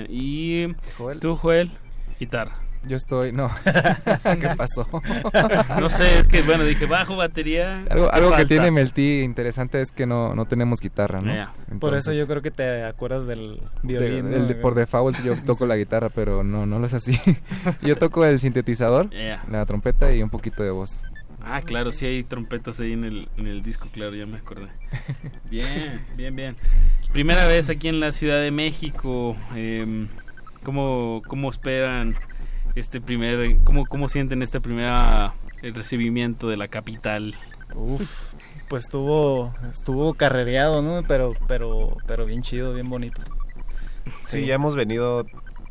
Y 0.08 0.74
tú, 1.20 1.36
Joel, 1.36 1.70
guitarra. 2.18 2.66
Yo 2.86 2.96
estoy, 2.96 3.32
no. 3.32 3.50
¿Qué 4.40 4.48
pasó? 4.56 4.86
no 5.80 5.88
sé, 5.88 6.20
es 6.20 6.28
que 6.28 6.42
bueno, 6.42 6.62
dije 6.62 6.86
bajo, 6.86 7.16
batería. 7.16 7.84
Algo, 7.90 8.30
que 8.36 8.46
tiene 8.46 8.70
Melty 8.70 9.22
interesante 9.22 9.80
es 9.80 9.90
que 9.90 10.06
no, 10.06 10.36
no 10.36 10.44
tenemos 10.44 10.78
guitarra, 10.80 11.20
¿no? 11.20 11.78
por 11.80 11.94
eso 11.94 12.12
yo 12.12 12.28
creo 12.28 12.42
que 12.42 12.52
te 12.52 12.84
acuerdas 12.84 13.26
del 13.26 13.60
violín. 13.82 14.56
por 14.62 14.74
default 14.74 15.22
yo 15.24 15.34
toco 15.42 15.66
la 15.66 15.76
guitarra, 15.76 16.10
pero 16.10 16.44
no, 16.44 16.64
no 16.64 16.78
lo 16.78 16.86
es 16.86 16.94
así. 16.94 17.18
yo 17.82 17.96
toco 17.96 18.24
el 18.24 18.38
sintetizador, 18.38 19.10
la 19.50 19.66
trompeta 19.66 20.12
y 20.12 20.22
un 20.22 20.30
poquito 20.30 20.62
de 20.62 20.70
voz. 20.70 21.00
Ah, 21.46 21.62
claro, 21.62 21.92
sí 21.92 22.06
hay 22.06 22.24
trompetas 22.24 22.80
ahí 22.80 22.92
en 22.92 23.04
el, 23.04 23.28
en 23.36 23.46
el 23.46 23.62
disco, 23.62 23.88
claro, 23.92 24.14
ya 24.14 24.26
me 24.26 24.38
acordé. 24.38 24.68
Bien, 25.50 26.04
bien, 26.16 26.34
bien. 26.34 26.56
Primera 27.12 27.46
vez 27.46 27.70
aquí 27.70 27.86
en 27.88 28.00
la 28.00 28.10
Ciudad 28.10 28.40
de 28.40 28.50
México. 28.50 29.36
Eh, 29.54 30.06
¿cómo, 30.64 31.22
¿Cómo 31.26 31.48
esperan? 31.50 32.16
este 32.76 33.00
primer, 33.00 33.56
cómo, 33.64 33.86
cómo 33.86 34.08
sienten 34.08 34.42
este 34.42 34.60
primer 34.60 34.90
el 35.62 35.74
recibimiento 35.74 36.48
de 36.48 36.58
la 36.58 36.68
capital? 36.68 37.34
Uf, 37.74 38.32
pues 38.68 38.84
estuvo, 38.84 39.54
estuvo 39.72 40.14
carrereado, 40.14 40.82
¿no? 40.82 41.02
Pero, 41.08 41.32
pero, 41.48 41.96
pero 42.06 42.26
bien 42.26 42.42
chido, 42.42 42.74
bien 42.74 42.88
bonito. 42.88 43.22
Sí, 44.20 44.46
ya 44.46 44.54
hemos 44.54 44.76
venido, 44.76 45.26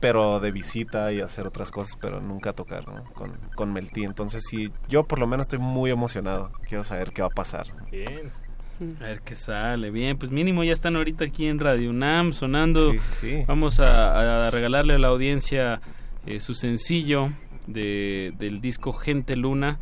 pero 0.05 0.39
de 0.39 0.51
visita 0.51 1.11
y 1.11 1.19
hacer 1.19 1.47
otras 1.47 1.71
cosas, 1.71 1.97
pero 1.99 2.21
nunca 2.21 2.53
tocar, 2.53 2.87
¿no? 2.87 3.03
Con, 3.15 3.31
con 3.55 3.73
Melty. 3.73 4.03
Entonces 4.03 4.43
sí, 4.47 4.69
yo 4.87 5.03
por 5.03 5.17
lo 5.17 5.25
menos 5.25 5.45
estoy 5.45 5.57
muy 5.57 5.89
emocionado. 5.89 6.51
Quiero 6.69 6.83
saber 6.83 7.11
qué 7.11 7.23
va 7.23 7.29
a 7.29 7.31
pasar. 7.31 7.65
Bien. 7.91 8.29
A 9.01 9.05
ver 9.05 9.21
qué 9.21 9.33
sale. 9.33 9.89
Bien, 9.89 10.15
pues 10.15 10.29
mínimo 10.29 10.63
ya 10.63 10.73
están 10.73 10.95
ahorita 10.95 11.25
aquí 11.25 11.47
en 11.47 11.57
Radio 11.57 11.89
UNAM 11.89 12.33
sonando. 12.33 12.91
Sí, 12.91 12.99
sí, 12.99 13.13
sí. 13.13 13.43
Vamos 13.47 13.79
a, 13.79 14.45
a 14.45 14.51
regalarle 14.51 14.93
a 14.93 14.99
la 14.99 15.07
audiencia 15.07 15.81
eh, 16.27 16.39
su 16.39 16.53
sencillo 16.53 17.31
de, 17.65 18.31
del 18.37 18.61
disco 18.61 18.93
Gente 18.93 19.35
Luna. 19.35 19.79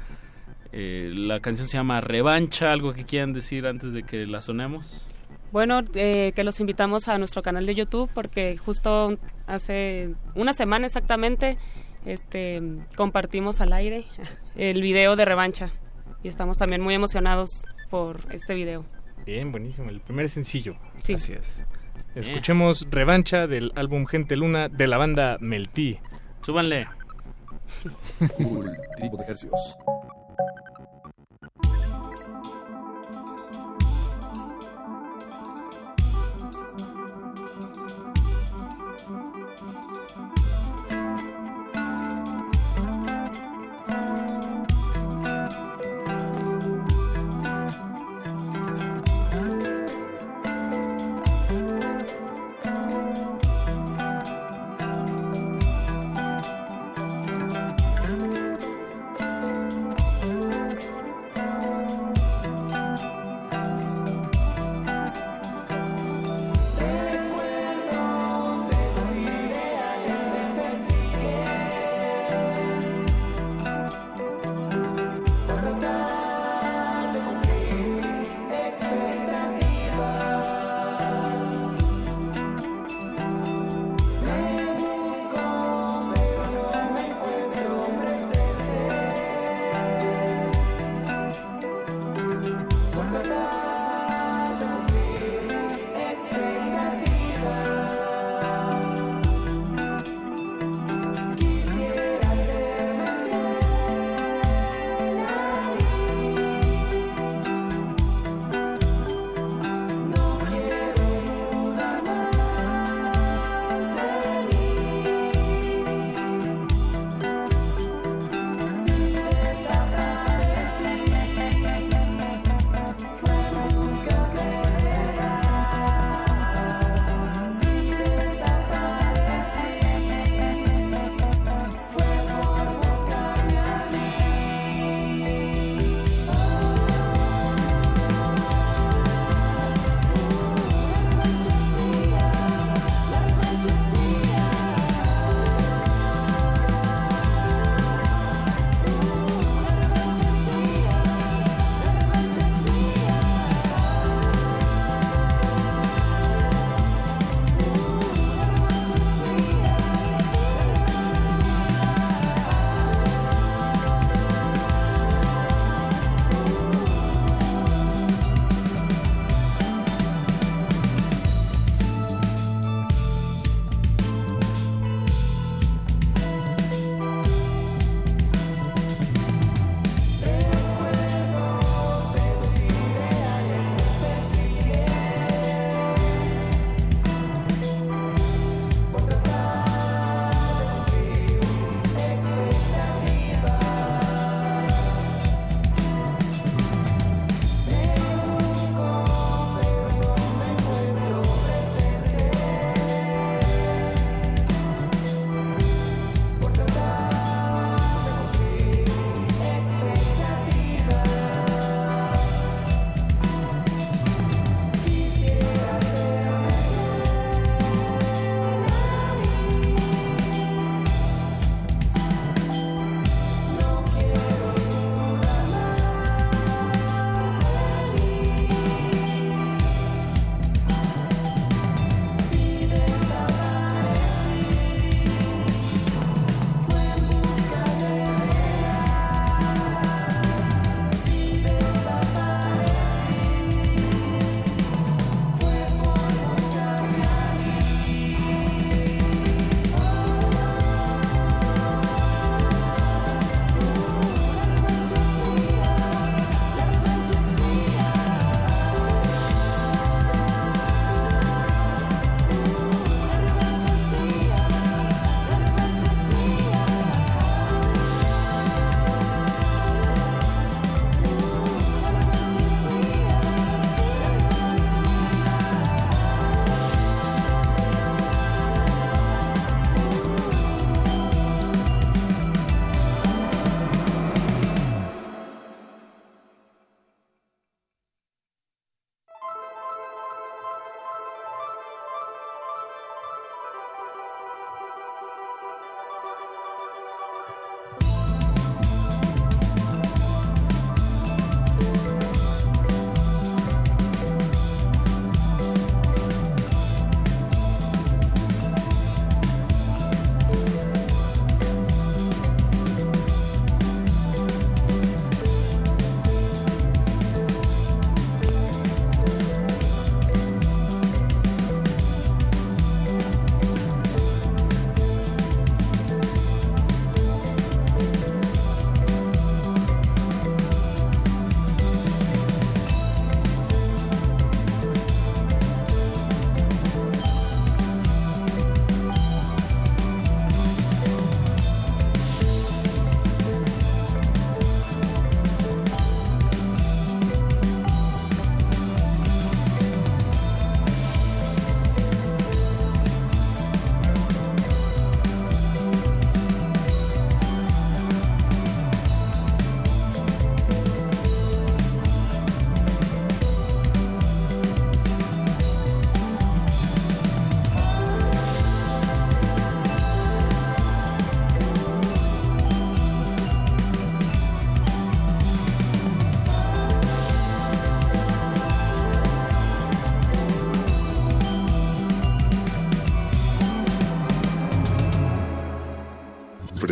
Eh, 0.71 1.11
la 1.13 1.41
canción 1.41 1.67
se 1.67 1.75
llama 1.75 1.99
Revancha, 1.99 2.71
algo 2.71 2.93
que 2.93 3.03
quieran 3.03 3.33
decir 3.33 3.67
antes 3.67 3.91
de 3.91 4.03
que 4.03 4.25
la 4.25 4.39
sonemos. 4.39 5.05
Bueno, 5.53 5.81
eh, 5.93 6.31
que 6.35 6.43
los 6.43 6.59
invitamos 6.59 7.07
a 7.07 7.19
nuestro 7.19 7.43
canal 7.43 7.67
de 7.67 7.75
YouTube 7.75 8.09
porque 8.11 8.57
justo 8.57 9.19
hace 9.45 10.15
una 10.33 10.51
semana 10.51 10.87
exactamente 10.87 11.59
este, 12.07 12.59
compartimos 12.95 13.61
al 13.61 13.71
aire 13.71 14.07
el 14.55 14.81
video 14.81 15.15
de 15.15 15.25
Revancha 15.25 15.69
y 16.23 16.27
estamos 16.27 16.57
también 16.57 16.81
muy 16.81 16.95
emocionados 16.95 17.65
por 17.91 18.21
este 18.31 18.55
video. 18.55 18.83
Bien, 19.27 19.51
buenísimo, 19.51 19.91
el 19.91 20.01
primer 20.01 20.27
sencillo. 20.27 20.75
Sí. 21.03 21.13
Así 21.13 21.33
es. 21.33 21.67
Escuchemos 22.15 22.87
Revancha 22.89 23.45
del 23.45 23.73
álbum 23.75 24.07
Gente 24.07 24.35
Luna 24.35 24.69
de 24.69 24.87
la 24.87 24.97
banda 24.97 25.37
Melty. 25.39 25.99
Súbanle. 26.41 26.87
Cultivo 28.37 29.17
de 29.17 29.23
ejercicios. 29.23 29.77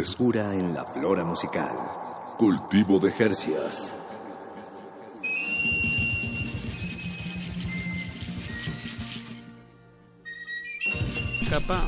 Frescura 0.01 0.55
en 0.55 0.73
la 0.73 0.83
flora 0.83 1.23
musical. 1.23 1.75
Cultivo 2.35 2.97
de 2.97 3.11
Jercias. 3.11 3.95
Capa. 11.47 11.87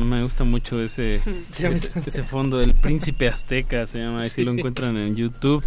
Me 0.00 0.22
gusta 0.22 0.44
mucho 0.44 0.80
ese, 0.80 1.20
ese, 2.06 2.22
fondo 2.22 2.56
del 2.56 2.72
príncipe 2.74 3.28
azteca, 3.28 3.86
se 3.86 3.98
llama, 3.98 4.26
si 4.28 4.44
lo 4.44 4.52
encuentran 4.52 4.96
en 4.96 5.16
YouTube. 5.16 5.62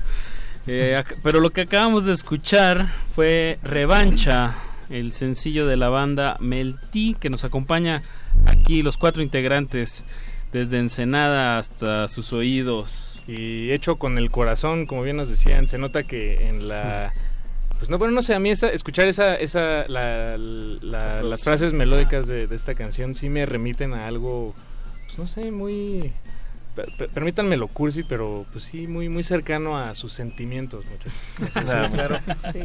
Eh, 0.66 1.04
pero 1.22 1.40
lo 1.40 1.52
que 1.52 1.62
acabamos 1.62 2.06
de 2.06 2.14
escuchar 2.14 2.92
fue 3.14 3.60
Revancha, 3.62 4.56
el 4.90 5.12
sencillo 5.12 5.68
de 5.68 5.78
la 5.78 5.90
banda 5.90 6.38
Melty, 6.40 7.14
que 7.20 7.30
nos 7.30 7.44
acompaña 7.44 8.02
aquí 8.66 8.82
los 8.82 8.98
cuatro 8.98 9.22
integrantes, 9.22 10.06
desde 10.52 10.80
Ensenada 10.80 11.60
hasta 11.60 12.08
sus 12.08 12.34
oídos. 12.34 13.22
Y 13.28 13.70
hecho 13.72 13.98
con 13.98 14.18
el 14.18 14.32
corazón, 14.32 14.88
como 14.88 15.04
bien 15.04 15.18
nos 15.18 15.30
decían, 15.30 15.68
se 15.68 15.78
nota 15.78 16.02
que 16.02 16.50
en 16.50 16.68
la... 16.68 17.14
Pues 17.78 17.92
no, 17.92 18.00
bueno, 18.00 18.16
no 18.16 18.24
sé, 18.24 18.34
a 18.34 18.40
mí 18.40 18.50
esa, 18.50 18.70
escuchar 18.70 19.08
esa, 19.08 19.36
esa, 19.36 19.86
las 19.88 21.44
frases 21.44 21.74
melódicas 21.74 22.26
de, 22.26 22.48
de, 22.48 22.56
esta 22.56 22.74
canción 22.74 23.14
sí 23.14 23.30
me 23.30 23.46
remiten 23.46 23.94
a 23.94 24.08
algo, 24.08 24.56
pues 25.06 25.20
no 25.20 25.28
sé, 25.28 25.52
muy, 25.52 26.12
permítanme 27.14 27.58
lo 27.58 27.68
cursi, 27.68 28.04
pero 28.04 28.46
pues 28.52 28.66
sí, 28.66 28.88
muy 28.88 29.10
muy 29.10 29.24
cercano 29.24 29.78
a 29.78 29.96
sus 29.96 30.14
sentimientos, 30.14 30.86
muchachos. 30.86 32.22
Sí, 32.52 32.60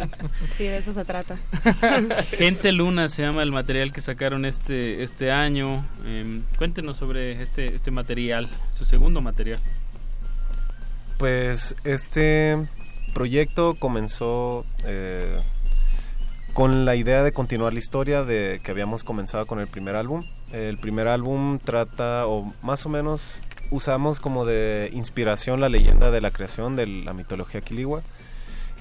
sí, 0.57 0.65
de 0.65 0.78
eso 0.78 0.93
se 0.93 1.05
trata. 1.05 1.39
Gente 2.31 2.73
Luna 2.73 3.09
se 3.09 3.23
llama 3.23 3.43
el 3.43 3.53
material 3.53 3.93
que 3.93 4.01
sacaron 4.01 4.45
este 4.45 5.03
este 5.03 5.31
año. 5.31 5.85
Em, 6.07 6.43
cuéntenos 6.57 6.97
sobre 6.97 7.41
este 7.41 7.74
este 7.74 7.91
material, 7.91 8.49
su 8.73 8.85
segundo 8.85 9.20
material. 9.20 9.61
Pues 11.19 11.77
este 11.85 12.57
proyecto 13.12 13.74
comenzó 13.74 14.65
eh, 14.85 15.41
con 16.53 16.85
la 16.85 16.97
idea 16.97 17.23
de 17.23 17.32
continuar 17.32 17.73
la 17.73 17.78
historia 17.78 18.24
de 18.24 18.61
que 18.62 18.70
habíamos 18.70 19.05
comenzado 19.05 19.47
con 19.47 19.61
el 19.61 19.66
primer 19.66 19.97
álbum. 19.97 20.24
El 20.53 20.78
primer 20.78 21.09
álbum 21.09 21.59
trata, 21.59 22.27
o 22.27 22.53
más 22.62 22.85
o 22.87 22.89
menos 22.89 23.43
usamos 23.71 24.21
como 24.21 24.45
de 24.45 24.91
inspiración 24.93 25.61
la 25.61 25.69
leyenda 25.69 26.11
de 26.11 26.21
la 26.21 26.31
creación 26.31 26.77
de 26.77 26.87
la 26.87 27.13
mitología 27.13 27.61
quiligua. 27.61 28.03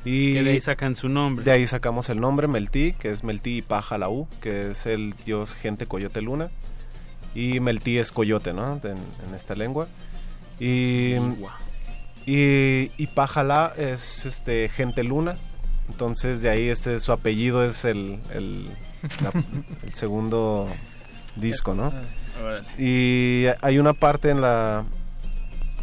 Y 0.06 0.34
de 0.34 0.52
ahí 0.52 0.60
sacan 0.60 0.96
su 0.96 1.10
nombre. 1.10 1.44
De 1.44 1.52
ahí 1.52 1.68
sacamos 1.68 2.10
el 2.10 2.22
nombre 2.22 2.48
Meltí, 2.48 2.94
que 2.94 3.10
es 3.10 3.24
Meltí 3.24 3.58
y 3.58 3.62
Pajalaú, 3.62 4.28
que 4.42 4.72
es 4.72 4.86
el 4.86 5.14
dios 5.26 5.56
gente 5.56 5.86
coyote 5.88 6.22
luna. 6.22 6.50
Y 7.36 7.60
Meltí 7.60 7.98
es 7.98 8.12
coyote, 8.12 8.54
¿no? 8.54 8.80
En, 8.84 9.36
esta 9.36 9.56
lengua. 9.56 9.88
Y, 10.60 11.16
y, 12.26 12.92
y 12.98 13.08
Pajalá 13.14 13.74
es 13.78 14.26
este, 14.26 14.70
gente 14.70 15.04
luna. 15.04 15.36
Entonces 15.90 16.42
de 16.42 16.50
ahí 16.50 16.70
este 16.70 17.00
su 17.00 17.12
apellido 17.12 17.64
es 17.64 17.84
el, 17.84 18.20
el, 18.34 18.70
el 19.84 19.94
segundo 19.94 20.70
disco, 21.36 21.74
¿no? 21.74 21.92
Y 22.78 23.46
hay 23.62 23.80
una 23.80 23.94
parte 23.94 24.30
en 24.30 24.42
la 24.42 24.86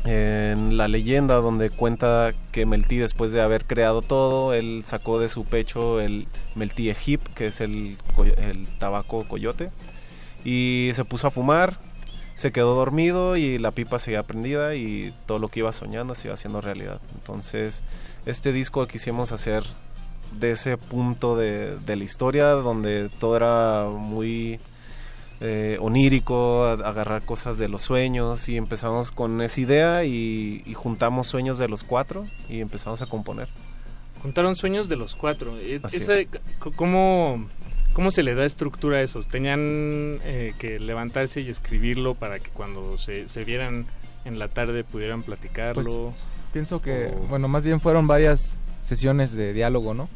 en 0.07 0.77
la 0.77 0.87
leyenda 0.87 1.35
donde 1.37 1.69
cuenta 1.69 2.33
que 2.53 2.65
Meltí 2.65 2.97
después 2.97 3.33
de 3.33 3.41
haber 3.41 3.65
creado 3.65 4.03
todo, 4.03 4.55
él 4.55 4.83
sacó 4.85 5.19
de 5.19 5.28
su 5.28 5.45
pecho 5.45 6.01
el 6.01 6.28
Meltí 6.55 6.91
Egip, 6.91 7.20
que 7.35 7.49
es 7.49 7.61
el, 7.61 7.97
el 8.37 8.69
tabaco 8.78 9.27
coyote, 9.27 9.70
y 10.45 10.91
se 10.95 11.05
puso 11.05 11.27
a 11.27 11.33
fumar, 11.33 11.78
se 12.37 12.53
quedó 12.53 12.77
dormido 12.77 13.37
y 13.37 13.59
la 13.59 13.73
pipa 13.73 13.99
seguía 13.99 14.23
prendida 14.23 14.77
y 14.77 15.12
todo 15.27 15.41
lo 15.41 15.49
que 15.49 15.61
iba 15.61 15.73
soñando 15.73 16.15
se 16.15 16.28
iba 16.28 16.35
haciendo 16.35 16.61
realidad. 16.61 17.01
Entonces, 17.15 17.83
este 18.27 18.53
disco 18.53 18.87
quisimos 18.87 19.33
hacer 19.33 19.65
de 20.39 20.53
ese 20.53 20.77
punto 20.77 21.37
de, 21.37 21.77
de 21.85 21.97
la 21.97 22.05
historia 22.05 22.47
donde 22.51 23.11
todo 23.19 23.37
era 23.37 23.87
muy 23.91 24.61
eh, 25.41 25.77
onírico, 25.81 26.65
agarrar 26.65 27.23
cosas 27.23 27.59
de 27.59 27.69
los 27.69 27.83
sueños 27.83 28.49
y 28.49 28.57
empezamos 28.57 29.13
con 29.13 29.43
esa 29.43 29.61
idea 29.61 30.05
y, 30.05 30.63
juntamos 30.75 31.27
sueños 31.27 31.59
de 31.59 31.69
los 31.69 31.85
cuatro 31.85 32.27
y 32.49 32.61
empezamos 32.61 33.03
a 33.03 33.07
componer. 33.07 33.49
Juntaron 34.23 34.57
sueños 34.57 34.89
de 34.89 34.97
los 34.97 35.15
cuatro. 35.15 35.57
E, 35.59 35.81
¿cómo, 36.77 37.47
¿Cómo 37.93 38.11
se 38.11 38.23
le 38.23 38.35
da 38.35 38.45
estructura 38.45 38.99
a 38.99 39.03
eso? 39.03 39.23
¿Tenían 39.23 40.21
eh, 40.25 40.55
que 40.59 40.81
levantarse 40.81 41.43
y 41.43 41.51
escribirlo 41.51 42.15
para 42.15 42.39
que 42.39 42.51
cuando 42.51 42.97
se, 42.99 43.29
se 43.29 43.45
vieran 43.45 43.87
en 44.25 44.39
la 44.39 44.49
tarde 44.49 44.85
pudieran 44.85 45.23
platicarlo? 45.23 45.83
Pues, 45.83 46.25
pienso 46.53 46.81
que, 46.81 47.13
bueno, 47.29 47.47
más 47.49 47.65
bien 47.65 47.81
fueron 47.81 48.07
varias 48.07 48.59
sesiones 48.83 49.33
de 49.33 49.53
diálogo, 49.53 49.95
¿no? 49.95 50.09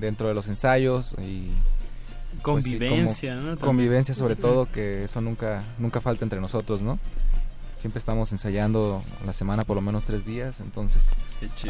dentro 0.00 0.26
de 0.26 0.34
los 0.34 0.48
ensayos 0.48 1.14
y 1.20 1.50
pues 2.42 2.64
convivencia, 2.64 3.34
¿no? 3.36 3.56
Convivencia 3.56 4.14
sobre 4.14 4.36
todo, 4.36 4.66
que 4.66 5.04
eso 5.04 5.20
nunca, 5.20 5.62
nunca 5.78 6.00
falta 6.00 6.24
entre 6.24 6.40
nosotros, 6.40 6.82
¿no? 6.82 6.98
Siempre 7.76 7.98
estamos 7.98 8.30
ensayando 8.32 9.02
la 9.24 9.32
semana 9.32 9.64
por 9.64 9.76
lo 9.76 9.80
menos 9.80 10.04
tres 10.04 10.26
días, 10.26 10.60
entonces 10.60 11.10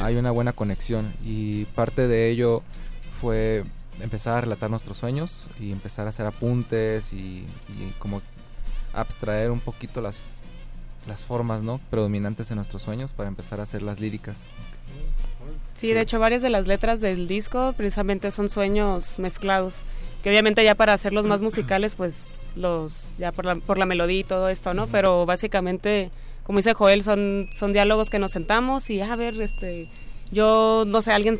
hay 0.00 0.16
una 0.16 0.32
buena 0.32 0.52
conexión 0.52 1.14
y 1.24 1.66
parte 1.66 2.08
de 2.08 2.30
ello 2.30 2.62
fue 3.20 3.64
empezar 4.00 4.38
a 4.38 4.40
relatar 4.40 4.70
nuestros 4.70 4.98
sueños 4.98 5.48
y 5.58 5.72
empezar 5.72 6.06
a 6.06 6.10
hacer 6.10 6.26
apuntes 6.26 7.12
y, 7.12 7.46
como 7.98 8.22
abstraer 8.92 9.50
un 9.50 9.60
poquito 9.60 10.00
las, 10.00 10.30
las 11.06 11.24
formas 11.24 11.62
¿no? 11.62 11.80
predominantes 11.90 12.48
de 12.48 12.56
nuestros 12.56 12.82
sueños 12.82 13.12
para 13.12 13.28
empezar 13.28 13.60
a 13.60 13.64
hacer 13.64 13.82
las 13.82 14.00
líricas. 14.00 14.38
sí, 15.74 15.92
de 15.92 16.00
hecho 16.00 16.18
varias 16.18 16.42
de 16.42 16.50
las 16.50 16.66
letras 16.66 17.00
del 17.00 17.28
disco 17.28 17.72
precisamente 17.76 18.30
son 18.30 18.48
sueños 18.48 19.18
mezclados 19.18 19.82
que 20.22 20.30
obviamente 20.30 20.64
ya 20.64 20.74
para 20.74 20.92
hacerlos 20.92 21.26
más 21.26 21.42
musicales, 21.42 21.94
pues 21.94 22.40
los, 22.56 23.08
ya 23.18 23.32
por 23.32 23.46
la, 23.46 23.54
por 23.56 23.78
la 23.78 23.86
melodía 23.86 24.20
y 24.20 24.24
todo 24.24 24.48
esto, 24.48 24.74
¿no? 24.74 24.86
Pero 24.86 25.26
básicamente, 25.26 26.10
como 26.42 26.58
dice 26.58 26.74
Joel, 26.74 27.02
son, 27.02 27.48
son 27.52 27.72
diálogos 27.72 28.10
que 28.10 28.18
nos 28.18 28.32
sentamos 28.32 28.90
y, 28.90 29.00
a 29.00 29.16
ver, 29.16 29.40
este, 29.40 29.88
yo, 30.30 30.84
no 30.86 31.02
sé, 31.02 31.12
alguien 31.12 31.38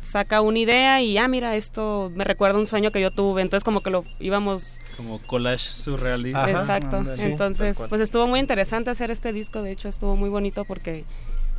saca 0.00 0.40
una 0.40 0.58
idea 0.58 1.02
y, 1.02 1.18
ah, 1.18 1.28
mira, 1.28 1.56
esto 1.56 2.10
me 2.14 2.24
recuerda 2.24 2.58
un 2.58 2.66
sueño 2.66 2.90
que 2.90 3.00
yo 3.00 3.10
tuve, 3.10 3.42
entonces 3.42 3.64
como 3.64 3.82
que 3.82 3.90
lo 3.90 4.04
íbamos... 4.18 4.78
Como 4.96 5.20
collage 5.22 5.66
surrealista. 5.66 6.50
Exacto, 6.50 7.04
entonces, 7.18 7.76
pues 7.88 8.00
estuvo 8.00 8.26
muy 8.26 8.40
interesante 8.40 8.90
hacer 8.90 9.10
este 9.10 9.32
disco, 9.32 9.62
de 9.62 9.72
hecho 9.72 9.88
estuvo 9.88 10.16
muy 10.16 10.30
bonito 10.30 10.64
porque 10.64 11.04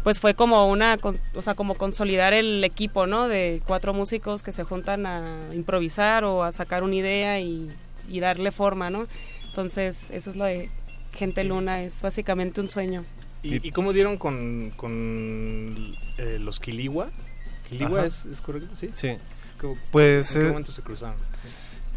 pues 0.03 0.19
fue 0.19 0.34
como 0.34 0.67
una, 0.67 0.99
o 1.34 1.41
sea, 1.41 1.55
como 1.55 1.75
consolidar 1.75 2.34
el 2.34 2.63
equipo, 2.63 3.07
¿no? 3.07 3.30
De 3.30 3.61
cuatro 3.65 3.93
músicos 3.93 4.43
que 4.43 4.51
se 4.51 4.63
juntan 4.63 5.05
a 5.05 5.53
improvisar 5.53 6.25
o 6.25 6.43
a 6.43 6.51
sacar 6.51 6.84
una 6.84 6.95
idea 6.95 7.39
y, 7.39 7.71
darle 8.19 8.51
forma, 8.51 8.89
¿no? 8.89 9.07
Entonces, 9.47 10.11
eso 10.11 10.30
es 10.30 10.35
lo 10.35 10.43
de 10.45 10.69
Gente 11.13 11.43
Luna, 11.43 11.84
es 11.84 12.01
básicamente 12.01 12.59
un 12.59 12.67
sueño. 12.67 13.05
¿Y, 13.41 13.71
cómo 13.71 13.93
dieron 13.93 14.17
con, 14.17 14.71
con 14.75 15.95
eh, 16.17 16.38
los 16.39 16.59
Kiligua? 16.59 17.09
¿Kiligua 17.69 18.05
es, 18.05 18.25
correcto? 18.45 18.75
Sí. 18.75 18.89
Sí. 18.91 19.15
pues, 19.91 20.35
¿En 20.35 20.41
qué 20.41 20.47
eh, 20.47 20.49
momento 20.49 20.71
se 20.71 20.81
cruzaron? 20.81 21.15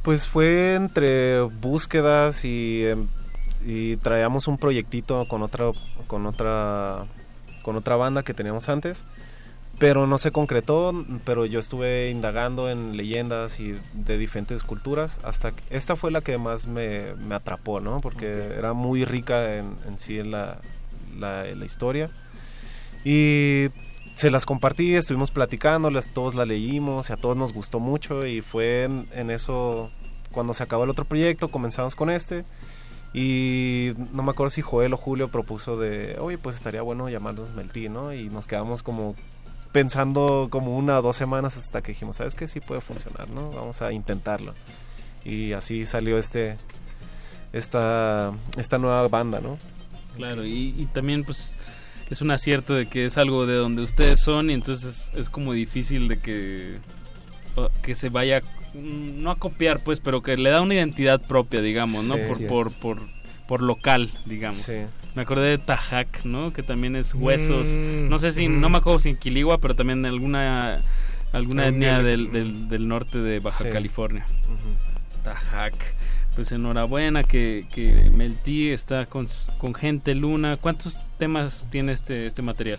Pues 0.02 0.28
fue 0.28 0.74
entre 0.74 1.40
búsquedas 1.40 2.44
y, 2.44 2.84
em, 2.84 3.08
y 3.64 3.96
traíamos 3.96 4.46
un 4.46 4.58
proyectito 4.58 5.26
con 5.28 5.42
otra, 5.42 5.72
con 6.06 6.26
otra 6.26 7.04
con 7.66 7.74
otra 7.74 7.96
banda 7.96 8.22
que 8.22 8.32
teníamos 8.32 8.68
antes, 8.68 9.04
pero 9.80 10.06
no 10.06 10.18
se 10.18 10.30
concretó, 10.30 11.04
pero 11.24 11.46
yo 11.46 11.58
estuve 11.58 12.10
indagando 12.10 12.70
en 12.70 12.96
leyendas 12.96 13.58
y 13.58 13.76
de 13.92 14.18
diferentes 14.18 14.62
culturas, 14.62 15.18
hasta 15.24 15.50
que 15.50 15.64
esta 15.70 15.96
fue 15.96 16.12
la 16.12 16.20
que 16.20 16.38
más 16.38 16.68
me, 16.68 17.06
atrapó, 17.28 17.80
¿no? 17.80 17.98
Porque 17.98 18.54
era 18.56 18.72
muy 18.72 19.04
rica 19.04 19.56
en, 19.56 19.74
sí 19.96 20.16
en 20.20 20.30
la, 20.30 20.60
la, 21.18 21.64
historia. 21.64 22.08
Y 23.04 23.66
se 24.14 24.30
las 24.30 24.46
compartí, 24.46 24.94
estuvimos 24.94 25.32
platicando, 25.32 25.90
todos 26.14 26.36
la 26.36 26.46
leímos, 26.46 27.10
y 27.10 27.14
a 27.14 27.16
todos 27.16 27.36
nos 27.36 27.52
gustó 27.52 27.80
mucho 27.80 28.24
y 28.24 28.42
fue 28.42 28.84
en, 28.84 29.08
en 29.12 29.28
eso, 29.32 29.90
cuando 30.30 30.54
se 30.54 30.62
acabó 30.62 30.84
el 30.84 30.90
otro 30.90 31.04
proyecto, 31.04 31.48
comenzamos 31.48 31.96
con 31.96 32.10
este 32.10 32.44
y 33.12 33.92
no 34.12 34.22
me 34.22 34.30
acuerdo 34.30 34.50
si 34.50 34.62
Joel 34.62 34.92
o 34.92 34.96
Julio 34.96 35.28
propuso 35.28 35.78
de, 35.78 36.18
oye, 36.18 36.38
pues 36.38 36.56
estaría 36.56 36.82
bueno 36.82 37.08
llamarnos 37.08 37.54
Melty, 37.54 37.88
¿no? 37.88 38.12
Y 38.12 38.28
nos 38.28 38.46
quedamos 38.46 38.82
como 38.82 39.14
pensando 39.72 40.48
como 40.50 40.76
una 40.76 40.98
o 40.98 41.02
dos 41.02 41.16
semanas 41.16 41.56
hasta 41.56 41.82
que 41.82 41.92
dijimos, 41.92 42.16
¿sabes 42.16 42.34
qué? 42.34 42.46
Sí 42.46 42.60
puede 42.60 42.80
funcionar, 42.80 43.28
¿no? 43.28 43.50
Vamos 43.50 43.82
a 43.82 43.92
intentarlo. 43.92 44.54
Y 45.24 45.52
así 45.52 45.86
salió 45.86 46.18
este, 46.18 46.56
esta, 47.52 48.32
esta 48.56 48.78
nueva 48.78 49.06
banda, 49.08 49.40
¿no? 49.40 49.58
Claro, 50.16 50.44
y, 50.46 50.88
también 50.94 51.24
pues 51.24 51.54
es 52.08 52.22
un 52.22 52.30
acierto 52.30 52.74
de 52.74 52.86
que 52.86 53.04
es 53.04 53.18
algo 53.18 53.46
de 53.46 53.56
donde 53.56 53.82
ustedes 53.82 54.20
son 54.20 54.50
y 54.50 54.54
entonces 54.54 55.12
es 55.14 55.28
como 55.28 55.52
difícil 55.52 56.08
de 56.08 56.20
que, 56.20 56.78
que 57.82 57.94
se 57.94 58.08
vaya 58.08 58.40
no 58.76 59.30
a 59.30 59.36
copiar 59.36 59.82
pues 59.82 60.00
pero 60.00 60.22
que 60.22 60.36
le 60.36 60.50
da 60.50 60.60
una 60.60 60.74
identidad 60.74 61.20
propia 61.20 61.60
digamos 61.60 62.04
no 62.04 62.16
por, 62.48 62.76
por, 62.78 62.98
por 63.46 63.62
local, 63.62 64.10
digamos. 64.24 64.70
Me 65.14 65.22
acordé 65.22 65.50
de 65.50 65.58
Tajac, 65.58 66.24
¿no? 66.24 66.52
Que 66.52 66.62
también 66.62 66.96
es 66.96 67.14
huesos. 67.14 67.78
Mm, 67.78 68.08
no 68.08 68.18
sé 68.18 68.32
si, 68.32 68.48
no 68.48 68.68
me 68.68 68.78
acuerdo 68.78 69.00
si 69.00 69.10
en 69.10 69.16
Quiligua, 69.16 69.58
pero 69.58 69.74
también 69.74 70.00
en 70.00 70.06
alguna, 70.06 70.82
alguna 71.32 71.68
etnia 71.68 72.02
del, 72.02 72.32
del, 72.32 72.68
del, 72.68 72.88
norte 72.88 73.18
de 73.18 73.38
Baja 73.40 73.70
California. 73.70 74.26
Tajac. 75.24 75.74
Pues 76.34 76.52
enhorabuena 76.52 77.24
que, 77.24 77.64
que 77.72 78.10
Melty 78.10 78.68
está 78.68 79.06
con, 79.06 79.26
con 79.56 79.74
gente 79.74 80.14
luna. 80.14 80.58
¿Cuántos 80.58 81.00
temas 81.18 81.68
tiene 81.70 81.92
este, 81.92 82.26
este 82.26 82.42
material? 82.42 82.78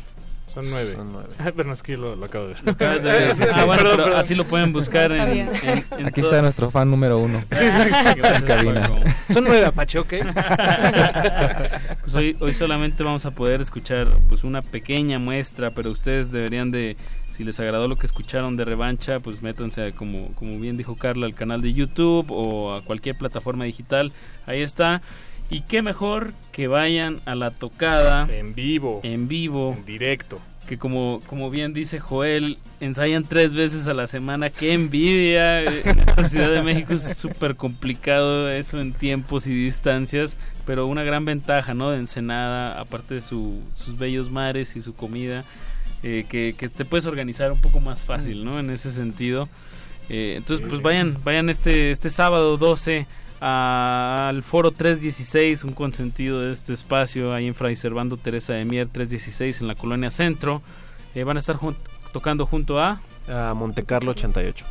Son 0.54 0.64
nueve. 0.72 0.94
Son 0.96 1.10
nueve. 1.12 1.30
Ah, 1.40 1.52
pero 1.56 1.66
no 1.68 1.74
es 1.74 1.84
que 1.84 1.98
lo, 1.98 2.16
lo 2.16 2.26
acabo 2.26 2.48
de 2.48 2.54
ver. 2.56 2.64
Lo 2.66 2.72
acabas 2.72 3.04
de 3.04 3.10
ver. 3.10 3.36
Ah, 3.54 3.66
bueno, 3.66 3.84
pero 3.96 4.18
así 4.18 4.34
lo 4.34 4.44
pueden 4.46 4.74
buscar 4.74 5.12
en, 5.12 5.22
en, 5.22 5.50
en 5.98 6.06
Aquí 6.08 6.22
todo- 6.22 6.32
está 6.32 6.42
nuestro 6.42 6.72
fan 6.72 6.90
número 6.90 7.20
uno. 7.20 7.42
Sí, 7.52 7.66
exacto. 7.66 8.28
En 8.28 8.42
cabina. 8.44 8.90
Son 9.32 9.44
nueve 9.44 9.66
Apache, 9.66 10.00
¿ok? 10.00 10.14
Pues 12.02 12.16
hoy, 12.16 12.38
hoy 12.40 12.54
solamente 12.54 13.04
vamos 13.04 13.26
a 13.26 13.32
poder 13.32 13.60
escuchar 13.60 14.08
pues 14.30 14.44
una 14.46 14.62
pequeña 14.62 15.20
muestra, 15.20 15.72
pero 15.72 15.92
ustedes 15.92 16.32
deberían 16.32 16.72
de, 16.72 16.96
si 17.32 17.44
les 17.44 17.60
agradó 17.60 17.88
lo 17.90 17.98
que 17.98 18.06
escucharon 18.06 18.56
de 18.56 18.64
revancha, 18.64 19.20
pues 19.20 19.42
métanse, 19.42 19.82
a, 19.88 19.92
como, 19.92 20.30
como 20.36 20.58
bien 20.60 20.78
dijo 20.78 20.96
Carla, 20.96 21.26
al 21.26 21.34
canal 21.36 21.62
de 21.62 21.74
YouTube 21.74 22.28
o 22.30 22.74
a 22.74 22.82
cualquier 22.86 23.18
plataforma 23.18 23.66
digital. 23.66 24.14
Ahí 24.46 24.62
está. 24.62 25.02
Y 25.50 25.62
qué 25.62 25.82
mejor 25.82 26.34
que 26.52 26.68
vayan 26.68 27.22
a 27.26 27.36
la 27.36 27.52
tocada 27.52 28.28
En 28.32 28.54
vivo. 28.54 29.00
en 29.04 29.28
vivo. 29.28 29.74
En 29.78 29.86
directo. 29.86 30.40
Que 30.68 30.78
como, 30.78 31.22
como 31.28 31.50
bien 31.50 31.74
dice 31.74 32.00
Joel, 32.02 32.58
ensayan 32.82 33.24
tres 33.24 33.56
veces 33.56 33.88
a 33.88 33.94
la 33.94 34.06
semana. 34.06 34.50
¡Qué 34.50 34.74
envidia! 34.74 35.62
En 35.64 36.00
esta 36.00 36.28
Ciudad 36.28 36.52
de 36.52 36.62
México 36.62 36.92
es 36.92 37.16
súper 37.18 37.56
complicado 37.56 38.50
eso 38.52 38.82
en 38.82 38.92
tiempos 38.92 39.48
y 39.48 39.54
distancias, 39.54 40.36
pero 40.66 40.86
una 40.88 41.04
gran 41.04 41.24
ventaja, 41.24 41.74
¿no? 41.74 41.92
De 41.92 42.00
Ensenada, 42.00 42.78
aparte 42.82 43.14
de 43.16 43.22
su- 43.22 43.62
sus 43.74 43.98
bellos 43.98 44.30
mares 44.30 44.76
y 44.76 44.82
su 44.82 44.94
comida, 44.94 45.46
eh, 46.04 46.26
que, 46.28 46.54
que 46.58 46.68
te 46.68 46.84
puedes 46.84 47.06
organizar 47.06 47.50
un 47.54 47.62
poco 47.62 47.80
más 47.80 48.02
fácil, 48.02 48.44
¿no? 48.44 48.60
En 48.60 48.70
ese 48.70 48.92
sentido. 48.92 49.48
Eh, 50.10 50.34
entonces, 50.36 50.66
pues 50.68 50.82
vayan, 50.82 51.18
vayan 51.24 51.48
este, 51.50 51.92
este 51.92 52.10
sábado 52.10 52.58
12 52.58 53.00
a- 53.00 53.08
al 53.40 54.44
foro 54.44 54.72
316, 54.72 55.64
un 55.64 55.74
consentido 55.74 56.42
de 56.42 56.52
este 56.52 56.74
espacio, 56.74 57.34
ahí 57.34 57.48
en 57.48 57.56
Fray 57.56 57.76
Servando 57.76 58.18
Teresa 58.18 58.54
de 58.54 58.66
Mier 58.66 58.88
316 58.88 59.62
en 59.62 59.68
la 59.68 59.76
colonia 59.76 60.10
Centro. 60.10 60.62
Eh, 61.16 61.24
van 61.24 61.38
a 61.38 61.40
estar 61.40 61.56
jun- 61.58 61.76
tocando 62.14 62.46
junto 62.46 62.80
a 62.80 63.02
A 63.28 63.54
Montecarlo 63.54 64.12
88. 64.12 64.66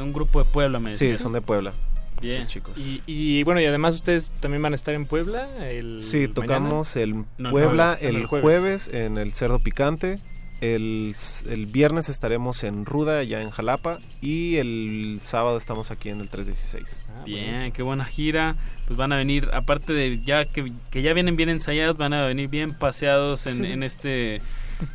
un 0.00 0.12
grupo 0.12 0.42
de 0.42 0.50
Puebla, 0.50 0.78
me 0.78 0.94
Sí, 0.94 1.06
decías. 1.06 1.20
son 1.20 1.32
de 1.32 1.40
Puebla. 1.40 1.72
Bien. 2.20 2.46
chicos. 2.48 2.76
Y, 2.78 3.00
y 3.06 3.42
bueno, 3.44 3.60
y 3.60 3.64
además 3.66 3.94
ustedes 3.94 4.30
también 4.40 4.60
van 4.60 4.72
a 4.72 4.74
estar 4.76 4.92
en 4.94 5.06
Puebla 5.06 5.48
el 5.68 6.00
Sí, 6.02 6.26
tocamos 6.26 6.96
mañana? 6.96 7.14
el 7.14 7.24
No, 7.44 7.50
Puebla 7.50 7.96
jueves, 7.98 8.02
el, 8.02 8.26
jueves. 8.26 8.88
en 8.92 9.18
el 9.18 9.32
Cerdo 9.32 9.60
Picante. 9.60 10.18
El, 10.60 11.14
el 11.48 11.66
viernes 11.66 12.08
estaremos 12.08 12.64
en 12.64 12.84
Ruda, 12.84 13.22
ya 13.22 13.40
en 13.42 13.50
Jalapa. 13.50 13.98
Y 14.20 14.56
el 14.56 15.18
sábado 15.22 15.56
estamos 15.56 15.90
aquí 15.90 16.08
en 16.08 16.20
el 16.20 16.28
316. 16.28 17.04
Bien, 17.24 17.70
qué 17.72 17.82
buena 17.82 18.04
gira. 18.04 18.56
Pues 18.86 18.96
van 18.96 19.12
a 19.12 19.16
venir, 19.16 19.48
aparte 19.52 19.92
de 19.92 20.20
ya 20.22 20.44
que, 20.46 20.72
que 20.90 21.02
ya 21.02 21.12
vienen 21.12 21.36
bien 21.36 21.48
ensayados, 21.48 21.96
van 21.96 22.12
a 22.12 22.26
venir 22.26 22.48
bien 22.48 22.74
paseados 22.74 23.46
en, 23.46 23.64
en 23.64 23.82
este, 23.84 24.40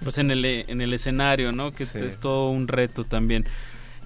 pues 0.03 0.18
en 0.18 0.31
el, 0.31 0.44
en 0.44 0.81
el 0.81 0.94
escenario, 0.94 1.52
¿no? 1.52 1.72
Que 1.72 1.85
Sí. 1.85 1.99
es 1.99 2.19
todo 2.19 2.49
un 2.49 2.68
reto 2.68 3.03
también. 3.06 3.45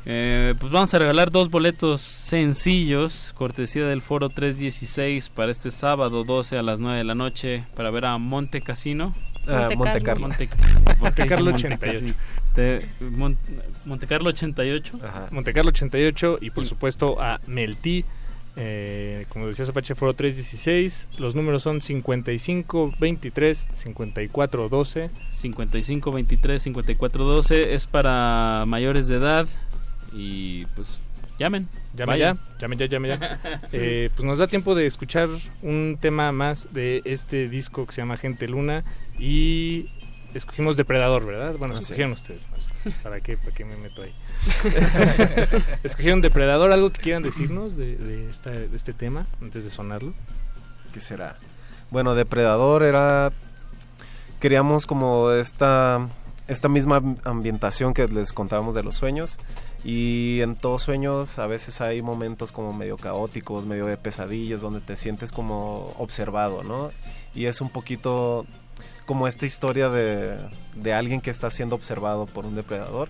Eh, 0.10 0.54
pues 0.60 0.72
vamos 0.72 0.94
a 0.94 1.00
regalar 1.00 1.32
dos 1.32 1.50
boletos 1.50 2.02
sencillos, 2.02 3.34
cortesía 3.36 3.84
del 3.86 4.02
Foro 4.02 4.30
316 4.30 5.28
para 5.28 5.52
este 5.52 5.70
sábado 5.70 6.24
12 6.24 6.58
a 6.58 6.64
las 6.64 6.80
9 6.80 7.00
de 7.00 7.04
la 7.04 7.14
noche 7.16 7.66
para 7.76 7.90
ver 7.92 8.06
a 8.06 8.18
Monte 8.18 8.62
Casino. 8.62 9.14
Ah, 9.48 9.70
Monte 9.76 10.02
Carlo. 10.02 10.28
Monte, 10.28 10.50
Monte 11.00 11.26
Carlo 11.28 11.52
Monte 11.52 11.68
88. 11.68 11.80
Casino. 11.80 12.14
Te- 12.56 12.86
Mon- 13.02 13.38
Monte 13.86 14.08
Carlo 14.08 14.30
88. 14.30 15.00
Monte 15.32 15.54
Carlo 15.54 15.70
88 15.70 16.40
y 16.42 16.50
por 16.50 16.66
supuesto 16.66 17.22
a 17.22 17.40
Melty. 17.48 18.04
Eh, 18.60 19.28
como 19.30 19.46
decía 19.46 19.66
Apache 19.70 19.94
Foro 19.94 20.14
316, 20.14 21.10
los 21.20 21.36
números 21.36 21.62
son 21.62 21.80
55 21.80 22.92
23 23.00 23.70
54 23.72 24.68
12. 24.70 25.10
55 25.30 26.12
23 26.12 26.62
54 26.64 27.24
12 27.24 27.74
es 27.76 27.86
para 27.86 28.64
mayores 28.66 29.08
de 29.08 29.18
edad 29.18 29.48
y 30.12 30.66
pues 30.76 31.00
llamen 31.40 31.68
Llame 31.96 32.14
vayan. 32.14 32.38
ya, 32.38 32.58
llame 32.60 32.78
ya, 32.78 32.86
llame 32.88 33.08
ya. 33.10 33.40
Eh, 33.72 34.10
pues 34.16 34.26
nos 34.26 34.38
da 34.40 34.48
tiempo 34.48 34.76
de 34.76 34.86
escuchar 34.86 35.30
un 35.62 35.98
tema 36.00 36.32
más 36.32 36.74
de 36.74 37.02
este 37.06 37.48
disco 37.50 37.86
que 37.86 37.94
se 37.94 38.02
llama 38.02 38.18
Gente 38.18 38.48
Luna 38.48 38.84
y 39.20 39.90
escogimos 40.34 40.78
Depredador, 40.78 41.26
¿verdad? 41.26 41.56
Bueno, 41.58 41.74
Así 41.74 41.84
escogieron 41.84 42.12
es. 42.14 42.20
ustedes 42.22 42.48
más. 42.52 42.68
¿Para 43.04 43.20
qué, 43.22 43.38
¿Para 43.38 43.52
qué 43.56 43.66
me 43.66 43.76
meto 43.78 44.02
ahí? 44.04 44.14
escogieron 45.84 46.22
Depredador, 46.22 46.72
algo 46.72 46.92
que 46.92 47.02
quieran 47.02 47.24
decirnos 47.24 47.76
de, 47.78 47.96
de 47.98 48.30
esta- 48.30 48.52
de 48.52 48.76
este 48.76 48.94
tema 48.94 49.26
antes 49.42 49.64
de 49.64 49.70
sonarlo. 49.70 50.14
¿Qué 50.94 51.00
será? 51.00 51.38
Bueno, 51.92 52.16
Depredador 52.16 52.84
era... 52.84 53.32
Queríamos 54.40 54.86
como 54.86 55.32
esta, 55.32 56.08
esta 56.48 56.70
misma 56.70 57.02
ambientación 57.24 57.94
que 57.96 58.08
les 58.08 58.34
contábamos 58.34 58.76
de 58.76 58.84
los 58.84 58.96
sueños. 58.96 59.40
Y 59.84 60.42
en 60.42 60.56
todos 60.56 60.84
sueños 60.84 61.40
a 61.40 61.48
veces 61.48 61.82
hay 61.82 62.02
momentos 62.02 62.52
como 62.52 62.74
medio 62.74 62.98
caóticos, 62.98 63.66
medio 63.66 63.86
de 63.86 63.98
pesadillas, 63.98 64.62
donde 64.62 64.82
te 64.82 64.96
sientes 64.96 65.32
como 65.32 65.94
observado, 65.98 66.64
¿no? 66.64 66.92
Y 67.34 67.46
es 67.46 67.62
un 67.62 67.70
poquito 67.70 68.46
como 69.06 69.28
esta 69.28 69.46
historia 69.46 69.90
de, 69.90 70.38
de 70.76 70.94
alguien 70.94 71.22
que 71.22 71.30
está 71.30 71.50
siendo 71.50 71.76
observado 71.76 72.26
por 72.26 72.46
un 72.46 72.56
depredador. 72.56 73.10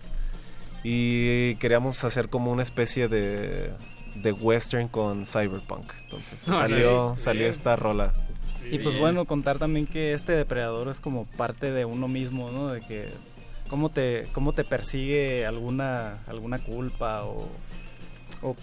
Y 0.84 1.56
queríamos 1.56 2.04
hacer 2.04 2.30
como 2.30 2.52
una 2.52 2.62
especie 2.62 3.08
de, 3.08 3.72
de 4.16 4.32
western 4.32 4.88
con 4.88 5.26
cyberpunk. 5.26 5.92
Entonces 6.04 6.40
salió, 6.40 7.06
bien. 7.08 7.18
salió 7.18 7.48
esta 7.48 7.76
rola. 7.76 8.14
Y 8.72 8.80
pues 8.80 8.98
bueno, 9.00 9.26
contar 9.26 9.60
también 9.60 9.88
que 9.88 10.14
este 10.14 10.34
depredador 10.34 10.90
es 10.90 11.00
como 11.00 11.26
parte 11.26 11.72
de 11.72 11.86
uno 11.86 12.08
mismo, 12.08 12.52
¿no? 12.52 12.68
De 12.68 12.82
que 12.82 13.10
cómo 13.68 13.90
te, 13.90 14.28
cómo 14.34 14.54
te 14.54 14.64
persigue 14.64 15.46
alguna, 15.46 16.18
alguna 16.28 16.60
culpa 16.60 17.24
o, 17.24 17.48
o 18.42 18.56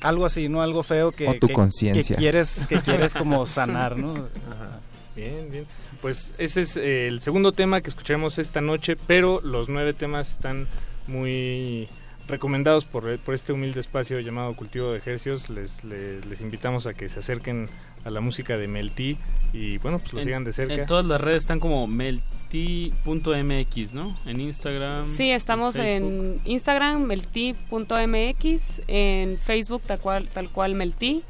algo 0.00 0.26
así, 0.26 0.48
¿no? 0.48 0.62
Algo 0.62 0.82
feo 0.82 1.12
que, 1.12 1.28
O 1.28 1.34
tu 1.34 1.46
que- 1.48 1.52
conciencia. 1.54 2.02
que 2.16 2.20
quieres, 2.20 2.66
que 2.66 2.80
quieres 2.80 3.14
como 3.14 3.46
sanar, 3.46 3.96
¿no? 3.96 4.12
Ajá. 4.14 4.80
Bien, 5.14 5.50
bien. 5.50 5.66
Pues 6.00 6.34
ese 6.38 6.62
es 6.62 6.76
eh, 6.76 7.06
el 7.06 7.20
segundo 7.20 7.52
tema 7.52 7.80
que 7.80 7.88
escucharemos 7.90 8.38
esta 8.38 8.60
noche, 8.60 8.96
pero 9.06 9.40
los 9.42 9.68
nueve 9.68 9.92
temas 9.92 10.30
están 10.32 10.66
muy 11.06 11.88
recomendados 12.28 12.84
por, 12.84 13.18
por 13.18 13.34
este 13.34 13.52
humilde 13.52 13.80
espacio 13.80 14.18
llamado 14.20 14.54
Cultivo 14.56 14.90
de 14.92 14.98
Ejercicios. 14.98 15.50
Les, 15.50 15.84
les, 15.84 16.24
les 16.24 16.40
invitamos 16.40 16.86
a 16.86 16.94
que 16.94 17.08
se 17.08 17.18
acerquen 17.18 17.68
a 18.04 18.10
la 18.10 18.20
música 18.20 18.56
de 18.56 18.68
Melty 18.68 19.16
y 19.52 19.78
bueno, 19.78 19.98
pues 19.98 20.12
lo 20.12 20.20
En- 20.20 20.24
sigan 20.24 20.44
de 20.44 20.52
cerca. 20.52 20.74
En 20.74 20.86
todas 20.86 21.04
las 21.06 21.20
redes 21.20 21.42
están 21.42 21.60
como 21.60 21.86
melty.mx, 21.86 23.92
¿no? 23.94 24.16
En 24.26 24.40
Instagram. 24.40 25.06
Sí, 25.16 25.30
estamos 25.30 25.76
en 25.76 26.40
Instagram, 26.44 27.02
melty.mx, 27.02 28.82
en 28.88 29.38
Facebook 29.38 29.82
tal 29.86 29.98
cual, 30.00 30.28
tal 30.28 30.50
cual 30.50 30.74
melty, 30.74 31.22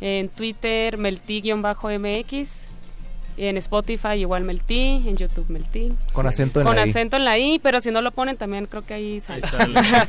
en 0.00 0.28
Twitter 0.28 0.98
melty-mx, 0.98 2.48
en 3.38 3.56
Spotify 3.56 4.14
igual 4.14 4.44
melty, 4.44 5.08
en 5.08 5.16
YouTube 5.16 5.46
melty. 5.48 5.92
Con 6.12 6.26
acento 6.26 6.60
en 6.60 6.66
Con 6.66 6.76
la 6.76 6.86
I. 6.86 6.90
acento 6.90 7.16
en 7.16 7.24
la 7.24 7.38
I, 7.38 7.58
pero 7.62 7.80
si 7.80 7.90
no 7.90 8.02
lo 8.02 8.10
ponen 8.10 8.36
también 8.36 8.66
creo 8.66 8.82
que 8.82 8.94
ahí 8.94 9.20
sale. 9.20 9.42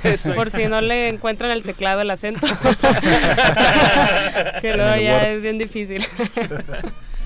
Ahí 0.04 0.18
sale. 0.18 0.18
Por 0.36 0.52
si 0.52 0.66
no 0.68 0.82
le 0.82 1.10
encuentran 1.10 1.52
el 1.52 1.64
teclado 1.64 2.02
el 2.02 2.12
acento. 2.12 2.46
que 4.62 4.74
luego 4.76 4.96
ya 5.02 5.14
Word. 5.18 5.26
es 5.26 5.42
bien 5.42 5.58
difícil. 5.58 6.06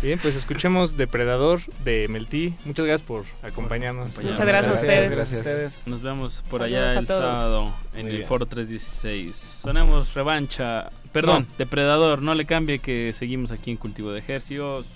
Bien, 0.01 0.19
pues 0.19 0.35
escuchemos 0.35 0.97
Depredador 0.97 1.61
de 1.85 2.09
Melty. 2.09 2.53
Muchas 2.65 2.85
gracias 2.85 3.07
por 3.07 3.23
acompañarnos. 3.41 4.17
Muchas 4.21 4.45
gracias 4.45 4.67
a 4.67 4.71
ustedes. 4.81 5.11
Gracias 5.11 5.37
a 5.37 5.41
ustedes. 5.41 5.87
Nos 5.87 6.01
vemos 6.01 6.43
por 6.49 6.59
Saludos 6.59 6.89
allá 6.89 6.99
el 6.99 7.07
todos. 7.07 7.37
sábado 7.37 7.73
en 7.95 8.01
Muy 8.01 8.11
el 8.11 8.17
bien. 8.17 8.27
Foro 8.27 8.45
316. 8.45 9.37
Sonemos 9.61 10.13
revancha. 10.13 10.89
Perdón, 11.13 11.47
depredador, 11.57 12.21
no 12.21 12.35
le 12.35 12.45
cambie 12.45 12.79
que 12.79 13.13
seguimos 13.13 13.51
aquí 13.53 13.71
en 13.71 13.77
Cultivo 13.77 14.11
de 14.11 14.19
Ejercicios. 14.19 14.87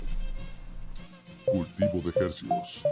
Cultivo 1.47 2.01
de 2.01 2.09
ejercicios. 2.09 2.83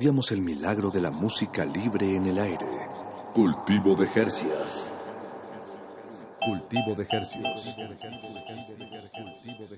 Estudiamos 0.00 0.32
el 0.32 0.40
milagro 0.40 0.88
de 0.88 1.02
la 1.02 1.10
música 1.10 1.66
libre 1.66 2.16
en 2.16 2.24
el 2.24 2.38
aire. 2.38 2.64
Cultivo 3.34 3.94
de 3.94 4.06
Hercias. 4.06 4.94
Cultivo 6.42 6.94
de 6.94 7.06
Hercios. 7.10 7.76
Cultivo 7.76 9.66
de 9.68 9.76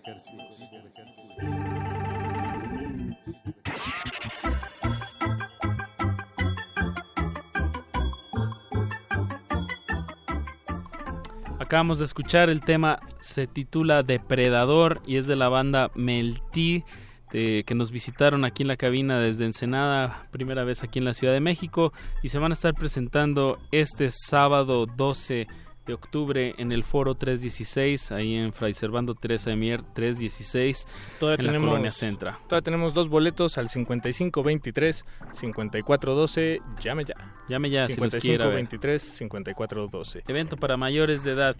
Acabamos 11.59 11.99
de 11.99 12.05
escuchar 12.05 12.49
el 12.49 12.61
tema, 12.61 13.01
se 13.19 13.49
titula 13.49 14.05
Depredador 14.05 15.03
y 15.05 15.17
es 15.17 15.27
de 15.27 15.35
la 15.35 15.49
banda 15.49 15.91
Melty 15.97 16.85
que 17.33 17.75
nos 17.75 17.91
visitaron 17.91 18.45
aquí 18.45 18.63
en 18.63 18.69
la 18.69 18.77
cabina 18.77 19.19
desde 19.19 19.47
Ensenada, 19.47 20.27
primera 20.31 20.65
vez 20.65 20.83
aquí 20.83 20.99
en 20.99 21.07
la 21.07 21.15
Ciudad 21.15 21.33
de 21.33 21.41
México 21.41 21.93
y 22.23 22.29
se 22.29 22.39
van 22.39 22.53
a 22.53 22.55
estar 22.55 22.75
presentando 22.75 23.59
este 23.71 24.11
sábado 24.11 24.87
12 24.87 25.47
de 25.87 25.95
octubre 25.95 26.55
en 26.59 26.73
el 26.73 26.85
foro 26.85 27.15
316, 27.15 28.13
ahí 28.13 28.37
en 28.37 28.53
Fray 28.53 28.73
Servando 28.73 29.15
Teresa 29.15 29.51
de 29.51 29.57
Mier 29.57 29.83
316, 29.83 30.87
todavía 31.19 31.41
en 31.41 31.47
tenemos, 31.47 31.67
la 31.67 31.71
colonia 31.73 31.93
Centra. 31.93 32.39
Todavía 32.49 32.65
tenemos 32.65 32.95
dos 32.95 33.09
boletos 33.09 33.59
al 33.59 33.69
5523 33.69 35.05
5412, 35.33 36.61
llame 36.81 37.05
ya. 37.05 37.15
Llame 37.49 37.71
ya 37.71 37.87
5523 37.87 39.03
5412. 39.03 40.23
Evento 40.29 40.57
para 40.57 40.77
mayores 40.77 41.25
de 41.25 41.33
edad. 41.33 41.57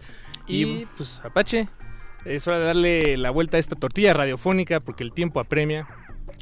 Y, 0.47 0.85
pues 0.97 1.19
Apache, 1.23 1.67
es 2.25 2.47
hora 2.47 2.59
de 2.59 2.65
darle 2.65 3.17
la 3.17 3.29
vuelta 3.29 3.57
a 3.57 3.59
esta 3.59 3.75
tortilla 3.75 4.13
radiofónica 4.13 4.79
porque 4.79 5.03
el 5.03 5.13
tiempo 5.13 5.39
apremia, 5.39 5.87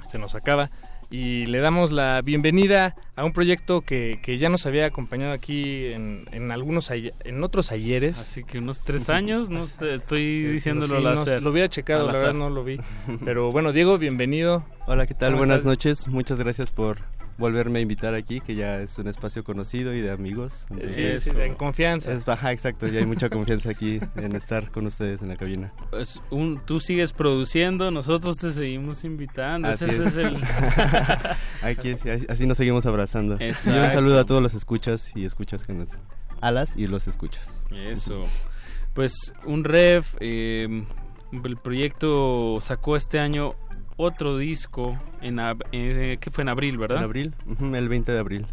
se 0.09 0.17
nos 0.17 0.35
acaba 0.35 0.69
y 1.11 1.45
le 1.47 1.59
damos 1.59 1.91
la 1.91 2.21
bienvenida 2.21 2.95
a 3.17 3.25
un 3.25 3.33
proyecto 3.33 3.81
que, 3.81 4.19
que 4.23 4.37
ya 4.37 4.47
nos 4.47 4.65
había 4.65 4.85
acompañado 4.85 5.33
aquí 5.33 5.87
en, 5.87 6.25
en 6.31 6.51
algunos 6.51 6.89
en 6.89 7.43
otros 7.43 7.71
ayeres. 7.73 8.17
Así 8.17 8.45
que 8.45 8.59
unos 8.59 8.79
tres 8.79 9.09
años, 9.09 9.49
no 9.49 9.59
estoy 9.59 10.43
diciéndolo 10.45 10.99
Lo 11.01 11.51
hubiera 11.51 11.67
checado, 11.67 12.07
la 12.07 12.13
verdad 12.13 12.33
no 12.33 12.49
lo 12.49 12.63
vi. 12.63 12.79
Pero 13.25 13.51
bueno, 13.51 13.73
Diego, 13.73 13.97
bienvenido. 13.97 14.65
Hola, 14.87 15.05
¿qué 15.05 15.13
tal? 15.13 15.35
Buenas 15.35 15.65
noches. 15.65 16.07
Muchas 16.07 16.39
gracias 16.39 16.71
por 16.71 16.99
volverme 17.37 17.79
a 17.79 17.81
invitar 17.81 18.15
aquí, 18.15 18.39
que 18.39 18.55
ya 18.55 18.81
es 18.81 18.97
un 18.97 19.07
espacio 19.07 19.43
conocido 19.43 19.93
y 19.93 20.01
de 20.01 20.11
amigos. 20.11 20.65
sí, 20.87 21.29
en 21.35 21.55
confianza. 21.55 22.11
Es 22.11 22.25
baja, 22.25 22.51
exacto, 22.51 22.87
ya 22.87 22.99
hay 22.99 23.05
mucha 23.05 23.29
confianza 23.29 23.71
aquí 23.71 23.99
en 24.15 24.35
estar 24.35 24.71
con 24.71 24.85
ustedes 24.85 25.21
en 25.21 25.29
la 25.29 25.35
cabina. 25.35 25.73
Pues 25.89 26.21
un, 26.29 26.61
tú 26.65 26.79
sigues 26.79 27.13
produciendo, 27.13 27.91
nosotros 27.91 28.37
te 28.37 28.51
seguimos 28.51 29.03
invitando. 29.03 29.67
Así 29.67 29.85
es. 29.85 30.17
aquí, 31.61 31.95
así 32.29 32.45
nos 32.45 32.57
seguimos 32.57 32.85
abrazando. 32.85 33.37
Y 33.39 33.69
un 33.69 33.91
saludo 33.91 34.19
a 34.19 34.25
todos 34.25 34.41
los 34.41 34.53
escuchas 34.53 35.11
y 35.15 35.25
escuchas 35.25 35.63
que 35.63 35.73
nos 35.73 35.89
alas 36.41 36.75
y 36.75 36.87
los 36.87 37.07
escuchas. 37.07 37.61
Eso. 37.71 38.25
Pues 38.93 39.13
un 39.45 39.63
ref, 39.63 40.15
eh, 40.19 40.85
el 41.31 41.57
proyecto 41.57 42.59
sacó 42.59 42.95
este 42.95 43.19
año 43.19 43.55
otro 44.01 44.37
disco 44.37 44.99
en 45.21 45.39
eh, 45.71 46.17
que 46.19 46.31
fue 46.31 46.41
en 46.43 46.49
abril, 46.49 46.77
¿verdad? 46.77 46.97
En 46.97 47.03
abril, 47.03 47.35
el 47.73 47.89
20 47.89 48.11
de 48.11 48.19
abril. 48.19 48.45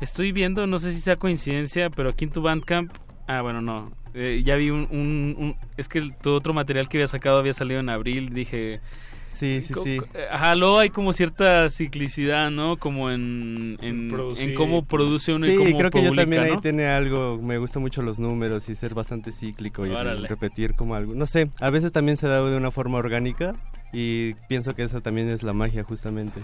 Estoy 0.00 0.32
viendo, 0.32 0.66
no 0.66 0.78
sé 0.78 0.92
si 0.92 1.00
sea 1.00 1.16
coincidencia, 1.16 1.90
pero 1.90 2.10
aquí 2.10 2.24
en 2.24 2.32
tu 2.32 2.42
Bandcamp, 2.42 2.92
ah, 3.26 3.42
bueno, 3.42 3.60
no, 3.60 3.92
eh, 4.14 4.42
ya 4.44 4.56
vi 4.56 4.70
un, 4.70 5.56
es 5.76 5.88
que 5.88 6.10
tu 6.22 6.32
otro 6.32 6.54
material 6.54 6.88
que 6.88 6.98
había 6.98 7.08
sacado 7.08 7.38
había 7.38 7.52
salido 7.52 7.80
en 7.80 7.88
abril, 7.88 8.32
dije, 8.32 8.80
Sí, 9.34 9.62
sí, 9.62 9.74
sí. 9.82 9.98
Ajá, 10.30 10.54
luego 10.54 10.78
hay 10.78 10.90
como 10.90 11.12
cierta 11.12 11.68
ciclicidad, 11.68 12.52
¿no? 12.52 12.76
Como 12.76 13.10
en, 13.10 13.76
en, 13.82 14.54
cómo 14.54 14.84
produce 14.84 15.34
uno 15.34 15.44
y 15.46 15.56
cómo 15.56 15.66
Sí, 15.66 15.74
creo 15.74 15.90
que 15.90 16.04
yo 16.04 16.14
también 16.14 16.42
ahí 16.42 16.56
tiene 16.62 16.86
algo, 16.86 17.40
me 17.42 17.58
gustan 17.58 17.82
mucho 17.82 18.00
los 18.02 18.20
números 18.20 18.68
y 18.68 18.76
ser 18.76 18.94
bastante 18.94 19.32
cíclico 19.32 19.86
y 19.86 19.90
repetir 19.90 20.74
como 20.74 20.94
algo. 20.94 21.14
No 21.14 21.26
sé, 21.26 21.50
a 21.60 21.70
veces 21.70 21.90
también 21.90 22.16
se 22.16 22.28
da 22.28 22.44
de 22.44 22.56
una 22.56 22.70
forma 22.70 22.98
orgánica 22.98 23.56
y 23.92 24.34
pienso 24.48 24.76
que 24.76 24.84
esa 24.84 25.00
también 25.00 25.28
es 25.28 25.42
la 25.42 25.52
magia 25.52 25.82
justamente. 25.82 26.40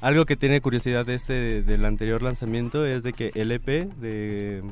Algo 0.00 0.26
que 0.26 0.34
tiene 0.34 0.60
curiosidad 0.60 1.06
de 1.06 1.14
este 1.14 1.62
del 1.62 1.84
anterior 1.84 2.22
lanzamiento 2.22 2.84
es 2.84 3.04
de 3.04 3.12
que 3.12 3.30
el 3.36 3.52
EP 3.52 3.88
de 4.00 4.64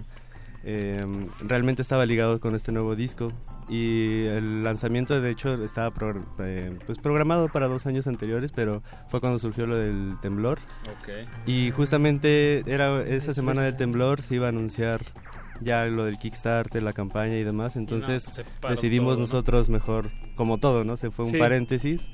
em, 0.65 1.29
realmente 1.47 1.83
estaba 1.83 2.05
ligado 2.05 2.41
con 2.41 2.57
este 2.57 2.73
nuevo 2.73 2.97
disco 2.97 3.33
y 3.71 4.25
el 4.27 4.65
lanzamiento 4.65 5.21
de 5.21 5.31
hecho 5.31 5.63
estaba 5.63 5.95
eh, 6.41 6.77
pues 6.87 6.99
programado 6.99 7.49
para 7.49 7.69
dos 7.69 7.87
años 7.87 8.09
anteriores 8.09 8.51
pero 8.53 8.83
fue 9.09 9.21
cuando 9.21 9.39
surgió 9.39 9.67
lo 9.67 9.77
del 9.77 10.17
temblor. 10.21 10.59
Y 11.47 11.71
justamente 11.71 12.65
era 12.67 13.03
esa 13.03 13.33
semana 13.33 13.63
del 13.63 13.77
temblor 13.77 14.23
se 14.23 14.35
iba 14.35 14.47
a 14.47 14.49
anunciar 14.49 15.03
ya 15.61 15.85
lo 15.87 16.05
del 16.05 16.19
Kickstarter, 16.19 16.83
la 16.83 16.93
campaña 16.93 17.37
y 17.37 17.45
demás, 17.45 17.77
entonces 17.77 18.43
decidimos 18.69 19.19
nosotros 19.19 19.69
mejor, 19.69 20.11
como 20.35 20.59
todo, 20.59 20.85
¿no? 20.85 20.97
Se 20.97 21.11
fue 21.11 21.27
un 21.27 21.39
paréntesis 21.39 22.09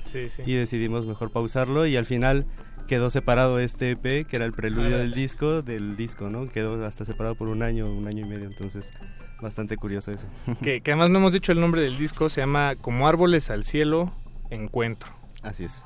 y 0.45 0.53
decidimos 0.53 1.05
mejor 1.05 1.31
pausarlo 1.31 1.85
y 1.85 1.95
al 1.95 2.05
final 2.05 2.45
quedó 2.87 3.09
separado 3.09 3.59
este 3.59 3.91
EP, 3.91 4.25
que 4.27 4.35
era 4.35 4.45
el 4.45 4.53
preludio 4.53 4.97
del 4.97 5.13
disco, 5.13 5.61
del 5.61 5.97
disco, 5.97 6.29
¿no? 6.29 6.47
Quedó 6.47 6.85
hasta 6.85 7.05
separado 7.05 7.35
por 7.35 7.47
un 7.47 7.63
año, 7.63 7.91
un 7.91 8.07
año 8.07 8.25
y 8.25 8.29
medio, 8.29 8.47
entonces 8.47 8.93
bastante 9.41 9.77
curioso 9.77 10.11
eso. 10.11 10.27
Que, 10.61 10.81
que 10.81 10.91
además 10.91 11.09
no 11.09 11.19
hemos 11.19 11.33
dicho 11.33 11.51
el 11.51 11.59
nombre 11.59 11.81
del 11.81 11.97
disco, 11.97 12.29
se 12.29 12.41
llama 12.41 12.75
Como 12.75 13.07
árboles 13.07 13.49
al 13.49 13.63
cielo, 13.63 14.11
encuentro. 14.49 15.17
Así 15.43 15.63
es. 15.63 15.83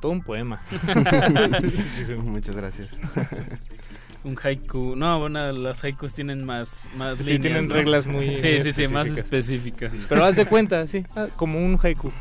todo 0.00 0.12
un 0.12 0.22
poema. 0.24 0.62
Muchas 2.24 2.56
gracias. 2.56 2.98
un 4.24 4.36
haiku. 4.42 4.94
No, 4.96 5.20
bueno, 5.20 5.52
los 5.52 5.84
haikus 5.84 6.14
tienen 6.14 6.44
más, 6.44 6.86
más 6.96 7.18
sí, 7.18 7.38
tienen 7.38 7.68
reglas 7.68 8.06
muy 8.06 8.38
Sí, 8.38 8.60
sí, 8.60 8.72
sí, 8.72 8.88
más 8.88 9.08
específicas. 9.08 9.92
Pero 10.08 10.24
haz 10.24 10.36
de 10.36 10.46
cuenta, 10.46 10.86
sí, 10.86 11.04
ah, 11.16 11.26
como 11.36 11.58
un 11.58 11.78
haiku. 11.82 12.12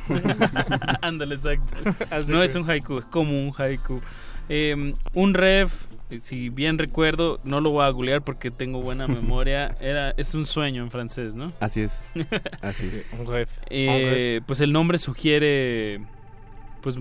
Ándale, 1.02 1.36
exacto. 1.36 1.96
no 2.28 2.44
es 2.44 2.56
un 2.56 2.70
haiku, 2.70 3.00
es 3.00 3.06
como 3.06 3.40
un 3.40 3.54
haiku. 3.58 4.02
Em, 4.50 4.94
un 5.14 5.34
ref, 5.34 5.86
si 6.22 6.50
bien 6.50 6.78
recuerdo, 6.78 7.40
no 7.44 7.62
lo 7.62 7.72
voy 7.72 7.86
a 7.86 7.90
googlear 7.90 8.24
porque 8.24 8.52
tengo 8.52 8.82
buena 8.82 9.08
memoria, 9.08 9.76
era 9.80 10.12
es 10.12 10.34
un 10.36 10.46
sueño 10.46 10.84
en 10.84 10.92
francés, 10.92 11.36
¿no? 11.36 11.54
Así 11.60 11.82
es. 11.82 12.06
Así 12.62 12.86
es. 12.86 13.10
un 13.18 13.28
ref. 13.28 13.50
Eh, 13.70 14.42
pues 14.46 14.62
el 14.62 14.72
nombre 14.72 14.98
sugiere 14.98 16.02
pues 16.82 16.98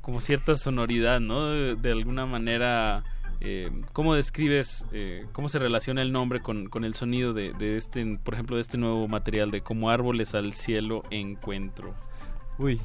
como 0.00 0.20
cierta 0.20 0.56
sonoridad, 0.56 1.20
¿no? 1.20 1.50
de 1.50 1.92
alguna 1.92 2.24
manera 2.24 3.04
eh, 3.44 3.72
¿Cómo 3.92 4.14
describes, 4.14 4.86
eh, 4.92 5.26
cómo 5.32 5.48
se 5.48 5.58
relaciona 5.58 6.00
el 6.00 6.12
nombre 6.12 6.40
con, 6.40 6.68
con 6.68 6.84
el 6.84 6.94
sonido 6.94 7.32
de, 7.32 7.52
de, 7.52 7.76
este, 7.76 8.18
por 8.22 8.34
ejemplo, 8.34 8.54
de 8.54 8.62
este 8.62 8.78
nuevo 8.78 9.08
material 9.08 9.50
de 9.50 9.62
como 9.62 9.90
árboles 9.90 10.36
al 10.36 10.54
cielo 10.54 11.02
encuentro? 11.10 11.92
Uy, 12.56 12.80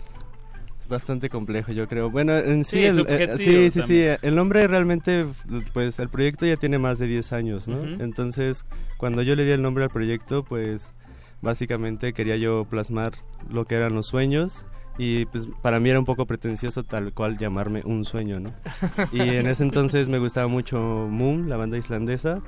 bastante 0.88 1.30
complejo, 1.30 1.72
yo 1.72 1.88
creo. 1.88 2.10
Bueno, 2.10 2.38
en 2.38 2.64
sí, 2.64 2.92
sí, 2.92 3.04
eh, 3.08 3.36
sí, 3.38 3.70
sí, 3.70 3.82
sí, 3.82 4.04
el 4.22 4.36
nombre 4.36 4.68
realmente, 4.68 5.26
pues 5.74 6.00
el 6.00 6.10
proyecto 6.10 6.46
ya 6.46 6.58
tiene 6.58 6.80
más 6.80 7.00
de 7.00 7.08
10 7.08 7.34
años, 7.34 7.68
¿no? 7.68 7.84
Entonces, 8.04 8.66
cuando 8.98 9.22
yo 9.22 9.36
le 9.36 9.46
di 9.46 9.52
el 9.52 9.62
nombre 9.62 9.84
al 9.84 9.90
proyecto, 9.90 10.44
pues 10.44 10.94
básicamente 11.42 12.14
quería 12.14 12.38
yo 12.38 12.66
plasmar 12.66 13.14
lo 13.50 13.66
que 13.66 13.76
eran 13.76 13.94
los 13.94 14.08
sueños 14.08 14.66
y 14.98 15.26
pues 15.26 15.48
para 15.62 15.80
mí 15.80 15.90
era 15.90 16.00
un 16.00 16.06
poco 16.06 16.26
pretencioso 16.26 16.84
tal 16.84 17.14
cual 17.14 17.38
llamarme 17.38 17.82
un 17.86 18.04
sueño, 18.04 18.40
¿no? 18.40 18.54
Y 19.12 19.22
en 19.22 19.48
ese 19.48 19.64
entonces 19.64 20.10
me 20.10 20.18
gustaba 20.18 20.48
mucho 20.48 21.08
Moon, 21.10 21.50
la 21.50 21.58
banda 21.58 21.78
islandesa, 21.78 22.42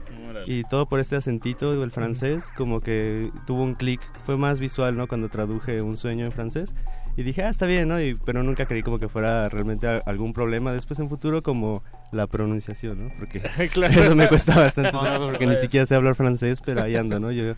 y 0.47 0.63
todo 0.63 0.87
por 0.87 0.99
este 0.99 1.15
acentito 1.15 1.79
del 1.79 1.91
francés, 1.91 2.51
como 2.57 2.79
que 2.79 3.31
tuvo 3.45 3.63
un 3.63 3.75
clic, 3.75 4.01
fue 4.25 4.37
más 4.37 4.59
visual, 4.59 4.97
¿no? 4.97 5.07
Cuando 5.07 5.29
traduje 5.29 5.81
un 5.81 5.97
sueño 5.97 6.25
en 6.25 6.31
francés. 6.31 6.73
Y 7.17 7.23
dije, 7.23 7.43
ah, 7.43 7.49
está 7.49 7.65
bien, 7.65 7.89
¿no? 7.89 8.01
Y, 8.01 8.15
pero 8.15 8.43
nunca 8.43 8.65
creí 8.65 8.81
como 8.81 8.99
que 8.99 9.09
fuera 9.09 9.49
realmente 9.49 9.87
algún 10.05 10.33
problema 10.33 10.71
después 10.71 10.99
en 10.99 11.09
futuro 11.09 11.43
como 11.43 11.83
la 12.11 12.27
pronunciación, 12.27 13.05
¿no? 13.05 13.11
Porque 13.17 13.41
eso 13.57 14.15
me 14.15 14.27
cuesta 14.27 14.55
bastante, 14.55 14.91
porque 15.19 15.45
ni 15.45 15.55
siquiera 15.57 15.85
sé 15.85 15.95
hablar 15.95 16.15
francés, 16.15 16.61
pero 16.65 16.81
ahí 16.81 16.95
ando, 16.95 17.19
¿no? 17.19 17.31
Yo 17.31 17.55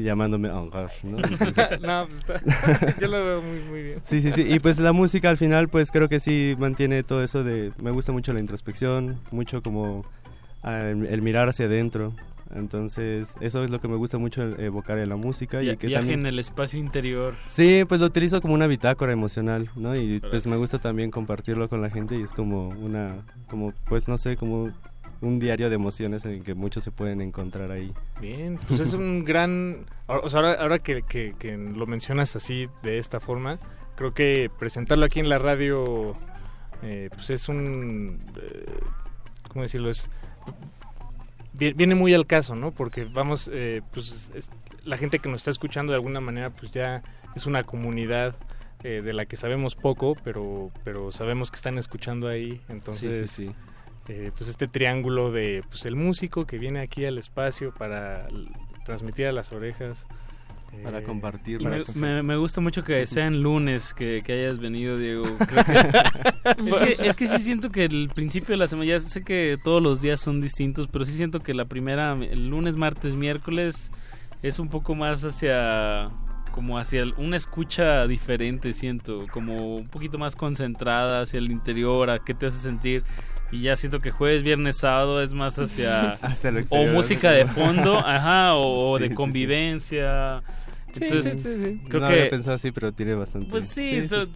llamándome 0.00 0.48
¿no? 0.48 0.68
no, 1.02 1.18
pues 2.06 2.18
está. 2.18 2.40
yo 3.00 3.08
lo 3.08 3.24
veo 3.24 3.42
muy, 3.42 3.60
muy 3.60 3.82
bien. 3.82 4.00
Sí, 4.04 4.20
sí, 4.20 4.32
sí. 4.32 4.42
Y 4.42 4.58
pues 4.60 4.78
la 4.78 4.92
música 4.92 5.28
al 5.28 5.36
final, 5.36 5.68
pues 5.68 5.90
creo 5.90 6.08
que 6.08 6.20
sí 6.20 6.54
mantiene 6.58 7.02
todo 7.02 7.22
eso 7.22 7.44
de... 7.44 7.72
Me 7.78 7.90
gusta 7.90 8.12
mucho 8.12 8.32
la 8.32 8.40
introspección, 8.40 9.20
mucho 9.30 9.62
como 9.62 10.06
ah, 10.62 10.80
el, 10.80 11.22
mirar 11.22 11.48
hacia 11.48 11.66
adentro. 11.66 12.14
Entonces, 12.54 13.34
eso 13.40 13.64
es 13.64 13.70
lo 13.70 13.80
que 13.80 13.88
me 13.88 13.96
gusta 13.96 14.18
mucho 14.18 14.42
evocar 14.58 14.98
en 14.98 15.08
la 15.08 15.16
música. 15.16 15.62
Y, 15.62 15.76
que 15.76 15.86
viaje 15.86 16.12
en 16.12 16.26
el 16.26 16.38
espacio 16.38 16.78
interior. 16.78 17.34
Sí, 17.48 17.84
pues 17.88 18.00
lo 18.00 18.06
utilizo 18.06 18.40
como 18.40 18.54
una 18.54 18.66
bitácora 18.66 19.12
emocional, 19.12 19.70
¿no? 19.76 19.94
Y 19.94 20.20
pues 20.20 20.46
me 20.46 20.56
gusta 20.56 20.78
también 20.78 21.10
compartirlo 21.10 21.68
con 21.68 21.82
la 21.82 21.90
gente 21.90 22.16
y 22.16 22.22
es 22.22 22.32
como 22.32 22.68
una, 22.68 23.16
como, 23.48 23.72
pues 23.88 24.08
no 24.08 24.18
sé, 24.18 24.36
como 24.36 24.70
un 25.20 25.38
diario 25.38 25.68
de 25.68 25.76
emociones 25.76 26.24
en 26.26 26.42
que 26.42 26.54
muchos 26.54 26.82
se 26.84 26.90
pueden 26.90 27.20
encontrar 27.20 27.70
ahí. 27.70 27.92
Bien, 28.20 28.58
pues 28.66 28.80
es 28.80 28.92
un 28.92 29.24
gran... 29.24 29.86
O 30.06 30.28
sea, 30.28 30.40
ahora, 30.40 30.54
ahora 30.54 30.78
que, 30.80 31.02
que, 31.02 31.56
lo 31.56 31.86
mencionas 31.86 32.34
así, 32.36 32.68
de 32.82 32.98
esta 32.98 33.20
forma, 33.20 33.58
creo 33.94 34.12
que 34.12 34.50
presentarlo 34.58 35.04
aquí 35.04 35.20
en 35.20 35.28
la 35.28 35.38
radio 35.38 36.16
eh, 36.82 37.08
pues 37.14 37.30
es 37.30 37.48
un, 37.48 38.20
eh, 38.40 38.80
¿cómo 39.48 39.62
decirlo? 39.62 39.88
Es, 39.88 40.10
viene 41.52 41.94
muy 41.94 42.14
al 42.14 42.26
caso, 42.26 42.54
¿no? 42.54 42.70
Porque 42.72 43.04
vamos, 43.04 43.50
eh, 43.52 43.82
pues 43.92 44.30
la 44.84 44.96
gente 44.96 45.18
que 45.18 45.28
nos 45.28 45.40
está 45.40 45.50
escuchando 45.50 45.92
de 45.92 45.96
alguna 45.96 46.20
manera, 46.20 46.50
pues 46.50 46.72
ya 46.72 47.02
es 47.34 47.46
una 47.46 47.64
comunidad 47.64 48.34
de 48.82 49.12
la 49.12 49.26
que 49.26 49.36
sabemos 49.36 49.76
poco, 49.76 50.16
pero, 50.24 50.72
pero 50.82 51.12
sabemos 51.12 51.52
que 51.52 51.54
están 51.54 51.78
escuchando 51.78 52.26
ahí, 52.26 52.60
entonces... 52.68 53.30
Sí, 53.30 53.54
sí, 54.06 54.30
pues 54.36 54.48
este 54.50 54.66
triángulo 54.66 55.30
de 55.30 55.62
pues 55.68 55.84
el 55.84 55.94
músico 55.94 56.46
que 56.46 56.58
viene 56.58 56.80
aquí 56.80 57.04
al 57.04 57.16
espacio 57.16 57.72
para 57.72 58.26
transmitir 58.84 59.28
a 59.28 59.32
las 59.32 59.52
orejas 59.52 60.04
para 60.82 60.98
eh, 60.98 61.02
compartir. 61.02 61.60
me, 61.96 62.36
gusta 62.36 62.60
mucho 62.60 62.82
que 62.84 63.06
sean 63.06 63.42
lunes 63.42 63.94
que, 63.94 64.22
hayas 64.26 64.58
venido, 64.58 64.98
Diego. 64.98 65.24
es, 66.98 67.14
que, 67.14 67.26
sí 67.26 67.38
siento 67.38 67.70
que 67.70 67.84
el 67.84 68.10
principio 68.14 68.52
de 68.52 68.56
la 68.56 68.66
semana, 68.66 68.88
ya 68.88 69.00
sé 69.00 69.22
que 69.22 69.58
todos 69.62 69.82
los 69.82 70.00
días 70.00 70.20
son 70.20 70.40
distintos, 70.40 70.88
pero 70.88 71.04
sí 71.04 71.12
siento 71.12 71.40
que 71.40 71.54
la 71.54 71.66
primera, 71.66 72.12
el 72.12 72.48
lunes, 72.48 72.76
martes, 72.76 73.16
miércoles, 73.16 73.92
es 74.42 74.58
un 74.58 74.68
poco 74.68 74.94
más 74.94 75.24
hacia 75.24 76.08
como 76.52 76.78
hacia 76.78 77.04
una 77.16 77.36
escucha 77.36 78.06
diferente, 78.06 78.72
siento, 78.74 79.24
como 79.32 79.76
un 79.76 79.88
poquito 79.88 80.18
más 80.18 80.36
concentrada 80.36 81.22
hacia 81.22 81.38
el 81.38 81.50
interior, 81.50 82.10
a 82.10 82.18
qué 82.18 82.34
te 82.34 82.46
hace 82.46 82.58
sentir. 82.58 83.02
Y 83.50 83.62
ya 83.62 83.76
siento 83.76 84.00
que 84.00 84.10
jueves, 84.10 84.42
viernes, 84.42 84.78
sábado 84.78 85.20
es 85.22 85.34
más 85.34 85.58
hacia... 85.58 86.18
o 86.70 86.86
música 86.86 87.32
de 87.32 87.44
fondo, 87.46 87.98
ajá, 87.98 88.54
o, 88.54 88.98
de 88.98 89.14
convivencia. 89.14 90.42
Entonces, 91.00 91.36
creo 91.88 92.00
no 92.00 92.08
que 92.08 92.14
había 92.14 92.30
pensado 92.30 92.56
así, 92.56 92.72
pero 92.72 92.92
tiene 92.92 93.14
bastante. 93.14 93.48
Pues 93.50 93.68
sí, 93.68 93.90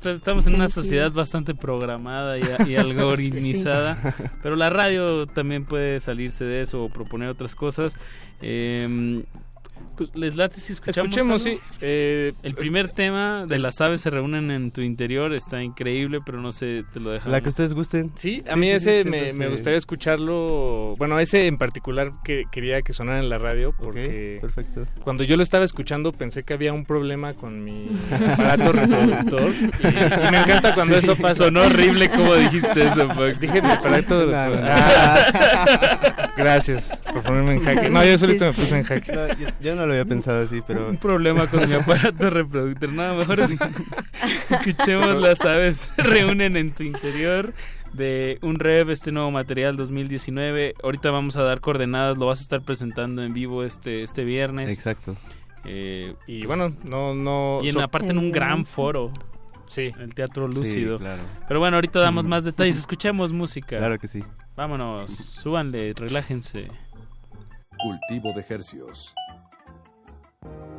estamos 0.05 0.47
en 0.47 0.55
una 0.55 0.69
sociedad 0.69 1.13
bastante 1.13 1.55
programada 1.55 2.39
y, 2.39 2.43
y 2.69 2.77
algoritmizada, 2.77 4.15
pero 4.43 4.57
la 4.57 4.71
radio 4.71 5.27
también 5.27 5.65
puede 5.65 6.01
salirse 6.01 6.45
de 6.45 6.63
eso 6.63 6.85
o 6.85 6.89
proponer 6.89 7.29
otras 7.29 7.55
cosas. 7.55 7.97
Eh, 8.41 9.23
pues, 9.97 10.15
les 10.15 10.37
late 10.37 10.61
si 10.61 10.73
escuchamos. 10.73 11.09
Escuchemos, 11.09 11.43
sí. 11.43 11.59
Eh, 11.81 12.33
el 12.43 12.55
primer 12.55 12.89
tema 12.89 13.47
de 13.47 13.59
las 13.59 13.81
aves 13.81 14.01
se 14.01 14.11
reúnen 14.11 14.51
en 14.51 14.71
tu 14.71 14.81
interior 14.81 15.33
está 15.33 15.63
increíble, 15.63 16.21
pero 16.25 16.41
no 16.41 16.53
sé, 16.53 16.85
te 16.93 17.01
lo 17.01 17.11
dejamos. 17.11 17.33
La 17.33 17.41
que 17.41 17.49
ustedes 17.49 17.73
gusten. 17.73 18.13
Sí, 18.17 18.43
a 18.49 18.57
mí 18.57 18.69
ese 18.69 19.05
me, 19.05 19.49
gustaría 19.49 19.79
escucharlo. 19.79 20.95
Bueno, 20.99 21.19
ese 21.19 21.47
en 21.47 21.59
particular 21.59 22.13
que 22.25 22.45
quería 22.51 22.83
que 22.83 22.93
sonara 22.93 23.19
en 23.19 23.29
la 23.29 23.39
radio 23.39 23.75
porque 23.79 24.39
perfecto. 24.41 24.87
cuando 25.03 25.25
yo 25.25 25.37
lo 25.37 25.43
estaba 25.43 25.65
escuchando 25.65 26.13
pensé 26.13 26.43
que 26.43 26.55
había 26.55 26.73
un 26.73 26.85
problema 26.85 27.35
con 27.35 27.65
mi 27.65 27.89
aparato 28.33 28.73
reproductor 28.73 29.53
y, 29.81 30.31
me 30.31 30.39
encanta 30.39 30.75
cuando 30.75 30.97
eso 30.97 31.17
pasa. 31.17 31.45
Sonó 31.45 31.63
horrible 31.63 32.09
como 32.11 32.35
dijiste 32.35 32.87
eso. 32.87 33.09
Dije 33.41 33.63
mi 33.63 33.71
aparato 33.71 34.27
reproductor. 34.27 34.61
Ah. 34.65 36.33
gracias 36.37 36.97
por 37.13 37.23
ponerme 37.23 37.55
en 37.55 37.61
jaque. 37.61 37.91
No, 37.91 38.05
yo 38.05 38.19
solito 38.19 38.47
me 38.47 38.53
puse 38.53 38.77
en 38.77 38.85
jaque. 38.85 39.13
yo 39.61 39.75
no 39.75 39.86
lo 39.87 39.93
había 39.93 40.05
pensado 40.05 40.45
así, 40.45 40.63
pero... 40.67 40.89
Un 40.89 40.99
problema 40.99 41.47
con 41.47 41.69
mi 41.69 41.75
aparato 41.75 42.31
reproductor. 42.31 42.93
Nada, 42.93 43.15
mejor 43.15 43.41
así. 43.41 43.57
Escuchemos 44.51 45.21
las 45.21 45.41
aves 45.45 45.77
se 45.77 46.03
reúnen 46.03 46.57
en 46.57 46.75
tu 46.75 46.83
interior 46.83 47.55
de 47.93 48.39
un 48.43 48.57
rev, 48.57 48.91
este 48.91 49.13
nuevo 49.13 49.31
material 49.31 49.77
2019. 49.77 50.75
Ahorita 50.83 51.11
vamos 51.11 51.37
a 51.37 51.43
dar 51.43 51.61
coordenadas, 51.61 52.19
lo 52.19 52.27
vas 52.27 52.41
a 52.41 52.43
estar 52.43 52.63
presentando 52.63 53.23
en 53.23 53.33
vivo 53.33 53.65
este, 53.65 54.03
este 54.03 54.25
viernes. 54.25 54.73
Exacto. 54.73 55.17
Eh, 55.65 56.15
y 56.27 56.47
bueno, 56.47 56.69
no... 56.85 57.15
no 57.15 57.61
y 57.63 57.71
en, 57.71 57.81
aparte 57.81 58.11
en 58.11 58.19
un 58.19 58.31
gran 58.31 58.65
foro. 58.65 59.09
Sí. 59.69 59.93
El 59.99 60.15
Teatro 60.15 60.47
Lúcido. 60.47 60.99
claro. 60.99 61.23
Pero 61.49 61.61
bueno, 61.61 61.77
ahorita 61.77 62.01
damos 62.01 62.25
más 62.25 62.45
detalles. 62.45 62.77
Escuchemos 62.77 63.33
música. 63.33 63.79
Claro 63.79 63.99
que 63.99 64.09
sí. 64.09 64.23
Vámonos, 64.57 65.11
súbanle, 65.11 65.93
relájense. 65.95 66.69
Cultivo 67.79 68.33
de 68.33 68.41
ejercios. 68.41 69.15
Thank 70.47 70.71
you. 70.71 70.76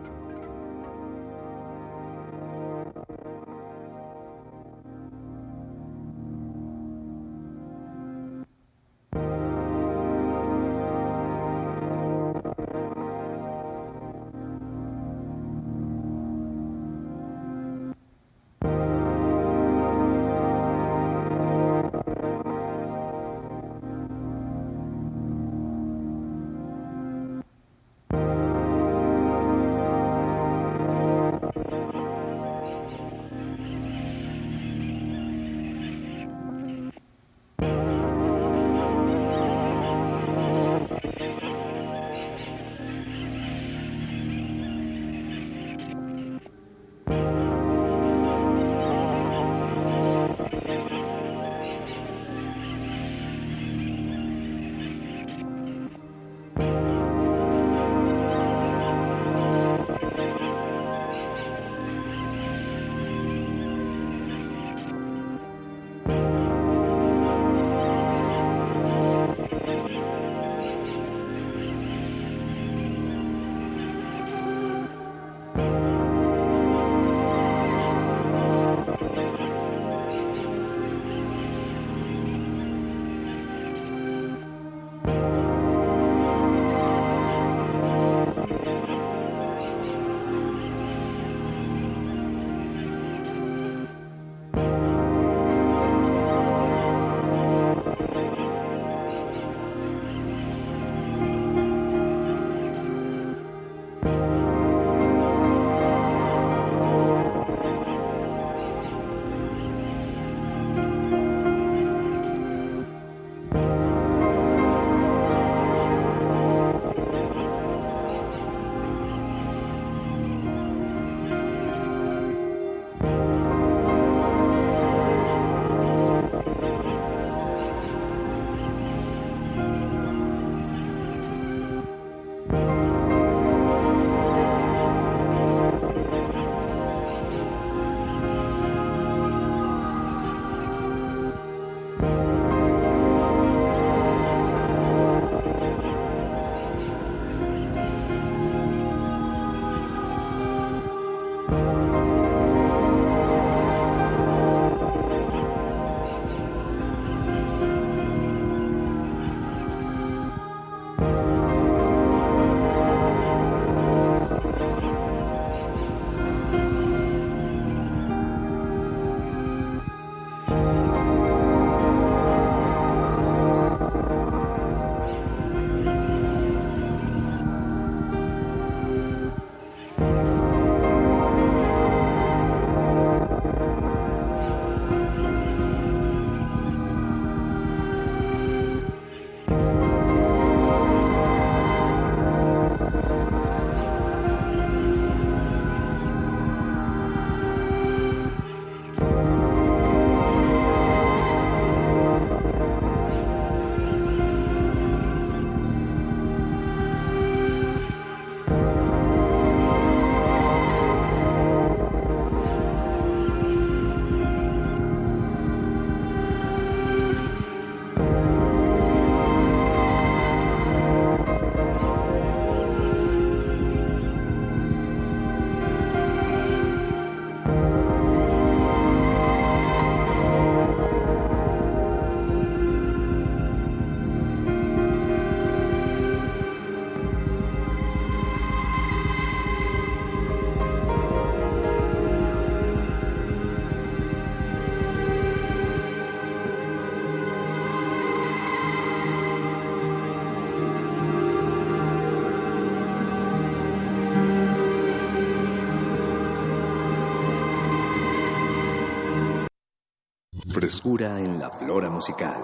En 260.96 261.38
la 261.38 261.50
flora 261.50 261.90
musical. 261.90 262.38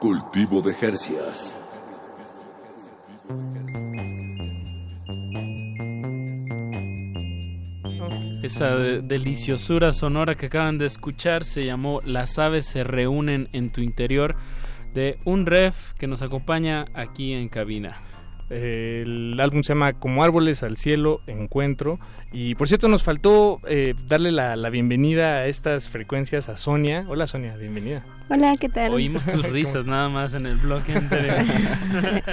Cultivo 0.00 0.62
de 0.62 0.72
Jercias. 0.72 1.60
Esa 8.42 8.76
deliciosura 8.76 9.92
sonora 9.92 10.34
que 10.34 10.46
acaban 10.46 10.78
de 10.78 10.86
escuchar 10.86 11.44
se 11.44 11.66
llamó 11.66 12.00
Las 12.06 12.38
aves 12.38 12.64
se 12.64 12.84
reúnen 12.84 13.50
en 13.52 13.70
tu 13.70 13.82
interior 13.82 14.34
de 14.94 15.18
un 15.26 15.44
ref 15.44 15.92
que 15.98 16.06
nos 16.06 16.22
acompaña 16.22 16.86
aquí 16.94 17.34
en 17.34 17.50
cabina. 17.50 18.00
El 18.50 19.38
álbum 19.40 19.62
se 19.62 19.70
llama 19.70 19.94
Como 19.94 20.22
árboles 20.22 20.62
al 20.62 20.76
cielo, 20.76 21.20
encuentro. 21.26 21.98
Y 22.32 22.54
por 22.56 22.68
cierto, 22.68 22.88
nos 22.88 23.02
faltó 23.02 23.60
eh, 23.66 23.94
darle 24.06 24.32
la, 24.32 24.68
bienvenida 24.70 25.36
a 25.36 25.46
estas 25.46 25.88
frecuencias 25.88 26.48
a 26.48 26.56
Sonia. 26.56 27.04
Hola 27.08 27.26
Sonia, 27.26 27.56
bienvenida. 27.56 28.04
Hola, 28.28 28.56
¿qué 28.58 28.68
tal? 28.68 28.92
Oímos 28.92 29.24
tus 29.24 29.48
risas 29.50 29.86
nada 29.86 30.08
más 30.08 30.34
en 30.34 30.46
el 30.46 30.56
bloque 30.56 30.92
anterior. 30.92 31.36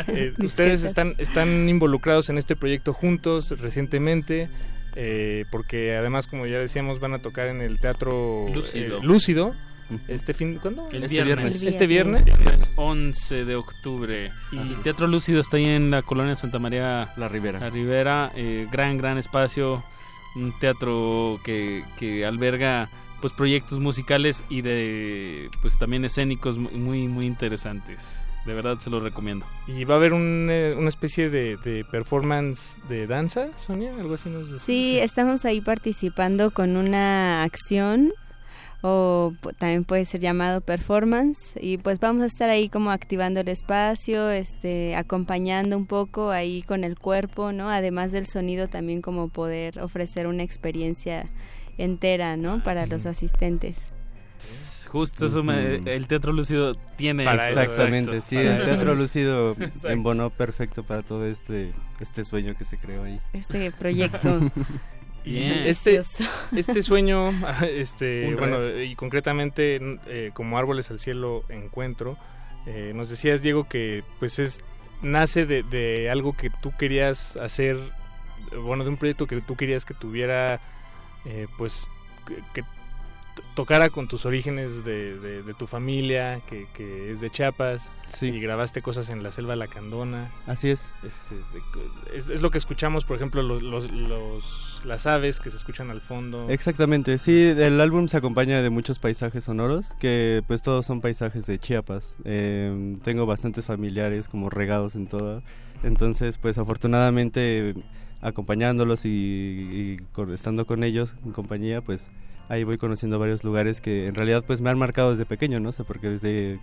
Eh, 0.08 0.34
ustedes 0.44 0.84
están, 0.84 1.14
están 1.18 1.70
involucrados 1.70 2.30
en 2.30 2.38
este 2.38 2.56
proyecto 2.56 2.94
juntos 2.94 3.52
recientemente. 3.60 4.50
Eh, 4.96 5.46
porque 5.52 5.96
además, 5.96 6.28
como 6.28 6.46
ya 6.46 6.58
decíamos, 6.58 7.00
van 7.00 7.14
a 7.14 7.20
tocar 7.20 7.48
en 7.48 7.62
el 7.62 7.80
Teatro 7.80 8.48
Lúcido 9.02 9.54
este 10.08 10.34
fin, 10.34 10.60
¿cuándo? 10.62 10.90
El 10.92 11.04
este 11.04 11.24
viernes. 11.24 11.64
Este 11.64 11.88
viernes. 11.88 12.26
11 12.76 13.46
de 13.46 13.56
octubre. 13.56 14.32
Y 14.52 14.58
el 14.58 14.82
Teatro 14.84 15.08
Lúcido 15.08 15.40
está 15.40 15.58
ahí 15.58 15.66
en 15.66 15.92
la 15.92 16.02
colonia 16.02 16.36
Santa 16.36 16.60
María. 16.60 17.14
La 17.18 17.28
Ribera. 17.28 17.60
La 17.60 17.70
Ribera, 17.70 18.32
eh, 18.36 18.68
gran, 18.72 18.98
gran 18.98 19.18
espacio. 19.18 19.84
Un 20.36 20.58
teatro 20.60 21.42
que, 21.44 21.84
que 21.98 22.26
alberga 22.26 22.90
pues 23.22 23.34
proyectos 23.34 23.80
musicales 23.80 24.44
y 24.50 24.62
de 24.62 25.50
pues 25.62 25.78
también 25.78 26.04
escénicos 26.04 26.58
muy 26.58 27.08
muy 27.08 27.26
interesantes 27.26 28.26
de 28.46 28.54
verdad 28.54 28.80
se 28.80 28.90
los 28.90 29.04
recomiendo 29.04 29.46
y 29.68 29.84
va 29.84 29.96
a 29.96 29.98
haber 29.98 30.14
eh, 30.14 30.76
una 30.76 30.90
especie 30.90 31.30
de, 31.30 31.58
de, 31.58 31.86
performance 31.86 32.80
de 32.90 33.06
danza 33.06 33.50
Sonia 33.58 33.92
algo 34.00 34.16
así 34.16 34.30
nos 34.30 34.60
sí 34.60 34.98
estamos 34.98 35.46
ahí 35.46 35.62
participando 35.62 36.52
con 36.52 36.76
una 36.76 37.44
acción 37.44 38.12
o 38.82 39.34
también 39.58 39.84
puede 39.84 40.06
ser 40.06 40.22
llamado 40.22 40.62
performance 40.62 41.54
y 41.60 41.78
pues 41.78 42.00
vamos 42.00 42.24
a 42.24 42.26
estar 42.26 42.50
ahí 42.50 42.70
como 42.70 42.92
activando 42.92 43.40
el 43.40 43.48
espacio, 43.48 44.30
este 44.30 44.96
acompañando 44.96 45.78
un 45.78 45.86
poco 45.86 46.32
ahí 46.32 46.64
con 46.64 46.84
el 46.84 46.98
cuerpo, 46.98 47.52
¿no? 47.52 47.70
Además 47.70 48.12
del 48.12 48.28
sonido 48.28 48.68
también 48.68 49.02
como 49.02 49.30
poder 49.30 49.80
ofrecer 49.80 50.28
una 50.28 50.44
experiencia 50.44 51.30
entera, 51.78 52.38
¿no? 52.38 52.64
Para 52.64 52.86
los 52.88 53.06
asistentes. 53.06 53.92
Justo 54.88 55.28
eso 55.28 55.42
el 55.42 56.08
Teatro 56.08 56.34
Lúcido 56.34 56.76
tiene 56.98 57.24
exactamente, 57.24 58.20
sí, 58.22 58.36
el 58.36 58.62
Teatro 58.66 58.94
Lúcido 58.94 59.56
embonó 59.86 60.32
perfecto 60.32 60.84
para 60.84 61.02
todo 61.02 61.26
este 61.26 61.72
este 62.02 62.26
sueño 62.26 62.56
que 62.58 62.66
se 62.66 62.78
creó 62.78 63.04
ahí. 63.04 63.22
Este 63.32 63.72
proyecto. 63.72 64.52
Este, 65.24 66.02
este 66.56 66.82
sueño, 66.82 67.32
este, 67.62 68.34
bueno, 68.36 68.80
y 68.80 68.96
concretamente 68.96 69.80
eh, 70.08 70.32
como 70.34 70.58
árboles 70.58 70.90
al 70.90 71.00
cielo 71.00 71.44
encuentro, 71.50 72.18
eh, 72.66 72.92
nos 72.96 73.10
decías 73.10 73.42
Diego 73.42 73.68
que 73.68 74.04
pues 74.20 74.40
es 74.40 74.62
nace 75.02 75.46
de, 75.46 76.10
algo 76.12 76.34
que 76.34 76.50
tú 76.50 76.72
querías 76.78 77.36
hacer, 77.38 77.78
bueno, 78.64 78.84
de 78.84 78.90
un 78.92 78.98
proyecto 78.98 79.28
que 79.28 79.42
tú 79.42 79.56
querías 79.56 79.86
que 79.86 79.94
tuviera, 79.94 80.60
eh, 81.26 81.48
pues 81.58 81.88
que, 82.54 82.64
tocara 83.56 83.90
con 83.90 84.08
tus 84.08 84.26
orígenes 84.26 84.86
de, 84.86 85.54
tu 85.58 85.68
familia, 85.68 86.42
que, 86.48 87.12
es 87.12 87.22
de 87.22 87.30
Chiapas, 87.30 87.92
y 88.22 88.40
grabaste 88.40 88.82
cosas 88.82 89.10
en 89.10 89.24
la 89.24 89.32
selva 89.32 89.56
lacandona. 89.56 90.32
Así 90.48 90.70
es. 90.70 90.90
Este, 91.04 91.36
es, 92.14 92.42
lo 92.42 92.52
que 92.52 92.58
escuchamos, 92.58 93.06
por 93.06 93.18
ejemplo, 93.18 93.42
los, 93.44 94.82
las 94.86 95.06
aves 95.06 95.40
que 95.40 95.50
se 95.50 95.58
escuchan 95.58 95.90
al 95.90 96.02
fondo. 96.02 96.50
Exactamente, 96.50 97.18
sí, 97.18 97.44
el 97.44 97.82
álbum 97.82 98.08
se 98.08 98.18
acompaña 98.18 98.62
de 98.62 98.70
muchos 98.70 99.00
paisajes 99.00 99.44
sonoros, 99.44 99.94
que 100.00 100.44
pues 100.48 100.62
todos 100.62 100.86
son 100.86 101.02
paisajes 101.02 101.46
de 101.46 101.60
Chiapas. 101.60 102.16
Em, 102.24 103.00
tengo 103.00 103.26
bastantes 103.26 103.66
familiares 103.66 104.28
como 104.28 104.50
regados 104.50 104.96
en 104.96 105.08
todo, 105.08 105.44
entonces 105.84 106.38
pues 106.38 106.58
afortunadamente 106.58 107.76
acompañándolos 108.22 109.06
y 109.06 109.98
estando 110.32 110.66
con 110.66 110.84
ellos 110.84 111.16
en 111.26 111.32
compañía, 111.32 111.82
pues 111.82 112.10
ahí 112.50 112.64
voy 112.64 112.78
conociendo 112.78 113.20
varios 113.20 113.44
lugares 113.44 113.82
que 113.82 114.08
en 114.08 114.16
realidad 114.16 114.44
pues 114.46 114.62
me 114.62 114.70
han 114.70 114.78
marcado 114.78 115.12
desde 115.12 115.26
pequeño, 115.26 115.60
no 115.60 115.72
sé, 115.72 115.84
porque 115.84 116.10
desde 116.10 116.60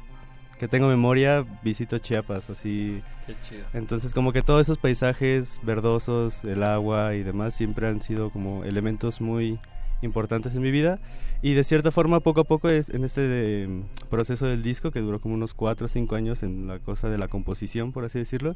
que 0.58 0.68
tengo 0.68 0.88
memoria 0.88 1.46
visito 1.62 1.98
Chiapas, 1.98 2.50
así. 2.50 3.00
Qué 3.26 3.34
chido. 3.40 3.64
Entonces 3.72 4.12
como 4.12 4.32
que 4.32 4.42
todos 4.42 4.62
esos 4.62 4.78
paisajes 4.78 5.60
verdosos, 5.62 6.44
el 6.44 6.62
agua 6.62 7.14
y 7.14 7.22
demás 7.22 7.54
siempre 7.54 7.86
han 7.86 8.00
sido 8.00 8.30
como 8.30 8.64
elementos 8.64 9.20
muy 9.20 9.58
importantes 10.02 10.54
en 10.54 10.62
mi 10.62 10.70
vida 10.70 10.98
y 11.42 11.54
de 11.54 11.64
cierta 11.64 11.90
forma 11.90 12.20
poco 12.20 12.42
a 12.42 12.44
poco 12.44 12.68
es 12.68 12.88
en 12.88 13.04
este 13.04 13.68
proceso 14.10 14.46
del 14.46 14.62
disco 14.62 14.90
que 14.90 15.00
duró 15.00 15.20
como 15.20 15.34
unos 15.34 15.54
4 15.54 15.86
o 15.86 15.88
5 15.88 16.14
años 16.14 16.42
en 16.42 16.66
la 16.66 16.78
cosa 16.78 17.08
de 17.08 17.18
la 17.18 17.28
composición 17.28 17.92
por 17.92 18.04
así 18.04 18.18
decirlo 18.18 18.54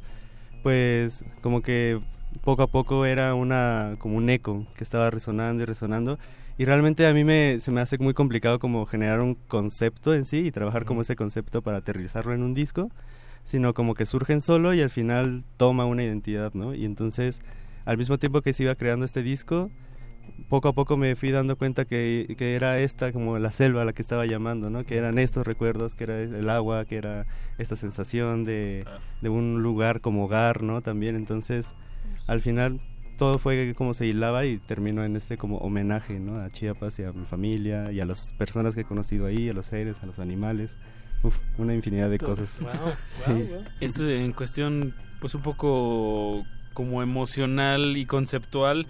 pues 0.63 1.25
como 1.41 1.63
que 1.63 2.01
poco 2.43 2.63
a 2.63 2.67
poco 2.69 3.07
era 3.07 3.35
una 3.35 3.97
como 3.99 4.17
un 4.17 4.31
eco 4.31 4.67
que 4.77 4.85
estaba 4.85 5.11
resonando 5.11 5.63
y 5.63 5.67
resonando 5.67 6.19
y 6.63 6.65
realmente 6.65 7.09
a 7.09 7.13
mí 7.13 7.25
me, 7.25 7.59
se 7.59 7.73
me 7.73 7.81
hace 7.81 7.99
muy 7.99 8.15
complicado 8.15 8.61
como 8.61 8.87
generar 8.87 9.19
un 9.19 9.35
concepto 9.35 10.15
en 10.15 10.25
sí 10.25 10.47
y 10.47 10.53
trabajar 10.53 10.85
como 10.85 11.01
ese 11.01 11.17
concepto 11.17 11.61
para 11.61 11.79
aterrizarlo 11.79 12.35
en 12.35 12.43
un 12.45 12.55
disco, 12.55 12.89
sino 13.43 13.75
como 13.75 13.95
que 13.95 14.07
surgen 14.07 14.41
solo 14.41 14.73
y 14.73 14.81
al 14.81 14.89
final 14.89 15.43
toma 15.57 15.87
una 15.87 16.05
identidad, 16.05 16.55
¿no? 16.55 16.73
Y 16.73 16.85
entonces, 16.85 17.41
al 17.85 17.99
mismo 17.99 18.17
tiempo 18.19 18.43
que 18.43 18.53
se 18.53 18.63
iba 18.63 18.77
creando 18.77 19.05
este 19.05 19.25
disco, 19.25 19.73
poco 20.49 20.69
a 20.69 20.73
poco 20.73 20.97
me 20.97 21.17
fui 21.17 21.33
dando 21.33 21.57
cuenta 21.57 21.85
que, 21.85 22.33
que, 22.39 22.55
era 22.55 22.79
esta 22.79 23.11
como 23.11 23.41
la 23.41 23.51
selva 23.51 23.83
a 23.83 23.85
la 23.85 23.93
que 23.93 24.03
estaba 24.03 24.25
llamando, 24.25 24.71
¿no? 24.71 24.85
Que 24.85 24.97
eran 24.97 25.19
estos 25.19 25.45
recuerdos, 25.45 25.97
que 25.97 26.05
era 26.05 26.21
el 26.21 26.49
agua, 26.49 26.85
que 26.85 26.97
era 26.97 27.27
esta 27.59 27.75
sensación 27.75 28.45
de, 28.45 28.85
de 29.21 29.29
un 29.29 29.65
lugar 29.65 30.01
como 30.01 30.27
hogar, 30.27 30.63
¿no? 30.63 30.81
También, 30.81 31.17
entonces, 31.17 31.75
al 32.29 32.41
final 32.41 32.81
todo 33.19 33.39
fue 33.39 33.75
como 33.77 33.95
se 33.95 34.07
hilaba 34.07 34.45
y 34.45 34.59
terminó 34.59 35.05
en 35.05 35.17
este 35.17 35.37
como 35.37 35.59
homenaje 35.59 36.19
¿no? 36.19 36.39
a 36.39 36.51
Chiapas 36.51 36.99
y 36.99 37.05
a 37.05 37.13
mi 37.13 37.25
familia 37.25 37.93
y 37.93 38.01
a 38.01 38.07
las 38.07 38.33
personas 38.33 38.75
que 38.75 38.83
he 38.83 38.85
conocido 38.85 39.27
ahí, 39.27 39.49
a 39.49 39.53
los 39.53 39.67
seres, 39.67 40.03
a 40.03 40.07
los 40.07 40.19
animales. 40.19 40.77
Uf, 41.23 41.39
una 41.59 41.75
infinidad 41.75 42.11
de 42.11 42.19
cosas. 42.19 42.61
Esto 43.81 44.09
en 44.09 44.33
cuestión 44.33 44.95
pues 45.21 45.35
un 45.35 45.43
poco 45.43 46.45
como 46.73 47.03
emocional 47.03 47.97
y 47.97 48.07
conceptual 48.07 48.87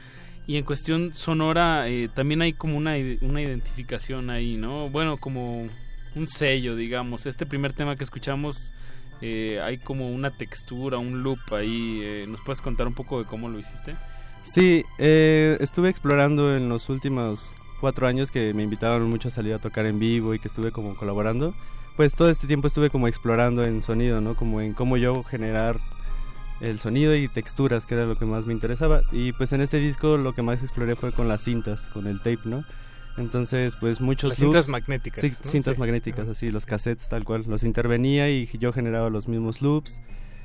y 0.47 0.57
en 0.57 0.65
cuestión 0.65 1.15
sonora 1.15 1.89
eh, 1.89 2.09
también 2.09 2.43
hay 2.43 2.53
como 2.53 2.77
una, 2.77 2.95
una 3.21 3.43
identificación 3.43 4.31
ahí, 4.31 4.57
¿no? 4.57 4.89
Bueno, 4.89 5.19
como 5.19 5.69
un 6.15 6.27
sello, 6.27 6.75
digamos. 6.75 7.27
Este 7.27 7.47
primer 7.47 7.75
tema 7.75 7.97
que 7.97 8.05
escuchamos 8.05 8.73
eh, 9.21 9.61
hay 9.63 9.79
como 9.79 10.11
una 10.11 10.31
textura, 10.31 10.99
un 10.99 11.23
loop 11.23 11.39
ahí. 11.53 12.01
Eh, 12.03 12.27
¿Nos 12.29 12.41
puedes 12.41 12.61
contar 12.61 12.87
un 12.89 12.95
poco 12.95 13.21
de 13.21 13.25
cómo 13.25 13.49
lo 13.49 13.59
hiciste? 13.59 13.95
Sí, 14.43 14.85
eh, 14.99 15.57
estuve 15.61 15.89
explorando 15.89 16.57
en 16.57 16.69
los 16.69 16.89
últimos 16.89 17.55
cuatro 17.81 18.07
años 18.07 18.31
que 18.31 18.53
me 18.55 18.63
invitaron 18.63 19.09
mucho 19.09 19.29
a 19.29 19.31
salir 19.31 19.55
a 19.55 19.59
tocar 19.59 19.87
en 19.87 19.99
vivo 19.99 20.35
y 20.35 20.39
que 20.39 20.49
estuve 20.49 20.73
como 20.73 20.97
colaborando. 20.97 21.55
Pues 21.97 22.15
todo 22.15 22.31
este 22.31 22.47
tiempo 22.47 22.67
estuve 22.67 22.91
como 22.91 23.07
explorando 23.07 23.65
en 23.65 23.83
sonido, 23.83 24.21
¿no? 24.21 24.35
Como 24.35 24.61
en 24.61 24.73
cómo 24.73 24.97
yo 24.97 25.23
generar 25.23 25.79
el 26.61 26.79
sonido 26.79 27.15
y 27.15 27.29
texturas, 27.29 27.87
que 27.87 27.95
era 27.95 28.07
lo 28.07 28.17
que 28.17 28.25
más 28.25 28.47
me 28.47 28.53
interesaba. 28.53 29.03
Y 29.13 29.33
pues 29.33 29.53
en 29.53 29.61
este 29.61 29.79
disco 29.79 30.17
lo 30.17 30.33
que 30.33 30.43
más 30.43 30.63
exploré 30.63 30.97
fue 30.97 31.13
con 31.13 31.29
las 31.29 31.43
cintas, 31.43 31.89
con 31.89 32.07
el 32.07 32.19
tape, 32.19 32.41
¿no? 32.45 32.65
Entonces, 33.19 33.77
pues 33.77 34.01
muchos 34.01 34.31
Las 34.31 34.39
cintas 34.39 34.69
magnéticas. 34.69 35.21
Sí, 35.21 35.31
cintas 35.31 35.79
magnéticas, 35.79 36.29
así, 36.29 36.51
los 36.51 36.65
cassettes 36.65 37.09
tal 37.09 37.25
cual. 37.25 37.45
Los 37.47 37.63
intervenía 37.63 38.31
y 38.31 38.49
yo 38.59 38.73
generaba 38.73 39.11
los 39.11 39.29
mismos 39.29 39.61
loops. 39.61 40.01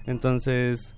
Entonces, 0.05 0.95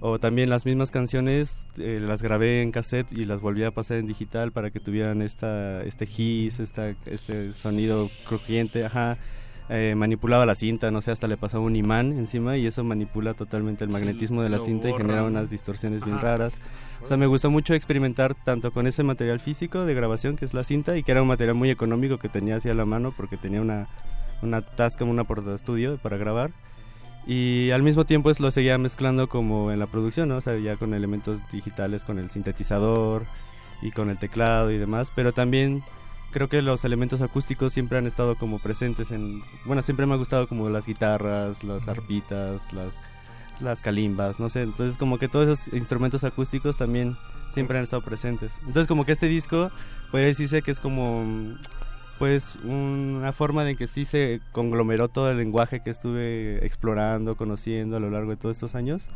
o 0.00 0.18
también 0.18 0.50
las 0.50 0.66
mismas 0.66 0.90
canciones 0.90 1.66
eh, 1.78 1.98
las 2.00 2.22
grabé 2.22 2.62
en 2.62 2.70
cassette 2.70 3.10
y 3.12 3.24
las 3.24 3.40
volví 3.40 3.64
a 3.64 3.70
pasar 3.70 3.98
en 3.98 4.06
digital 4.06 4.52
para 4.52 4.70
que 4.70 4.80
tuvieran 4.80 5.22
esta 5.22 5.82
este 5.84 6.06
hiss 6.06 6.60
esta, 6.60 6.90
este 7.06 7.52
sonido 7.52 8.10
crujiente 8.26 8.84
ajá. 8.84 9.18
Eh, 9.68 9.94
manipulaba 9.96 10.46
la 10.46 10.54
cinta 10.54 10.92
no 10.92 11.00
sé 11.00 11.10
hasta 11.10 11.26
le 11.26 11.36
pasaba 11.36 11.64
un 11.64 11.74
imán 11.74 12.12
encima 12.12 12.56
y 12.56 12.68
eso 12.68 12.84
manipula 12.84 13.34
totalmente 13.34 13.82
el 13.82 13.90
magnetismo 13.90 14.40
de 14.40 14.48
la 14.48 14.60
cinta 14.60 14.88
y 14.88 14.92
genera 14.92 15.24
unas 15.24 15.50
distorsiones 15.50 16.04
bien 16.04 16.20
raras. 16.20 16.60
O 17.02 17.06
sea 17.08 17.16
me 17.16 17.26
gustó 17.26 17.50
mucho 17.50 17.74
experimentar 17.74 18.36
tanto 18.44 18.70
con 18.70 18.86
ese 18.86 19.02
material 19.02 19.40
físico 19.40 19.84
de 19.84 19.92
grabación 19.92 20.36
que 20.36 20.44
es 20.44 20.54
la 20.54 20.62
cinta 20.62 20.96
y 20.96 21.02
que 21.02 21.10
era 21.10 21.22
un 21.22 21.26
material 21.26 21.56
muy 21.56 21.70
económico 21.70 22.18
que 22.18 22.28
tenía 22.28 22.56
hacia 22.56 22.74
la 22.74 22.84
mano 22.84 23.12
porque 23.16 23.36
tenía 23.36 23.60
una 23.60 23.88
una 24.40 24.60
Tascam 24.60 25.08
una 25.08 25.24
porta 25.24 25.52
estudio 25.52 25.98
para 25.98 26.16
grabar 26.16 26.52
y 27.26 27.70
al 27.72 27.82
mismo 27.82 28.04
tiempo 28.04 28.30
es, 28.30 28.38
lo 28.38 28.50
seguía 28.50 28.78
mezclando 28.78 29.28
como 29.28 29.72
en 29.72 29.80
la 29.80 29.86
producción, 29.86 30.28
¿no? 30.28 30.36
O 30.36 30.40
sea, 30.40 30.56
ya 30.58 30.76
con 30.76 30.94
elementos 30.94 31.40
digitales, 31.50 32.04
con 32.04 32.18
el 32.18 32.30
sintetizador 32.30 33.26
y 33.82 33.90
con 33.90 34.10
el 34.10 34.18
teclado 34.18 34.70
y 34.70 34.78
demás, 34.78 35.12
pero 35.14 35.32
también 35.32 35.82
creo 36.30 36.48
que 36.48 36.62
los 36.62 36.84
elementos 36.84 37.22
acústicos 37.22 37.72
siempre 37.72 37.98
han 37.98 38.06
estado 38.06 38.36
como 38.36 38.58
presentes 38.60 39.10
en, 39.10 39.42
bueno, 39.64 39.82
siempre 39.82 40.06
me 40.06 40.14
ha 40.14 40.18
gustado 40.18 40.48
como 40.48 40.68
las 40.70 40.86
guitarras, 40.86 41.64
las 41.64 41.88
arpitas, 41.88 42.72
las, 42.72 43.00
las 43.60 43.82
calimbas, 43.82 44.38
no 44.38 44.48
sé, 44.48 44.62
entonces 44.62 44.96
como 44.96 45.18
que 45.18 45.28
todos 45.28 45.48
esos 45.48 45.74
instrumentos 45.74 46.24
acústicos 46.24 46.76
también 46.76 47.16
siempre 47.50 47.78
han 47.78 47.84
estado 47.84 48.02
presentes. 48.02 48.58
Entonces 48.60 48.86
como 48.86 49.04
que 49.04 49.12
este 49.12 49.28
disco 49.28 49.70
puede 50.10 50.26
decirse 50.26 50.62
que 50.62 50.70
es 50.70 50.78
como 50.78 51.24
pues 52.18 52.56
una 52.64 53.32
forma 53.32 53.64
de 53.64 53.76
que 53.76 53.86
sí 53.86 54.04
se 54.04 54.40
conglomeró 54.52 55.08
todo 55.08 55.30
el 55.30 55.36
lenguaje 55.36 55.80
que 55.80 55.90
estuve 55.90 56.64
explorando, 56.64 57.36
conociendo 57.36 57.96
a 57.96 58.00
lo 58.00 58.10
largo 58.10 58.30
de 58.30 58.36
todos 58.36 58.56
estos 58.56 58.74
años 58.74 59.08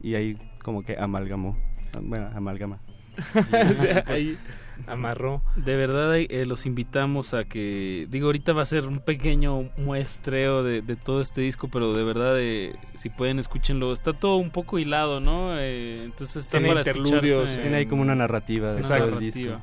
y 0.00 0.14
ahí 0.14 0.36
como 0.62 0.84
que 0.84 0.98
amalgamó, 0.98 1.56
bueno, 2.02 2.30
amalgama. 2.34 2.78
ahí 4.06 4.38
amarró. 4.86 5.42
De 5.56 5.76
verdad 5.76 6.16
eh, 6.16 6.46
los 6.46 6.66
invitamos 6.66 7.34
a 7.34 7.44
que, 7.44 8.06
digo, 8.10 8.26
ahorita 8.26 8.52
va 8.52 8.62
a 8.62 8.66
ser 8.66 8.86
un 8.86 9.00
pequeño 9.00 9.70
muestreo 9.76 10.62
de, 10.62 10.82
todo 10.96 11.20
este 11.20 11.40
disco, 11.40 11.68
pero 11.68 11.94
de 11.94 12.04
verdad, 12.04 12.38
eh, 12.38 12.74
si 12.94 13.10
pueden, 13.10 13.38
escúchenlo. 13.38 13.92
Está 13.92 14.12
todo 14.12 14.36
un 14.36 14.50
poco 14.50 14.78
hilado, 14.78 15.20
¿no? 15.20 15.58
Eh, 15.58 16.04
entonces 16.04 16.44
está 16.44 16.60
para 16.60 16.80
interludios. 16.80 17.58
Tiene 17.60 17.76
ahí 17.76 17.86
como 17.86 18.02
una 18.02 18.14
narrativa. 18.14 18.76
Exacto. 18.76 19.18
disco. 19.18 19.60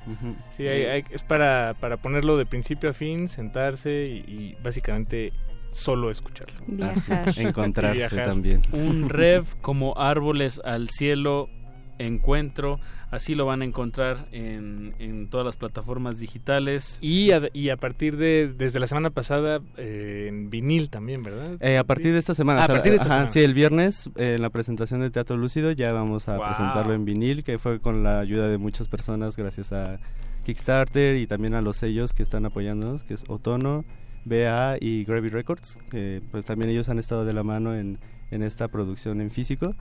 Sí, 0.50 0.66
es 0.68 1.24
para, 1.24 1.76
para 1.80 1.98
ponerlo 1.98 2.38
de 2.38 2.46
principio 2.46 2.90
a 2.90 2.94
fin, 2.94 3.28
sentarse 3.28 3.92
y, 3.92 4.56
básicamente 4.64 5.34
solo 5.70 6.10
escucharlo. 6.10 6.62
Encontrarse 7.36 8.18
también. 8.18 8.62
Un 8.72 9.10
rev 9.10 9.46
como 9.62 9.98
árboles 9.98 10.60
al 10.64 10.90
cielo, 10.90 11.50
encuentro 12.00 12.80
Así 13.12 13.34
lo 13.34 13.48
van 13.48 13.64
a 13.64 13.66
encontrar 13.66 14.28
en, 14.32 14.94
en 15.00 15.30
todas 15.30 15.44
las 15.44 15.56
plataformas 15.56 16.20
digitales. 16.20 17.00
Y 17.02 17.32
a, 17.32 17.50
y 17.54 17.70
a 17.70 17.78
partir 17.78 18.18
de, 18.18 18.54
desde 18.56 18.80
la 18.80 18.86
semana 18.86 19.10
pasada, 19.10 19.62
eh, 19.78 20.28
en 20.30 20.52
vinil 20.52 20.92
también, 20.92 21.24
¿verdad? 21.24 21.58
Eh, 21.60 21.80
a 21.80 21.84
partir 21.84 22.14
de 22.14 22.20
esta 22.20 22.36
semana. 22.36 22.62
Ah, 22.62 22.66
a 22.66 22.68
partir 22.68 22.92
de 22.92 22.98
esta 22.98 23.10
semana. 23.10 23.28
Sí, 23.28 23.40
el 23.40 23.56
viernes, 23.56 24.12
eh, 24.16 24.36
en 24.36 24.44
la 24.44 24.52
presentación 24.52 25.02
del 25.02 25.12
Teatro 25.12 25.38
Lúcido, 25.38 25.72
ya 25.72 25.92
vamos 25.92 26.30
a 26.30 26.38
presentarlo 26.38 26.94
en 26.94 27.04
vinil, 27.04 27.44
que 27.44 27.58
fue 27.58 27.80
con 27.80 28.04
la 28.04 28.20
ayuda 28.20 28.48
de 28.48 28.60
muchas 28.60 28.88
personas, 28.88 29.36
gracias 29.36 29.74
a 29.74 30.00
Kickstarter 30.46 31.16
y 31.16 31.26
también 31.26 31.56
a 31.56 31.62
los 31.62 31.78
sellos 31.78 32.14
que 32.14 32.22
están 32.22 32.46
apoyándonos, 32.46 33.04
que 33.04 33.16
es 33.16 33.24
Otono, 33.28 33.86
BA 34.26 34.78
y 34.80 35.04
Gravy 35.04 35.30
Records, 35.30 35.80
que 35.90 36.22
pues 36.30 36.46
también 36.46 36.70
ellos 36.70 36.90
han 36.90 37.00
estado 37.00 37.26
de 37.26 37.34
la 37.34 37.42
mano 37.42 37.74
en, 37.74 37.98
en 38.30 38.44
esta 38.44 38.68
producción 38.68 39.20
en 39.20 39.32
físico 39.32 39.74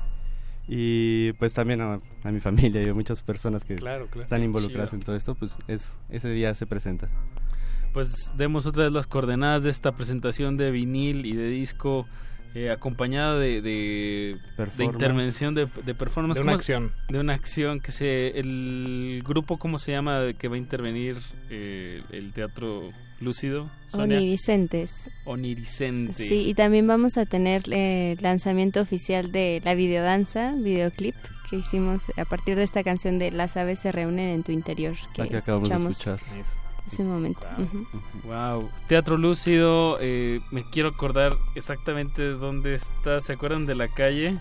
y 0.68 1.32
pues 1.34 1.54
también 1.54 1.80
a, 1.80 1.98
mi 2.24 2.40
familia 2.40 2.82
y 2.82 2.88
a 2.90 2.94
muchas 2.94 3.22
personas 3.22 3.64
que 3.64 3.76
están 4.20 4.42
involucradas 4.42 4.92
en 4.92 5.00
todo 5.00 5.16
esto, 5.16 5.34
pues 5.34 5.56
es 5.66 5.96
ese 6.10 6.30
día 6.30 6.54
se 6.54 6.66
presenta. 6.66 7.08
Pues 7.94 8.32
demos 8.36 8.66
otra 8.66 8.84
vez 8.84 8.92
las 8.92 9.06
coordenadas 9.06 9.62
de 9.64 9.70
esta 9.70 9.92
presentación 9.92 10.58
de 10.58 10.70
vinil 10.70 11.24
y 11.24 11.32
de 11.32 11.48
disco 11.48 12.06
eh, 12.54 12.70
acompañada 12.70 13.38
de, 13.38 13.62
de, 13.62 14.36
intervención 14.84 15.54
de, 15.54 15.68
de 15.84 15.94
performance. 15.94 16.38
De 16.38 16.42
una 16.42 16.54
acción. 16.54 16.92
De 17.08 17.18
una 17.18 17.32
acción 17.32 17.80
que 17.80 17.90
se... 17.90 18.38
El 18.38 19.22
grupo, 19.26 19.58
¿cómo 19.58 19.78
se 19.78 19.92
llama? 19.92 20.32
Que 20.38 20.48
va 20.48 20.56
a 20.56 20.58
intervenir 20.58 21.18
eh, 21.50 22.02
el 22.10 22.32
teatro 22.32 22.90
lúcido. 23.20 23.70
Oniricentes. 23.92 25.10
Oniricentes. 25.24 26.16
Sí, 26.16 26.48
y 26.48 26.54
también 26.54 26.86
vamos 26.86 27.16
a 27.16 27.26
tener 27.26 27.62
eh, 27.70 28.16
lanzamiento 28.20 28.80
oficial 28.80 29.32
de 29.32 29.60
la 29.64 29.74
videodanza, 29.74 30.52
videoclip 30.56 31.14
que 31.48 31.56
hicimos 31.56 32.04
a 32.16 32.24
partir 32.24 32.56
de 32.56 32.62
esta 32.62 32.84
canción 32.84 33.18
de 33.18 33.30
Las 33.30 33.56
aves 33.56 33.78
se 33.78 33.92
reúnen 33.92 34.28
en 34.28 34.42
tu 34.42 34.52
interior. 34.52 34.96
Que, 35.14 35.22
la 35.22 35.28
que 35.28 35.36
acabamos 35.38 35.68
de 35.68 35.76
escuchar. 35.76 36.18
Hace 36.86 37.02
un 37.02 37.08
momento. 37.08 37.46
Wow. 38.24 38.70
Teatro 38.86 39.18
Lúcido, 39.18 39.98
eh, 40.00 40.40
me 40.50 40.64
quiero 40.70 40.88
acordar 40.88 41.36
exactamente 41.54 42.22
dónde 42.22 42.74
está. 42.74 43.20
¿Se 43.20 43.34
acuerdan 43.34 43.66
de 43.66 43.74
la 43.74 43.88
calle? 43.88 44.38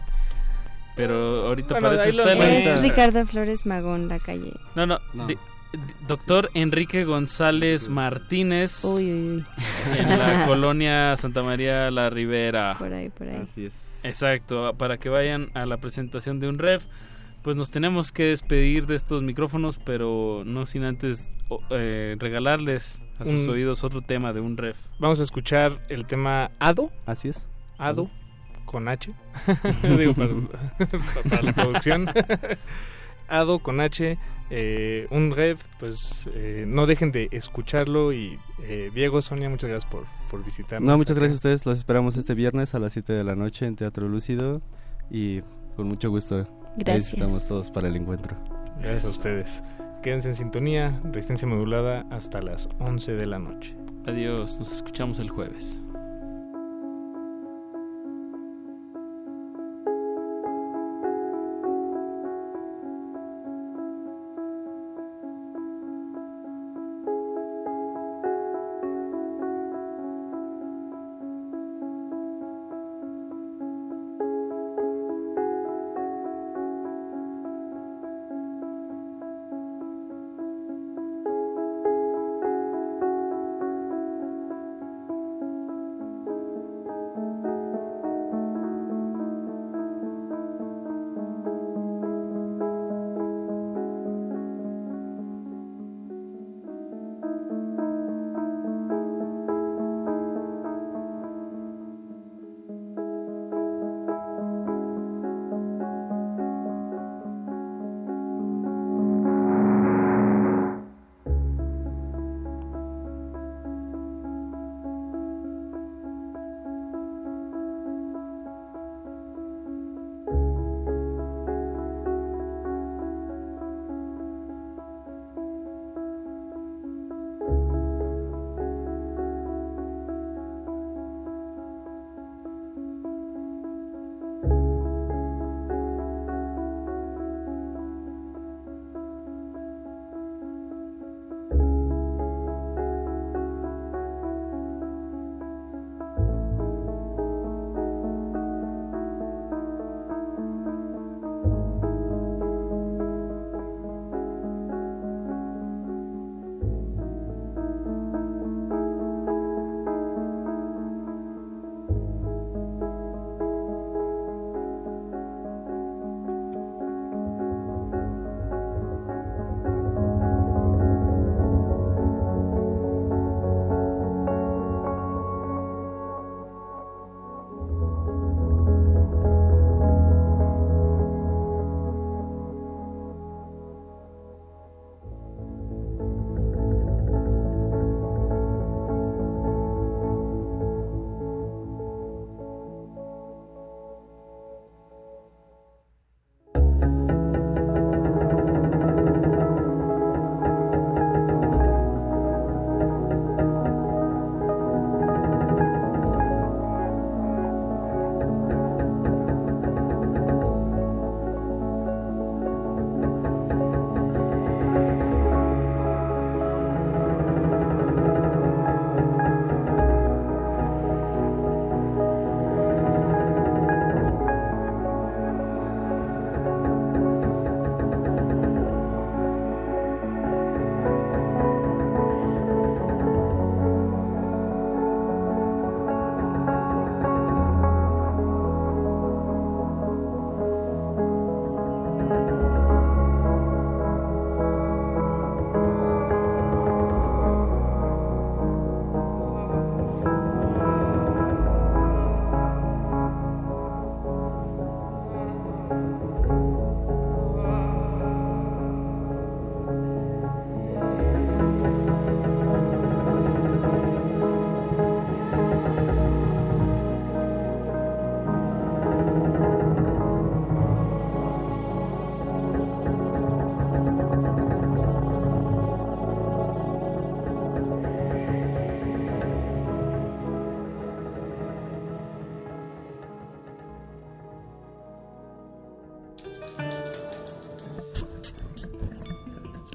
Pero 0.95 1.45
ahorita 1.45 1.79
parece 1.79 2.09
estar 2.09 2.29
en 2.29 2.41
Es 2.41 2.81
Ricardo 2.81 3.25
Flores 3.25 3.65
Magón, 3.65 4.07
la 4.07 4.19
calle. 4.19 4.53
No, 4.75 4.85
no. 4.85 4.99
Doctor 6.07 6.49
Enrique 6.53 7.03
González 7.03 7.89
Martínez 7.89 8.83
en 8.85 9.43
la 10.17 10.45
colonia 10.47 11.15
Santa 11.17 11.43
María 11.43 11.91
La 11.91 12.09
Ribera. 12.09 12.75
Por 12.77 12.93
ahí, 12.93 13.09
por 13.09 13.27
ahí. 13.27 13.41
Así 13.43 13.65
es. 13.65 13.99
Exacto, 14.03 14.73
para 14.77 14.97
que 14.97 15.09
vayan 15.09 15.49
a 15.53 15.65
la 15.65 15.77
presentación 15.77 16.39
de 16.39 16.47
un 16.47 16.59
ref. 16.59 16.85
Pues 17.41 17.55
nos 17.55 17.71
tenemos 17.71 18.11
que 18.11 18.25
despedir 18.25 18.87
de 18.87 18.95
estos 18.95 19.23
micrófonos, 19.23 19.79
pero 19.83 20.43
no 20.45 20.65
sin 20.65 20.83
antes 20.83 21.31
eh, 21.69 22.15
regalarles 22.19 23.03
a 23.19 23.25
sus 23.25 23.47
oídos 23.47 23.83
otro 23.83 24.01
tema 24.01 24.33
de 24.33 24.41
un 24.41 24.57
ref. 24.57 24.77
Vamos 24.99 25.19
a 25.19 25.23
escuchar 25.23 25.81
el 25.87 26.05
tema 26.05 26.51
Ado. 26.59 26.91
Así 27.05 27.29
es. 27.29 27.49
Ado, 27.77 28.09
con 28.65 28.87
H. 28.89 29.13
Digo, 29.97 30.13
para 30.13 31.41
la 31.41 31.53
producción. 31.53 32.09
Ado 33.27 33.59
con 33.59 33.79
H, 33.79 34.17
eh, 34.49 35.07
un 35.11 35.31
rev, 35.31 35.57
pues 35.79 36.29
eh, 36.33 36.65
no 36.67 36.85
dejen 36.85 37.11
de 37.11 37.27
escucharlo 37.31 38.13
y 38.13 38.39
eh, 38.63 38.91
Diego, 38.93 39.21
Sonia, 39.21 39.49
muchas 39.49 39.69
gracias 39.69 39.91
por, 39.91 40.05
por 40.29 40.43
visitarnos. 40.43 40.87
No, 40.87 40.97
muchas 40.97 41.17
gracias 41.17 41.33
a 41.33 41.35
ustedes, 41.35 41.65
los 41.65 41.77
esperamos 41.77 42.17
este 42.17 42.33
viernes 42.33 42.73
a 42.73 42.79
las 42.79 42.93
7 42.93 43.13
de 43.13 43.23
la 43.23 43.35
noche 43.35 43.65
en 43.65 43.75
Teatro 43.75 44.07
Lúcido 44.07 44.61
y 45.09 45.41
con 45.75 45.87
mucho 45.87 46.09
gusto. 46.09 46.47
Gracias. 46.77 47.13
estamos 47.13 47.47
todos 47.47 47.71
para 47.71 47.87
el 47.87 47.95
encuentro. 47.95 48.37
Gracias 48.79 49.05
a 49.05 49.09
ustedes. 49.09 49.63
Quédense 50.03 50.29
en 50.29 50.35
sintonía, 50.35 51.01
resistencia 51.11 51.47
modulada 51.47 52.05
hasta 52.11 52.41
las 52.41 52.69
11 52.79 53.13
de 53.13 53.25
la 53.25 53.39
noche. 53.39 53.75
Adiós, 54.05 54.59
nos 54.59 54.71
escuchamos 54.71 55.19
el 55.19 55.29
jueves. 55.29 55.81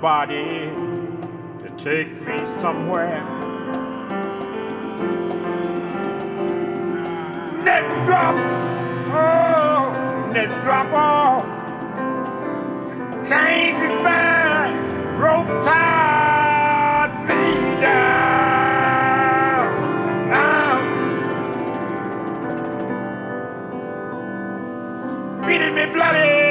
Body 0.00 0.72
to 1.62 1.68
take 1.76 2.10
me 2.26 2.38
somewhere. 2.62 3.22
Net 7.62 7.84
drop, 8.06 8.36
oh, 9.12 9.92
net 10.32 10.50
drop 10.64 10.92
off. 10.92 11.44
Change 13.28 13.82
his 13.82 13.96
mind, 14.02 14.74
rope 15.20 15.64
tied 15.66 17.12
me 17.28 17.42
down. 17.82 19.66
down. 20.30 20.82
Beating 25.46 25.74
me 25.74 25.84
bloody. 25.92 26.41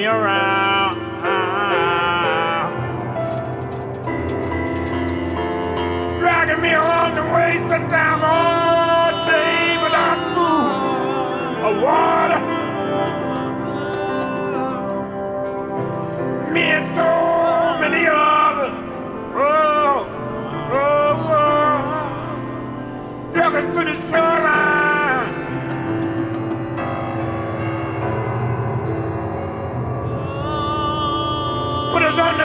Me 0.00 0.06
around. 0.06 0.96
Dragging 6.18 6.62
me 6.62 6.72
along 6.72 7.14
the 7.16 7.22
way, 7.34 7.52
sit 7.68 7.90
down 7.90 8.20
all 8.22 9.26
day 9.26 9.76
without 9.82 10.20
food 10.34 11.82
water. 11.82 12.09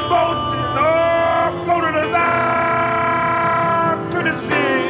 boat. 0.09 0.39
Oh, 0.77 1.63
go 1.65 1.75
to 1.81 1.91
the 1.99 2.05
line, 2.17 3.99
to 4.11 4.19
the 4.23 4.35
sea. 4.45 4.83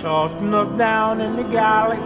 tossing 0.00 0.38
him 0.38 0.54
up 0.54 0.76
down 0.76 1.20
in 1.20 1.36
the 1.36 1.44
galley. 1.44 1.98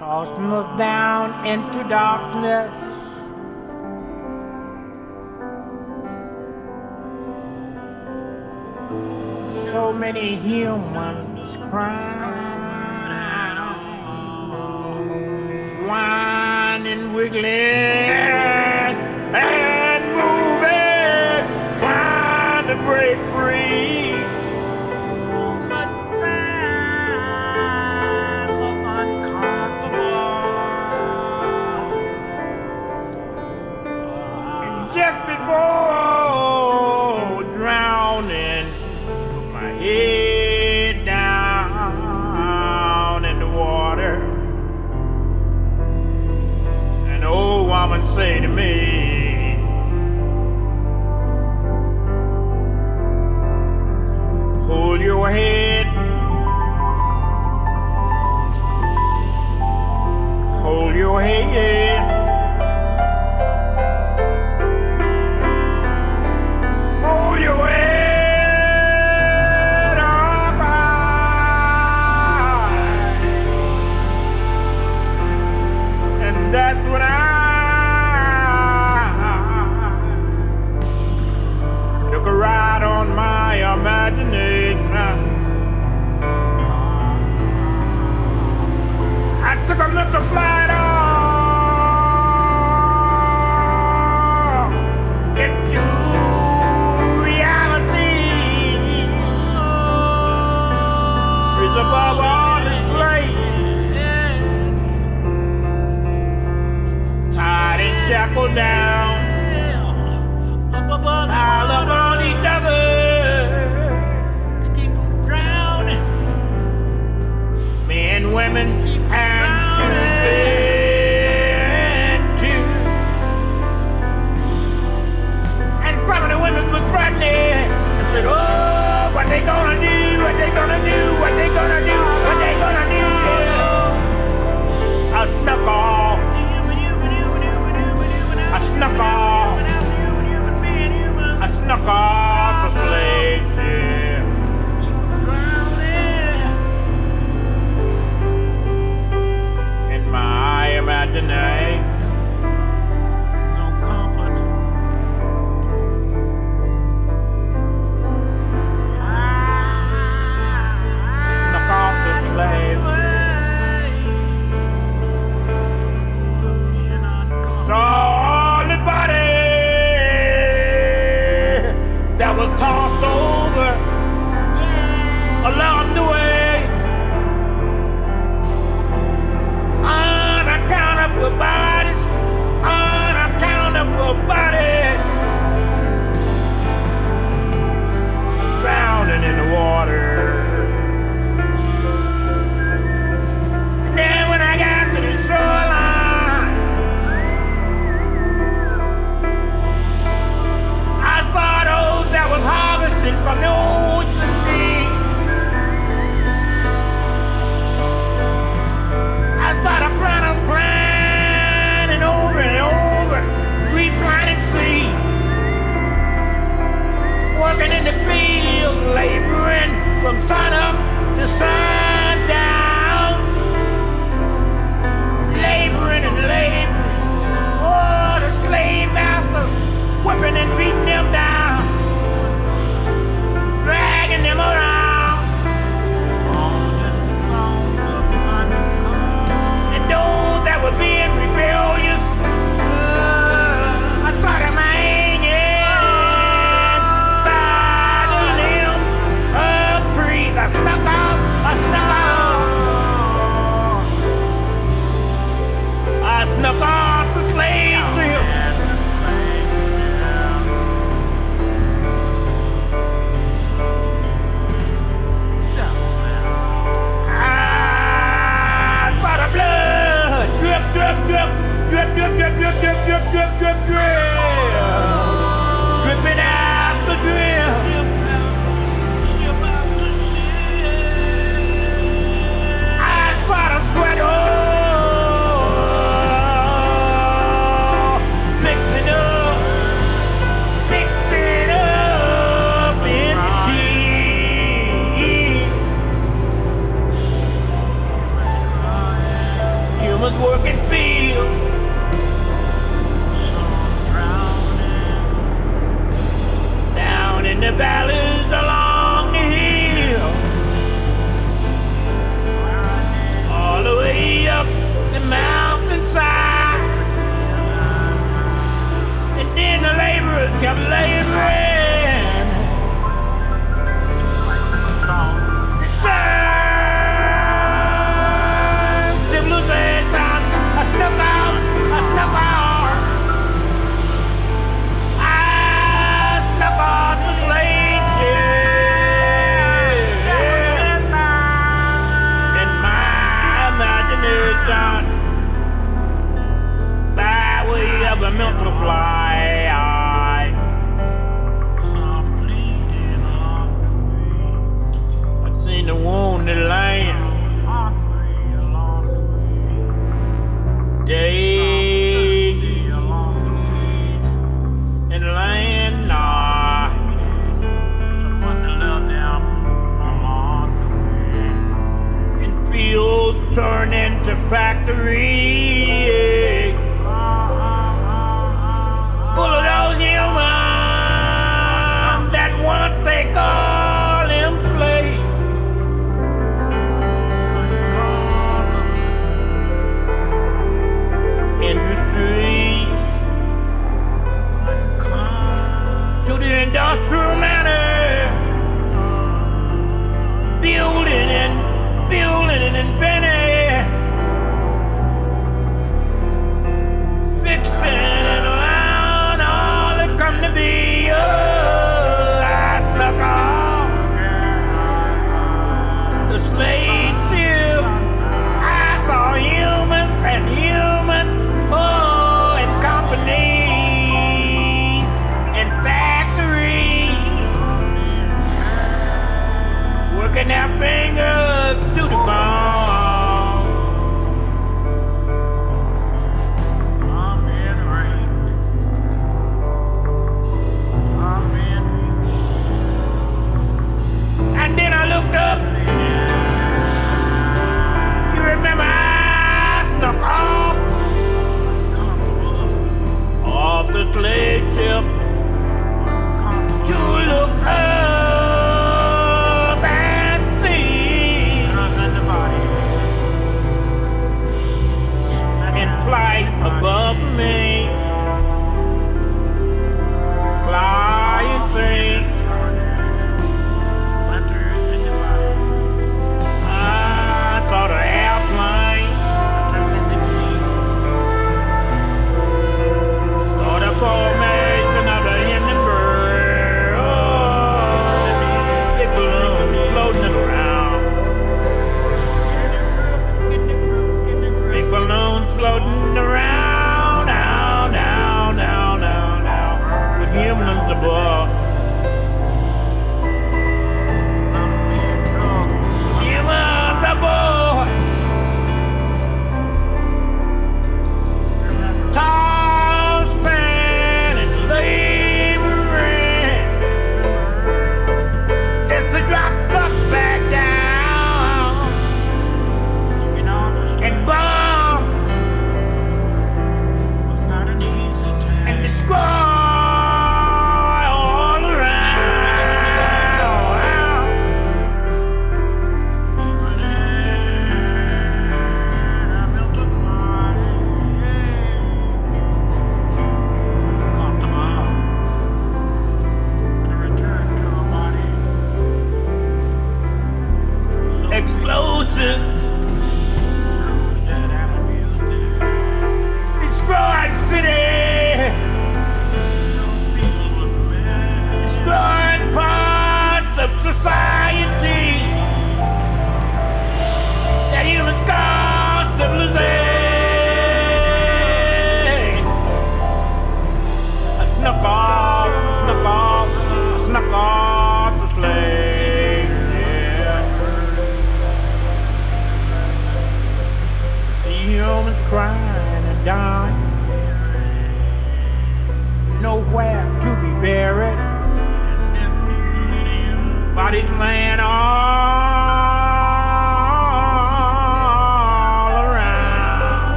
tossing 0.00 0.52
us 0.52 0.78
down 0.78 1.46
into 1.46 1.88
darkness. 1.88 2.89
Many 10.00 10.34
humans 10.36 11.58
crying, 11.68 12.26
whining, 15.86 17.12
wiggling, 17.12 17.99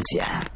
Frecuencia. 0.00 0.49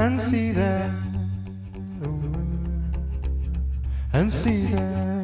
And 0.00 0.20
see 0.20 0.52
that. 0.52 0.90
And 4.12 4.32
see 4.32 4.66
that 4.66 5.19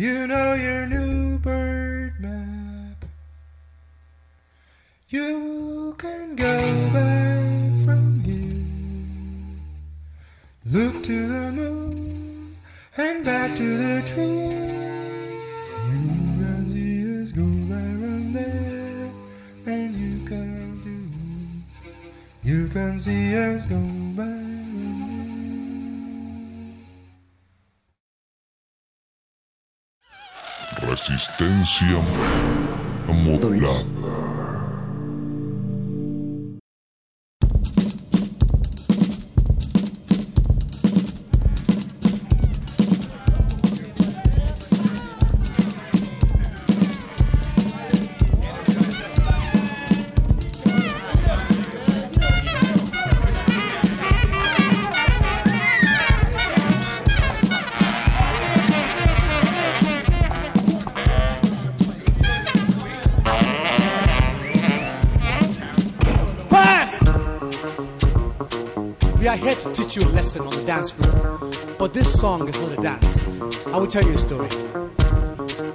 You 0.00 0.26
know 0.26 0.54
your 0.54 0.86
new 0.86 0.99
Resistencia 31.70 32.02
modulada. 33.06 34.29
Tell 73.90 74.04
you 74.04 74.14
a 74.14 74.18
story. 74.18 74.48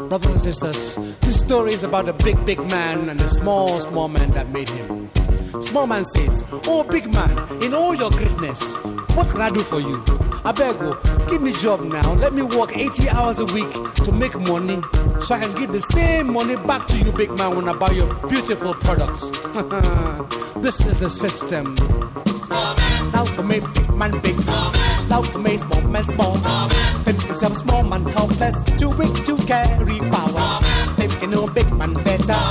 Brothers 0.08 0.32
and 0.32 0.42
sisters, 0.42 0.96
this 1.20 1.42
story 1.42 1.74
is 1.74 1.84
about 1.84 2.08
a 2.08 2.14
big, 2.14 2.46
big 2.46 2.60
man 2.72 3.10
and 3.10 3.20
a 3.20 3.28
small, 3.28 3.78
small 3.82 4.08
man 4.08 4.32
that 4.32 4.50
made 4.52 4.70
him. 4.70 5.10
Small 5.62 5.86
man 5.86 6.06
says, 6.06 6.46
Oh, 6.66 6.86
big 6.90 7.14
man, 7.14 7.62
in 7.62 7.74
all 7.74 7.94
your 7.94 8.10
greatness, 8.12 8.78
what 9.16 9.28
can 9.28 9.42
I 9.42 9.50
do 9.50 9.60
for 9.60 9.82
you? 9.82 10.02
I 10.46 10.54
beg 10.54 10.80
you, 10.80 10.98
give 11.28 11.42
me 11.42 11.52
job 11.52 11.82
now. 11.82 12.14
Let 12.14 12.34
me 12.34 12.42
work 12.42 12.78
80 12.78 13.10
hours 13.10 13.40
a 13.40 13.46
week 13.48 13.72
to 13.96 14.14
make 14.14 14.40
money 14.40 14.80
so 15.20 15.36
I 15.36 15.40
can 15.40 15.54
give 15.56 15.74
the 15.74 15.82
same 15.82 16.32
money 16.32 16.56
back 16.56 16.88
to 16.88 16.98
you, 16.98 17.12
big 17.12 17.32
man, 17.32 17.58
when 17.58 17.68
I 17.68 17.74
buy 17.74 17.92
your 17.92 18.14
beautiful 18.30 18.76
products. 18.76 19.30
this 20.62 20.80
is 20.86 21.00
the 21.00 21.10
system. 21.10 21.76
Now 23.16 23.24
to 23.24 23.44
make 23.44 23.64
big 23.74 23.90
man 23.96 24.12
big. 24.20 24.36
Now 25.08 25.22
to 25.22 25.40
make 25.40 25.60
small 25.60 25.82
man 25.84 26.06
small. 26.10 26.36
Pimp 27.06 27.22
himself 27.22 27.56
small 27.56 27.82
man 27.82 28.06
helpless, 28.08 28.62
too 28.76 28.90
weak 28.90 29.16
to 29.24 29.38
carry 29.48 30.00
power. 30.12 30.60
Pimp 30.98 31.14
can 31.22 31.30
know 31.30 31.48
big 31.48 31.72
man 31.72 31.94
better. 31.94 32.42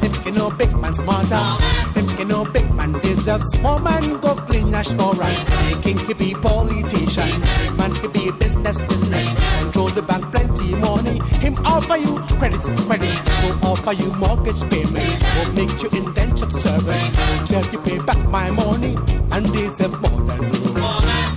Pimp 0.00 0.14
can 0.24 0.34
know 0.34 0.50
big 0.50 0.74
man 0.78 0.94
smarter. 0.94 1.44
Pimp 1.92 2.08
can 2.16 2.28
know 2.28 2.46
big 2.46 2.68
man 2.74 2.92
deserves 3.02 3.48
small 3.48 3.78
man 3.80 4.18
go 4.22 4.34
clean 4.48 4.70
national 4.70 5.12
right. 5.12 5.46
King 5.82 5.98
he 5.98 6.14
be 6.14 6.32
politician. 6.32 7.42
Big 7.58 7.76
man 7.76 7.92
he 7.96 8.08
be 8.08 8.30
business 8.38 8.80
business. 8.80 9.28
Control 9.60 9.88
the 9.88 10.00
bank 10.00 10.24
plenty 10.32 10.74
money. 10.76 11.18
Him 11.44 11.54
offer 11.66 11.98
you 11.98 12.16
credit 12.40 12.62
credit. 12.88 13.33
Will 13.44 13.66
offer 13.66 13.92
you 13.92 14.10
mortgage 14.14 14.62
payment. 14.70 15.22
Will 15.36 15.52
make 15.52 15.82
you 15.82 15.88
indentured 15.92 16.52
servant. 16.52 17.14
Tell 17.46 17.64
you 17.70 17.78
pay 17.80 17.98
back 18.00 18.18
my 18.28 18.50
money 18.50 18.96
and 19.32 19.44
deserve 19.52 20.00
more 20.00 20.22
than 20.22 20.40
you. 20.40 20.64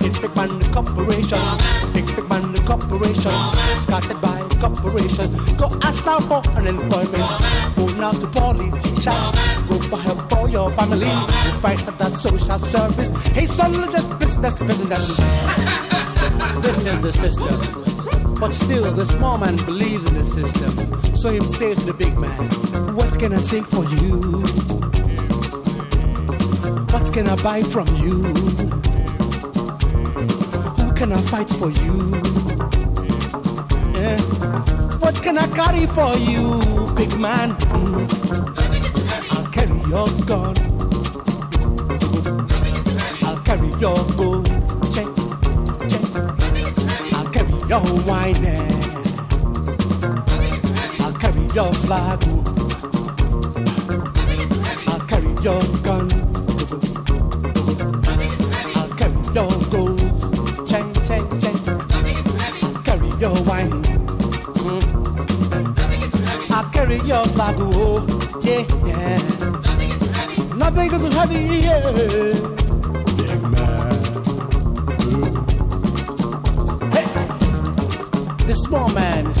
It's 0.06 0.18
big 0.18 0.34
man 0.34 0.60
corporation. 0.72 1.42
Big 1.92 2.06
big 2.16 2.28
man 2.28 2.54
corporation. 2.64 3.36
Started 3.76 4.20
by 4.22 4.40
corporation. 4.58 5.28
Go 5.58 5.68
ask 5.82 6.06
now 6.06 6.18
for 6.20 6.40
unemployment. 6.56 7.28
Go 7.76 7.86
now 8.00 8.12
to 8.12 8.26
politician. 8.28 9.20
Go 9.68 9.76
for 9.90 9.98
help 9.98 10.30
for 10.30 10.48
your 10.48 10.70
family. 10.70 11.12
Go 11.44 11.52
fight 11.60 11.80
for 11.80 11.92
that 11.92 12.12
social 12.12 12.58
service. 12.58 13.10
Hey 13.36 13.44
son, 13.44 13.72
just 13.90 14.18
business 14.18 14.58
business. 14.60 15.16
this 16.62 16.86
is 16.86 17.02
the 17.02 17.12
system. 17.12 17.97
But 18.40 18.52
still, 18.52 18.92
the 18.92 19.04
small 19.04 19.36
man 19.36 19.56
believes 19.56 20.06
in 20.06 20.14
the 20.14 20.24
system. 20.24 20.70
So 21.16 21.30
him 21.30 21.42
says 21.42 21.78
to 21.78 21.86
the 21.86 21.92
big 21.92 22.16
man, 22.16 22.38
What 22.94 23.18
can 23.18 23.32
I 23.32 23.38
sing 23.38 23.64
for 23.64 23.84
you? 23.84 24.42
What 26.92 27.12
can 27.12 27.26
I 27.26 27.34
buy 27.42 27.62
from 27.62 27.88
you? 27.96 28.22
Who 30.78 30.92
can 30.94 31.12
I 31.12 31.20
fight 31.22 31.50
for 31.50 31.70
you? 31.70 32.14
Eh? 33.98 34.18
What 35.00 35.20
can 35.20 35.36
I 35.36 35.48
carry 35.48 35.86
for 35.86 36.14
you, 36.18 36.94
big 36.94 37.18
man? 37.18 37.56
I'll 39.32 39.48
carry 39.50 39.78
your 39.90 40.08
gun. 40.26 40.54
I'll 43.24 43.40
carry 43.42 43.68
your 43.80 43.98
gold 44.16 44.77
your 47.68 47.82
wine 48.06 48.46
I'll 51.00 51.12
carry 51.12 51.44
your 51.54 51.72
flag. 51.74 52.24
oh. 52.24 52.44
I'll 54.86 55.00
carry 55.06 55.32
your 55.42 55.62
gun. 55.82 56.08
I'll 58.74 58.88
carry 58.96 59.20
your 59.34 59.52
gold 59.70 59.98
chain, 60.66 60.86
chain, 61.04 61.24
chain. 61.40 61.56
I'll 62.62 62.82
carry 62.84 63.08
your 63.20 63.36
wine. 63.44 63.82
Mm. 64.64 64.82
I'll 66.50 66.70
carry 66.70 66.98
your 67.00 67.24
flag. 67.26 67.56
Oh, 67.58 68.06
yeah, 68.42 68.64
yeah. 68.86 69.18
Nothing 70.54 70.92
is 70.92 71.14
heavy, 71.14 71.40
yeah. 71.66 72.57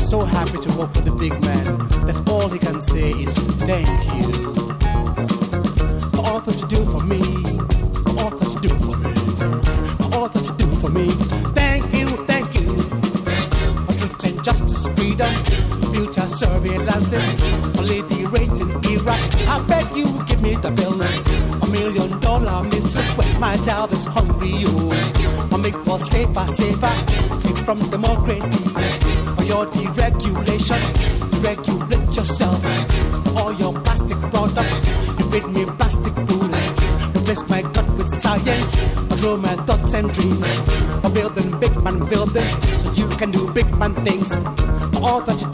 So 0.08 0.20
happy 0.24 0.56
to 0.56 0.78
work 0.78 0.90
for 0.94 1.02
the 1.02 1.12
big 1.12 1.32
man 1.44 1.64
that 2.06 2.16
all 2.30 2.48
he 2.48 2.58
can 2.58 2.80
say 2.80 3.10
is 3.10 3.34
thank 3.68 3.86
you 4.16 4.32
for 6.16 6.24
all 6.24 6.40
that 6.40 6.56
you 6.58 6.66
do 6.66 6.82
for 6.88 7.04
me, 7.04 7.20
for 8.08 8.16
all 8.24 8.32
that 8.32 8.48
you 8.54 8.60
do 8.68 8.72
for 8.88 8.96
me, 9.04 9.12
for 10.00 10.08
all 10.16 10.28
that 10.30 10.44
you 10.48 10.54
do 10.56 10.66
for 10.80 10.88
me. 10.88 11.08
Thank 11.52 11.92
you, 11.92 12.06
thank 12.24 12.48
you, 12.54 12.68
for 13.84 13.92
truth 14.00 14.24
and 14.24 14.42
justice, 14.42 14.86
freedom, 14.96 15.28
future 15.92 16.28
surveillances, 16.40 17.28
for 17.76 17.82
lady 17.82 18.24
rating 18.32 18.70
Iraq. 18.88 19.20
I 19.44 19.62
beg 19.68 19.94
you, 19.94 20.08
give 20.24 20.40
me 20.40 20.54
the 20.56 20.70
bill, 20.70 20.96
a 21.04 21.66
million 21.70 22.18
dollar 22.20 22.64
missile 22.64 23.04
when 23.18 23.38
my 23.38 23.58
child 23.58 23.92
is 23.92 24.06
hungry. 24.06 24.48
You, 24.56 24.72
I 25.52 25.58
make 25.60 25.76
for 25.84 25.98
safer, 25.98 26.46
safer, 26.48 26.94
safe 27.36 27.58
from 27.66 27.76
democracy. 27.90 29.07
And 39.98 40.12
dreams. 40.12 40.58
For 41.02 41.10
building 41.10 41.58
big 41.58 41.74
man 41.82 41.98
buildings, 42.08 42.50
so 42.82 42.92
you 42.92 43.08
can 43.16 43.30
do 43.30 43.52
big 43.52 43.68
man 43.78 43.94
things. 43.94 44.32
All 45.02 45.20
that 45.22 45.40
you 45.40 45.47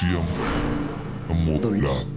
siempre 0.00 0.24
modulado. 1.28 2.09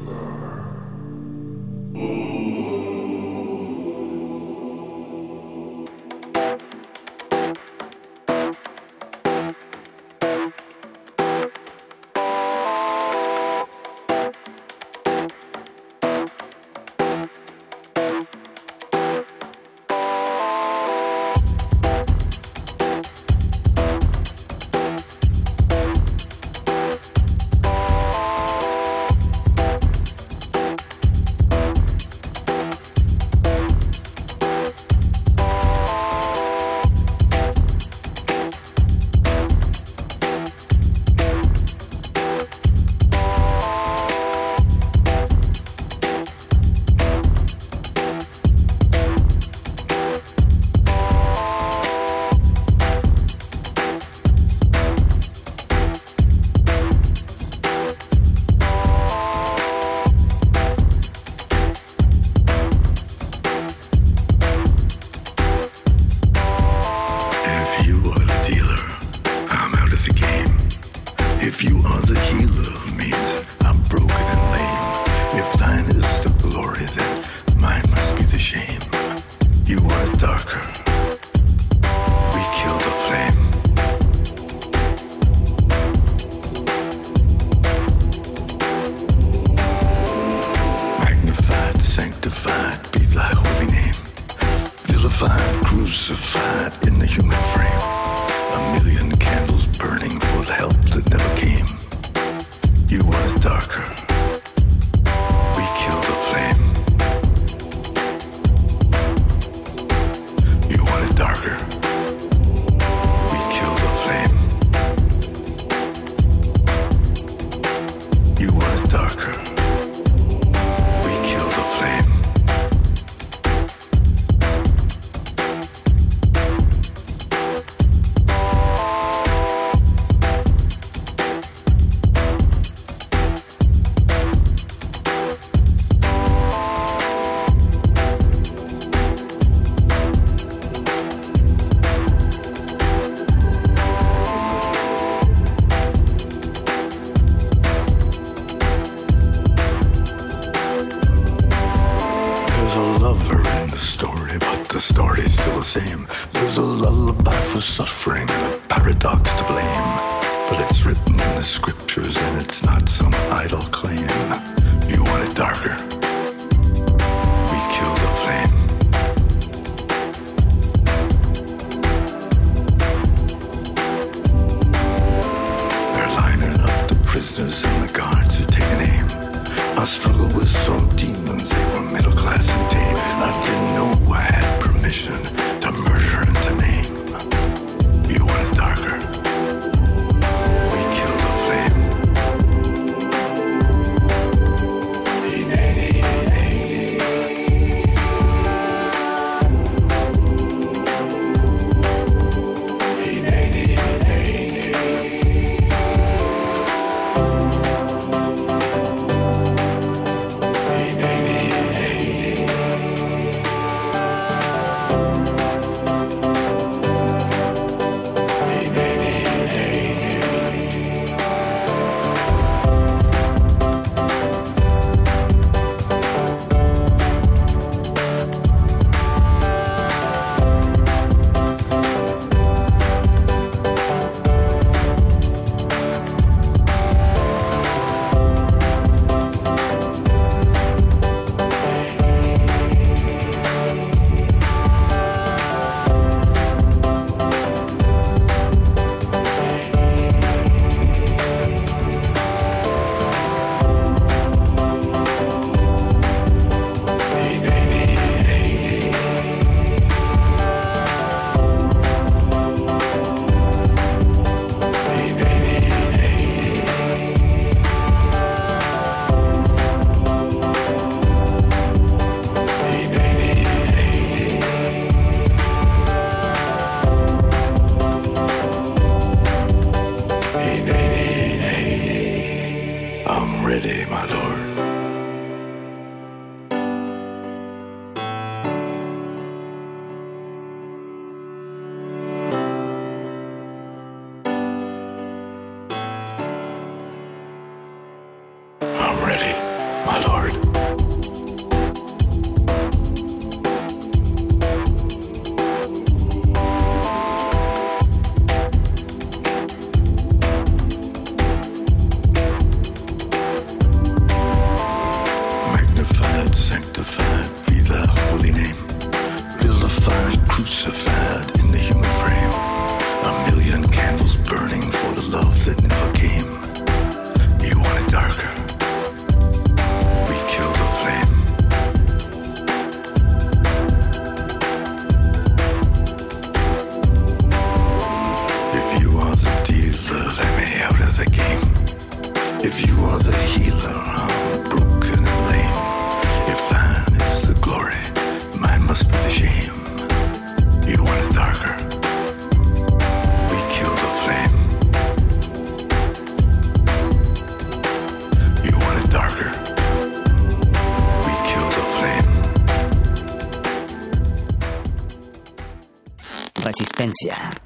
Resistencia. 366.94 367.43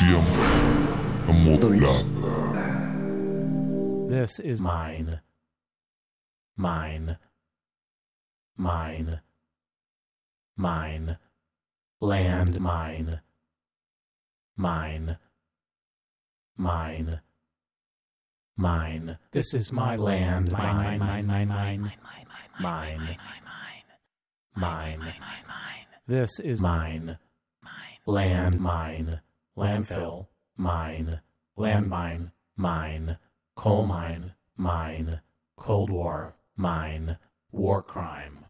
Resistencia 0.00 0.18
modulada. 1.26 2.72
This 4.08 4.38
is 4.38 4.60
mine. 4.62 5.20
Mine. 6.56 7.18
Mine. 8.56 9.20
Mine. 10.56 11.18
Land 12.00 12.60
mine. 12.60 13.20
Mine. 14.56 15.18
Mine. 16.56 17.20
Mine. 18.56 19.18
This 19.32 19.52
is 19.52 19.70
my 19.70 19.96
land. 19.96 20.50
Mine, 20.50 20.98
mine, 20.98 20.98
mine, 20.98 21.26
mine, 21.26 21.48
mine. 21.48 21.92
Mine. 22.58 23.18
Mine. 24.56 24.98
Mine. 24.98 25.12
This 26.06 26.40
is 26.40 26.62
mine. 26.62 27.18
Land 28.06 28.60
mine. 28.60 29.20
Landfill. 29.60 30.26
Mine. 30.56 31.20
Landmine. 31.58 32.32
Mine. 32.56 33.18
Coal 33.56 33.86
mine. 33.86 34.32
Mine. 34.56 35.20
Cold 35.58 35.90
War. 35.90 36.34
Mine. 36.56 37.18
War 37.52 37.82
crime. 37.82 38.46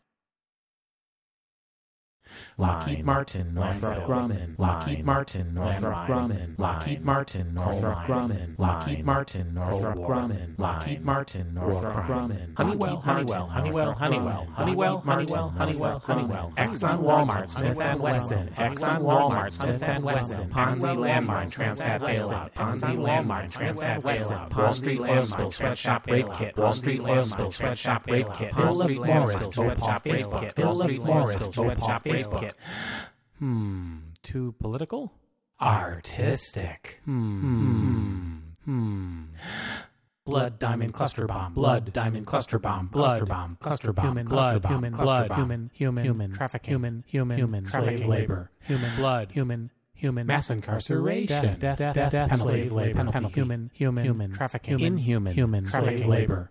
Lockheed 2.58 3.04
Martin, 3.04 3.54
Northrop 3.54 4.06
Grumman, 4.06 4.58
Lockheed 4.58 5.04
Martin, 5.04 5.54
Northrop 5.54 6.06
Grumman, 6.06 6.58
Lockheed 6.58 7.04
Martin, 7.04 7.54
Northrop 7.54 7.98
Grumman, 8.06 8.58
Lockheed 8.58 9.04
Martin, 9.04 9.54
Northrop 9.54 9.96
Grumman, 9.96 10.58
Lockheed 10.58 11.04
Martin, 11.04 11.54
Northrop 11.54 12.06
Grumman, 12.06 12.56
Honeywell, 12.56 12.96
Honeywell, 13.00 13.46
Honeywell, 13.46 13.92
Honeywell, 13.94 14.44
Honeywell, 14.54 14.98
Honeywell, 15.00 15.48
Honeywell, 15.50 15.98
Honeywell, 16.00 16.52
Exxon, 16.56 17.02
Walmart, 17.02 17.48
Smith 17.50 17.80
and 17.80 18.00
Wesson, 18.00 18.48
Exxon, 18.56 19.00
Walmart, 19.00 19.52
Smith 19.52 19.82
and 19.82 20.04
Wesson, 20.04 20.50
Ponzi 20.50 20.96
Landmine, 20.96 21.50
Transat 21.50 22.00
Bailout, 22.00 22.52
Ponzi 22.52 22.96
Landmine, 22.96 23.50
Transat 23.52 24.02
Bailout, 24.02 24.56
Wall 24.56 24.72
Street 24.72 25.00
Oil 25.00 25.24
Spill 25.24 25.50
Sweatshop 25.50 26.06
Rape 26.06 26.32
Kit, 26.34 26.56
Wall 26.56 26.72
Street 26.72 27.00
Oil 27.00 27.24
Spill 27.24 27.50
Sweatshop 27.50 28.06
Rape 28.06 28.26
Kit, 28.34 28.54
Philip 28.54 28.96
Morris, 28.98 29.44
Sweatshop 29.44 30.04
Facebook, 30.04 30.54
Philip 30.54 30.98
Morris, 30.98 31.44
Sweatshop 31.44 32.04
Facebook. 32.04 32.19
Hmm, 33.38 33.96
too 34.22 34.54
political? 34.58 35.12
Artistic. 35.60 37.00
Hmm. 37.04 38.38
Hmm. 38.64 39.22
Blood 40.26 40.58
diamond 40.58 40.92
cluster 40.94 41.26
bomb. 41.26 41.54
Blood 41.54 41.92
diamond 41.92 42.26
cluster 42.26 42.58
bomb. 42.58 42.88
Cluster 42.88 43.26
bomb. 43.26 43.56
Cluster 43.60 43.92
bomb. 43.92 44.06
Human 44.06 44.26
blood. 44.26 44.64
Human 44.64 44.92
blood. 44.92 45.32
Human. 45.32 45.70
Human. 45.74 46.04
Human. 46.04 46.32
Trafficking. 46.32 46.72
Human. 46.72 47.04
Human. 47.06 47.36
Human. 47.38 47.66
Slave 47.66 48.06
labor. 48.06 48.50
Human 48.60 48.96
blood. 48.96 49.32
Human. 49.32 49.70
Human 50.00 50.26
mass 50.26 50.48
incarceration, 50.48 51.26
death, 51.58 51.78
death, 51.78 51.78
death, 51.78 52.10
death 52.12 52.30
penalty, 52.30 52.70
human, 53.34 53.70
human, 53.74 54.02
human, 54.02 54.32
trafficking, 54.32 54.80
inhuman, 54.80 55.34
human, 55.34 55.66
slave 55.66 56.06
labor, 56.06 56.50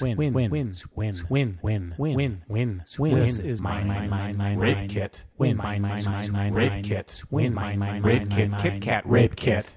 Win, 0.00 0.16
win, 0.16 0.32
win, 0.32 0.50
win, 0.50 0.72
win, 0.96 1.14
win, 1.28 1.58
win, 1.60 1.94
win, 1.98 2.42
win, 2.48 2.82
win. 2.98 3.18
This 3.18 3.38
is 3.38 3.60
mine, 3.60 3.86
mine, 3.86 4.08
mine, 4.08 4.36
mine, 4.38 4.58
rape 4.58 4.88
kit. 4.88 5.26
Win, 5.36 5.58
mine, 5.58 5.82
mine, 5.82 6.04
mine, 6.06 6.32
mine, 6.32 6.54
rape 6.54 6.82
kit. 6.84 7.22
Win, 7.30 7.52
mine, 7.52 7.78
mine, 7.78 8.02
rape 8.02 8.30
kit. 8.30 8.56
Kit 8.58 8.80
Kat 8.80 9.02
rape 9.04 9.36
kit. 9.36 9.76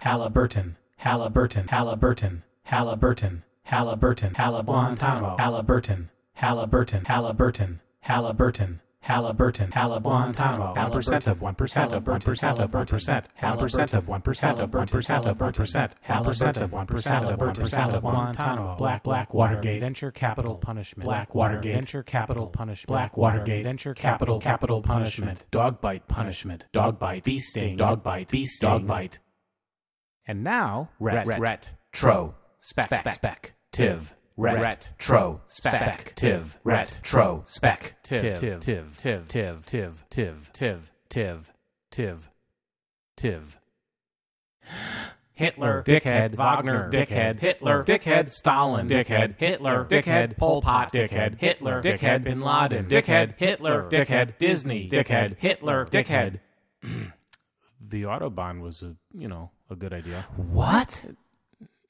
Halliburton, 0.00 0.76
Halliburton, 0.96 1.68
Halliburton, 1.68 2.42
Halliburton, 2.64 3.44
Halliburton, 3.62 4.34
Halliburton, 4.34 5.36
Halliburton, 5.38 6.08
Halliburton, 6.34 7.04
Halliburton, 7.04 7.80
Halliburton. 8.00 8.80
Halliburton, 9.02 9.72
Halliburton, 9.72 10.60
one 10.74 10.90
percent 10.92 11.26
of 11.26 11.42
one 11.42 11.56
percent 11.56 11.92
of 11.92 12.06
one 12.06 12.20
percent 12.20 12.60
of 12.60 12.72
one 12.72 12.86
percent, 12.86 13.26
percent 13.58 13.94
of 13.94 14.08
one 14.08 14.22
percent 14.22 14.60
of 14.60 14.72
one 14.72 14.86
percent 14.86 15.26
of 15.26 15.40
one 15.40 15.52
percent, 15.52 15.94
percent 16.24 16.56
of 16.56 16.72
one 16.72 16.86
percent 16.86 17.24
of 17.28 17.40
one 17.40 17.52
percent 17.52 17.94
of 17.94 18.02
Guantanamo, 18.02 18.76
Black 18.76 19.02
Black 19.02 19.34
Watergate, 19.34 19.80
venture 19.80 20.12
capital 20.12 20.54
punishment, 20.54 21.04
Black 21.04 21.34
Watergate, 21.34 21.74
venture 21.74 22.04
capital 22.04 22.46
punishment, 22.46 22.86
Black 22.86 23.16
Watergate, 23.16 23.64
venture 23.64 23.92
capital 23.92 24.38
capital 24.38 24.80
punishment, 24.80 25.46
dog 25.50 25.80
bite 25.80 26.06
punishment, 26.06 26.68
dog 26.72 27.00
bite, 27.00 27.24
bee 27.24 27.40
sting, 27.40 27.74
dog 27.74 28.04
bite, 28.04 28.30
bee 28.30 28.46
sting, 28.46 28.68
dog 28.68 28.86
bite. 28.86 29.18
And 30.28 30.44
now, 30.44 30.90
ret, 31.00 31.26
ret, 31.40 31.70
tro, 31.90 32.36
spec, 32.60 32.86
spec, 32.86 33.54
tiv. 33.72 34.14
Ret, 34.36 34.88
tro, 34.98 35.40
spec, 35.46 36.14
tiv, 36.16 36.58
ret, 36.64 37.00
spec, 37.44 37.96
tiv, 38.02 38.40
tiv, 38.40 38.60
tiv, 38.60 38.96
tiv, 38.98 39.28
tiv, 39.28 39.66
tiv, 39.66 40.04
tiv, 40.10 40.52
tiv, 40.52 40.92
tiv, 41.10 41.52
tiv, 41.90 42.28
tiv. 43.16 43.58
Hitler, 45.34 45.82
dickhead, 45.84 46.34
Wagner, 46.36 46.90
dickhead, 46.90 47.40
Hitler, 47.40 47.84
dickhead, 47.84 48.28
Stalin, 48.28 48.88
dickhead, 48.88 49.36
Hitler, 49.38 49.84
dickhead, 49.84 50.36
Pol 50.36 50.62
Pot, 50.62 50.92
dickhead, 50.92 51.38
Hitler, 51.38 51.82
dickhead, 51.82 52.24
Bin 52.24 52.40
Laden, 52.40 52.86
dickhead, 52.86 53.34
Hitler, 53.38 53.88
dickhead, 53.90 54.38
Disney, 54.38 54.88
dickhead, 54.88 55.36
Hitler, 55.38 55.86
dickhead. 55.86 56.40
the 56.82 58.02
Autobahn 58.02 58.60
was 58.60 58.82
a, 58.82 58.94
you 59.12 59.28
know, 59.28 59.50
a 59.70 59.74
good 59.76 59.92
idea. 59.92 60.26
What? 60.36 61.04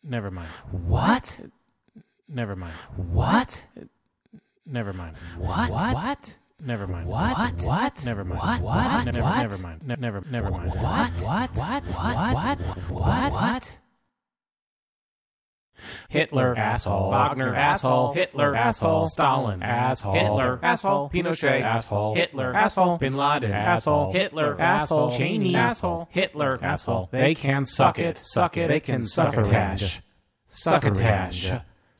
Never 0.03 0.31
mind. 0.31 0.49
What? 0.71 1.41
Never 2.33 2.57
mind. 2.57 2.73
What? 2.97 3.67
Never 4.67 4.93
mind. 4.93 5.17
What? 5.36 5.70
What? 5.70 6.36
Never 6.65 6.86
mind. 6.86 7.09
What? 7.09 7.62
What? 7.65 8.05
Never 8.05 8.25
mind. 8.25 8.41
What? 8.41 8.61
What? 8.62 9.05
Never, 9.05 9.20
never 9.20 9.59
mind. 9.59 9.86
Ne- 9.86 9.97
never. 9.99 10.23
Never 10.31 10.51
mind. 10.51 10.70
What? 10.70 11.12
What? 11.23 11.57
What? 11.57 11.85
What? 11.85 12.59
What? 12.89 13.33
What? 13.33 13.78
Hitler, 16.09 16.57
asshole. 16.57 17.11
Wagner, 17.11 17.55
asshole. 17.57 18.12
Hitler, 18.12 18.55
asshole. 18.55 19.09
Stalin, 19.09 19.62
asshole. 19.65 20.15
Hitler, 20.15 20.61
asshole. 20.62 21.11
Pinochet, 21.11 21.61
asshole. 21.62 22.15
Hitler, 22.15 22.55
asshole. 22.55 22.99
Bin 22.99 23.17
Laden, 23.17 23.51
asshole. 23.51 24.12
Hitler, 24.12 24.61
asshole. 24.61 25.11
Cheney, 25.11 25.57
asshole. 25.57 26.09
Hitler, 26.11 26.59
asshole. 26.62 27.09
They 27.11 27.35
can 27.35 27.67
suck 27.67 27.99
it. 27.99 28.19
Suck 28.19 28.57
it. 28.57 28.69
They 28.69 28.78
can 28.81 29.05
succotash. 29.05 30.01
Succotash. 30.47 31.52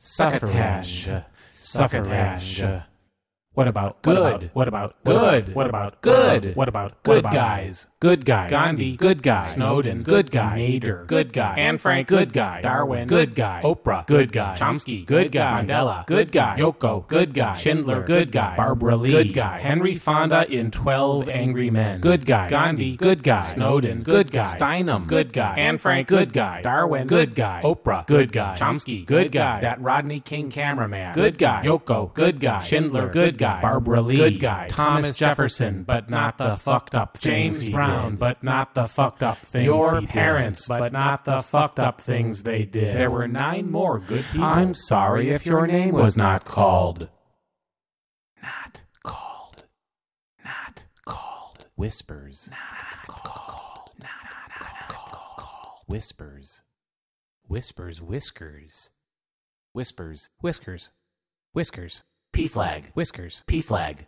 Succotash. 0.05 1.07
Succotash. 1.51 2.61
What 3.53 3.67
about 3.67 4.01
good? 4.01 4.49
What 4.53 4.67
about 4.67 4.95
good? 5.03 5.53
What 5.53 5.67
about 5.67 6.01
good? 6.01 6.55
What 6.55 6.67
about 6.67 7.03
good 7.03 7.23
guys? 7.23 7.87
Good 7.99 8.25
guy. 8.25 8.49
Gandhi. 8.49 8.97
Good 8.97 9.21
guy. 9.21 9.43
Snowden. 9.43 10.01
Good 10.01 10.31
guy. 10.31 10.57
Nader. 10.57 11.05
Good 11.05 11.31
guy. 11.31 11.55
Anne 11.59 11.77
Frank. 11.77 12.07
Good 12.07 12.33
guy. 12.33 12.61
Darwin. 12.61 13.07
Good 13.07 13.35
guy. 13.35 13.61
Oprah. 13.63 14.07
Good 14.07 14.31
guy. 14.31 14.55
Chomsky. 14.55 15.05
Good 15.05 15.31
guy. 15.31 15.63
Mandela. 15.63 16.05
Good 16.07 16.31
guy. 16.31 16.57
Yoko. 16.57 17.07
Good 17.07 17.35
guy. 17.35 17.53
Schindler. 17.53 18.01
Good 18.01 18.31
guy. 18.31 18.57
Barbara 18.57 18.95
Lee. 18.97 19.11
Good 19.11 19.33
guy. 19.35 19.59
Henry 19.59 19.93
Fonda 19.93 20.51
in 20.51 20.71
Twelve 20.71 21.29
Angry 21.29 21.69
Men. 21.69 22.01
Good 22.01 22.25
guy. 22.25 22.49
Gandhi. 22.49 22.97
Good 22.97 23.21
guy. 23.21 23.41
Snowden. 23.41 24.01
Good 24.01 24.31
guy. 24.31 24.41
Steinem. 24.41 25.05
Good 25.05 25.31
guy. 25.31 25.55
Anne 25.59 25.77
Frank. 25.77 26.07
Good 26.07 26.33
guy. 26.33 26.63
Darwin. 26.63 27.05
Good 27.05 27.35
guy. 27.35 27.61
Oprah. 27.63 28.07
Good 28.07 28.31
guy. 28.31 28.55
Chomsky. 28.55 29.05
Good 29.05 29.31
guy. 29.31 29.61
That 29.61 29.79
Rodney 29.79 30.21
King 30.21 30.49
cameraman. 30.49 31.13
Good 31.13 31.37
guy. 31.37 31.61
Yoko. 31.63 32.11
Good 32.15 32.39
guy. 32.39 32.61
Schindler. 32.61 33.09
Good 33.09 33.37
guy. 33.37 33.42
Barbara 33.61 34.01
Lee. 34.01 34.15
Good 34.17 34.39
guy. 34.39 34.67
Thomas 34.67 35.17
Jefferson, 35.17 35.83
but 35.83 36.09
not 36.09 36.37
the 36.37 36.55
fucked 36.57 36.95
up 36.95 37.19
James 37.19 37.69
Brown, 37.69 38.15
but 38.15 38.43
not 38.43 38.73
the 38.75 38.85
fucked 38.85 39.23
up 39.23 39.37
things. 39.37 39.65
Your 39.65 40.01
parents, 40.01 40.67
but 40.67 40.91
not 40.93 41.25
the 41.25 41.41
fucked 41.41 41.79
up 41.79 42.01
things 42.01 42.43
they 42.43 42.65
did. 42.65 42.95
There 42.95 43.11
were 43.11 43.27
nine 43.27 43.71
more 43.71 43.99
good 43.99 44.25
people. 44.31 44.45
I'm 44.45 44.73
sorry 44.73 45.31
if 45.31 45.45
your 45.45 45.67
name 45.67 45.93
was 45.93 46.17
not 46.17 46.45
called. 46.45 47.09
Not 48.41 48.83
called. 49.03 49.63
Not 50.43 50.85
called. 51.05 51.65
Whispers. 51.75 52.49
Not 52.51 53.07
called. 53.07 53.91
Not 53.99 54.89
called. 54.89 55.79
Whispers. 55.87 56.61
Whispers. 57.47 58.01
Whiskers. 58.01 58.91
Whispers. 59.73 60.29
Whiskers. 60.41 60.91
Whiskers. 61.53 62.03
P 62.33 62.47
flag. 62.47 62.89
Whiskers. 62.95 63.43
P 63.45 63.61
flag. 63.61 64.07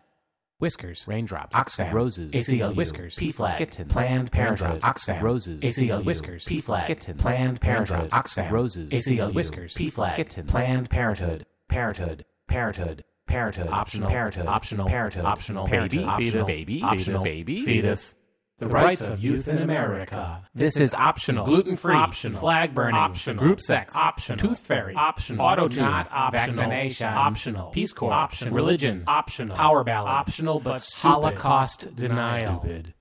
Whiskers. 0.58 1.06
Raindrops. 1.08 1.56
Oxfam. 1.56 1.94
Roses. 1.94 2.32
ACLU. 2.34 2.76
Whiskers. 2.76 3.16
P 3.20 3.32
flag. 3.32 3.60
Kittens. 3.60 3.94
Planned 3.94 4.32
Parenthood. 4.32 4.82
Oxfam. 4.82 5.22
Roses. 5.22 5.62
ACLU. 5.62 6.04
Whiskers. 6.04 6.46
P 6.46 6.60
flag. 6.60 6.88
Kittens. 6.88 7.22
Planned 7.22 7.62
Parenthood. 7.62 8.10
Oxfam. 8.10 8.50
Roses. 8.50 8.90
ACLU. 8.90 9.34
Whiskers. 9.34 9.76
P 9.76 9.90
flag. 9.92 10.16
Kittens. 10.16 10.50
Planned 10.50 10.90
Parenthood. 10.90 11.46
Parenthood. 11.70 12.26
Parenthood. 12.48 13.04
Parenthood. 13.28 13.70
Optional. 13.70 14.10
Parenthood. 14.10 14.48
Optional. 14.48 14.88
Parenthood. 14.88 15.26
Optional. 15.26 15.68
Baby. 15.68 16.10
Fetus. 16.18 16.48
Baby. 16.48 16.82
Optional. 16.82 17.24
Baby. 17.24 17.62
Fetus. 17.62 18.16
The 18.58 18.68
rights 18.68 19.02
of 19.02 19.22
youth 19.22 19.50
in 19.50 19.58
America. 19.58 20.42
This 20.54 20.80
is 20.80 20.94
optional. 20.94 21.46
Gluten 21.46 21.76
free. 21.76 21.94
Optional. 21.94 22.40
Flag 22.40 22.74
burning. 22.74 22.96
Optional. 22.96 23.44
Group 23.44 23.60
sex. 23.60 23.94
Optional. 23.96 24.38
Tooth 24.38 24.60
fairy. 24.60 24.96
Optional. 24.96 25.46
Auto 25.46 25.68
tune. 25.68 25.84
Not 25.84 26.08
optional. 26.10 26.32
Vaccination. 26.70 27.08
Optional. 27.08 27.72
Peace 27.72 27.92
Corps. 27.92 28.14
Optional. 28.14 28.56
Religion. 28.56 29.04
Optional. 29.08 29.58
Power 29.58 29.84
ballot. 29.84 30.10
Optional, 30.12 30.62
but 30.62 30.84
stupid. 30.84 31.02
Holocaust 31.10 31.96
denial. 31.98 32.62
Stupid. 32.62 32.94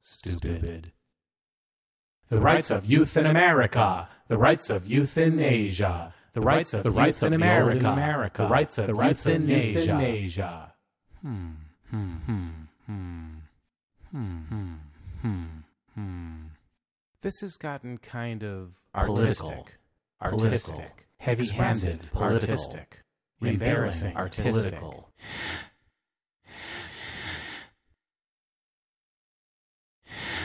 Stupid. 0.00 0.92
The 2.30 2.40
rights 2.40 2.70
of 2.70 2.86
youth 2.86 3.14
in 3.18 3.26
America. 3.26 4.08
The 4.28 4.38
rights 4.38 4.70
of 4.70 4.86
youth 4.86 5.18
in 5.18 5.38
Asia. 5.38 6.14
The 6.32 6.40
rights 6.40 6.72
of 6.72 6.84
the 6.84 6.90
rights 6.90 7.22
in 7.22 7.34
America. 7.34 7.86
America. 7.86 8.42
The 8.44 8.48
rights 8.48 8.78
of 8.78 8.86
the 8.86 8.94
rights 8.94 9.26
in 9.26 9.50
Asia. 9.50 9.98
Asia. 10.00 10.72
Hmm. 11.20 11.50
Hmm. 11.90 12.16
Hmm. 12.24 12.48
Hmm. 12.86 13.26
Hmm. 14.10 14.38
Hmm. 14.48 14.71
Hmm. 15.22 15.44
Hmm. 15.94 16.36
This 17.20 17.40
has 17.42 17.56
gotten 17.56 17.98
kind 17.98 18.42
of 18.42 18.80
artistic, 18.92 19.78
artistic, 20.20 21.06
heavy-handed, 21.18 22.00
artistic, 22.16 23.04
embarrassing, 23.40 24.16
artistic. 24.16 24.80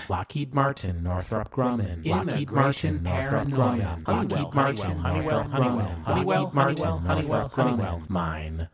Lockheed 0.09 0.53
Martin, 0.53 1.03
Northrop 1.03 1.51
Grumman, 1.51 2.05
Lockheed 2.05 2.51
Martin, 2.51 3.03
Northrop 3.03 3.47
Grumman, 3.47 4.07
Lockheed 4.07 4.53
Martin, 4.53 5.01
Northrop 5.01 5.47
Grumman, 5.47 6.07
Lockheed 6.07 6.53
Martin, 6.53 7.03
Northrop 7.03 7.51
Grumman, 7.51 8.09
mine, 8.09 8.69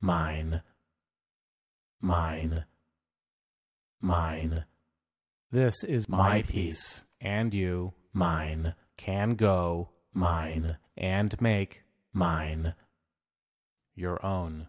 mine, 0.00 0.62
mine, 2.02 2.64
mine. 4.00 4.64
This 5.50 5.82
is 5.82 6.08
my 6.08 6.42
piece, 6.42 7.06
and 7.20 7.54
you, 7.54 7.94
mine, 8.12 8.74
can 8.96 9.34
go, 9.34 9.90
mine, 10.12 10.76
and 10.96 11.40
make, 11.40 11.82
mine, 12.12 12.74
your 13.94 14.24
own. 14.24 14.68